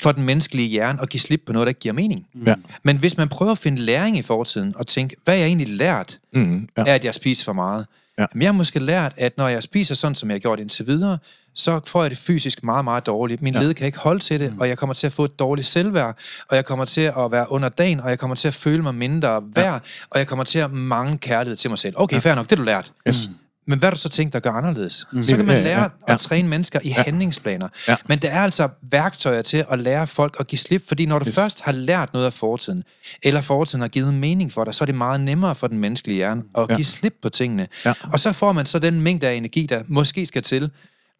for 0.00 0.12
den 0.12 0.24
menneskelige 0.24 0.68
hjerne 0.68 1.02
at 1.02 1.08
give 1.08 1.20
slip 1.20 1.42
på 1.46 1.52
noget, 1.52 1.66
der 1.66 1.68
ikke 1.68 1.80
giver 1.80 1.92
mening. 1.92 2.26
Ja. 2.46 2.54
Men 2.82 2.96
hvis 2.96 3.16
man 3.16 3.28
prøver 3.28 3.52
at 3.52 3.58
finde 3.58 3.82
læring 3.82 4.18
i 4.18 4.22
fortiden, 4.22 4.74
og 4.76 4.86
tænke, 4.86 5.16
hvad 5.24 5.36
jeg 5.36 5.46
egentlig 5.46 5.68
lært 5.68 6.18
mm, 6.32 6.68
ja. 6.76 6.84
af, 6.86 6.94
at 6.94 7.04
jeg 7.04 7.14
spiser 7.14 7.44
for 7.44 7.52
meget? 7.52 7.86
Ja. 8.18 8.26
Men 8.32 8.42
jeg 8.42 8.48
har 8.48 8.52
måske 8.52 8.78
lært, 8.78 9.12
at 9.16 9.38
når 9.38 9.48
jeg 9.48 9.62
spiser 9.62 9.94
sådan, 9.94 10.14
som 10.14 10.30
jeg 10.30 10.34
har 10.34 10.38
gjort 10.38 10.60
indtil 10.60 10.86
videre, 10.86 11.18
så 11.54 11.80
får 11.86 12.02
jeg 12.02 12.10
det 12.10 12.18
fysisk 12.18 12.62
meget, 12.64 12.84
meget 12.84 13.06
dårligt. 13.06 13.42
Min 13.42 13.54
ja. 13.54 13.60
led 13.60 13.74
kan 13.74 13.86
ikke 13.86 13.98
holde 13.98 14.20
til 14.20 14.40
det, 14.40 14.52
mm. 14.52 14.60
og 14.60 14.68
jeg 14.68 14.78
kommer 14.78 14.94
til 14.94 15.06
at 15.06 15.12
få 15.12 15.24
et 15.24 15.38
dårligt 15.38 15.66
selvværd, 15.66 16.18
og 16.48 16.56
jeg 16.56 16.64
kommer 16.64 16.84
til 16.84 17.00
at 17.00 17.32
være 17.32 17.52
under 17.52 17.68
dagen, 17.68 18.00
og 18.00 18.10
jeg 18.10 18.18
kommer 18.18 18.34
til 18.34 18.48
at 18.48 18.54
føle 18.54 18.82
mig 18.82 18.94
mindre 18.94 19.42
værd, 19.54 19.72
ja. 19.74 19.78
og 20.10 20.18
jeg 20.18 20.26
kommer 20.26 20.44
til 20.44 20.58
at 20.58 20.72
mange 20.72 21.18
kærlighed 21.18 21.56
til 21.56 21.70
mig 21.70 21.78
selv. 21.78 21.94
Okay, 21.96 22.16
ja. 22.16 22.20
fair 22.20 22.34
nok, 22.34 22.50
det 22.50 22.58
du 22.58 22.62
lært. 22.62 22.92
Yes. 23.08 23.28
Mm. 23.28 23.34
Men 23.66 23.78
hvad 23.78 23.88
har 23.88 23.94
du 23.94 24.00
så 24.00 24.08
tænkt 24.08 24.32
dig 24.32 24.36
at 24.36 24.42
gøre 24.42 24.52
anderledes? 24.52 25.06
Mm. 25.12 25.24
Så 25.24 25.36
kan 25.36 25.46
man 25.46 25.62
lære 25.62 25.80
ja, 25.80 25.88
ja. 26.08 26.14
at 26.14 26.20
træne 26.20 26.48
mennesker 26.48 26.80
i 26.84 26.88
ja. 26.88 27.02
handlingsplaner. 27.02 27.68
Ja. 27.88 27.96
Men 28.08 28.18
der 28.18 28.30
er 28.30 28.40
altså 28.40 28.68
værktøjer 28.82 29.42
til 29.42 29.64
at 29.70 29.78
lære 29.78 30.06
folk 30.06 30.36
at 30.40 30.46
give 30.46 30.58
slip, 30.58 30.88
fordi 30.88 31.06
når 31.06 31.18
du 31.18 31.28
yes. 31.28 31.34
først 31.34 31.60
har 31.60 31.72
lært 31.72 32.12
noget 32.12 32.26
af 32.26 32.32
fortiden, 32.32 32.84
eller 33.22 33.40
fortiden 33.40 33.80
har 33.80 33.88
givet 33.88 34.14
mening 34.14 34.52
for 34.52 34.64
dig, 34.64 34.74
så 34.74 34.84
er 34.84 34.86
det 34.86 34.94
meget 34.94 35.20
nemmere 35.20 35.54
for 35.54 35.66
den 35.66 35.78
menneskelige 35.78 36.16
hjerne 36.16 36.42
at 36.58 36.66
ja. 36.70 36.76
give 36.76 36.84
slip 36.84 37.14
på 37.22 37.28
tingene. 37.28 37.68
Ja. 37.84 37.92
Og 38.12 38.20
så 38.20 38.32
får 38.32 38.52
man 38.52 38.66
så 38.66 38.78
den 38.78 39.00
mængde 39.00 39.28
af 39.28 39.34
energi, 39.34 39.66
der 39.66 39.82
måske 39.86 40.26
skal 40.26 40.42
til, 40.42 40.70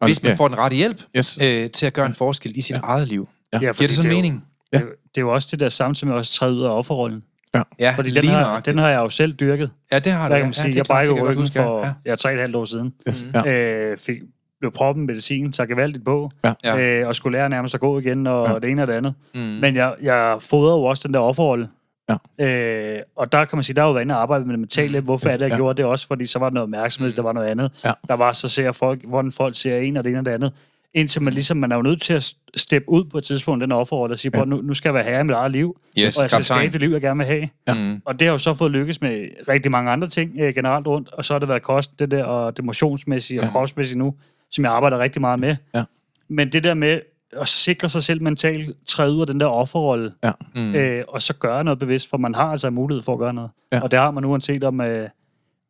hvis 0.05 0.23
man 0.23 0.31
ja. 0.31 0.35
får 0.35 0.47
den 0.47 0.57
rette 0.57 0.75
hjælp 0.75 1.01
yes. 1.17 1.37
øh, 1.41 1.69
til 1.69 1.85
at 1.85 1.93
gøre 1.93 2.05
en 2.05 2.15
forskel 2.15 2.57
i 2.57 2.61
sit 2.61 2.75
ja. 2.75 2.81
eget 2.83 3.07
liv. 3.07 3.29
Ja. 3.53 3.59
Giver 3.59 3.73
det 3.73 3.93
sådan 3.93 4.11
mening? 4.11 4.45
Ja. 4.73 4.77
Det, 4.77 4.85
det 4.85 5.17
er 5.17 5.21
jo 5.21 5.33
også 5.33 5.47
det 5.51 5.59
der 5.59 5.69
samtidig 5.69 6.13
med 6.13 6.19
at 6.19 6.27
træde 6.27 6.53
ud 6.53 6.63
af 6.63 6.69
offerrollen. 6.69 7.23
Ja, 7.55 7.61
ja 7.79 7.93
Fordi 7.95 8.11
den 8.11 8.25
har, 8.25 8.59
den 8.59 8.77
har 8.77 8.89
jeg 8.89 8.97
jo 8.97 9.09
selv 9.09 9.33
dyrket. 9.33 9.71
Ja, 9.91 9.99
det 9.99 10.11
har 10.11 10.29
du. 10.29 10.35
Jeg 10.35 10.43
kan 10.43 10.53
sige, 10.53 10.71
ja, 10.71 10.77
jeg 10.77 10.85
brækkede 10.85 11.21
ryggen 11.21 11.47
for 11.47 11.85
ja. 11.85 11.93
ja, 12.05 12.15
tre 12.15 12.33
et 12.33 12.39
halvt 12.39 12.55
år 12.55 12.65
siden. 12.65 12.93
Yes. 13.09 13.25
Ja. 13.33 13.53
Øh, 13.91 13.97
fik, 13.97 14.21
blev 14.59 14.71
proppen 14.71 15.05
medicin, 15.05 15.53
så 15.53 15.65
gevaldigt 15.65 16.05
på, 16.05 16.31
ja. 16.63 17.01
øh, 17.01 17.07
og 17.07 17.15
skulle 17.15 17.37
lære 17.37 17.49
nærmest 17.49 17.75
at 17.75 17.81
gå 17.81 17.99
igen, 17.99 18.27
og 18.27 18.47
ja. 18.49 18.55
det 18.59 18.69
ene 18.69 18.81
og 18.81 18.87
det 18.87 18.93
andet. 18.93 19.13
Mm. 19.35 19.41
Men 19.41 19.75
jeg, 19.75 19.95
jeg 20.01 20.37
fodrer 20.39 20.73
jo 20.73 20.83
også 20.83 21.07
den 21.07 21.13
der 21.13 21.19
offerrolle. 21.19 21.69
Ja. 22.09 22.45
Øh, 22.45 23.01
og 23.15 23.31
der 23.31 23.45
kan 23.45 23.57
man 23.57 23.63
sige, 23.63 23.75
der 23.75 23.81
er 23.81 23.85
jo 23.85 23.91
været 23.91 24.03
inde 24.03 24.15
og 24.15 24.21
arbejde 24.21 24.45
med 24.45 24.53
det 24.53 24.59
mentale. 24.59 24.99
Mm. 24.99 25.05
Hvorfor 25.05 25.29
er 25.29 25.37
det, 25.37 25.41
jeg 25.41 25.51
ja. 25.51 25.55
gjorde 25.55 25.77
det 25.77 25.85
også? 25.85 26.07
Fordi 26.07 26.25
så 26.25 26.39
var 26.39 26.49
der 26.49 26.53
noget 26.53 26.63
opmærksomhed, 26.63 27.11
mm. 27.11 27.15
der 27.15 27.23
var 27.23 27.33
noget 27.33 27.47
andet. 27.47 27.71
Ja. 27.85 27.91
Der 28.07 28.13
var, 28.13 28.31
så 28.31 28.49
ser 28.49 28.71
folk, 28.71 29.05
hvordan 29.05 29.31
folk 29.31 29.57
ser 29.57 29.77
en 29.77 29.97
og 29.97 30.03
det 30.03 30.09
ene 30.09 30.19
og 30.19 30.25
det 30.25 30.31
andet 30.31 30.53
indtil 30.97 31.21
man 31.21 31.33
ligesom, 31.33 31.57
man 31.57 31.71
er 31.71 31.75
jo 31.75 31.81
nødt 31.81 32.01
til 32.01 32.13
at 32.13 32.33
steppe 32.55 32.89
ud 32.89 33.03
på 33.03 33.17
et 33.17 33.23
tidspunkt, 33.23 33.61
den 33.61 33.71
offerrolle, 33.71 34.13
og 34.13 34.19
sige, 34.19 34.37
ja. 34.37 34.45
nu, 34.45 34.61
nu 34.61 34.73
skal 34.73 34.89
jeg 34.89 34.93
være 34.93 35.03
herre 35.03 35.19
i 35.19 35.23
mit 35.23 35.33
eget 35.33 35.51
liv, 35.51 35.77
yes, 35.99 36.17
og 36.17 36.21
jeg 36.21 36.29
skal 36.29 36.43
skabe 36.43 36.73
det 36.73 36.81
liv, 36.81 36.89
jeg 36.89 37.01
gerne 37.01 37.17
vil 37.17 37.27
have. 37.27 37.49
Ja. 37.67 37.73
Mm. 37.73 38.01
Og 38.05 38.19
det 38.19 38.27
har 38.27 38.31
jo 38.31 38.37
så 38.37 38.53
fået 38.53 38.71
lykkes 38.71 39.01
med 39.01 39.27
rigtig 39.47 39.71
mange 39.71 39.91
andre 39.91 40.07
ting 40.07 40.31
øh, 40.39 40.55
generelt 40.55 40.87
rundt, 40.87 41.09
og 41.09 41.25
så 41.25 41.33
har 41.33 41.39
det 41.39 41.49
været 41.49 41.61
kost, 41.61 41.99
det 41.99 42.11
der, 42.11 42.23
og 42.23 42.57
det 42.57 42.65
motionsmæssige 42.65 43.39
ja. 43.39 43.45
og 43.45 43.51
kropsmæssige 43.51 43.99
nu, 43.99 44.13
som 44.51 44.63
jeg 44.63 44.71
arbejder 44.71 44.99
rigtig 44.99 45.21
meget 45.21 45.39
med. 45.39 45.55
Ja. 45.75 45.83
Men 46.29 46.51
det 46.51 46.63
der 46.63 46.73
med 46.73 46.99
at 47.41 47.47
sikre 47.47 47.89
sig 47.89 48.03
selv 48.03 48.21
mentalt, 48.21 48.75
træde 48.85 49.13
ud 49.13 49.21
af 49.21 49.27
den 49.27 49.39
der 49.39 49.45
offerrolle, 49.45 50.13
ja. 50.23 50.31
mm. 50.55 50.75
øh, 50.75 51.03
og 51.07 51.21
så 51.21 51.33
gøre 51.33 51.63
noget 51.63 51.79
bevidst, 51.79 52.09
for 52.09 52.17
man 52.17 52.35
har 52.35 52.51
altså 52.51 52.69
mulighed 52.69 53.03
for 53.03 53.13
at 53.13 53.19
gøre 53.19 53.33
noget. 53.33 53.49
Ja. 53.71 53.81
Og 53.81 53.91
det 53.91 53.99
har 53.99 54.11
man 54.11 54.25
uanset 54.25 54.63
om... 54.63 54.81
Øh, 54.81 55.09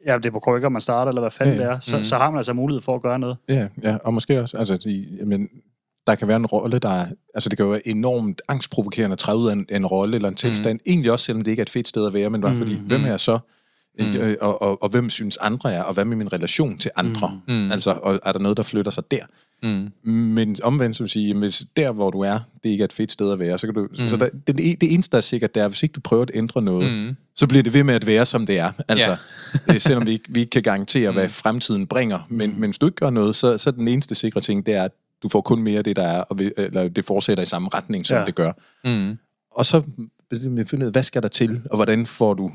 ja, 0.08 0.18
det 0.18 0.26
er 0.26 0.32
på 0.32 0.40
krykker, 0.40 0.70
man 0.70 0.82
starter, 0.82 1.10
eller 1.10 1.22
hvad 1.22 1.32
fanden 1.32 1.56
ja, 1.56 1.64
det 1.64 1.72
er, 1.72 1.80
så, 1.80 1.98
mm. 1.98 2.04
så 2.04 2.16
har 2.16 2.30
man 2.30 2.38
altså 2.38 2.54
mulighed 2.54 2.82
for 2.82 2.96
at 2.96 3.02
gøre 3.02 3.20
noget. 3.20 3.38
Ja, 3.50 3.68
ja 3.84 3.98
og 4.04 4.14
måske 4.14 4.42
også, 4.42 4.58
altså, 4.58 4.78
de, 4.78 5.08
jamen, 5.20 5.48
der 6.08 6.16
kan 6.16 6.28
være 6.28 6.38
en 6.38 6.46
rolle, 6.46 6.80
der 6.80 6.90
er, 6.90 7.06
altså 7.34 7.50
det 7.50 7.58
kan 7.58 7.66
jo 7.66 7.72
være 7.72 7.88
enormt 7.88 8.42
angstprovokerende 8.48 9.14
at 9.14 9.20
træde 9.20 9.38
ud 9.38 9.50
af 9.50 9.54
en, 9.54 9.66
en 9.70 9.86
rolle 9.86 10.16
eller 10.16 10.30
en 10.30 10.36
tilstand, 10.36 10.78
mm. 10.78 10.92
egentlig 10.92 11.12
også 11.12 11.26
selvom 11.26 11.44
det 11.44 11.52
ikke 11.52 11.62
er 11.62 11.66
et 11.66 11.70
fedt 11.70 11.88
sted 11.88 12.08
at 12.08 12.14
være, 12.14 12.30
men 12.30 12.42
bare 12.42 12.54
mm. 12.54 12.58
fordi, 12.58 12.82
hvem 12.88 13.04
er 13.04 13.08
jeg 13.08 13.20
så? 13.20 13.40
Mm. 14.00 14.06
Ikke? 14.06 14.42
Og, 14.42 14.62
og, 14.62 14.84
og 14.84 14.90
hvem 14.90 15.10
synes 15.10 15.38
andre 15.38 15.74
er, 15.74 15.84
og 15.84 15.94
hvad 15.94 16.06
med 16.06 16.18
min 16.18 16.34
relation 16.34 16.78
til 16.78 16.92
andre? 16.96 17.42
Mm. 17.48 17.54
mm. 17.54 17.72
Altså, 17.72 18.00
og 18.04 18.20
er 18.26 18.32
der 18.32 18.40
noget, 18.40 18.58
der 18.58 18.64
flytter 18.64 18.92
sig 18.92 19.12
der? 19.12 19.26
Mm. 19.64 19.92
Men 20.04 20.56
omvendt, 20.64 20.98
som 20.98 21.08
sige, 21.08 21.38
hvis 21.38 21.64
der, 21.78 21.92
hvor 21.92 22.12
du 22.12 22.22
er, 22.22 22.40
det 22.64 22.70
ikke 22.70 22.82
er 22.82 22.86
et 22.86 22.94
fedt 22.94 23.12
sted 23.12 23.32
at 23.32 23.40
være, 23.40 23.58
så 23.58 23.68
kan 23.68 23.74
du... 23.74 23.88
Mm. 24.00 24.08
Så 24.08 24.18
der, 24.18 24.30
det, 24.48 24.82
det 24.82 24.94
eneste, 24.94 25.12
der 25.12 25.18
er 25.18 25.22
sikkert, 25.22 25.56
det 25.56 25.64
er, 25.64 25.68
hvis 25.68 25.84
ikke 25.84 25.94
du 25.94 26.00
prøver 26.00 26.24
at 26.24 26.32
ændre 26.34 26.62
noget, 26.62 26.92
mm. 26.92 27.16
så 27.36 27.48
bliver 27.48 27.64
det 27.64 27.74
ved 27.74 27.84
med 27.84 27.96
at 27.96 28.06
være, 28.06 28.26
som 28.26 28.46
det 28.46 28.60
er. 28.60 28.72
Altså, 28.88 29.18
yeah. 29.70 29.82
selvom 29.88 30.06
vi 30.06 30.12
ikke, 30.12 30.26
vi 30.30 30.40
ikke 30.40 30.50
kan 30.50 30.64
garantere, 30.64 31.12
hvad 31.12 31.24
mm. 31.24 31.30
fremtiden 31.30 31.88
bringer. 31.88 32.20
Men, 32.30 32.50
mm. 32.50 32.56
men 32.60 32.70
hvis 32.70 32.78
du 32.78 32.86
ikke 32.86 32.96
gør 32.96 33.10
noget, 33.10 33.36
så, 33.36 33.58
så 33.58 33.72
den 33.72 33.88
eneste 33.88 34.16
sikre 34.16 34.42
ting, 34.42 34.66
det 34.66 34.74
er, 34.74 34.84
at 34.84 34.92
du 35.24 35.30
får 35.30 35.42
kun 35.42 35.64
mere 35.64 35.78
af 35.78 35.84
det, 35.84 35.96
der 35.96 36.08
er, 36.08 36.22
og 36.22 36.40
vi, 36.40 36.52
eller 36.58 36.88
det 36.88 37.06
fortsætter 37.06 37.44
i 37.44 37.46
samme 37.46 37.70
retning, 37.74 38.06
som 38.06 38.18
ja. 38.18 38.26
det 38.26 38.36
gør. 38.36 38.52
Mm. 38.86 39.18
Og 39.52 39.66
så 39.66 39.82
finde 40.32 40.78
ud 40.78 40.86
af, 40.86 40.92
hvad 40.92 41.04
skal 41.04 41.22
der 41.22 41.28
til, 41.28 41.62
og 41.72 41.78
hvordan 41.78 42.06
får 42.06 42.34
du 42.34 42.52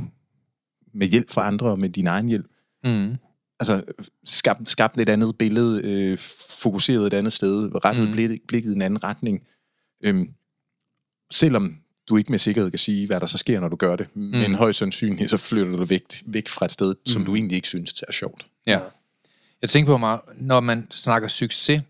med 0.94 1.06
hjælp 1.06 1.30
fra 1.30 1.46
andre 1.46 1.66
og 1.66 1.78
med 1.78 1.88
din 1.88 2.06
egen 2.06 2.28
hjælp, 2.28 2.46
mm 2.84 3.16
altså, 3.62 3.82
skabt, 4.24 4.68
skabt 4.68 5.00
et 5.00 5.08
andet 5.08 5.38
billede, 5.38 5.80
øh, 5.84 6.18
fokuseret 6.62 7.06
et 7.06 7.14
andet 7.14 7.32
sted, 7.32 7.84
rettet 7.84 8.06
mm. 8.06 8.12
blikket, 8.12 8.40
blikket 8.48 8.70
i 8.70 8.74
en 8.74 8.82
anden 8.82 9.04
retning. 9.04 9.42
Øhm, 10.04 10.28
selvom 11.32 11.76
du 12.08 12.16
ikke 12.16 12.30
med 12.30 12.38
sikkerhed 12.38 12.70
kan 12.70 12.78
sige, 12.78 13.06
hvad 13.06 13.20
der 13.20 13.26
så 13.26 13.38
sker, 13.38 13.60
når 13.60 13.68
du 13.68 13.76
gør 13.76 13.96
det, 13.96 14.06
mm. 14.14 14.22
men 14.22 14.54
højst 14.54 14.78
sandsynligt, 14.78 15.30
så 15.30 15.36
flytter 15.36 15.76
du 15.76 15.84
væk, 15.84 16.02
væk 16.26 16.48
fra 16.48 16.64
et 16.64 16.72
sted, 16.72 16.94
mm. 16.94 17.06
som 17.06 17.24
du 17.24 17.34
egentlig 17.34 17.56
ikke 17.56 17.68
synes 17.68 18.04
er 18.08 18.12
sjovt. 18.12 18.46
Ja. 18.66 18.78
Jeg 19.62 19.70
tænker 19.70 19.92
på 19.92 19.98
mig, 19.98 20.18
når 20.36 20.60
man 20.60 20.86
snakker 20.90 21.28
succes, 21.28 21.82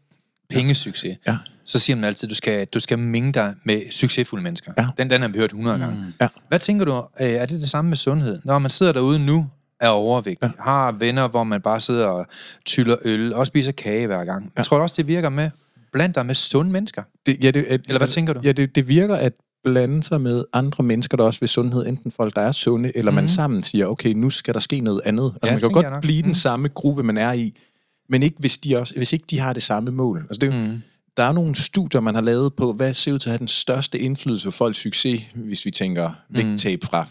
pengesucces, 0.50 1.18
ja. 1.26 1.38
så 1.64 1.78
siger 1.78 1.96
man 1.96 2.04
altid, 2.04 2.26
at 2.26 2.30
du 2.30 2.34
skal, 2.34 2.66
du 2.66 2.80
skal 2.80 2.98
minge 2.98 3.32
dig 3.32 3.54
med 3.64 3.82
succesfulde 3.90 4.42
mennesker. 4.42 4.72
Ja. 4.78 4.88
Den, 4.98 5.10
den 5.10 5.20
har 5.20 5.28
vi 5.28 5.38
hørt 5.38 5.50
100 5.50 5.78
gange. 5.78 5.96
Mm. 5.96 6.12
Ja. 6.20 6.28
Hvad 6.48 6.58
tænker 6.58 6.84
du, 6.84 6.92
øh, 7.20 7.28
er 7.28 7.46
det 7.46 7.60
det 7.60 7.70
samme 7.70 7.88
med 7.88 7.96
sundhed? 7.96 8.40
Når 8.44 8.58
man 8.58 8.70
sidder 8.70 8.92
derude 8.92 9.18
nu 9.18 9.46
er 9.82 9.88
overvægtig, 9.88 10.52
ja. 10.58 10.62
har 10.62 10.92
venner, 10.92 11.28
hvor 11.28 11.44
man 11.44 11.60
bare 11.60 11.80
sidder 11.80 12.06
og 12.06 12.26
tyller 12.64 12.96
øl, 13.04 13.34
og 13.34 13.46
spiser 13.46 13.72
kage 13.72 14.06
hver 14.06 14.24
gang. 14.24 14.44
Ja. 14.44 14.50
Jeg 14.56 14.64
tror 14.64 14.78
også, 14.78 14.94
det 14.98 15.06
virker 15.06 15.28
med 15.28 15.50
blandt 15.92 16.14
dig 16.14 16.26
med 16.26 16.34
sunde 16.34 16.70
mennesker. 16.72 17.02
Det, 17.26 17.44
ja, 17.44 17.50
det, 17.50 17.64
at, 17.64 17.80
Eller 17.86 17.98
hvad 17.98 18.08
tænker 18.08 18.32
du? 18.32 18.40
Ja, 18.44 18.52
det, 18.52 18.74
det 18.74 18.88
virker, 18.88 19.16
at 19.16 19.32
blande 19.64 20.02
sig 20.02 20.20
med 20.20 20.44
andre 20.52 20.84
mennesker, 20.84 21.16
der 21.16 21.24
også 21.24 21.40
vil 21.40 21.48
sundhed, 21.48 21.86
enten 21.86 22.10
folk, 22.10 22.36
der 22.36 22.42
er 22.42 22.52
sunde, 22.52 22.96
eller 22.96 23.10
mm. 23.10 23.14
man 23.14 23.24
mhm. 23.24 23.28
sammen 23.28 23.62
siger, 23.62 23.86
okay, 23.86 24.12
nu 24.12 24.30
skal 24.30 24.54
der 24.54 24.60
ske 24.60 24.80
noget 24.80 25.00
andet. 25.04 25.32
Altså, 25.42 25.46
ja, 25.46 25.52
man 25.52 25.82
kan 25.82 25.90
godt 25.92 26.02
blive 26.02 26.18
mm. 26.18 26.22
den 26.22 26.30
mhm. 26.30 26.34
samme 26.34 26.68
gruppe, 26.68 27.02
man 27.02 27.18
er 27.18 27.32
i, 27.32 27.54
men 28.08 28.22
ikke 28.22 28.36
hvis, 28.38 28.58
de 28.58 28.78
også, 28.78 28.94
hvis 28.94 29.12
ikke 29.12 29.24
de 29.30 29.38
har 29.38 29.52
det 29.52 29.62
samme 29.62 29.90
mål. 29.90 30.26
Altså, 30.30 30.38
det, 30.38 30.70
mm. 30.70 30.82
Der 31.16 31.22
er 31.22 31.32
nogle 31.32 31.54
studier, 31.54 32.00
man 32.00 32.14
har 32.14 32.22
lavet 32.22 32.54
på, 32.54 32.72
hvad 32.72 32.94
ser 32.94 33.12
ud 33.12 33.18
til 33.18 33.28
at 33.28 33.32
have 33.32 33.38
den 33.38 33.48
største 33.48 33.98
indflydelse 33.98 34.46
på 34.46 34.50
folks 34.50 34.78
succes, 34.78 35.22
hvis 35.34 35.64
vi 35.64 35.70
tænker 35.70 36.08
mm. 36.08 36.36
vægttab 36.36 36.84
fra 36.84 37.06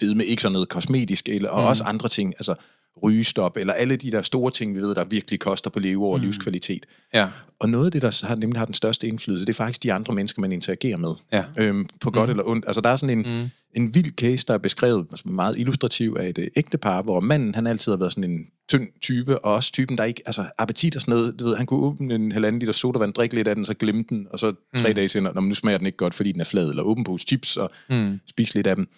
fedme, 0.00 0.24
ikke 0.24 0.42
sådan 0.42 0.52
noget 0.52 0.68
kosmetisk, 0.68 1.28
eller, 1.28 1.50
og 1.50 1.60
mm. 1.60 1.66
også 1.66 1.84
andre 1.84 2.08
ting. 2.08 2.34
Altså, 2.38 2.54
rygestop, 3.02 3.56
eller 3.56 3.72
alle 3.72 3.96
de 3.96 4.10
der 4.10 4.22
store 4.22 4.50
ting, 4.50 4.74
vi 4.74 4.80
ved, 4.80 4.94
der 4.94 5.04
virkelig 5.04 5.40
koster 5.40 5.70
på 5.70 5.78
leveår 5.78 6.12
og 6.12 6.18
mm. 6.18 6.24
livskvalitet. 6.24 6.86
Ja. 7.14 7.28
Og 7.58 7.68
noget 7.68 7.86
af 7.86 7.92
det, 7.92 8.02
der 8.02 8.26
har, 8.26 8.36
nemlig 8.36 8.58
har 8.58 8.64
den 8.64 8.74
største 8.74 9.06
indflydelse, 9.06 9.46
det 9.46 9.52
er 9.52 9.56
faktisk 9.56 9.82
de 9.82 9.92
andre 9.92 10.14
mennesker, 10.14 10.40
man 10.40 10.52
interagerer 10.52 10.96
med. 10.96 11.12
Ja. 11.32 11.44
Øhm, 11.58 11.88
på 12.00 12.10
godt 12.10 12.28
mm. 12.28 12.30
eller 12.30 12.44
ondt. 12.48 12.64
Altså 12.66 12.80
der 12.80 12.88
er 12.88 12.96
sådan 12.96 13.18
en, 13.18 13.40
mm. 13.40 13.50
en 13.74 13.94
vild 13.94 14.12
case, 14.12 14.46
der 14.46 14.54
er 14.54 14.58
beskrevet 14.58 15.06
altså 15.10 15.28
meget 15.28 15.58
illustrativ 15.58 16.16
af 16.18 16.28
et 16.28 16.38
øh, 16.38 16.46
ægtepar, 16.56 17.02
hvor 17.02 17.20
manden, 17.20 17.54
han 17.54 17.66
altid 17.66 17.92
har 17.92 17.96
været 17.96 18.12
sådan 18.12 18.30
en 18.30 18.46
tynd 18.68 18.88
type, 19.00 19.38
og 19.38 19.54
også 19.54 19.72
typen, 19.72 19.98
der 19.98 20.04
ikke, 20.04 20.22
altså 20.26 20.44
appetit 20.58 20.96
og 20.96 21.00
sådan 21.00 21.14
noget, 21.14 21.40
du 21.40 21.44
ved, 21.44 21.56
han 21.56 21.66
kunne 21.66 21.80
åbne 21.80 22.14
en 22.14 22.32
halvanden 22.32 22.58
liter 22.58 22.72
sodavand, 22.72 23.12
drikke 23.12 23.34
lidt 23.34 23.48
af 23.48 23.54
den, 23.54 23.64
så 23.64 23.74
glemme 23.74 24.04
den, 24.08 24.26
og 24.30 24.38
så 24.38 24.52
tre 24.76 24.88
mm. 24.88 24.94
dage 24.94 25.08
senere, 25.08 25.34
når 25.34 25.40
nu 25.40 25.54
smager 25.54 25.78
den 25.78 25.86
ikke 25.86 25.98
godt, 25.98 26.14
fordi 26.14 26.32
den 26.32 26.40
er 26.40 26.44
flad, 26.44 26.70
eller 26.70 26.82
åben 26.82 27.04
på 27.04 27.18
chips, 27.18 27.56
og 27.56 27.70
mm. 27.90 28.20
spise 28.26 28.54
lidt 28.54 28.66
af 28.66 28.76
dem. 28.76 28.88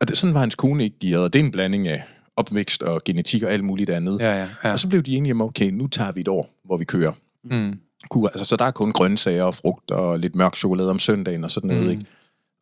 Og 0.00 0.08
det, 0.08 0.18
sådan 0.18 0.34
var 0.34 0.40
hans 0.40 0.54
kone 0.54 0.84
ikke 0.84 0.96
gearet, 1.00 1.24
og 1.24 1.32
det 1.32 1.40
er 1.40 1.44
en 1.44 1.50
blanding 1.50 1.88
af 1.88 2.02
opvækst 2.36 2.82
og 2.82 3.00
genetik 3.04 3.42
og 3.42 3.52
alt 3.52 3.64
muligt 3.64 3.90
andet. 3.90 4.20
Ja, 4.20 4.34
ja, 4.34 4.48
ja. 4.64 4.72
Og 4.72 4.78
så 4.78 4.88
blev 4.88 5.02
de 5.02 5.16
enige 5.16 5.32
om, 5.32 5.40
okay, 5.40 5.70
nu 5.70 5.86
tager 5.86 6.12
vi 6.12 6.20
et 6.20 6.28
år, 6.28 6.50
hvor 6.64 6.76
vi 6.76 6.84
kører. 6.84 7.12
Mm. 7.44 7.78
Altså, 8.16 8.44
så 8.44 8.56
der 8.56 8.64
er 8.64 8.70
kun 8.70 8.92
grøntsager 8.92 9.42
og 9.42 9.54
frugt 9.54 9.90
og 9.90 10.18
lidt 10.18 10.34
mørk 10.34 10.56
chokolade 10.56 10.90
om 10.90 10.98
søndagen 10.98 11.44
og 11.44 11.50
sådan 11.50 11.68
noget. 11.68 11.84
Mm. 11.84 11.90
Ikke? 11.90 12.04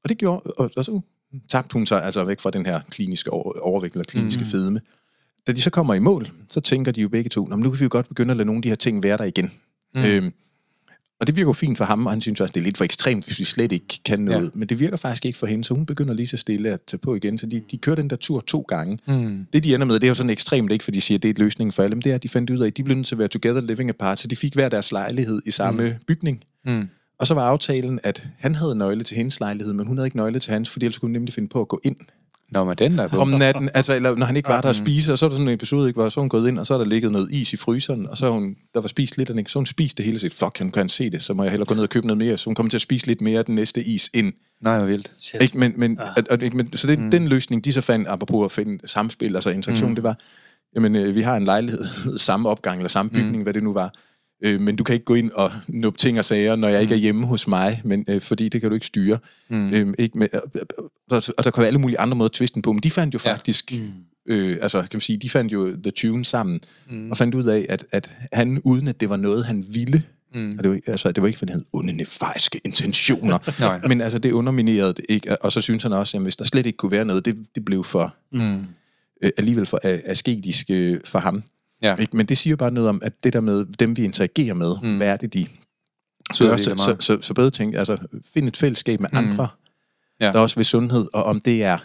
Og 0.04 0.08
det 0.08 0.18
gjorde, 0.18 0.42
og, 0.42 0.70
og 0.76 0.84
så 0.84 1.00
tabte 1.48 1.72
hun 1.72 1.86
sig 1.86 2.04
altså 2.04 2.24
væk 2.24 2.40
fra 2.40 2.50
den 2.50 2.66
her 2.66 2.80
kliniske 2.90 3.32
overvægt 3.32 3.94
eller 3.94 4.04
kliniske 4.04 4.40
mm. 4.40 4.46
fedme. 4.46 4.80
Da 5.46 5.52
de 5.52 5.60
så 5.60 5.70
kommer 5.70 5.94
i 5.94 5.98
mål, 5.98 6.28
så 6.48 6.60
tænker 6.60 6.92
de 6.92 7.00
jo 7.00 7.08
begge 7.08 7.30
to, 7.30 7.46
nu 7.46 7.70
kan 7.70 7.80
vi 7.80 7.84
jo 7.84 7.88
godt 7.92 8.08
begynde 8.08 8.30
at 8.30 8.36
lade 8.36 8.46
nogle 8.46 8.58
af 8.58 8.62
de 8.62 8.68
her 8.68 8.76
ting 8.76 9.02
være 9.02 9.16
der 9.16 9.24
igen. 9.24 9.52
Mm. 9.94 10.04
Øhm, 10.04 10.32
og 11.20 11.26
det 11.26 11.36
virker 11.36 11.48
jo 11.48 11.52
fint 11.52 11.78
for 11.78 11.84
ham, 11.84 12.06
og 12.06 12.12
han 12.12 12.20
synes 12.20 12.40
også, 12.40 12.52
det 12.52 12.60
er 12.60 12.64
lidt 12.64 12.76
for 12.76 12.84
ekstremt, 12.84 13.24
hvis 13.24 13.38
vi 13.38 13.44
slet 13.44 13.72
ikke 13.72 14.00
kan 14.04 14.20
noget. 14.20 14.44
Ja. 14.44 14.50
Men 14.54 14.68
det 14.68 14.80
virker 14.80 14.96
faktisk 14.96 15.24
ikke 15.24 15.38
for 15.38 15.46
hende, 15.46 15.64
så 15.64 15.74
hun 15.74 15.86
begynder 15.86 16.14
lige 16.14 16.26
så 16.26 16.36
stille 16.36 16.70
at 16.70 16.80
tage 16.86 16.98
på 16.98 17.14
igen. 17.14 17.38
Så 17.38 17.46
de, 17.46 17.62
de 17.70 17.78
kører 17.78 17.96
den 17.96 18.10
der 18.10 18.16
tur 18.16 18.40
to 18.40 18.60
gange. 18.60 18.98
Mm. 19.08 19.46
Det, 19.52 19.64
de 19.64 19.74
ender 19.74 19.86
med, 19.86 19.94
det 19.94 20.04
er 20.04 20.08
jo 20.08 20.14
sådan 20.14 20.30
ekstremt, 20.30 20.72
ikke 20.72 20.84
fordi 20.84 20.96
de 20.96 21.00
siger, 21.00 21.18
det 21.18 21.28
er 21.28 21.30
et 21.30 21.38
løsning 21.38 21.74
for 21.74 21.82
alle, 21.82 21.94
men 21.94 22.02
det 22.02 22.10
er, 22.10 22.14
at 22.14 22.22
de 22.22 22.28
fandt 22.28 22.50
ud 22.50 22.58
af, 22.58 22.66
at 22.66 22.76
de 22.76 22.84
blev 22.84 22.96
nødt 22.96 23.06
til 23.06 23.14
at 23.14 23.18
være 23.18 23.28
together 23.28 23.60
living 23.60 23.90
apart, 23.90 24.18
så 24.18 24.28
de 24.28 24.36
fik 24.36 24.54
hver 24.54 24.68
deres 24.68 24.92
lejlighed 24.92 25.42
i 25.46 25.50
samme 25.50 25.88
mm. 25.88 25.94
bygning. 26.06 26.42
Mm. 26.66 26.88
Og 27.18 27.26
så 27.26 27.34
var 27.34 27.42
aftalen, 27.42 28.00
at 28.02 28.26
han 28.38 28.54
havde 28.54 28.74
nøgle 28.74 29.04
til 29.04 29.16
hendes 29.16 29.40
lejlighed, 29.40 29.72
men 29.72 29.86
hun 29.86 29.96
havde 29.96 30.06
ikke 30.06 30.16
nøgle 30.16 30.38
til 30.38 30.52
hans, 30.52 30.70
fordi 30.70 30.86
ellers 30.86 30.98
kunne 30.98 31.08
hun 31.08 31.12
nemlig 31.12 31.34
finde 31.34 31.48
på 31.48 31.60
at 31.60 31.68
gå 31.68 31.80
ind 31.84 31.96
Nå, 32.52 32.64
men 32.64 32.76
den 32.78 32.98
der 32.98 33.18
Om 33.18 33.28
natten, 33.28 33.70
altså, 33.74 33.94
eller 33.94 34.14
når 34.14 34.26
han 34.26 34.36
ikke 34.36 34.48
var 34.48 34.60
der 34.60 34.68
at 34.68 34.76
spise, 34.76 35.12
og 35.12 35.18
så 35.18 35.26
er 35.26 35.28
der 35.28 35.36
sådan 35.36 35.48
en 35.48 35.54
episode, 35.54 35.88
ikke, 35.88 36.00
hvor 36.00 36.08
så 36.08 36.20
hun 36.20 36.28
gået 36.28 36.48
ind, 36.48 36.58
og 36.58 36.66
så 36.66 36.74
er 36.74 36.78
der 36.78 36.84
ligget 36.84 37.12
noget 37.12 37.30
is 37.30 37.52
i 37.52 37.56
fryseren, 37.56 38.06
og 38.06 38.16
så 38.16 38.30
hun, 38.30 38.56
der 38.74 38.80
var 38.80 38.88
spist 38.88 39.16
lidt, 39.16 39.30
og 39.30 39.38
ikke, 39.38 39.50
så 39.50 39.58
hun 39.58 39.66
spiste 39.66 39.96
det 39.96 40.04
hele, 40.04 40.28
og 40.28 40.32
fuck, 40.32 40.58
han 40.58 40.70
kan 40.70 40.88
se 40.88 41.10
det, 41.10 41.22
så 41.22 41.34
må 41.34 41.42
jeg 41.42 41.50
hellere 41.50 41.66
gå 41.66 41.74
ned 41.74 41.82
og 41.82 41.88
købe 41.88 42.06
noget 42.06 42.18
mere, 42.18 42.38
så 42.38 42.44
hun 42.44 42.54
kommer 42.54 42.70
til 42.70 42.76
at 42.76 42.82
spise 42.82 43.06
lidt 43.06 43.20
mere 43.20 43.38
af 43.38 43.44
den 43.44 43.54
næste 43.54 43.84
is 43.84 44.10
ind. 44.14 44.32
Nej, 44.60 44.78
hvor 44.78 44.86
vildt. 44.86 45.12
Ikke, 45.40 45.58
men, 45.58 45.72
men, 45.76 45.98
ja. 46.00 46.22
at, 46.30 46.42
at, 46.42 46.54
men, 46.54 46.76
så 46.76 46.86
det, 46.86 46.98
mm. 46.98 47.10
den 47.10 47.28
løsning, 47.28 47.64
de 47.64 47.72
så 47.72 47.80
fandt, 47.80 48.08
apropos 48.08 48.44
at 48.44 48.52
finde 48.52 48.88
samspil, 48.88 49.34
altså 49.34 49.50
interaktion, 49.50 49.88
mm. 49.88 49.94
det 49.94 50.04
var, 50.04 50.16
jamen, 50.74 50.96
øh, 50.96 51.14
vi 51.14 51.22
har 51.22 51.36
en 51.36 51.44
lejlighed, 51.44 51.84
samme 52.18 52.48
opgang, 52.48 52.78
eller 52.78 52.88
samme 52.88 53.10
bygning, 53.10 53.36
mm. 53.36 53.42
hvad 53.42 53.54
det 53.54 53.62
nu 53.62 53.72
var, 53.72 53.92
Øh, 54.44 54.60
men 54.60 54.76
du 54.76 54.84
kan 54.84 54.92
ikke 54.92 55.04
gå 55.04 55.14
ind 55.14 55.30
og 55.30 55.52
nuppe 55.68 55.98
ting 55.98 56.18
og 56.18 56.24
sager, 56.24 56.56
når 56.56 56.68
jeg 56.68 56.82
ikke 56.82 56.94
er 56.94 56.98
mm. 56.98 57.02
hjemme 57.02 57.26
hos 57.26 57.48
mig, 57.48 57.80
men, 57.84 58.04
øh, 58.08 58.20
fordi 58.20 58.48
det 58.48 58.60
kan 58.60 58.70
du 58.70 58.74
ikke 58.74 58.86
styre. 58.86 59.18
Mm. 59.48 59.74
Øh, 59.74 59.94
ikke 59.98 60.18
med, 60.18 60.28
og, 61.10 61.22
og 61.38 61.44
der 61.44 61.50
kan 61.50 61.60
være 61.60 61.66
alle 61.66 61.78
mulige 61.78 62.00
andre 62.00 62.16
måder 62.16 62.28
at 62.28 62.32
twiste 62.32 62.62
på, 62.62 62.72
men 62.72 62.82
de 62.82 62.90
fandt 62.90 63.14
jo 63.14 63.18
faktisk... 63.18 63.72
Ja. 63.72 63.78
Mm. 63.78 63.92
Øh, 64.30 64.58
altså, 64.62 64.80
kan 64.80 64.88
man 64.92 65.00
sige, 65.00 65.16
de 65.16 65.30
fandt 65.30 65.52
jo 65.52 65.76
The 65.82 65.90
Tune 65.90 66.24
sammen, 66.24 66.60
mm. 66.90 67.10
og 67.10 67.16
fandt 67.16 67.34
ud 67.34 67.44
af, 67.44 67.66
at, 67.68 67.84
at 67.90 68.10
han, 68.32 68.60
uden 68.64 68.88
at 68.88 69.00
det 69.00 69.08
var 69.08 69.16
noget, 69.16 69.44
han 69.44 69.64
ville, 69.70 70.02
Mm. 70.34 70.54
Og 70.58 70.64
det, 70.64 70.70
var, 70.70 70.80
altså, 70.86 71.12
det 71.12 71.22
var 71.22 71.26
ikke, 71.26 71.38
fordi 71.38 71.52
han 71.52 71.60
havde 71.60 71.68
onde 71.72 71.92
intentioner, 72.64 73.38
men 73.88 74.00
altså, 74.00 74.18
det 74.18 74.32
underminerede 74.32 74.94
det 74.94 75.04
ikke. 75.08 75.42
Og 75.42 75.52
så 75.52 75.60
synes 75.60 75.82
han 75.82 75.92
også, 75.92 76.16
at 76.16 76.22
hvis 76.22 76.36
der 76.36 76.44
slet 76.44 76.66
ikke 76.66 76.76
kunne 76.76 76.92
være 76.92 77.04
noget, 77.04 77.24
det, 77.24 77.36
det 77.54 77.64
blev 77.64 77.84
for 77.84 78.14
mm. 78.32 78.64
øh, 79.22 79.30
alligevel 79.38 79.66
for 79.66 79.80
asketisk 79.82 80.66
øh, 80.70 80.98
for 81.04 81.18
ham. 81.18 81.42
Ja. 81.82 81.96
Ikke? 81.96 82.16
Men 82.16 82.26
det 82.26 82.38
siger 82.38 82.56
bare 82.56 82.70
noget 82.70 82.88
om, 82.88 83.00
at 83.04 83.24
det 83.24 83.32
der 83.32 83.40
med 83.40 83.64
dem, 83.64 83.96
vi 83.96 84.04
interagerer 84.04 84.54
med, 84.54 84.74
mm. 84.82 84.96
hvad 84.96 85.08
er 85.08 85.16
det, 85.16 85.34
de 85.34 85.46
så, 86.34 86.56
så, 86.56 86.74
så, 86.76 86.96
så, 87.00 87.18
så 87.20 87.34
bedre 87.34 87.50
tænke, 87.50 87.78
altså 87.78 87.96
find 88.34 88.48
et 88.48 88.56
fællesskab 88.56 89.00
med 89.00 89.08
mm. 89.12 89.18
andre, 89.18 89.48
ja. 90.20 90.32
der 90.32 90.38
også 90.38 90.56
vil 90.56 90.64
sundhed, 90.64 91.08
og 91.12 91.24
om 91.24 91.40
det 91.40 91.62
er 91.62 91.78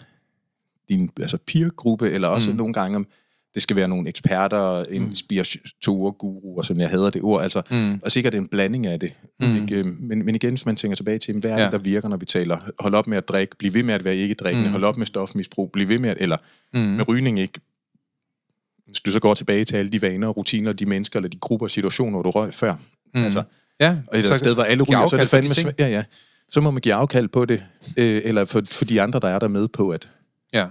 din 0.89 1.10
altså 1.20 1.38
peer-gruppe, 1.48 2.12
eller 2.12 2.28
også 2.28 2.50
mm. 2.50 2.56
nogle 2.56 2.74
gange, 2.74 2.96
om 2.96 3.08
det 3.54 3.62
skal 3.62 3.76
være 3.76 3.88
nogle 3.88 4.10
eksperter, 4.10 4.84
mm. 4.84 4.94
inspiratorer, 4.94 6.12
guruer, 6.12 6.64
som 6.64 6.80
jeg 6.80 6.89
hader 6.89 7.10
det 7.10 7.22
ord, 7.22 7.44
altså, 7.44 7.62
mm. 7.72 8.00
og 8.04 8.12
sikkert 8.12 8.36
en 8.36 8.48
blanding 8.48 8.88
af 8.88 9.00
det. 9.00 9.14
Mm. 9.39 9.56
Ikke? 9.56 9.84
Men, 9.84 10.26
men 10.26 10.36
igen, 10.36 10.50
hvis 10.50 10.66
man 10.66 10.76
tænker 10.76 10.96
tilbage 10.96 11.18
til, 11.18 11.39
hvad 11.39 11.52
er 11.52 11.56
det, 11.56 11.64
ja. 11.64 11.70
der 11.70 11.78
virker, 11.78 12.10
når 12.10 12.18
vi 12.18 12.26
taler, 12.26 12.58
hold 12.80 12.94
op 12.94 13.08
med 13.08 13.18
at 13.18 13.28
drikke, 13.28 13.58
bliv 13.58 13.74
ved 13.74 13.84
med 13.84 13.94
at 13.94 14.04
være 14.04 14.16
ikke 14.16 14.34
drikkende, 14.34 14.68
mm. 14.68 14.72
hold 14.72 14.84
op 14.84 14.98
med 14.98 15.06
stofmisbrug, 15.06 15.72
bliv 15.72 15.88
ved 15.88 16.00
med 16.00 16.10
at, 16.10 16.18
eller 16.20 16.38
mm. 16.74 16.80
med 16.80 17.08
rygning 17.08 17.39
ikke, 17.39 17.60
hvis 18.94 19.02
du 19.02 19.12
så 19.12 19.20
går 19.20 19.34
tilbage 19.34 19.66
til 19.66 19.76
alle 19.76 19.91
de 19.91 20.02
vaner, 20.02 20.28
rutiner, 20.28 20.74
de 20.74 20.86
mennesker 20.86 21.20
eller 21.20 21.30
de 21.30 21.38
grupper 21.38 21.66
og 21.66 21.72
situationer, 21.72 22.12
hvor 22.12 22.22
du 22.22 22.30
røg 22.30 22.54
før. 22.54 22.76
Mm. 23.16 23.24
Altså, 23.24 23.44
ja, 23.80 23.98
og 24.08 24.20
et 24.20 24.26
sted, 24.26 24.54
hvor 24.54 24.64
alle 24.64 24.84
ryger, 24.84 25.08
så 25.08 25.16
er 25.16 25.20
det 25.20 25.30
fandme 25.30 25.54
svært. 25.54 25.80
Ja, 25.80 25.88
ja. 25.88 26.04
Så 26.52 26.62
må 26.62 26.72
man 26.72 26.82
give 26.82 26.94
afkald 26.94 27.28
på 27.28 27.46
det, 27.46 27.64
øh, 27.98 28.22
eller 28.24 28.46
for, 28.46 28.62
for 28.72 28.86
de 28.86 29.02
andre, 29.02 29.20
der 29.20 29.28
er 29.28 29.39
der 29.39 29.48
med 29.48 29.68
på, 29.68 29.89
at, 29.89 30.10
ja. 30.54 30.68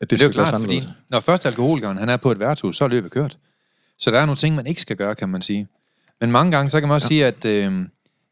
at 0.00 0.10
det, 0.10 0.10
det 0.10 0.20
er 0.20 0.24
jo 0.24 0.32
klart, 0.32 0.60
fordi 0.60 0.82
når 1.10 1.20
først 1.20 1.46
alkoholikeren 1.46 1.96
han 1.98 2.08
er 2.08 2.16
på 2.16 2.32
et 2.32 2.38
værtshus, 2.38 2.76
så 2.76 2.84
er 2.84 2.88
løbet 2.88 3.10
kørt. 3.10 3.38
Så 3.98 4.10
der 4.10 4.20
er 4.20 4.26
nogle 4.26 4.36
ting, 4.36 4.56
man 4.56 4.66
ikke 4.66 4.80
skal 4.80 4.96
gøre, 4.96 5.14
kan 5.14 5.28
man 5.28 5.42
sige. 5.42 5.68
Men 6.20 6.32
mange 6.32 6.52
gange, 6.52 6.70
så 6.70 6.80
kan 6.80 6.88
man 6.88 6.94
også 6.94 7.04
ja. 7.04 7.08
sige, 7.08 7.26
at 7.26 7.68
øh, 7.70 7.86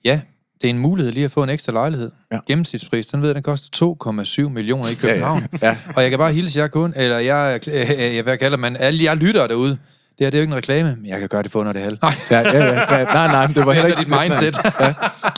ja, 0.04 0.20
det 0.62 0.70
er 0.70 0.74
en 0.74 0.78
mulighed 0.78 1.12
lige 1.12 1.24
at 1.24 1.30
få 1.30 1.42
en 1.42 1.48
ekstra 1.48 1.72
lejlighed. 1.72 2.10
Ja. 2.32 2.38
Gennemsnitspris, 2.46 3.06
den 3.06 3.20
ved 3.20 3.28
jeg, 3.28 3.34
den 3.34 3.42
koster 3.42 3.96
2,7 4.44 4.48
millioner 4.48 4.88
i 4.88 4.94
København. 4.94 5.46
ja, 5.52 5.58
ja. 5.62 5.68
Ja. 5.68 5.76
Og 5.96 6.02
jeg 6.02 6.10
kan 6.10 6.18
bare 6.18 6.32
hilse 6.32 6.60
jer 6.60 6.66
kun, 6.66 6.92
eller 6.96 7.18
jeg, 7.18 7.60
jeg, 8.14 8.22
hvad 8.22 8.38
kalder 8.38 8.58
man, 8.58 8.76
alle 8.76 9.04
jer 9.04 9.14
lyttere 9.14 9.48
derude. 9.48 9.78
Det 10.18 10.26
her 10.26 10.30
det 10.30 10.38
er 10.38 10.40
jo 10.40 10.42
ikke 10.42 10.52
en 10.52 10.56
reklame, 10.56 10.96
men 10.96 11.06
jeg 11.06 11.20
kan 11.20 11.28
gøre 11.28 11.42
det 11.42 11.50
for 11.50 11.60
under 11.60 11.72
det 11.72 11.82
halv. 11.82 11.98
Nej. 12.02 12.12
Ja, 12.30 12.38
ja, 12.40 12.64
ja, 12.64 12.98
ja. 12.98 13.04
Nej, 13.04 13.26
nej, 13.26 13.46
det 13.46 13.66
var 13.66 13.72
heller 13.72 13.88
ikke... 13.88 14.00
dit 14.00 14.08
mindset. 14.08 14.58
ja. 14.80 14.94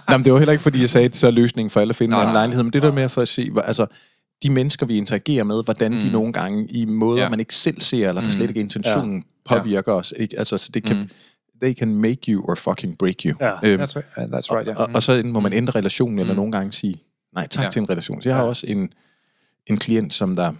Nej, 0.09 0.17
men 0.17 0.25
det 0.25 0.33
var 0.33 0.39
heller 0.39 0.53
ikke, 0.53 0.63
fordi 0.63 0.81
jeg 0.81 0.91
sagde, 0.91 1.05
at 1.05 1.17
så 1.17 1.27
er 1.27 1.31
løsningen 1.31 1.71
for 1.71 1.81
alle 1.81 1.91
at 1.91 1.97
finde 1.97 2.17
nej, 2.17 2.27
en 2.27 2.33
lejlighed. 2.33 2.63
Men 2.63 2.73
det 2.73 2.83
der 2.83 2.93
med 2.93 3.09
for 3.09 3.23
at 3.23 3.29
se, 3.29 3.51
altså, 3.65 3.87
de 4.43 4.51
mennesker, 4.51 4.87
vi 4.87 4.97
interagerer 4.97 5.45
med, 5.45 5.65
hvordan 5.65 5.93
mm. 5.93 6.01
de 6.01 6.13
nogle 6.13 6.33
gange 6.33 6.67
i 6.71 6.85
måder, 6.85 7.23
ja. 7.23 7.29
man 7.29 7.41
ikke 7.41 7.55
selv 7.55 7.81
ser, 7.81 8.09
eller 8.09 8.23
mm. 8.23 8.31
slet 8.31 8.49
ikke 8.49 8.61
intentionen 8.61 9.25
ja. 9.51 9.57
påvirker 9.57 9.93
ja. 9.93 9.99
os. 9.99 10.15
Ikke? 10.17 10.39
Altså, 10.39 10.59
så 10.59 10.71
det 10.75 10.85
kan, 10.85 10.97
mm 10.97 11.09
they 11.63 11.75
can 11.75 11.95
make 11.95 12.33
you 12.33 12.45
or 12.49 12.55
fucking 12.55 12.99
break 12.99 13.23
you. 13.25 13.37
Ja, 13.41 13.53
øhm, 13.65 13.83
that's 13.83 13.97
right. 13.97 14.09
Yeah, 14.19 14.29
that's 14.29 14.55
right 14.55 14.67
yeah. 14.67 14.81
og, 14.81 14.87
og, 14.87 14.95
og 14.95 15.03
så 15.03 15.23
må 15.25 15.41
man 15.41 15.53
ændre 15.53 15.79
relationen, 15.79 16.15
mm. 16.15 16.21
eller 16.21 16.35
nogle 16.35 16.53
gange 16.53 16.73
sige 16.73 17.03
nej 17.35 17.47
tak 17.49 17.65
ja. 17.65 17.71
til 17.71 17.81
en 17.81 17.91
relation. 17.91 18.23
Så 18.23 18.29
jeg 18.29 18.37
har 18.37 18.43
ja. 18.43 18.49
også 18.49 18.67
en, 18.67 18.93
en 19.67 19.79
klient, 19.79 20.15
som 20.15 20.37
der 20.37 20.53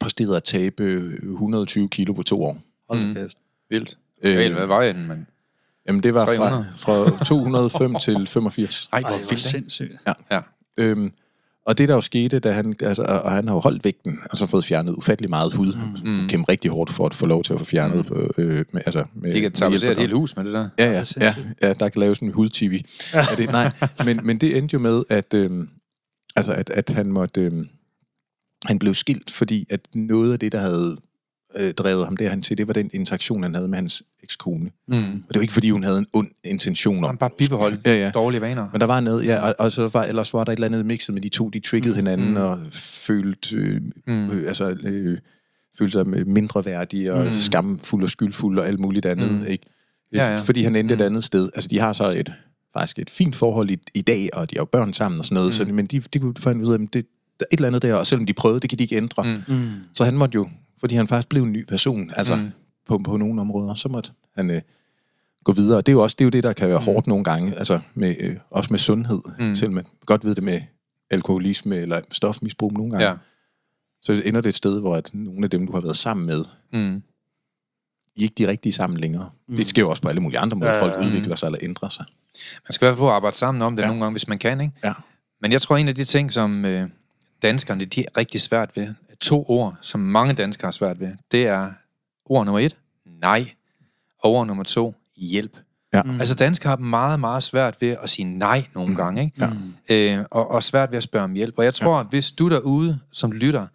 præsterede 0.00 0.36
at 0.36 0.44
tabe 0.44 0.82
120 1.22 1.88
kilo 1.88 2.12
på 2.12 2.22
to 2.22 2.44
år. 2.44 2.58
Hold 2.88 3.06
mm. 3.06 3.14
kæft. 3.14 3.36
Vildt. 3.70 3.98
Øh, 4.22 4.52
hvad 4.52 4.66
var 4.66 4.82
den, 4.82 5.08
men... 5.08 5.26
Jamen, 5.88 6.02
det 6.02 6.14
var 6.14 6.26
fra, 6.26 6.64
fra 6.76 7.24
205 7.24 7.94
til 7.94 8.26
85. 8.26 8.88
Ej, 8.92 9.00
hvor 9.00 9.10
vildt. 9.10 9.40
sindssygt. 9.40 9.92
Ja. 10.06 10.12
ja. 10.30 10.40
Øhm, 10.78 11.12
og 11.66 11.78
det 11.78 11.88
der 11.88 11.94
jo 11.94 12.00
skete, 12.00 12.38
da 12.38 12.52
han, 12.52 12.74
altså, 12.80 13.02
og 13.02 13.32
han 13.32 13.48
har 13.48 13.54
jo 13.54 13.60
holdt 13.60 13.84
vægten, 13.84 14.18
altså 14.22 14.46
fået 14.46 14.64
fjernet 14.64 14.92
ufattelig 14.92 15.30
meget 15.30 15.54
hud, 15.54 15.72
mm. 16.04 16.28
kæmpe 16.28 16.52
rigtig 16.52 16.70
hårdt 16.70 16.90
for 16.90 17.06
at 17.06 17.14
få 17.14 17.26
lov 17.26 17.42
til 17.44 17.52
at 17.52 17.58
få 17.58 17.64
fjernet. 17.64 17.96
Mm. 17.96 18.04
På, 18.04 18.30
øh, 18.38 18.64
med, 18.72 18.82
altså, 18.86 19.04
med, 19.14 19.34
det 19.34 19.42
kan 19.42 19.52
tabuisere 19.52 19.92
et 19.92 19.98
helt 19.98 20.12
hus 20.12 20.36
med 20.36 20.44
det 20.44 20.52
der. 20.52 20.68
Ja, 20.78 20.92
ja, 20.92 21.04
ja, 21.20 21.34
ja 21.62 21.72
der 21.72 21.88
kan 21.88 22.00
laves 22.00 22.18
en 22.18 22.32
hud-tv. 22.32 22.84
ja, 23.14 23.22
det, 23.36 23.50
nej, 23.52 23.72
men, 24.06 24.20
men 24.22 24.38
det 24.38 24.58
endte 24.58 24.74
jo 24.74 24.78
med, 24.78 25.02
at, 25.08 25.34
øh, 25.34 25.50
altså, 26.36 26.52
at, 26.52 26.70
at 26.70 26.90
han 26.90 27.12
måtte... 27.12 27.40
Øh, 27.40 27.52
han 28.64 28.78
blev 28.78 28.94
skilt, 28.94 29.30
fordi 29.30 29.66
at 29.70 29.80
noget 29.94 30.32
af 30.32 30.38
det, 30.38 30.52
der 30.52 30.58
havde 30.58 30.96
øh, 31.56 31.74
drevet 31.74 32.04
ham 32.04 32.16
derhen 32.16 32.42
til, 32.42 32.58
det 32.58 32.66
var 32.66 32.72
den 32.72 32.90
interaktion, 32.92 33.42
han 33.42 33.54
havde 33.54 33.68
med 33.68 33.78
hans 33.78 34.02
ekskone. 34.22 34.70
Mm. 34.88 34.96
Og 34.96 35.28
det 35.28 35.34
var 35.34 35.40
ikke, 35.40 35.52
fordi 35.52 35.70
hun 35.70 35.84
havde 35.84 35.98
en 35.98 36.06
ond 36.12 36.28
intention. 36.44 37.04
Han 37.04 37.16
bare 37.16 37.30
bibeholdt 37.38 37.80
ja, 37.86 37.94
ja. 37.94 38.10
dårlige 38.10 38.40
vaner. 38.40 38.68
Men 38.72 38.80
der 38.80 38.86
var 38.86 39.00
noget, 39.00 39.26
ja, 39.26 39.48
og, 39.48 39.54
og 39.58 39.72
så 39.72 39.90
var, 39.92 40.04
ellers 40.04 40.34
var 40.34 40.44
der 40.44 40.52
et 40.52 40.56
eller 40.56 40.66
andet 40.66 40.86
mixet 40.86 41.14
med 41.14 41.22
de 41.22 41.28
to, 41.28 41.48
de 41.48 41.60
triggede 41.60 41.92
mm. 41.92 41.96
hinanden 41.96 42.30
mm. 42.30 42.36
og 42.36 42.58
følte, 42.72 43.56
øh, 43.56 43.80
mm. 44.06 44.30
øh, 44.30 44.48
altså, 44.48 44.76
øh, 44.82 45.18
følte 45.78 45.92
sig 45.92 46.06
mindre 46.28 46.64
værdige 46.64 47.12
og 47.12 47.26
mm. 47.26 47.34
skamfuld 47.34 48.02
og 48.02 48.10
skyldfuld 48.10 48.58
og 48.58 48.66
alt 48.66 48.80
muligt 48.80 49.06
andet. 49.06 49.30
Mm. 49.30 49.46
Ikke? 49.48 49.66
Ja, 50.12 50.32
ja. 50.32 50.40
Fordi 50.40 50.62
han 50.62 50.76
endte 50.76 50.94
mm. 50.94 51.00
et 51.00 51.04
andet 51.04 51.24
sted. 51.24 51.50
Altså, 51.54 51.68
de 51.68 51.80
har 51.80 51.92
så 51.92 52.10
et 52.10 52.32
faktisk 52.72 52.98
et 52.98 53.10
fint 53.10 53.36
forhold 53.36 53.70
i, 53.70 53.78
i 53.94 54.02
dag, 54.02 54.28
og 54.32 54.50
de 54.50 54.56
har 54.56 54.60
jo 54.60 54.64
børn 54.64 54.92
sammen 54.92 55.18
og 55.18 55.24
sådan 55.24 55.34
noget, 55.34 55.48
mm. 55.48 55.52
så, 55.52 55.64
men 55.64 55.86
de, 55.86 56.00
de 56.00 56.18
kunne 56.18 56.34
finde 56.40 56.66
ud 56.66 56.72
af, 56.72 56.78
at 56.78 56.88
det, 56.92 57.06
der 57.40 57.44
er 57.50 57.54
et 57.54 57.56
eller 57.56 57.68
andet 57.68 57.82
der, 57.82 57.94
og 57.94 58.06
selvom 58.06 58.26
de 58.26 58.32
prøvede, 58.32 58.60
det 58.60 58.70
kan 58.70 58.78
de 58.78 58.82
ikke 58.82 58.96
ændre. 58.96 59.22
Mm. 59.22 59.54
Mm. 59.54 59.70
Så 59.94 60.04
han 60.04 60.14
måtte 60.14 60.34
jo 60.34 60.48
fordi 60.84 60.94
han 60.94 61.06
faktisk 61.06 61.28
blev 61.28 61.42
en 61.42 61.52
ny 61.52 61.64
person, 61.64 62.10
altså 62.16 62.36
mm. 62.36 62.50
på, 62.86 62.98
på 62.98 63.16
nogle 63.16 63.40
områder, 63.40 63.74
så 63.74 63.88
måtte 63.88 64.12
han 64.36 64.50
øh, 64.50 64.62
gå 65.44 65.52
videre. 65.52 65.76
Det 65.78 65.88
er 65.88 65.92
jo 65.92 66.02
også 66.02 66.16
det, 66.18 66.24
er 66.24 66.26
jo 66.26 66.30
det 66.30 66.42
der 66.42 66.52
kan 66.52 66.68
være 66.68 66.78
mm. 66.78 66.84
hårdt 66.84 67.06
nogle 67.06 67.24
gange, 67.24 67.54
altså 67.54 67.80
med, 67.94 68.16
øh, 68.20 68.36
også 68.50 68.72
med 68.72 68.78
sundhed, 68.78 69.22
mm. 69.38 69.54
selvom 69.54 69.74
man 69.74 69.84
godt 70.06 70.24
ved 70.24 70.34
det 70.34 70.44
med 70.44 70.60
alkoholisme 71.10 71.76
eller 71.76 72.00
stofmisbrug 72.12 72.72
nogle 72.72 72.90
gange, 72.90 73.06
ja. 73.06 73.14
så 74.02 74.22
ender 74.24 74.40
det 74.40 74.48
et 74.48 74.54
sted, 74.54 74.80
hvor 74.80 74.96
at 74.96 75.10
nogle 75.14 75.44
af 75.44 75.50
dem, 75.50 75.66
du 75.66 75.72
har 75.72 75.80
været 75.80 75.96
sammen 75.96 76.26
med, 76.26 76.44
mm. 76.72 77.02
I 78.16 78.22
ikke 78.22 78.34
de 78.38 78.48
rigtige 78.48 78.72
sammen 78.72 79.00
længere. 79.00 79.30
Mm. 79.48 79.56
Det 79.56 79.68
sker 79.68 79.82
jo 79.82 79.90
også 79.90 80.02
på 80.02 80.08
alle 80.08 80.20
mulige 80.20 80.38
andre 80.38 80.56
måder. 80.56 80.74
Ja, 80.74 80.80
Folk 80.80 80.94
udvikler 81.00 81.36
sig 81.36 81.46
eller 81.46 81.58
ændrer 81.62 81.88
sig. 81.88 82.04
Man 82.68 82.72
skal 82.72 82.86
i 82.86 82.88
hvert 82.88 82.98
fald 82.98 83.08
arbejde 83.08 83.36
sammen 83.36 83.62
om 83.62 83.76
det 83.76 83.82
ja. 83.82 83.86
nogle 83.86 84.02
gange, 84.02 84.12
hvis 84.12 84.28
man 84.28 84.38
kan, 84.38 84.60
ikke? 84.60 84.74
Ja. 84.84 84.92
Men 85.40 85.52
jeg 85.52 85.62
tror, 85.62 85.76
en 85.76 85.88
af 85.88 85.94
de 85.94 86.04
ting, 86.04 86.32
som 86.32 86.64
øh, 86.64 86.88
danskerne 87.42 87.84
de 87.84 88.00
er 88.00 88.16
rigtig 88.16 88.40
svært 88.40 88.76
ved, 88.76 88.94
to 89.20 89.44
ord, 89.48 89.76
som 89.80 90.00
mange 90.00 90.34
danskere 90.34 90.66
har 90.66 90.72
svært 90.72 91.00
ved, 91.00 91.12
det 91.30 91.46
er 91.46 91.70
ord 92.24 92.44
nummer 92.44 92.60
et, 92.60 92.76
nej, 93.06 93.50
og 94.18 94.32
ord 94.32 94.46
nummer 94.46 94.64
to, 94.64 94.94
hjælp. 95.16 95.58
Ja. 95.94 96.02
Mm. 96.02 96.20
Altså 96.20 96.34
danskere 96.34 96.70
har 96.70 96.76
meget, 96.76 97.20
meget 97.20 97.42
svært 97.42 97.76
ved 97.80 97.96
at 98.02 98.10
sige 98.10 98.24
nej 98.24 98.66
nogle 98.74 98.90
mm. 98.90 98.96
gange, 98.96 99.24
ikke? 99.24 99.48
Ja. 99.88 100.18
Øh, 100.18 100.24
og, 100.30 100.50
og 100.50 100.62
svært 100.62 100.90
ved 100.90 100.96
at 100.96 101.02
spørge 101.02 101.24
om 101.24 101.32
hjælp. 101.32 101.54
Og 101.58 101.64
jeg 101.64 101.74
tror, 101.74 101.98
ja. 101.98 102.02
hvis 102.02 102.32
du 102.32 102.50
derude, 102.50 102.98
som 103.12 103.32
lytter, 103.32 103.66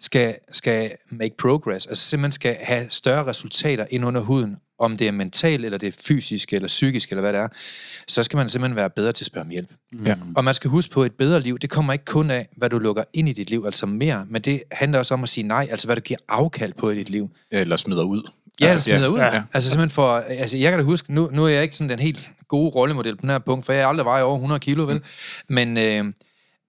skal, 0.00 0.36
skal 0.52 0.92
make 1.10 1.34
progress, 1.38 1.86
altså 1.86 2.04
simpelthen 2.04 2.32
skal 2.32 2.56
have 2.60 2.86
større 2.88 3.26
resultater 3.26 3.86
ind 3.90 4.04
under 4.04 4.20
huden, 4.20 4.56
om 4.78 4.96
det 4.96 5.08
er 5.08 5.12
mentalt, 5.12 5.64
eller 5.64 5.78
det 5.78 5.86
er 5.86 5.92
fysisk, 6.04 6.52
eller 6.52 6.68
psykisk, 6.68 7.10
eller 7.10 7.20
hvad 7.20 7.32
det 7.32 7.40
er, 7.40 7.48
så 8.08 8.22
skal 8.22 8.36
man 8.36 8.48
simpelthen 8.48 8.76
være 8.76 8.90
bedre 8.90 9.12
til 9.12 9.22
at 9.24 9.26
spørge 9.26 9.44
om 9.44 9.50
hjælp. 9.50 9.70
Ja. 10.06 10.14
Og 10.36 10.44
man 10.44 10.54
skal 10.54 10.70
huske 10.70 10.92
på, 10.92 11.02
at 11.02 11.06
et 11.06 11.16
bedre 11.18 11.40
liv, 11.40 11.58
det 11.58 11.70
kommer 11.70 11.92
ikke 11.92 12.04
kun 12.04 12.30
af, 12.30 12.48
hvad 12.56 12.70
du 12.70 12.78
lukker 12.78 13.02
ind 13.12 13.28
i 13.28 13.32
dit 13.32 13.50
liv, 13.50 13.62
altså 13.66 13.86
mere, 13.86 14.26
men 14.28 14.42
det 14.42 14.62
handler 14.72 14.98
også 14.98 15.14
om 15.14 15.22
at 15.22 15.28
sige 15.28 15.46
nej, 15.46 15.68
altså 15.70 15.86
hvad 15.86 15.96
du 15.96 16.02
giver 16.02 16.18
afkald 16.28 16.72
på 16.72 16.90
i 16.90 16.96
dit 16.96 17.10
liv. 17.10 17.30
Eller 17.50 17.76
smider 17.76 18.02
ud. 18.02 18.30
Ja, 18.60 18.66
altså, 18.66 18.80
smider 18.80 19.00
ja. 19.00 19.08
ud. 19.08 19.18
Ja. 19.18 19.42
Altså 19.54 19.70
simpelthen 19.70 19.90
for, 19.90 20.16
altså 20.16 20.56
jeg 20.56 20.72
kan 20.72 20.78
da 20.78 20.84
huske, 20.84 21.14
nu, 21.14 21.30
nu 21.32 21.44
er 21.44 21.48
jeg 21.48 21.62
ikke 21.62 21.76
sådan 21.76 21.90
den 21.90 21.98
helt 21.98 22.30
gode 22.48 22.70
rollemodel 22.70 23.16
på 23.16 23.20
den 23.20 23.30
her 23.30 23.38
punkt, 23.38 23.66
for 23.66 23.72
jeg 23.72 23.82
har 23.82 23.88
aldrig 23.88 24.04
vejet 24.04 24.24
over 24.24 24.34
100 24.34 24.60
kilo, 24.60 24.84
vel? 24.84 24.96
Mm. 24.96 25.02
Men, 25.48 25.68
øh, 25.78 26.04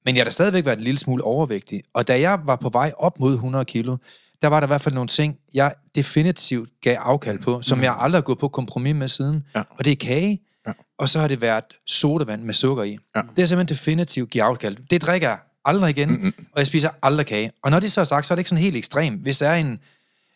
men 0.05 0.15
jeg 0.15 0.17
har 0.17 0.23
da 0.23 0.29
stadigvæk 0.29 0.65
været 0.65 0.77
en 0.77 0.83
lille 0.83 0.99
smule 0.99 1.23
overvægtig. 1.23 1.81
Og 1.93 2.07
da 2.07 2.19
jeg 2.19 2.39
var 2.45 2.55
på 2.55 2.69
vej 2.69 2.91
op 2.97 3.19
mod 3.19 3.33
100 3.33 3.65
kilo, 3.65 3.97
der 4.41 4.47
var 4.47 4.59
der 4.59 4.67
i 4.67 4.69
hvert 4.69 4.81
fald 4.81 4.95
nogle 4.95 5.07
ting, 5.07 5.37
jeg 5.53 5.73
definitivt 5.95 6.69
gav 6.81 6.97
afkald 6.99 7.39
på, 7.39 7.61
som 7.61 7.77
mm. 7.77 7.83
jeg 7.83 7.95
aldrig 7.99 8.17
har 8.17 8.23
gået 8.23 8.37
på 8.37 8.47
kompromis 8.47 8.95
med 8.95 9.07
siden. 9.07 9.43
Ja. 9.55 9.63
Og 9.69 9.85
det 9.85 9.91
er 9.91 9.95
kage, 9.95 10.41
ja. 10.67 10.71
og 10.99 11.09
så 11.09 11.19
har 11.19 11.27
det 11.27 11.41
været 11.41 11.63
sodavand 11.85 12.41
med 12.43 12.53
sukker 12.53 12.83
i. 12.83 12.97
Ja. 13.15 13.21
Det 13.35 13.41
er 13.41 13.45
simpelthen 13.45 13.77
definitivt 13.77 14.29
give 14.29 14.43
afkald. 14.43 14.77
Det 14.89 15.01
drikker 15.01 15.27
jeg 15.27 15.37
aldrig 15.65 15.89
igen, 15.89 16.09
mm-hmm. 16.09 16.33
og 16.51 16.59
jeg 16.59 16.67
spiser 16.67 16.89
aldrig 17.03 17.25
kage. 17.25 17.51
Og 17.63 17.71
når 17.71 17.79
det 17.79 17.91
så 17.91 18.01
er 18.01 18.05
sagt, 18.05 18.25
så 18.25 18.33
er 18.33 18.35
det 18.35 18.39
ikke 18.39 18.49
sådan 18.49 18.63
helt 18.63 18.75
ekstremt. 18.75 19.21
Hvis 19.21 19.37
der 19.37 19.49
er 19.49 19.55
en, 19.55 19.79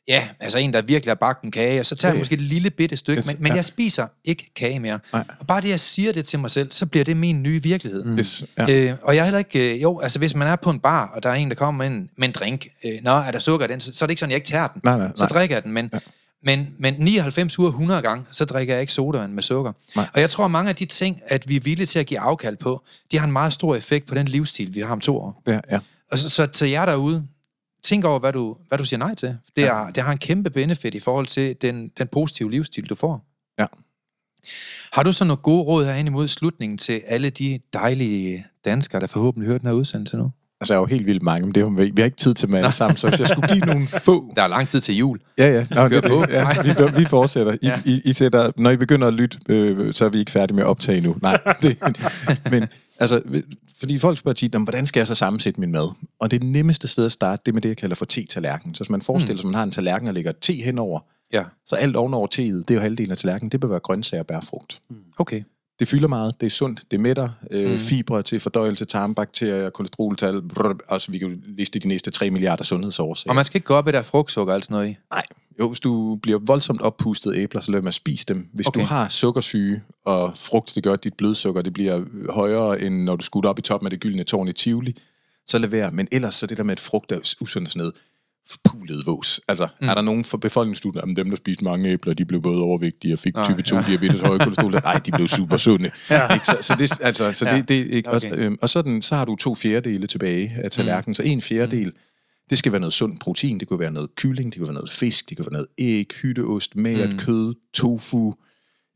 Ja, 0.08 0.28
altså 0.40 0.58
en, 0.58 0.74
der 0.74 0.82
virkelig 0.82 1.10
har 1.10 1.16
bagt 1.16 1.44
en 1.44 1.52
kage, 1.52 1.80
og 1.80 1.86
så 1.86 1.96
tager 1.96 2.14
jeg 2.14 2.20
måske 2.20 2.34
et 2.34 2.42
lille 2.42 2.70
bitte 2.70 2.98
stykke, 2.98 3.24
men, 3.28 3.36
men 3.44 3.56
jeg 3.56 3.66
spiser 3.66 4.08
ikke 4.26 4.52
kage 4.56 4.80
mere. 4.80 5.00
Nej. 5.14 5.24
Og 5.40 5.48
bare 5.48 5.62
det, 5.62 5.70
jeg 5.70 5.80
siger 5.80 6.12
det 6.12 6.26
til 6.26 6.40
mig 6.40 6.52
selv, 6.52 6.72
så 6.72 6.86
bliver 6.86 7.06
det 7.06 7.18
min 7.18 7.44
nye 7.44 7.64
virkelighed. 7.64 8.04
Mm. 8.04 8.18
Yes, 8.18 8.44
ja. 8.58 8.92
øh, 8.92 8.98
og 9.02 9.16
jeg 9.16 9.22
er 9.22 9.26
heller 9.26 9.40
ikke... 9.40 9.76
Øh, 9.76 9.82
jo, 9.82 10.00
altså 10.00 10.20
hvis 10.20 10.36
man 10.36 10.48
er 10.48 10.56
på 10.56 10.70
en 10.70 10.80
bar, 10.80 11.12
og 11.16 11.24
der 11.24 11.30
er 11.30 11.34
en, 11.34 11.50
der 11.50 11.56
kommer 11.56 11.84
med 11.84 11.98
en, 11.98 12.10
med 12.18 12.28
en 12.28 12.34
drink, 12.34 12.66
øh, 12.86 12.92
nå, 13.02 13.12
er 13.12 13.32
der 13.32 13.40
sukker 13.40 13.68
i 13.68 13.72
den, 13.72 13.80
så, 13.80 13.94
så 13.94 14.06
er 14.06 14.08
det 14.08 14.12
ikke 14.12 14.20
sådan, 14.20 14.32
jeg 14.32 14.38
ikke 14.38 14.48
tager 14.48 14.68
den. 14.68 14.82
Nej, 14.84 14.98
nej, 14.98 15.08
nej. 15.08 15.16
Så 15.16 15.26
drikker 15.26 15.56
jeg 15.56 15.64
den, 15.64 15.72
men... 15.72 15.90
Ja. 15.94 16.00
Men, 16.44 16.76
men 16.78 16.96
99 16.98 17.60
uger 17.60 17.70
100 17.70 18.02
gange, 18.02 18.26
så 18.32 18.46
drikker 18.46 18.74
jeg 18.74 18.82
ikke 18.82 18.94
sodavand 18.94 19.34
med 19.34 19.44
sukker. 19.44 19.72
Nej. 19.96 20.08
Og 20.14 20.22
jeg 20.22 20.30
tror, 20.30 20.46
at 20.46 20.52
mange 20.52 20.70
af 20.70 20.76
de 20.76 20.86
ting, 20.86 21.22
at 21.26 21.50
vi 21.50 21.56
er 21.56 21.60
villige 21.60 21.86
til 21.86 22.00
at 22.00 22.06
give 22.06 22.20
afkald 22.20 22.58
på, 22.58 22.84
de 23.12 23.18
har 23.18 23.26
en 23.26 23.32
meget 23.32 23.54
stor 23.54 23.76
effekt 23.76 24.08
på 24.08 24.16
den 24.16 24.28
livsstil, 24.28 24.76
vi 24.76 24.80
har 24.80 24.92
om 24.92 25.00
to 25.00 25.18
år. 25.18 25.44
Ja, 25.48 25.60
ja. 25.72 25.80
Og 26.12 26.20
så, 26.20 26.30
så 26.30 26.46
til 26.46 26.70
jer 26.70 26.86
derude, 26.86 27.28
tænk 27.84 28.06
over, 28.06 28.20
hvad 28.20 28.34
du, 28.34 28.58
hvad 28.68 28.78
du 28.78 28.86
siger 28.86 28.98
nej 28.98 29.16
til. 29.16 29.38
Det, 29.56 29.64
er, 29.64 29.78
ja. 29.78 29.86
det 29.96 30.04
har 30.04 30.12
en 30.12 30.18
kæmpe 30.18 30.50
benefit 30.50 30.96
i 30.96 31.00
forhold 31.00 31.28
til 31.28 31.56
den, 31.62 31.92
den 31.98 32.08
positive 32.08 32.52
livsstil, 32.52 32.90
du 32.90 32.96
får. 32.96 33.26
Ja. 33.60 33.66
Har 34.92 35.04
du 35.04 35.12
så 35.12 35.24
nogle 35.24 35.42
gode 35.42 35.64
råd 35.64 35.86
herhen 35.86 36.08
imod 36.08 36.28
slutningen 36.28 36.78
til 36.78 37.02
alle 37.08 37.30
de 37.30 37.60
dejlige 37.74 38.46
danskere, 38.66 39.02
der 39.02 39.08
forhåbentlig 39.08 39.48
hører 39.48 39.58
den 39.58 39.68
her 39.68 39.74
udsendelse 39.74 40.18
nu? 40.18 40.32
Altså, 40.62 40.74
jeg 40.74 40.78
er 40.78 40.82
jo 40.82 40.86
helt 40.86 41.06
vildt 41.06 41.24
mange, 41.24 41.46
men 41.46 41.56
det 41.56 41.64
er, 41.64 41.70
vi 41.70 42.02
har 42.02 42.06
ikke 42.06 42.18
tid 42.18 42.34
til 42.34 42.50
med 42.50 42.72
sammen, 42.72 42.98
så 42.98 43.10
hvis 43.10 43.20
jeg 43.20 43.28
skulle 43.28 43.54
give 43.54 43.66
nogle 43.66 43.88
få... 43.88 44.26
Der 44.36 44.44
er 44.44 44.48
lang 44.48 44.68
tid 44.68 44.82
til 44.82 44.98
jul. 44.98 45.20
Ja, 45.38 45.52
ja. 45.52 45.66
Nå, 45.72 45.88
det, 45.88 46.04
på. 46.04 46.26
ja 46.30 46.62
vi, 46.62 47.00
vi 47.00 47.06
fortsætter. 47.06 47.54
I, 47.54 47.58
ja. 47.64 47.80
I, 47.86 48.02
I 48.06 48.14
sætter, 48.14 48.52
når 48.58 48.70
I 48.70 48.78
begynder 48.78 49.08
at 49.08 49.14
lytte, 49.14 49.38
øh, 49.50 49.94
så 49.94 50.06
er 50.06 50.10
vi 50.10 50.20
ikke 50.20 50.32
færdige 50.32 50.56
med 50.56 50.64
at 50.64 50.68
optage 50.68 51.02
nu. 51.02 51.16
Nej, 51.22 51.40
det, 51.62 51.78
men 52.52 52.68
altså, 53.00 53.22
fordi 53.80 53.98
folk 53.98 54.18
spørger 54.18 54.36
tit, 54.36 54.56
hvordan 54.56 54.88
skal 54.88 55.00
jeg 55.00 55.08
så 55.08 55.16
sammensætte 55.16 55.60
min 55.60 55.72
mad? 55.72 55.90
Og 56.20 56.32
det 56.32 56.44
nemmeste 56.44 56.88
sted 56.88 57.06
at 57.06 57.12
starte, 57.12 57.42
det 57.46 57.52
er 57.52 57.54
med 57.54 57.62
det, 57.62 57.70
jeg 57.70 57.78
kalder 57.78 57.96
for 57.96 58.06
te-tallerken. 58.06 58.76
Så 58.76 58.84
hvis 58.84 58.90
man 58.90 59.02
forestiller 59.02 59.38
sig, 59.38 59.46
mm. 59.46 59.50
at 59.50 59.52
man 59.52 59.56
har 59.56 59.64
en 59.64 59.72
tallerken, 59.72 60.08
og 60.08 60.14
lægger 60.14 60.32
te 60.42 60.54
henover, 60.54 61.00
ja. 61.34 61.44
så 61.66 61.76
alt 61.76 61.96
ovenover 61.96 62.28
teet, 62.28 62.68
det 62.68 62.74
er 62.74 62.76
jo 62.76 62.82
halvdelen 62.82 63.12
af 63.12 63.18
tallerkenen, 63.18 63.52
det 63.52 63.60
bør 63.60 63.68
være 63.68 63.80
grøntsager 63.80 64.22
og 64.22 64.28
bærfrugt. 64.28 64.82
Mm. 64.90 64.96
Okay. 65.18 65.44
Det 65.80 65.88
fylder 65.88 66.08
meget, 66.08 66.36
det 66.40 66.46
er 66.46 66.52
sundt, 66.52 66.84
det 66.92 67.00
mætter, 67.00 67.30
øh, 67.52 67.72
mm. 67.72 67.80
fibre 67.80 68.24
til 68.24 68.40
fordøjelse, 68.40 68.86
tarmbakterier, 68.86 69.70
kolesteroltal, 69.70 70.42
brrr, 70.42 70.78
altså 70.90 71.12
vi 71.12 71.18
kan 71.18 71.44
liste 71.58 71.80
de 71.80 71.88
næste 71.88 72.12
3 72.12 72.30
milliarder 72.30 72.64
sundhedsårsager. 72.64 73.32
Og 73.32 73.36
man 73.36 73.46
skal 73.46 73.58
ikke 73.58 73.66
gå 73.66 73.74
op 73.74 73.88
i 73.88 73.92
der 73.92 74.02
frugtsukker 74.02 74.54
og 74.54 74.64
sådan 74.64 74.74
noget 74.74 74.90
i? 74.90 74.98
Nej, 75.12 75.24
jo, 75.60 75.68
hvis 75.68 75.80
du 75.80 76.16
bliver 76.16 76.40
voldsomt 76.40 76.82
oppustet 76.82 77.36
æbler, 77.36 77.62
så 77.62 77.72
lad 77.72 77.82
mig 77.82 77.94
spise 77.94 78.26
dem. 78.26 78.48
Hvis 78.54 78.68
okay. 78.68 78.80
du 78.80 78.86
har 78.86 79.10
sukkersyge, 79.10 79.82
og 80.06 80.34
frugt, 80.38 80.72
det 80.76 80.84
gør, 80.84 80.94
at 80.94 81.04
dit 81.04 81.14
blodsukker 81.14 81.62
det 81.62 81.74
bliver 81.74 82.02
højere, 82.30 82.82
end 82.82 83.04
når 83.04 83.16
du 83.16 83.24
skutter 83.24 83.50
op 83.50 83.60
i 83.60 83.62
toppen 83.62 83.88
af 83.88 83.92
det 83.92 84.00
gyldne 84.00 84.24
tårn 84.24 84.48
i 84.48 84.54
Tivoli, 84.54 84.96
så 85.46 85.58
lad 85.58 85.70
være. 85.70 85.92
Men 85.92 86.08
ellers 86.12 86.36
så 86.36 86.46
det 86.46 86.58
der 86.58 86.64
med, 86.64 86.72
at 86.72 86.80
frugt 86.80 87.12
er 87.12 87.36
usundt 87.42 87.70
sådan 87.70 87.80
noget, 87.80 87.94
forpulet 88.50 89.06
vås. 89.06 89.42
Altså, 89.48 89.68
mm. 89.82 89.90
er 89.90 89.94
der 89.94 90.02
nogen 90.02 90.24
for 90.24 90.38
befolkningsstudier, 90.38 91.02
om 91.02 91.16
dem, 91.16 91.30
der 91.30 91.38
spiste 91.38 91.64
mange 91.64 91.90
æbler, 91.90 92.14
de 92.14 92.26
blev 92.26 92.42
både 92.42 92.62
overvægtige 92.62 93.14
og 93.14 93.20
fik 93.20 93.36
Nej, 93.36 93.44
type 93.44 93.62
2 93.62 93.76
ja. 93.76 93.84
diabetes, 93.88 94.22
høje 94.22 94.40
kolesterol? 94.40 94.72
Nej, 94.84 95.02
de 95.06 95.12
blev 95.12 95.28
super 95.28 95.58
sunde. 95.58 95.92
ja. 96.10 96.34
ikke? 96.34 96.46
Så, 96.46 96.58
så, 96.62 96.76
det, 96.76 96.92
altså, 97.02 97.34
så 97.34 97.50
ja. 97.50 97.58
det, 97.58 97.70
det, 97.70 97.88
ikke? 97.88 98.10
Okay. 98.10 98.32
Og, 98.32 98.38
øhm, 98.38 98.58
og 98.62 98.70
sådan, 98.70 99.02
så 99.02 99.16
har 99.16 99.26
du 99.26 99.36
to 99.36 99.56
fjerdedele 99.56 100.08
tilbage 100.08 100.52
af 100.64 100.72
tallerkenen. 100.72 101.12
Mm. 101.12 101.14
Så 101.14 101.24
en 101.24 101.42
fjerdedel, 101.42 101.88
mm. 101.88 101.94
Det 102.50 102.58
skal 102.58 102.72
være 102.72 102.82
noget 102.82 102.94
sundt 102.94 103.20
protein, 103.20 103.60
det 103.60 103.68
kunne 103.68 103.80
være 103.80 103.92
noget 103.92 104.16
kylling, 104.16 104.54
det 104.54 104.60
kunne 104.60 104.68
være 104.68 104.74
noget 104.74 104.92
fisk, 104.92 105.30
det 105.30 105.38
kunne 105.38 105.46
være 105.46 105.54
noget 105.54 105.68
æg, 105.78 106.14
hytteost, 106.22 106.76
magert 106.76 107.12
mm. 107.12 107.18
kød, 107.18 107.56
tofu, 107.74 108.34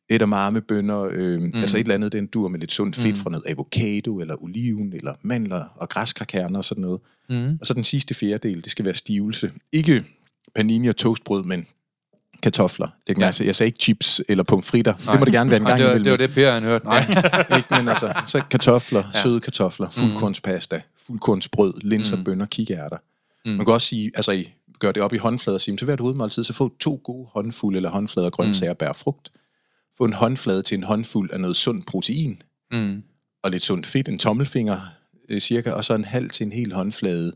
edamame, 0.09 0.61
bønner, 0.61 1.09
øh, 1.11 1.39
mm. 1.39 1.51
altså 1.55 1.77
et 1.77 1.81
eller 1.81 1.95
andet, 1.95 2.11
den 2.11 2.27
dur 2.27 2.47
med 2.47 2.59
lidt 2.59 2.71
sundt 2.71 2.95
fedt 2.95 3.15
mm. 3.15 3.21
fra 3.21 3.29
noget 3.29 3.43
avocado, 3.47 4.19
eller 4.19 4.43
oliven, 4.43 4.93
eller 4.93 5.13
mandler 5.21 5.65
og 5.75 5.89
græskarkerner 5.89 6.57
og 6.57 6.65
sådan 6.65 6.81
noget. 6.81 6.99
Mm. 7.29 7.57
Og 7.61 7.67
så 7.67 7.73
den 7.73 7.83
sidste 7.83 8.13
fjerdedel, 8.13 8.63
det 8.63 8.71
skal 8.71 8.85
være 8.85 8.93
stivelse. 8.93 9.51
Ikke 9.71 10.03
panini 10.55 10.87
og 10.87 10.95
toastbrød, 10.95 11.43
men 11.43 11.67
kartofler. 12.43 12.87
Det 13.07 13.15
kan 13.15 13.21
ja. 13.21 13.25
altså, 13.25 13.43
jeg 13.43 13.55
sagde 13.55 13.67
ikke 13.67 13.79
chips 13.79 14.21
eller 14.29 14.43
pomfritter. 14.43 14.93
Nej. 15.05 15.13
Det 15.13 15.19
må 15.19 15.25
det 15.25 15.33
gerne 15.33 15.49
være 15.49 15.59
en 15.59 15.65
gang 15.65 15.79
det 15.79 15.87
var, 15.87 15.91
imellem. 15.91 16.17
Det 16.17 16.21
var 16.21 16.27
det, 16.27 16.35
Per 16.35 16.51
han 16.51 16.63
hørte. 16.63 16.85
Nej. 16.85 17.05
Ja, 17.49 17.55
ikke, 17.57 17.67
men 17.71 17.87
altså, 17.87 18.13
så 18.25 18.41
kartofler, 18.51 19.03
ja. 19.13 19.19
søde 19.19 19.39
kartofler, 19.39 19.89
fuldkornspasta, 19.89 20.81
fuldkornsbrød, 21.07 21.73
linser, 21.81 22.17
mm. 22.17 22.23
bønner, 22.23 22.45
kikærter. 22.45 22.97
Mm. 23.45 23.51
Man 23.51 23.65
kan 23.65 23.73
også 23.73 23.87
sige, 23.87 24.11
altså 24.15 24.31
I 24.31 24.49
gør 24.79 24.91
det 24.91 25.01
op 25.01 25.13
i 25.13 25.17
håndflader 25.17 25.57
og 25.57 25.61
sige, 25.61 25.77
til 25.77 25.85
hvert 25.85 25.99
hovedmåltid, 25.99 26.43
så 26.43 26.53
få 26.53 26.75
to 26.79 27.01
gode 27.03 27.27
håndfulde 27.31 27.77
eller 27.77 27.89
håndflader 27.89 28.29
grøntsager, 28.29 28.73
mm. 28.73 28.77
bær 28.77 28.93
frugt 28.93 29.31
få 29.97 30.05
en 30.05 30.13
håndflade 30.13 30.61
til 30.61 30.77
en 30.77 30.83
håndfuld 30.83 31.31
af 31.31 31.39
noget 31.39 31.55
sundt 31.55 31.85
protein, 31.85 32.41
mm. 32.71 33.03
og 33.43 33.51
lidt 33.51 33.63
sundt 33.63 33.85
fedt, 33.85 34.07
en 34.07 34.19
tommelfinger 34.19 34.79
øh, 35.29 35.41
cirka, 35.41 35.71
og 35.71 35.85
så 35.85 35.95
en 35.95 36.05
halv 36.05 36.29
til 36.29 36.45
en 36.45 36.51
hel 36.51 36.73
håndflade 36.73 37.33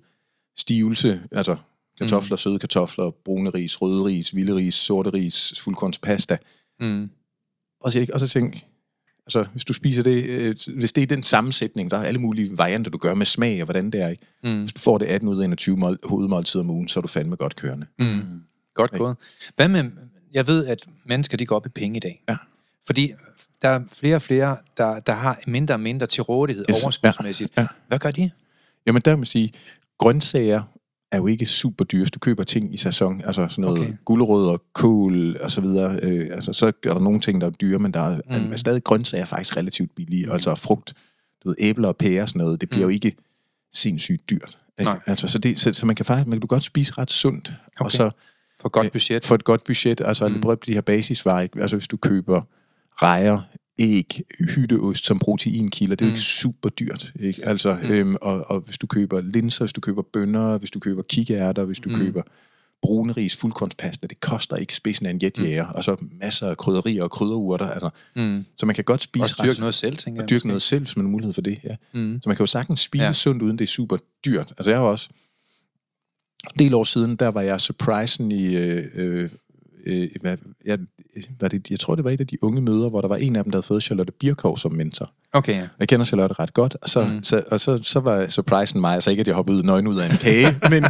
stivelse, 0.58 1.22
altså 1.32 1.58
kartofler, 1.97 2.34
mm. 2.34 2.38
søde 2.38 2.60
kartofler, 2.60 3.12
brune 3.26 3.49
ris, 3.49 3.82
røde 3.82 4.05
ris, 4.05 4.36
vilde 4.36 4.55
ris, 4.55 4.76
sorte 4.76 5.10
ris, 5.14 5.53
fuldkornspasta. 5.60 6.38
Mm. 6.80 7.10
Og, 7.82 7.91
så, 7.91 8.08
og 8.14 8.20
så 8.20 8.28
tænk, 8.28 8.66
altså 9.28 9.46
hvis 9.52 9.66
du 9.66 9.74
spiser 9.74 10.04
det, 10.04 10.24
øh, 10.24 10.56
hvis 10.76 10.94
det 10.94 11.02
er 11.04 11.08
den 11.08 11.24
sammensætning, 11.24 11.92
der 11.92 11.98
er 11.98 12.04
alle 12.04 12.20
mulige 12.20 12.58
varianter, 12.58 12.92
du 12.92 12.98
gør 12.98 13.14
med 13.14 13.26
smag 13.26 13.62
og 13.62 13.66
hvordan 13.66 13.92
det 13.92 14.02
er, 14.02 14.10
ikke? 14.10 14.26
Mm. 14.44 14.60
hvis 14.60 14.74
du 14.74 14.80
får 14.80 14.98
det 14.98 15.06
18 15.06 15.30
ud 15.30 15.40
af 15.40 15.46
21 15.46 15.78
mål, 15.78 16.00
hovedmåltider 16.04 16.64
om 16.64 16.70
ugen, 16.70 16.88
så 16.88 17.00
er 17.00 17.02
du 17.02 17.08
fandme 17.08 17.36
godt 17.36 17.56
kørende. 17.56 17.86
Mm. 18.00 18.42
Godt 18.74 18.92
gået. 18.92 19.16
Hvad 19.56 19.68
med, 19.68 19.92
jeg 20.34 20.48
ved, 20.48 20.66
at 20.66 20.80
mennesker 21.06 21.38
de 21.38 21.46
går 21.46 21.56
op 21.56 21.66
i 21.66 21.70
penge 21.70 21.98
i 21.98 22.00
dag. 22.00 22.24
Ja. 22.30 22.36
Fordi 22.86 23.14
der 23.62 23.70
er 23.70 23.80
flere 23.92 24.16
og 24.16 24.22
flere, 24.22 24.58
der, 24.78 25.00
der 25.00 25.14
har 25.14 25.40
mindre 25.48 25.76
og 25.76 25.80
mindre 25.80 26.08
til 26.08 26.24
rådighed 26.24 26.66
yes. 26.70 26.84
overskudsmæssigt. 26.84 27.52
Ja. 27.58 27.62
Ja. 27.62 27.68
Hvad 27.88 28.00
gør 28.00 28.12
de? 28.12 28.32
Jamen 28.86 29.02
der 29.06 29.16
vil 29.16 29.28
sige, 29.28 29.54
grøntsager 29.98 30.62
er 31.12 31.18
jo 31.18 31.28
ikke 31.28 31.45
super 31.45 31.86
dyre, 31.86 32.01
hvis 32.01 32.12
du 32.12 32.20
køber 32.20 32.43
ting 32.43 32.74
i 32.74 32.78
sæson, 32.78 33.22
altså 33.26 33.47
sådan 33.49 33.62
noget 33.62 33.80
okay. 33.80 33.93
gulerødder, 34.05 34.58
kål 34.74 35.38
og 35.41 35.51
så 35.51 35.62
videre, 35.62 35.99
øh, 36.03 36.28
altså 36.32 36.53
så 36.53 36.66
er 36.66 36.93
der 36.93 36.99
nogle 36.99 37.20
ting, 37.20 37.41
der 37.41 37.47
er 37.47 37.51
dyre, 37.51 37.80
men 37.80 37.93
der 37.93 37.99
er, 37.99 38.39
mm. 38.39 38.51
er 38.51 38.55
stadig 38.55 38.84
grøntsager 38.84 39.26
faktisk 39.26 39.58
relativt 39.58 39.95
billige, 39.95 40.26
mm. 40.26 40.32
altså 40.32 40.55
frugt, 40.55 40.93
du 41.43 41.49
ved, 41.49 41.55
æbler 41.60 41.88
og 41.88 41.97
pærer 41.97 42.22
og 42.22 42.30
sådan 42.30 42.39
noget, 42.39 42.62
det 42.62 42.70
bliver 42.70 42.86
mm. 42.86 42.89
jo 42.91 42.93
ikke 42.93 43.16
sindssygt 43.74 44.30
dyrt. 44.30 44.58
Ikke? 44.80 44.91
Altså, 45.05 45.28
så, 45.28 45.39
det, 45.39 45.60
så, 45.60 45.74
så, 45.74 45.86
man 45.86 45.95
kan 45.95 46.05
faktisk, 46.05 46.28
man 46.28 46.36
kan 46.36 46.41
du 46.41 46.47
godt 46.47 46.64
spise 46.64 46.93
ret 46.97 47.12
sundt, 47.12 47.53
okay. 47.68 47.86
og 47.86 47.91
så 47.91 48.12
for 48.62 48.68
et 48.68 48.72
godt 48.72 48.91
budget. 48.91 49.26
For 49.26 49.36
et 49.36 49.43
godt 49.43 49.64
budget, 49.64 50.01
altså 50.05 50.28
mm. 50.28 50.41
prøv 50.41 50.58
de 50.66 50.74
her 50.74 50.82
basisvarer, 50.82 51.47
altså 51.58 51.76
hvis 51.76 51.88
du 51.88 51.97
køber 51.97 52.41
rejer, 53.01 53.41
æg, 53.80 54.22
hytteost 54.40 55.06
som 55.06 55.20
proteinkilder, 55.20 55.96
det 55.96 56.06
er 56.06 56.10
jo 56.10 56.12
mm. 56.12 56.16
ikke 56.16 56.26
super 56.26 56.70
dyrt. 56.70 57.14
Ikke? 57.20 57.46
Altså, 57.46 57.78
mm. 57.84 57.90
øhm, 57.90 58.16
og, 58.22 58.52
og 58.52 58.60
hvis 58.60 58.78
du 58.78 58.88
køber 58.88 59.22
linser, 59.22 59.66
hvis 59.66 59.74
du 59.74 59.82
køber 59.82 60.02
bønner, 60.14 60.58
hvis 60.58 60.72
du 60.72 60.80
køber 60.80 61.02
kikærter, 61.02 61.66
hvis 61.66 61.80
du 61.80 61.90
mm. 61.90 61.96
køber 61.96 62.22
brune 62.82 63.14
ris, 63.14 63.36
fuldkornspasta, 63.36 64.08
det 64.08 64.20
koster 64.20 64.56
ikke 64.56 64.76
spidsen 64.76 65.06
af 65.06 65.10
en 65.10 65.20
jetjæger, 65.24 65.68
mm. 65.68 65.76
og 65.76 65.84
så 65.84 65.96
masser 66.22 66.48
af 66.48 66.58
krydderier 66.58 67.04
og 67.04 67.12
krydderurter. 67.12 67.66
Altså. 67.66 67.90
Mm. 68.16 68.46
Så 68.58 68.66
man 68.66 68.76
kan 68.76 68.84
godt 68.84 69.04
spise... 69.04 69.36
Og 69.40 69.46
dyrke 69.46 69.60
noget 69.60 69.76
selv, 69.76 69.98
tænker 69.98 70.22
jeg. 70.22 70.24
Og 70.24 70.30
dyrke 70.30 70.48
noget 70.48 70.62
selv, 70.62 70.84
hvis 70.84 70.98
man 70.98 71.06
har 71.06 71.12
mulighed 71.12 71.34
for 71.34 71.42
det, 71.42 71.60
ja. 71.64 71.76
Mm. 71.94 72.20
Så 72.24 72.30
man 72.30 72.36
kan 72.36 72.44
jo 72.44 72.48
sagtens 72.48 72.80
spise 72.80 73.04
ja. 73.04 73.14
sundt, 73.14 73.42
uden 73.42 73.58
det 73.58 73.64
er 73.64 73.68
super 73.68 73.98
dyrt. 74.26 74.54
Altså 74.58 74.70
jeg 74.70 74.80
har 74.80 74.86
også... 74.86 75.10
En 76.54 76.60
del 76.60 76.74
år 76.74 76.84
siden, 76.84 77.16
der 77.16 77.28
var 77.28 77.42
jeg 77.42 77.62
surprisen 77.62 78.32
i... 78.32 78.56
Øh, 78.56 78.86
øh, 78.96 79.30
øh, 79.86 80.10
hvad, 80.22 80.38
jeg, 80.66 80.80
var 81.39 81.47
det, 81.47 81.72
jeg 81.72 81.80
tror, 81.80 81.95
det 81.95 82.03
var 82.03 82.12
et 82.12 82.20
af 82.20 82.28
de 82.28 82.43
unge 82.43 82.62
møder, 82.62 82.89
hvor 82.89 83.01
der 83.01 83.08
var 83.08 83.16
en 83.16 83.36
af 83.36 83.43
dem, 83.43 83.51
der 83.51 83.58
havde 83.58 83.68
fået 83.68 83.84
Charlotte 83.84 84.14
Birkov 84.20 84.58
som 84.58 84.72
mentor. 84.72 85.10
Okay, 85.34 85.55
ja. 85.55 85.68
Jeg 85.80 85.88
kender 85.88 86.05
Charlotte 86.05 86.36
ret 86.39 86.53
godt, 86.53 86.78
og 86.82 86.89
så, 86.89 87.03
mm. 87.03 87.24
så, 87.24 87.43
og 87.51 87.60
så, 87.60 87.80
så 87.84 87.99
var 87.99 88.28
surprisen 88.30 88.82
mig, 88.82 88.93
altså 88.93 89.10
ikke, 89.12 89.22
at 89.22 89.28
jeg 89.28 89.36
hoppede 89.36 89.58
ud 89.58 89.64
nøgen 89.64 89.88
ud 89.88 89.99
af 89.99 90.12
en 90.12 90.18
kage, 90.18 90.60
men 90.70 90.86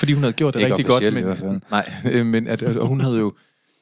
fordi 0.00 0.12
hun 0.12 0.22
havde 0.22 0.32
gjort 0.32 0.54
det 0.54 0.62
rigtig 0.62 0.86
godt. 0.86 1.14
Men, 1.14 1.62
nej, 1.70 1.90
øh, 2.12 2.26
men 2.26 2.48
at, 2.48 2.62
og 2.62 2.86
hun 2.86 3.00
havde 3.00 3.18
jo 3.18 3.32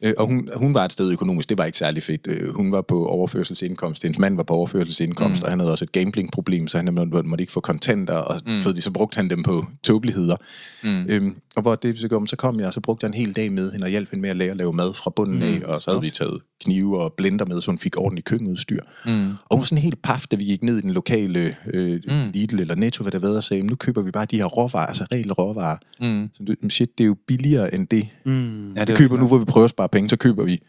Øh, 0.03 0.15
og 0.19 0.27
hun, 0.27 0.49
hun 0.57 0.75
var 0.75 0.85
et 0.85 0.93
sted 0.93 1.13
økonomisk, 1.13 1.49
det 1.49 1.59
var 1.59 1.65
ikke 1.65 1.79
særlig 1.79 2.03
fedt. 2.03 2.27
Øh, 2.31 2.55
hun 2.55 2.73
var 2.73 2.83
på 2.83 3.07
overførselsindkomst, 3.07 4.03
hendes 4.03 4.19
mand 4.19 4.37
var 4.37 4.43
på 4.43 4.55
overførselsindkomst, 4.55 5.43
mm. 5.43 5.45
og 5.45 5.51
han 5.51 5.61
havde 5.61 5.73
også 5.73 5.85
et 5.85 5.93
gamblingproblem, 5.93 6.69
så 6.69 6.77
han 6.77 6.95
måtte, 6.95 7.29
måtte 7.29 7.43
ikke 7.43 7.53
få 7.53 7.61
kontanter, 7.61 8.15
og 8.15 8.41
mm. 8.47 8.61
fordi 8.61 8.81
så 8.81 8.91
brugte 8.91 9.17
han 9.17 9.31
dem 9.31 9.43
på 9.43 9.65
tåbeligheder. 9.83 10.37
Mm. 10.85 11.07
Øhm, 11.09 11.37
og 11.57 11.63
hvor 11.63 11.75
det 11.75 11.99
så 11.99 12.09
kom, 12.09 12.27
så 12.27 12.37
kom 12.37 12.61
jeg, 12.61 12.67
og 12.67 12.75
så 12.75 12.81
brugte 12.81 13.05
jeg 13.05 13.09
en 13.09 13.15
hel 13.15 13.37
dag 13.37 13.53
med 13.53 13.73
hende, 13.73 13.85
og 13.85 13.91
hjalp 13.91 14.11
hende 14.11 14.23
med 14.23 14.31
at 14.31 14.37
lære 14.37 14.51
at 14.51 14.57
lave 14.57 14.73
mad 14.73 14.95
fra 14.95 15.11
bunden 15.17 15.37
mm. 15.37 15.43
af, 15.43 15.61
og 15.65 15.83
så 15.83 15.91
havde 15.91 16.01
vi 16.01 16.11
taget 16.11 16.41
knive 16.61 17.03
og 17.03 17.13
blender 17.17 17.45
med, 17.45 17.61
så 17.61 17.71
hun 17.71 17.79
fik 17.79 17.99
ordentligt 17.99 18.27
køkkenudstyr. 18.27 18.81
Mm. 19.07 19.31
Og 19.31 19.57
hun 19.57 19.59
var 19.59 19.65
sådan 19.65 19.83
helt 19.83 20.03
paf, 20.03 20.25
da 20.31 20.37
vi 20.37 20.45
gik 20.45 20.63
ned 20.63 20.79
i 20.79 20.81
den 20.81 20.91
lokale 20.91 21.57
øh, 21.75 22.01
mm. 22.09 22.31
Lidl 22.35 22.61
eller 22.61 22.75
Netto, 22.75 23.03
hvad 23.03 23.13
der 23.13 23.19
ved, 23.19 23.37
og 23.37 23.45
sagde, 23.45 23.63
nu 23.63 23.75
køber 23.75 24.03
vi 24.03 24.11
bare 24.11 24.27
de 24.31 24.37
her 24.37 24.45
råvarer, 24.45 24.87
altså 24.87 25.07
reelle 25.13 25.33
råvarer. 25.33 25.77
Mm. 26.01 26.31
Så, 26.35 26.57
shit, 26.71 26.99
det 26.99 27.05
er 27.05 27.09
jo 27.09 27.17
billigere 27.27 27.75
end 27.75 27.87
det. 27.87 28.09
Mm. 28.25 28.75
Ja, 28.75 28.81
det 28.81 28.89
vi 28.89 28.97
køber 28.97 29.17
nu, 29.17 29.27
hvor 29.27 29.39
vi 29.39 29.45
prøver 29.45 29.65
at 29.65 29.71
spare 29.71 29.84
penge, 29.87 30.09
så 30.09 30.17
køber 30.17 30.45
vi 30.45 30.63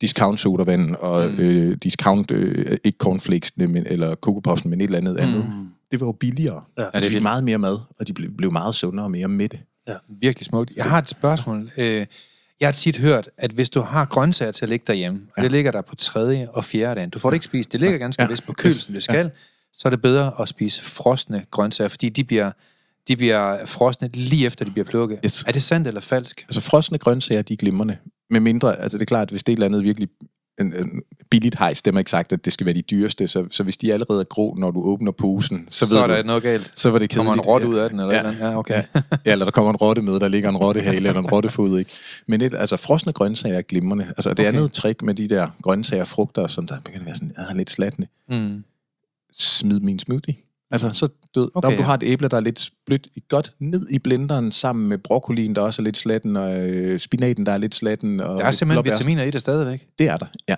discount 0.00 0.40
sodavand 0.40 0.94
og 0.94 1.30
mm. 1.30 1.38
øh, 1.38 1.76
discount, 1.82 2.30
øh, 2.30 2.76
ikke 2.84 2.96
cornflakes, 2.98 3.52
men, 3.56 3.86
eller 3.86 4.14
Coco 4.14 4.56
men 4.64 4.80
et 4.80 4.84
eller 4.84 4.98
andet 4.98 5.14
mm. 5.14 5.20
andet. 5.20 5.68
Det 5.90 6.00
var 6.00 6.06
jo 6.06 6.12
billigere. 6.12 6.62
Ja. 6.78 6.84
Ja, 6.94 7.00
det 7.00 7.04
fik 7.04 7.22
meget 7.22 7.44
mere 7.44 7.58
mad, 7.58 7.78
og 7.98 8.06
de 8.06 8.12
blev, 8.12 8.30
blev 8.36 8.52
meget 8.52 8.74
sundere 8.74 9.06
og 9.06 9.10
mere 9.10 9.28
mætte. 9.28 9.58
Ja. 9.88 9.94
Virkelig 10.20 10.46
smukt. 10.46 10.72
Jeg 10.76 10.84
har 10.84 10.98
et 10.98 11.08
spørgsmål. 11.08 11.70
Øh, 11.78 12.06
jeg 12.60 12.66
har 12.66 12.72
tit 12.72 12.98
hørt, 12.98 13.28
at 13.38 13.50
hvis 13.50 13.70
du 13.70 13.80
har 13.80 14.04
grøntsager 14.04 14.52
til 14.52 14.64
at 14.64 14.68
ligge 14.68 14.84
derhjemme, 14.86 15.20
og 15.26 15.34
ja. 15.38 15.42
det 15.42 15.52
ligger 15.52 15.70
der 15.72 15.82
på 15.82 15.96
tredje 15.96 16.48
og 16.50 16.64
fjerde 16.64 16.94
dagen, 16.94 17.10
du 17.10 17.18
får 17.18 17.30
det 17.30 17.34
ikke 17.34 17.46
spist, 17.46 17.72
det 17.72 17.80
ligger 17.80 17.98
ganske 17.98 18.22
ja. 18.22 18.28
vist 18.28 18.46
på 18.46 18.52
køl, 18.52 18.74
som 18.74 18.94
det 18.94 19.02
skal, 19.02 19.26
ja. 19.26 19.30
så 19.72 19.88
er 19.88 19.90
det 19.90 20.02
bedre 20.02 20.32
at 20.40 20.48
spise 20.48 20.82
frosne 20.82 21.44
grøntsager, 21.50 21.88
fordi 21.88 22.08
de 22.08 22.24
bliver, 22.24 22.50
de 23.08 23.16
bliver 23.16 23.66
frosne 23.66 24.10
lige 24.14 24.46
efter, 24.46 24.64
de 24.64 24.70
bliver 24.70 24.84
plukket. 24.84 25.20
Yes. 25.24 25.44
Er 25.46 25.52
det 25.52 25.62
sandt 25.62 25.88
eller 25.88 26.00
falsk? 26.00 26.44
Altså 26.48 26.60
frosne 26.60 26.98
grøntsager, 26.98 27.42
de 27.42 27.52
er 27.52 27.56
glimrende. 27.56 27.96
Med 28.30 28.40
mindre, 28.40 28.80
altså 28.80 28.98
det 28.98 29.02
er 29.02 29.06
klart, 29.06 29.22
at 29.22 29.30
hvis 29.30 29.42
det 29.42 29.52
er 29.52 29.54
et 29.54 29.56
eller 29.56 29.66
andet 29.66 29.84
virkelig 29.84 30.08
en, 30.60 30.74
en 30.74 31.02
billigt 31.30 31.58
hejs, 31.58 31.82
det 31.82 31.94
er 31.94 31.98
ikke 31.98 32.10
sagt, 32.10 32.32
at 32.32 32.44
det 32.44 32.52
skal 32.52 32.66
være 32.66 32.74
de 32.74 32.82
dyreste, 32.82 33.28
så, 33.28 33.46
så 33.50 33.62
hvis 33.62 33.76
de 33.76 33.92
allerede 33.92 34.20
er 34.20 34.24
grå, 34.24 34.54
når 34.58 34.70
du 34.70 34.82
åbner 34.82 35.12
posen, 35.12 35.66
så, 35.68 35.78
så 35.78 35.94
ved 35.94 36.02
er 36.02 36.06
der 36.06 36.22
du, 36.22 36.26
noget 36.26 36.42
galt. 36.42 36.72
Så 36.74 36.90
var 36.90 36.98
det 36.98 37.10
kedeligt. 37.10 37.26
Kommer 37.26 37.32
en 37.32 37.40
rotte 37.40 37.68
ud 37.68 37.74
af 37.74 37.90
den, 37.90 38.00
eller 38.00 38.14
ja, 38.14 38.20
eller 38.20 38.48
Ja, 38.48 38.58
okay. 38.58 38.82
ja. 38.94 39.02
eller 39.24 39.44
der 39.44 39.52
kommer 39.52 39.70
en 39.70 39.76
rotte 39.76 40.02
med, 40.02 40.20
der 40.20 40.28
ligger 40.28 40.48
en 40.48 40.56
rottehale 40.56 40.96
eller 40.96 41.20
en 41.20 41.26
rottefod, 41.26 41.78
ikke? 41.78 41.90
Men 42.26 42.40
et, 42.40 42.54
altså, 42.54 42.76
frosne 42.76 43.12
grøntsager 43.12 43.58
er 43.58 43.62
glimrende. 43.62 44.04
Altså, 44.06 44.30
det 44.30 44.38
okay. 44.38 44.48
andet 44.48 44.72
trick 44.72 45.02
med 45.02 45.14
de 45.14 45.28
der 45.28 45.48
grøntsager 45.62 46.02
og 46.02 46.08
frugter, 46.08 46.46
som 46.46 46.66
der 46.66 46.80
begynder 46.84 47.00
at 47.00 47.06
være 47.06 47.14
sådan, 47.14 47.32
ah, 47.36 47.56
lidt 47.56 47.70
slatne. 47.70 48.06
Mm. 48.28 48.64
Smid 49.32 49.80
min 49.80 49.98
smoothie. 49.98 50.34
Altså, 50.70 50.90
så 50.92 51.08
død. 51.34 51.50
Okay, 51.54 51.66
Når 51.66 51.76
du 51.76 51.82
ja. 51.82 51.86
har 51.86 51.94
et 51.94 52.02
æble, 52.02 52.28
der 52.28 52.36
er 52.36 52.40
lidt 52.40 52.70
blødt, 52.86 53.08
godt 53.28 53.52
ned 53.58 53.88
i 53.90 53.98
blenderen 53.98 54.52
sammen 54.52 54.88
med 54.88 54.98
broccolien, 54.98 55.54
der 55.54 55.60
også 55.62 55.82
er 55.82 55.84
lidt 55.84 55.96
slatten, 55.96 56.36
og 56.36 56.68
øh, 56.68 57.00
spinaten, 57.00 57.46
der 57.46 57.52
er 57.52 57.58
lidt 57.58 57.74
slatten. 57.74 58.20
Og 58.20 58.38
der 58.38 58.44
er 58.44 58.50
simpelthen 58.50 58.82
blåbær. 58.82 58.96
vitaminer 58.96 59.24
i 59.24 59.30
det 59.30 59.40
stadigvæk? 59.40 59.88
Det 59.98 60.08
er 60.08 60.16
der, 60.16 60.26
ja. 60.48 60.56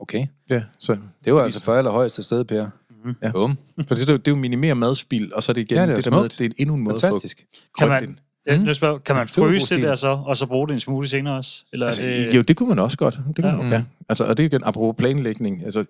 Okay. 0.00 0.26
Ja, 0.50 0.62
så... 0.78 0.96
Det 1.24 1.34
var 1.34 1.42
altså 1.42 1.60
for 1.60 1.74
allerhøjeste 1.74 2.22
sted, 2.22 2.44
Per. 2.44 2.64
Mm-hmm. 2.64 3.14
Ja. 3.22 3.30
Bum. 3.30 3.58
For 3.88 3.94
det, 3.94 4.08
er 4.08 4.12
jo, 4.12 4.16
det 4.18 4.28
er 4.28 4.32
jo 4.32 4.36
minimere 4.36 4.74
madspil, 4.74 5.34
og 5.34 5.42
så 5.42 5.52
er 5.52 5.54
det 5.54 5.60
igen 5.60 5.76
ja, 5.76 5.82
det, 5.82 5.90
er 5.90 5.94
det 5.94 6.04
der 6.04 6.10
med, 6.10 6.28
det 6.28 6.46
er 6.46 6.50
endnu 6.58 6.74
en 6.74 6.82
måde 6.82 7.00
Fantastisk. 7.00 7.40
at 7.40 7.58
få 7.78 7.78
kan 7.78 7.88
man, 7.88 8.18
Ja, 8.46 8.58
mm. 8.58 8.74
spørger, 8.74 8.98
kan 8.98 9.16
man 9.16 9.28
fryse 9.28 9.76
det 9.76 9.84
der 9.84 9.94
så, 9.94 10.08
og 10.08 10.36
så 10.36 10.46
bruge 10.46 10.68
det 10.68 10.74
en 10.74 10.80
smule 10.80 11.08
senere 11.08 11.36
også? 11.36 11.64
Eller 11.72 11.86
altså, 11.86 12.02
det... 12.02 12.36
Jo, 12.36 12.42
det 12.42 12.56
kunne 12.56 12.68
man 12.68 12.78
også 12.78 12.96
godt. 12.96 13.20
Det 13.36 13.44
kunne 13.44 13.48
ja. 13.48 13.56
Man, 13.56 13.70
ja. 13.70 13.84
Altså, 14.08 14.24
og 14.24 14.36
det 14.36 14.42
er 14.42 14.46
igen, 14.46 14.60
apropos 14.64 14.98
planlægning. 14.98 15.64
Altså, 15.64 15.84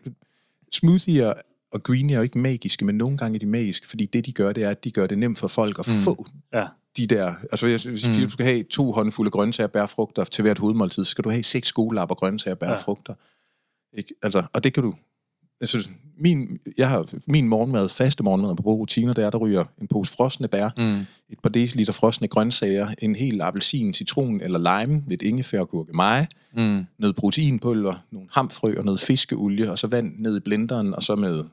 smoothier 0.73 1.33
og 1.73 1.83
greenie 1.83 2.15
er 2.15 2.19
jo 2.19 2.23
ikke 2.23 2.39
magiske, 2.39 2.85
men 2.85 2.95
nogle 2.95 3.17
gange 3.17 3.35
er 3.35 3.39
de 3.39 3.47
magiske, 3.47 3.89
fordi 3.89 4.07
det, 4.07 4.27
de 4.27 4.33
gør, 4.33 4.53
det 4.53 4.63
er, 4.65 4.71
at 4.71 4.85
de 4.85 4.91
gør 4.91 5.07
det 5.07 5.19
nemt 5.19 5.39
for 5.39 5.49
folk 5.49 5.79
at 5.79 5.89
mm. 5.89 5.95
få 5.95 6.27
ja. 6.55 6.67
de 6.97 7.07
der... 7.07 7.35
Altså, 7.53 7.67
hvis, 7.67 7.85
hvis 7.85 8.07
mm. 8.07 8.15
du 8.15 8.29
skal 8.29 8.47
have 8.47 8.63
to 8.63 8.93
håndfulde 8.93 9.31
grøntsager 9.31 9.67
og 9.67 9.73
bærfrugter 9.73 10.25
til 10.25 10.43
hvert 10.43 10.59
hovedmåltid, 10.59 11.05
så 11.05 11.11
skal 11.11 11.25
du 11.25 11.31
have 11.31 11.43
seks 11.43 11.69
skolelapper 11.69 12.15
grøntsager 12.15 12.55
og 12.55 12.59
bærfrugter. 12.59 13.15
Ja. 13.93 13.99
Ikke? 13.99 14.15
Altså, 14.23 14.43
og 14.53 14.65
det 14.65 14.75
kan 14.75 14.83
du... 14.83 14.95
Altså, 15.61 15.89
min, 16.19 16.59
jeg 16.79 16.89
har 16.89 17.09
min 17.29 17.49
morgenmad, 17.49 17.89
faste 17.89 18.23
morgenmad 18.23 18.57
på 18.57 18.63
rutiner, 18.63 19.13
der 19.13 19.27
er, 19.27 19.31
der 19.31 19.39
ryger 19.39 19.65
en 19.81 19.89
pose 19.89 20.13
frosne 20.13 20.49
bær, 20.49 20.69
mm. 20.77 21.07
et 21.33 21.39
par 21.43 21.49
deciliter 21.49 21.93
frosne 21.93 22.29
grøntsager, 22.29 22.89
en 22.99 23.17
hel 23.17 23.41
appelsin, 23.41 23.95
citron 23.95 24.41
eller 24.41 24.81
lime, 24.81 25.05
lidt 25.09 25.23
ingefær, 25.23 25.65
gurke, 25.65 25.93
mig, 25.93 26.27
mm. 26.57 26.85
noget 26.99 27.17
proteinpulver, 27.17 27.95
nogle 28.11 28.29
hamfrø 28.33 28.75
og 28.79 28.85
noget 28.85 29.01
fiskeolie, 29.01 29.71
og 29.71 29.79
så 29.79 29.87
vand 29.87 30.15
ned 30.19 30.37
i 30.37 30.41
blenderen, 30.41 30.95
og 30.95 31.03
så 31.03 31.17
med 31.17 31.45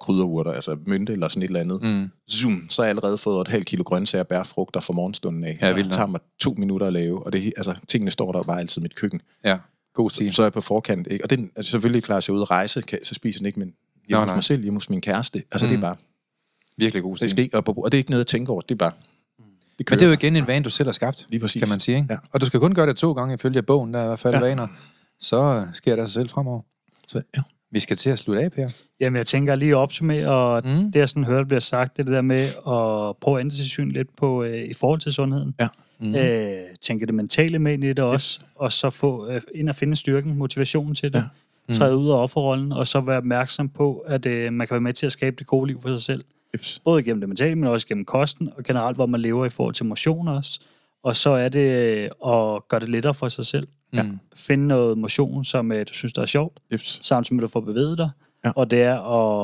krydderurter, 0.00 0.52
altså 0.52 0.76
mynte 0.86 1.12
eller 1.12 1.28
sådan 1.28 1.42
et 1.42 1.46
eller 1.46 1.60
andet. 1.60 1.82
Mm. 1.82 2.08
Zoom, 2.30 2.66
så 2.68 2.82
har 2.82 2.86
jeg 2.86 2.90
allerede 2.90 3.18
fået 3.18 3.40
et 3.40 3.48
halvt 3.48 3.66
kilo 3.66 3.82
grøntsager 3.82 4.22
og 4.22 4.28
bærfrugter 4.28 4.80
fra 4.80 4.92
morgenstunden 4.92 5.44
af. 5.44 5.58
Ja, 5.60 5.74
det 5.74 5.92
tager 5.92 6.06
mig 6.06 6.20
to 6.40 6.54
minutter 6.58 6.86
at 6.86 6.92
lave, 6.92 7.26
og 7.26 7.32
det, 7.32 7.52
altså, 7.56 7.74
tingene 7.88 8.10
står 8.10 8.32
der 8.32 8.42
bare 8.42 8.60
altid 8.60 8.82
i 8.82 8.82
mit 8.82 8.94
køkken. 8.94 9.20
Ja. 9.44 9.58
God 9.94 10.10
stil. 10.10 10.32
Så, 10.32 10.36
så 10.36 10.42
er 10.42 10.46
jeg 10.46 10.52
på 10.52 10.60
forkant. 10.60 11.08
Ikke? 11.10 11.24
Og 11.24 11.30
den, 11.30 11.50
altså 11.56 11.70
selvfølgelig 11.70 12.02
klar, 12.02 12.16
at 12.16 12.28
jeg 12.28 12.36
ud 12.36 12.42
at 12.42 12.50
rejse, 12.50 12.82
kan, 12.82 12.98
så 13.02 13.14
spiser 13.14 13.38
den 13.38 13.46
ikke, 13.46 13.58
men 13.58 13.74
hjemme 14.08 14.24
hos 14.24 14.34
mig 14.34 14.44
selv, 14.44 14.62
hjemme 14.62 14.76
hos 14.76 14.90
min 14.90 15.00
kæreste. 15.00 15.42
Altså 15.52 15.66
mm. 15.66 15.68
det 15.68 15.74
er 15.74 15.78
mm. 15.78 15.82
bare... 15.82 15.96
Virkelig 16.76 17.02
god 17.02 17.16
stil. 17.16 17.24
Det 17.24 17.30
skal 17.30 17.44
ikke, 17.44 17.56
og, 17.56 17.78
og 17.84 17.92
det 17.92 17.98
er 17.98 18.00
ikke 18.00 18.10
noget 18.10 18.20
at 18.20 18.26
tænke 18.26 18.52
over, 18.52 18.60
det 18.60 18.70
er 18.70 18.78
bare... 18.78 18.92
Det 19.78 19.90
Men 19.90 19.98
det 19.98 20.04
er 20.04 20.06
jo 20.06 20.12
igen 20.12 20.36
en 20.36 20.46
vane, 20.46 20.64
du 20.64 20.70
selv 20.70 20.86
har 20.86 20.92
skabt, 20.92 21.26
Lige 21.28 21.40
præcis. 21.40 21.60
kan 21.62 21.68
man 21.68 21.80
sige. 21.80 21.96
Ikke? 21.96 22.12
Ja. 22.12 22.18
Og 22.32 22.40
du 22.40 22.46
skal 22.46 22.60
kun 22.60 22.74
gøre 22.74 22.86
det 22.86 22.96
to 22.96 23.12
gange 23.12 23.34
ifølge 23.34 23.62
bogen, 23.62 23.94
der 23.94 24.00
er 24.00 24.04
i 24.04 24.06
hvert 24.06 24.18
fald 24.18 24.34
ja. 24.34 24.40
vaner. 24.40 24.66
Så 25.20 25.66
sker 25.74 25.96
det 25.96 26.08
sig 26.08 26.12
selv 26.14 26.28
fremover. 26.28 26.60
Så, 27.06 27.22
ja. 27.36 27.42
Vi 27.74 27.80
skal 27.80 27.96
til 27.96 28.10
at 28.10 28.18
slutte 28.18 28.42
af, 28.42 28.52
Per. 28.52 28.68
Jamen, 29.00 29.16
jeg 29.16 29.26
tænker 29.26 29.54
lige 29.54 29.70
at 29.70 29.76
opsummere, 29.76 30.28
og 30.28 30.62
mm. 30.64 30.92
det 30.92 31.00
jeg 31.00 31.08
sådan 31.08 31.24
hørte 31.24 31.46
bliver 31.46 31.60
sagt, 31.60 31.96
det, 31.96 32.06
det 32.06 32.14
der 32.14 32.22
med 32.22 32.44
at 32.44 33.16
prøve 33.20 33.38
at 33.38 33.40
ændre 33.40 33.56
sig 33.56 33.66
syn 33.66 33.90
lidt 33.90 34.16
på 34.16 34.42
øh, 34.42 34.64
i 34.64 34.74
forhold 34.74 35.00
til 35.00 35.12
sundheden. 35.12 35.54
Ja. 35.60 35.68
Mm. 36.00 36.14
Øh, 36.14 36.62
tænke 36.82 37.06
det 37.06 37.14
mentale 37.14 37.58
med 37.58 37.72
ind 37.72 37.84
i 37.84 37.88
det 37.88 37.98
også, 37.98 38.40
yes. 38.42 38.50
og 38.54 38.72
så 38.72 38.90
få 38.90 39.28
øh, 39.28 39.40
ind 39.54 39.68
og 39.68 39.74
finde 39.74 39.96
styrken, 39.96 40.36
motivationen 40.36 40.94
til 40.94 41.12
det. 41.12 41.18
Ja. 41.18 41.24
Mm. 41.68 41.74
Træde 41.74 41.96
ud 41.96 42.10
af 42.10 42.14
offerrollen, 42.14 42.72
og 42.72 42.86
så 42.86 43.00
være 43.00 43.16
opmærksom 43.16 43.68
på, 43.68 44.04
at 44.06 44.26
øh, 44.26 44.52
man 44.52 44.66
kan 44.66 44.74
være 44.74 44.80
med 44.80 44.92
til 44.92 45.06
at 45.06 45.12
skabe 45.12 45.36
det 45.38 45.46
gode 45.46 45.66
liv 45.66 45.82
for 45.82 45.88
sig 45.88 46.02
selv. 46.02 46.24
Yes. 46.54 46.80
Både 46.84 47.02
gennem 47.02 47.20
det 47.20 47.28
mentale, 47.28 47.54
men 47.54 47.68
også 47.68 47.86
gennem 47.86 48.04
kosten, 48.04 48.50
og 48.56 48.64
generelt, 48.64 48.96
hvor 48.96 49.06
man 49.06 49.20
lever 49.20 49.46
i 49.46 49.50
forhold 49.50 49.74
til 49.74 49.86
motion 49.86 50.28
også. 50.28 50.60
Og 51.04 51.16
så 51.16 51.30
er 51.30 51.48
det 51.48 51.70
øh, 51.70 52.04
at 52.04 52.68
gøre 52.68 52.80
det 52.80 52.88
lettere 52.88 53.14
for 53.14 53.28
sig 53.28 53.46
selv. 53.46 53.68
Ja. 53.94 54.10
Finde 54.34 54.66
noget 54.66 54.98
motion, 54.98 55.44
som 55.44 55.72
øh, 55.72 55.86
du 55.88 55.92
synes, 55.92 56.12
der 56.12 56.22
er 56.22 56.26
sjovt, 56.26 56.60
yes. 56.72 56.98
samtidig 57.02 57.36
med, 57.36 57.44
at 57.44 57.48
du 57.48 57.52
får 57.52 57.60
bevæget 57.60 57.98
dig. 57.98 58.10
Ja. 58.44 58.50
Og 58.50 58.70
det 58.70 58.82
er 58.82 59.00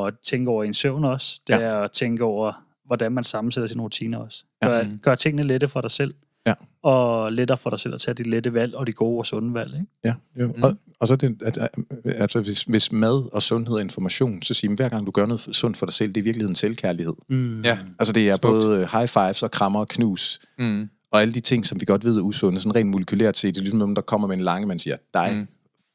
at 0.06 0.14
tænke 0.24 0.50
over 0.50 0.64
en 0.64 0.74
søvn 0.74 1.04
også. 1.04 1.40
Det 1.46 1.54
ja. 1.54 1.60
er 1.60 1.74
at 1.74 1.92
tænke 1.92 2.24
over, 2.24 2.52
hvordan 2.86 3.12
man 3.12 3.24
sammensætter 3.24 3.68
sine 3.68 3.82
rutiner 3.82 4.18
også. 4.18 4.44
Gør, 4.64 4.76
ja. 4.76 4.86
gør 5.02 5.14
tingene 5.14 5.42
lette 5.42 5.68
for 5.68 5.80
dig 5.80 5.90
selv. 5.90 6.14
Ja. 6.46 6.54
Og 6.82 7.32
lettere 7.32 7.58
for 7.58 7.70
dig 7.70 7.78
selv 7.78 7.94
at 7.94 8.00
tage 8.00 8.14
de 8.14 8.22
lette 8.22 8.54
valg 8.54 8.74
og 8.74 8.86
de 8.86 8.92
gode 8.92 9.18
og 9.18 9.26
sunde 9.26 9.54
valg. 9.54 9.74
Ikke? 9.74 9.86
Ja, 10.04 10.14
jo. 10.40 10.46
Mm. 10.56 10.62
Og, 10.62 10.76
og 11.00 11.08
så 11.08 11.16
det, 11.16 11.42
at, 11.42 11.58
altså, 12.04 12.40
hvis, 12.40 12.62
hvis 12.62 12.92
mad 12.92 13.34
og 13.34 13.42
sundhed 13.42 13.74
og 13.74 13.80
information, 13.80 14.42
så 14.42 14.54
siger 14.54 14.74
hver 14.74 14.88
gang 14.88 15.06
du 15.06 15.10
gør 15.10 15.26
noget 15.26 15.40
sundt 15.40 15.76
for 15.76 15.86
dig 15.86 15.92
selv, 15.92 16.08
det 16.08 16.16
er 16.16 16.22
i 16.22 16.24
virkeligheden 16.24 16.54
selvkærlighed. 16.54 17.14
Mm. 17.28 17.62
Ja. 17.62 17.78
Altså 17.98 18.12
det 18.12 18.28
er 18.28 18.32
Smukt. 18.32 18.42
både 18.42 18.88
high 18.92 19.08
fives 19.08 19.42
og 19.42 19.50
krammer 19.50 19.80
og 19.80 19.88
knus. 19.88 20.40
Mm. 20.58 20.88
Og 21.10 21.20
alle 21.20 21.34
de 21.34 21.40
ting, 21.40 21.66
som 21.66 21.80
vi 21.80 21.84
godt 21.84 22.04
ved 22.04 22.16
er 22.16 22.20
usunde, 22.20 22.60
sådan 22.60 22.76
rent 22.76 22.90
molekylært 22.90 23.36
set, 23.36 23.54
det 23.54 23.60
er 23.60 23.64
ligesom 23.64 23.94
der 23.94 24.02
kommer 24.02 24.28
med 24.28 24.36
en 24.36 24.42
lange, 24.42 24.66
man 24.66 24.78
siger, 24.78 24.96
dig, 25.14 25.30
mm. 25.36 25.48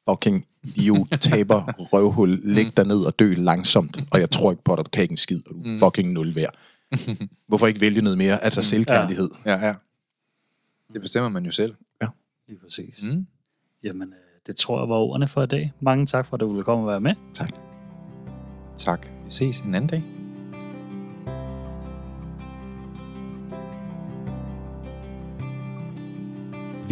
fucking 0.09 0.45
idiot, 0.63 1.07
taber, 1.21 1.63
røvhul, 1.93 2.41
læg 2.43 2.77
dig 2.77 2.87
ned 2.87 2.97
og 3.05 3.19
dø 3.19 3.33
langsomt, 3.33 3.99
og 4.11 4.19
jeg 4.19 4.31
tror 4.31 4.51
ikke 4.51 4.63
på 4.63 4.75
dig, 4.75 4.85
du 4.85 4.89
kan 4.89 5.01
ikke 5.01 5.11
en 5.11 5.17
skid, 5.17 5.41
og 5.45 5.55
du 5.55 5.59
er 5.59 5.73
mm. 5.73 5.79
fucking 5.79 6.11
nul 6.11 6.35
værd. 6.35 6.55
Hvorfor 7.47 7.67
ikke 7.67 7.81
vælge 7.81 8.01
noget 8.01 8.17
mere? 8.17 8.43
Altså 8.43 8.59
mm. 8.59 8.63
selvkærlighed. 8.63 9.29
Ja, 9.45 9.51
ja. 9.51 9.67
ja. 9.67 9.73
Det 10.93 11.01
bestemmer 11.01 11.29
man 11.29 11.45
jo 11.45 11.51
selv. 11.51 11.75
Ja. 12.01 12.07
Lige 12.47 12.59
præcis. 12.59 13.03
Mm. 13.03 13.27
Jamen, 13.83 14.09
øh, 14.09 14.19
det 14.47 14.55
tror 14.55 14.81
jeg 14.81 14.89
var 14.89 14.95
ordene 14.95 15.27
for 15.27 15.43
i 15.43 15.47
dag. 15.47 15.71
Mange 15.79 16.05
tak 16.05 16.25
for, 16.25 16.33
at 16.33 16.39
du 16.39 16.47
ville 16.47 16.63
komme 16.63 16.83
og 16.83 16.87
være 16.87 17.01
med. 17.01 17.15
Tak. 17.33 17.49
Tak. 18.77 19.07
Vi 19.25 19.31
ses 19.31 19.59
en 19.59 19.75
anden 19.75 19.89
dag. 19.89 20.14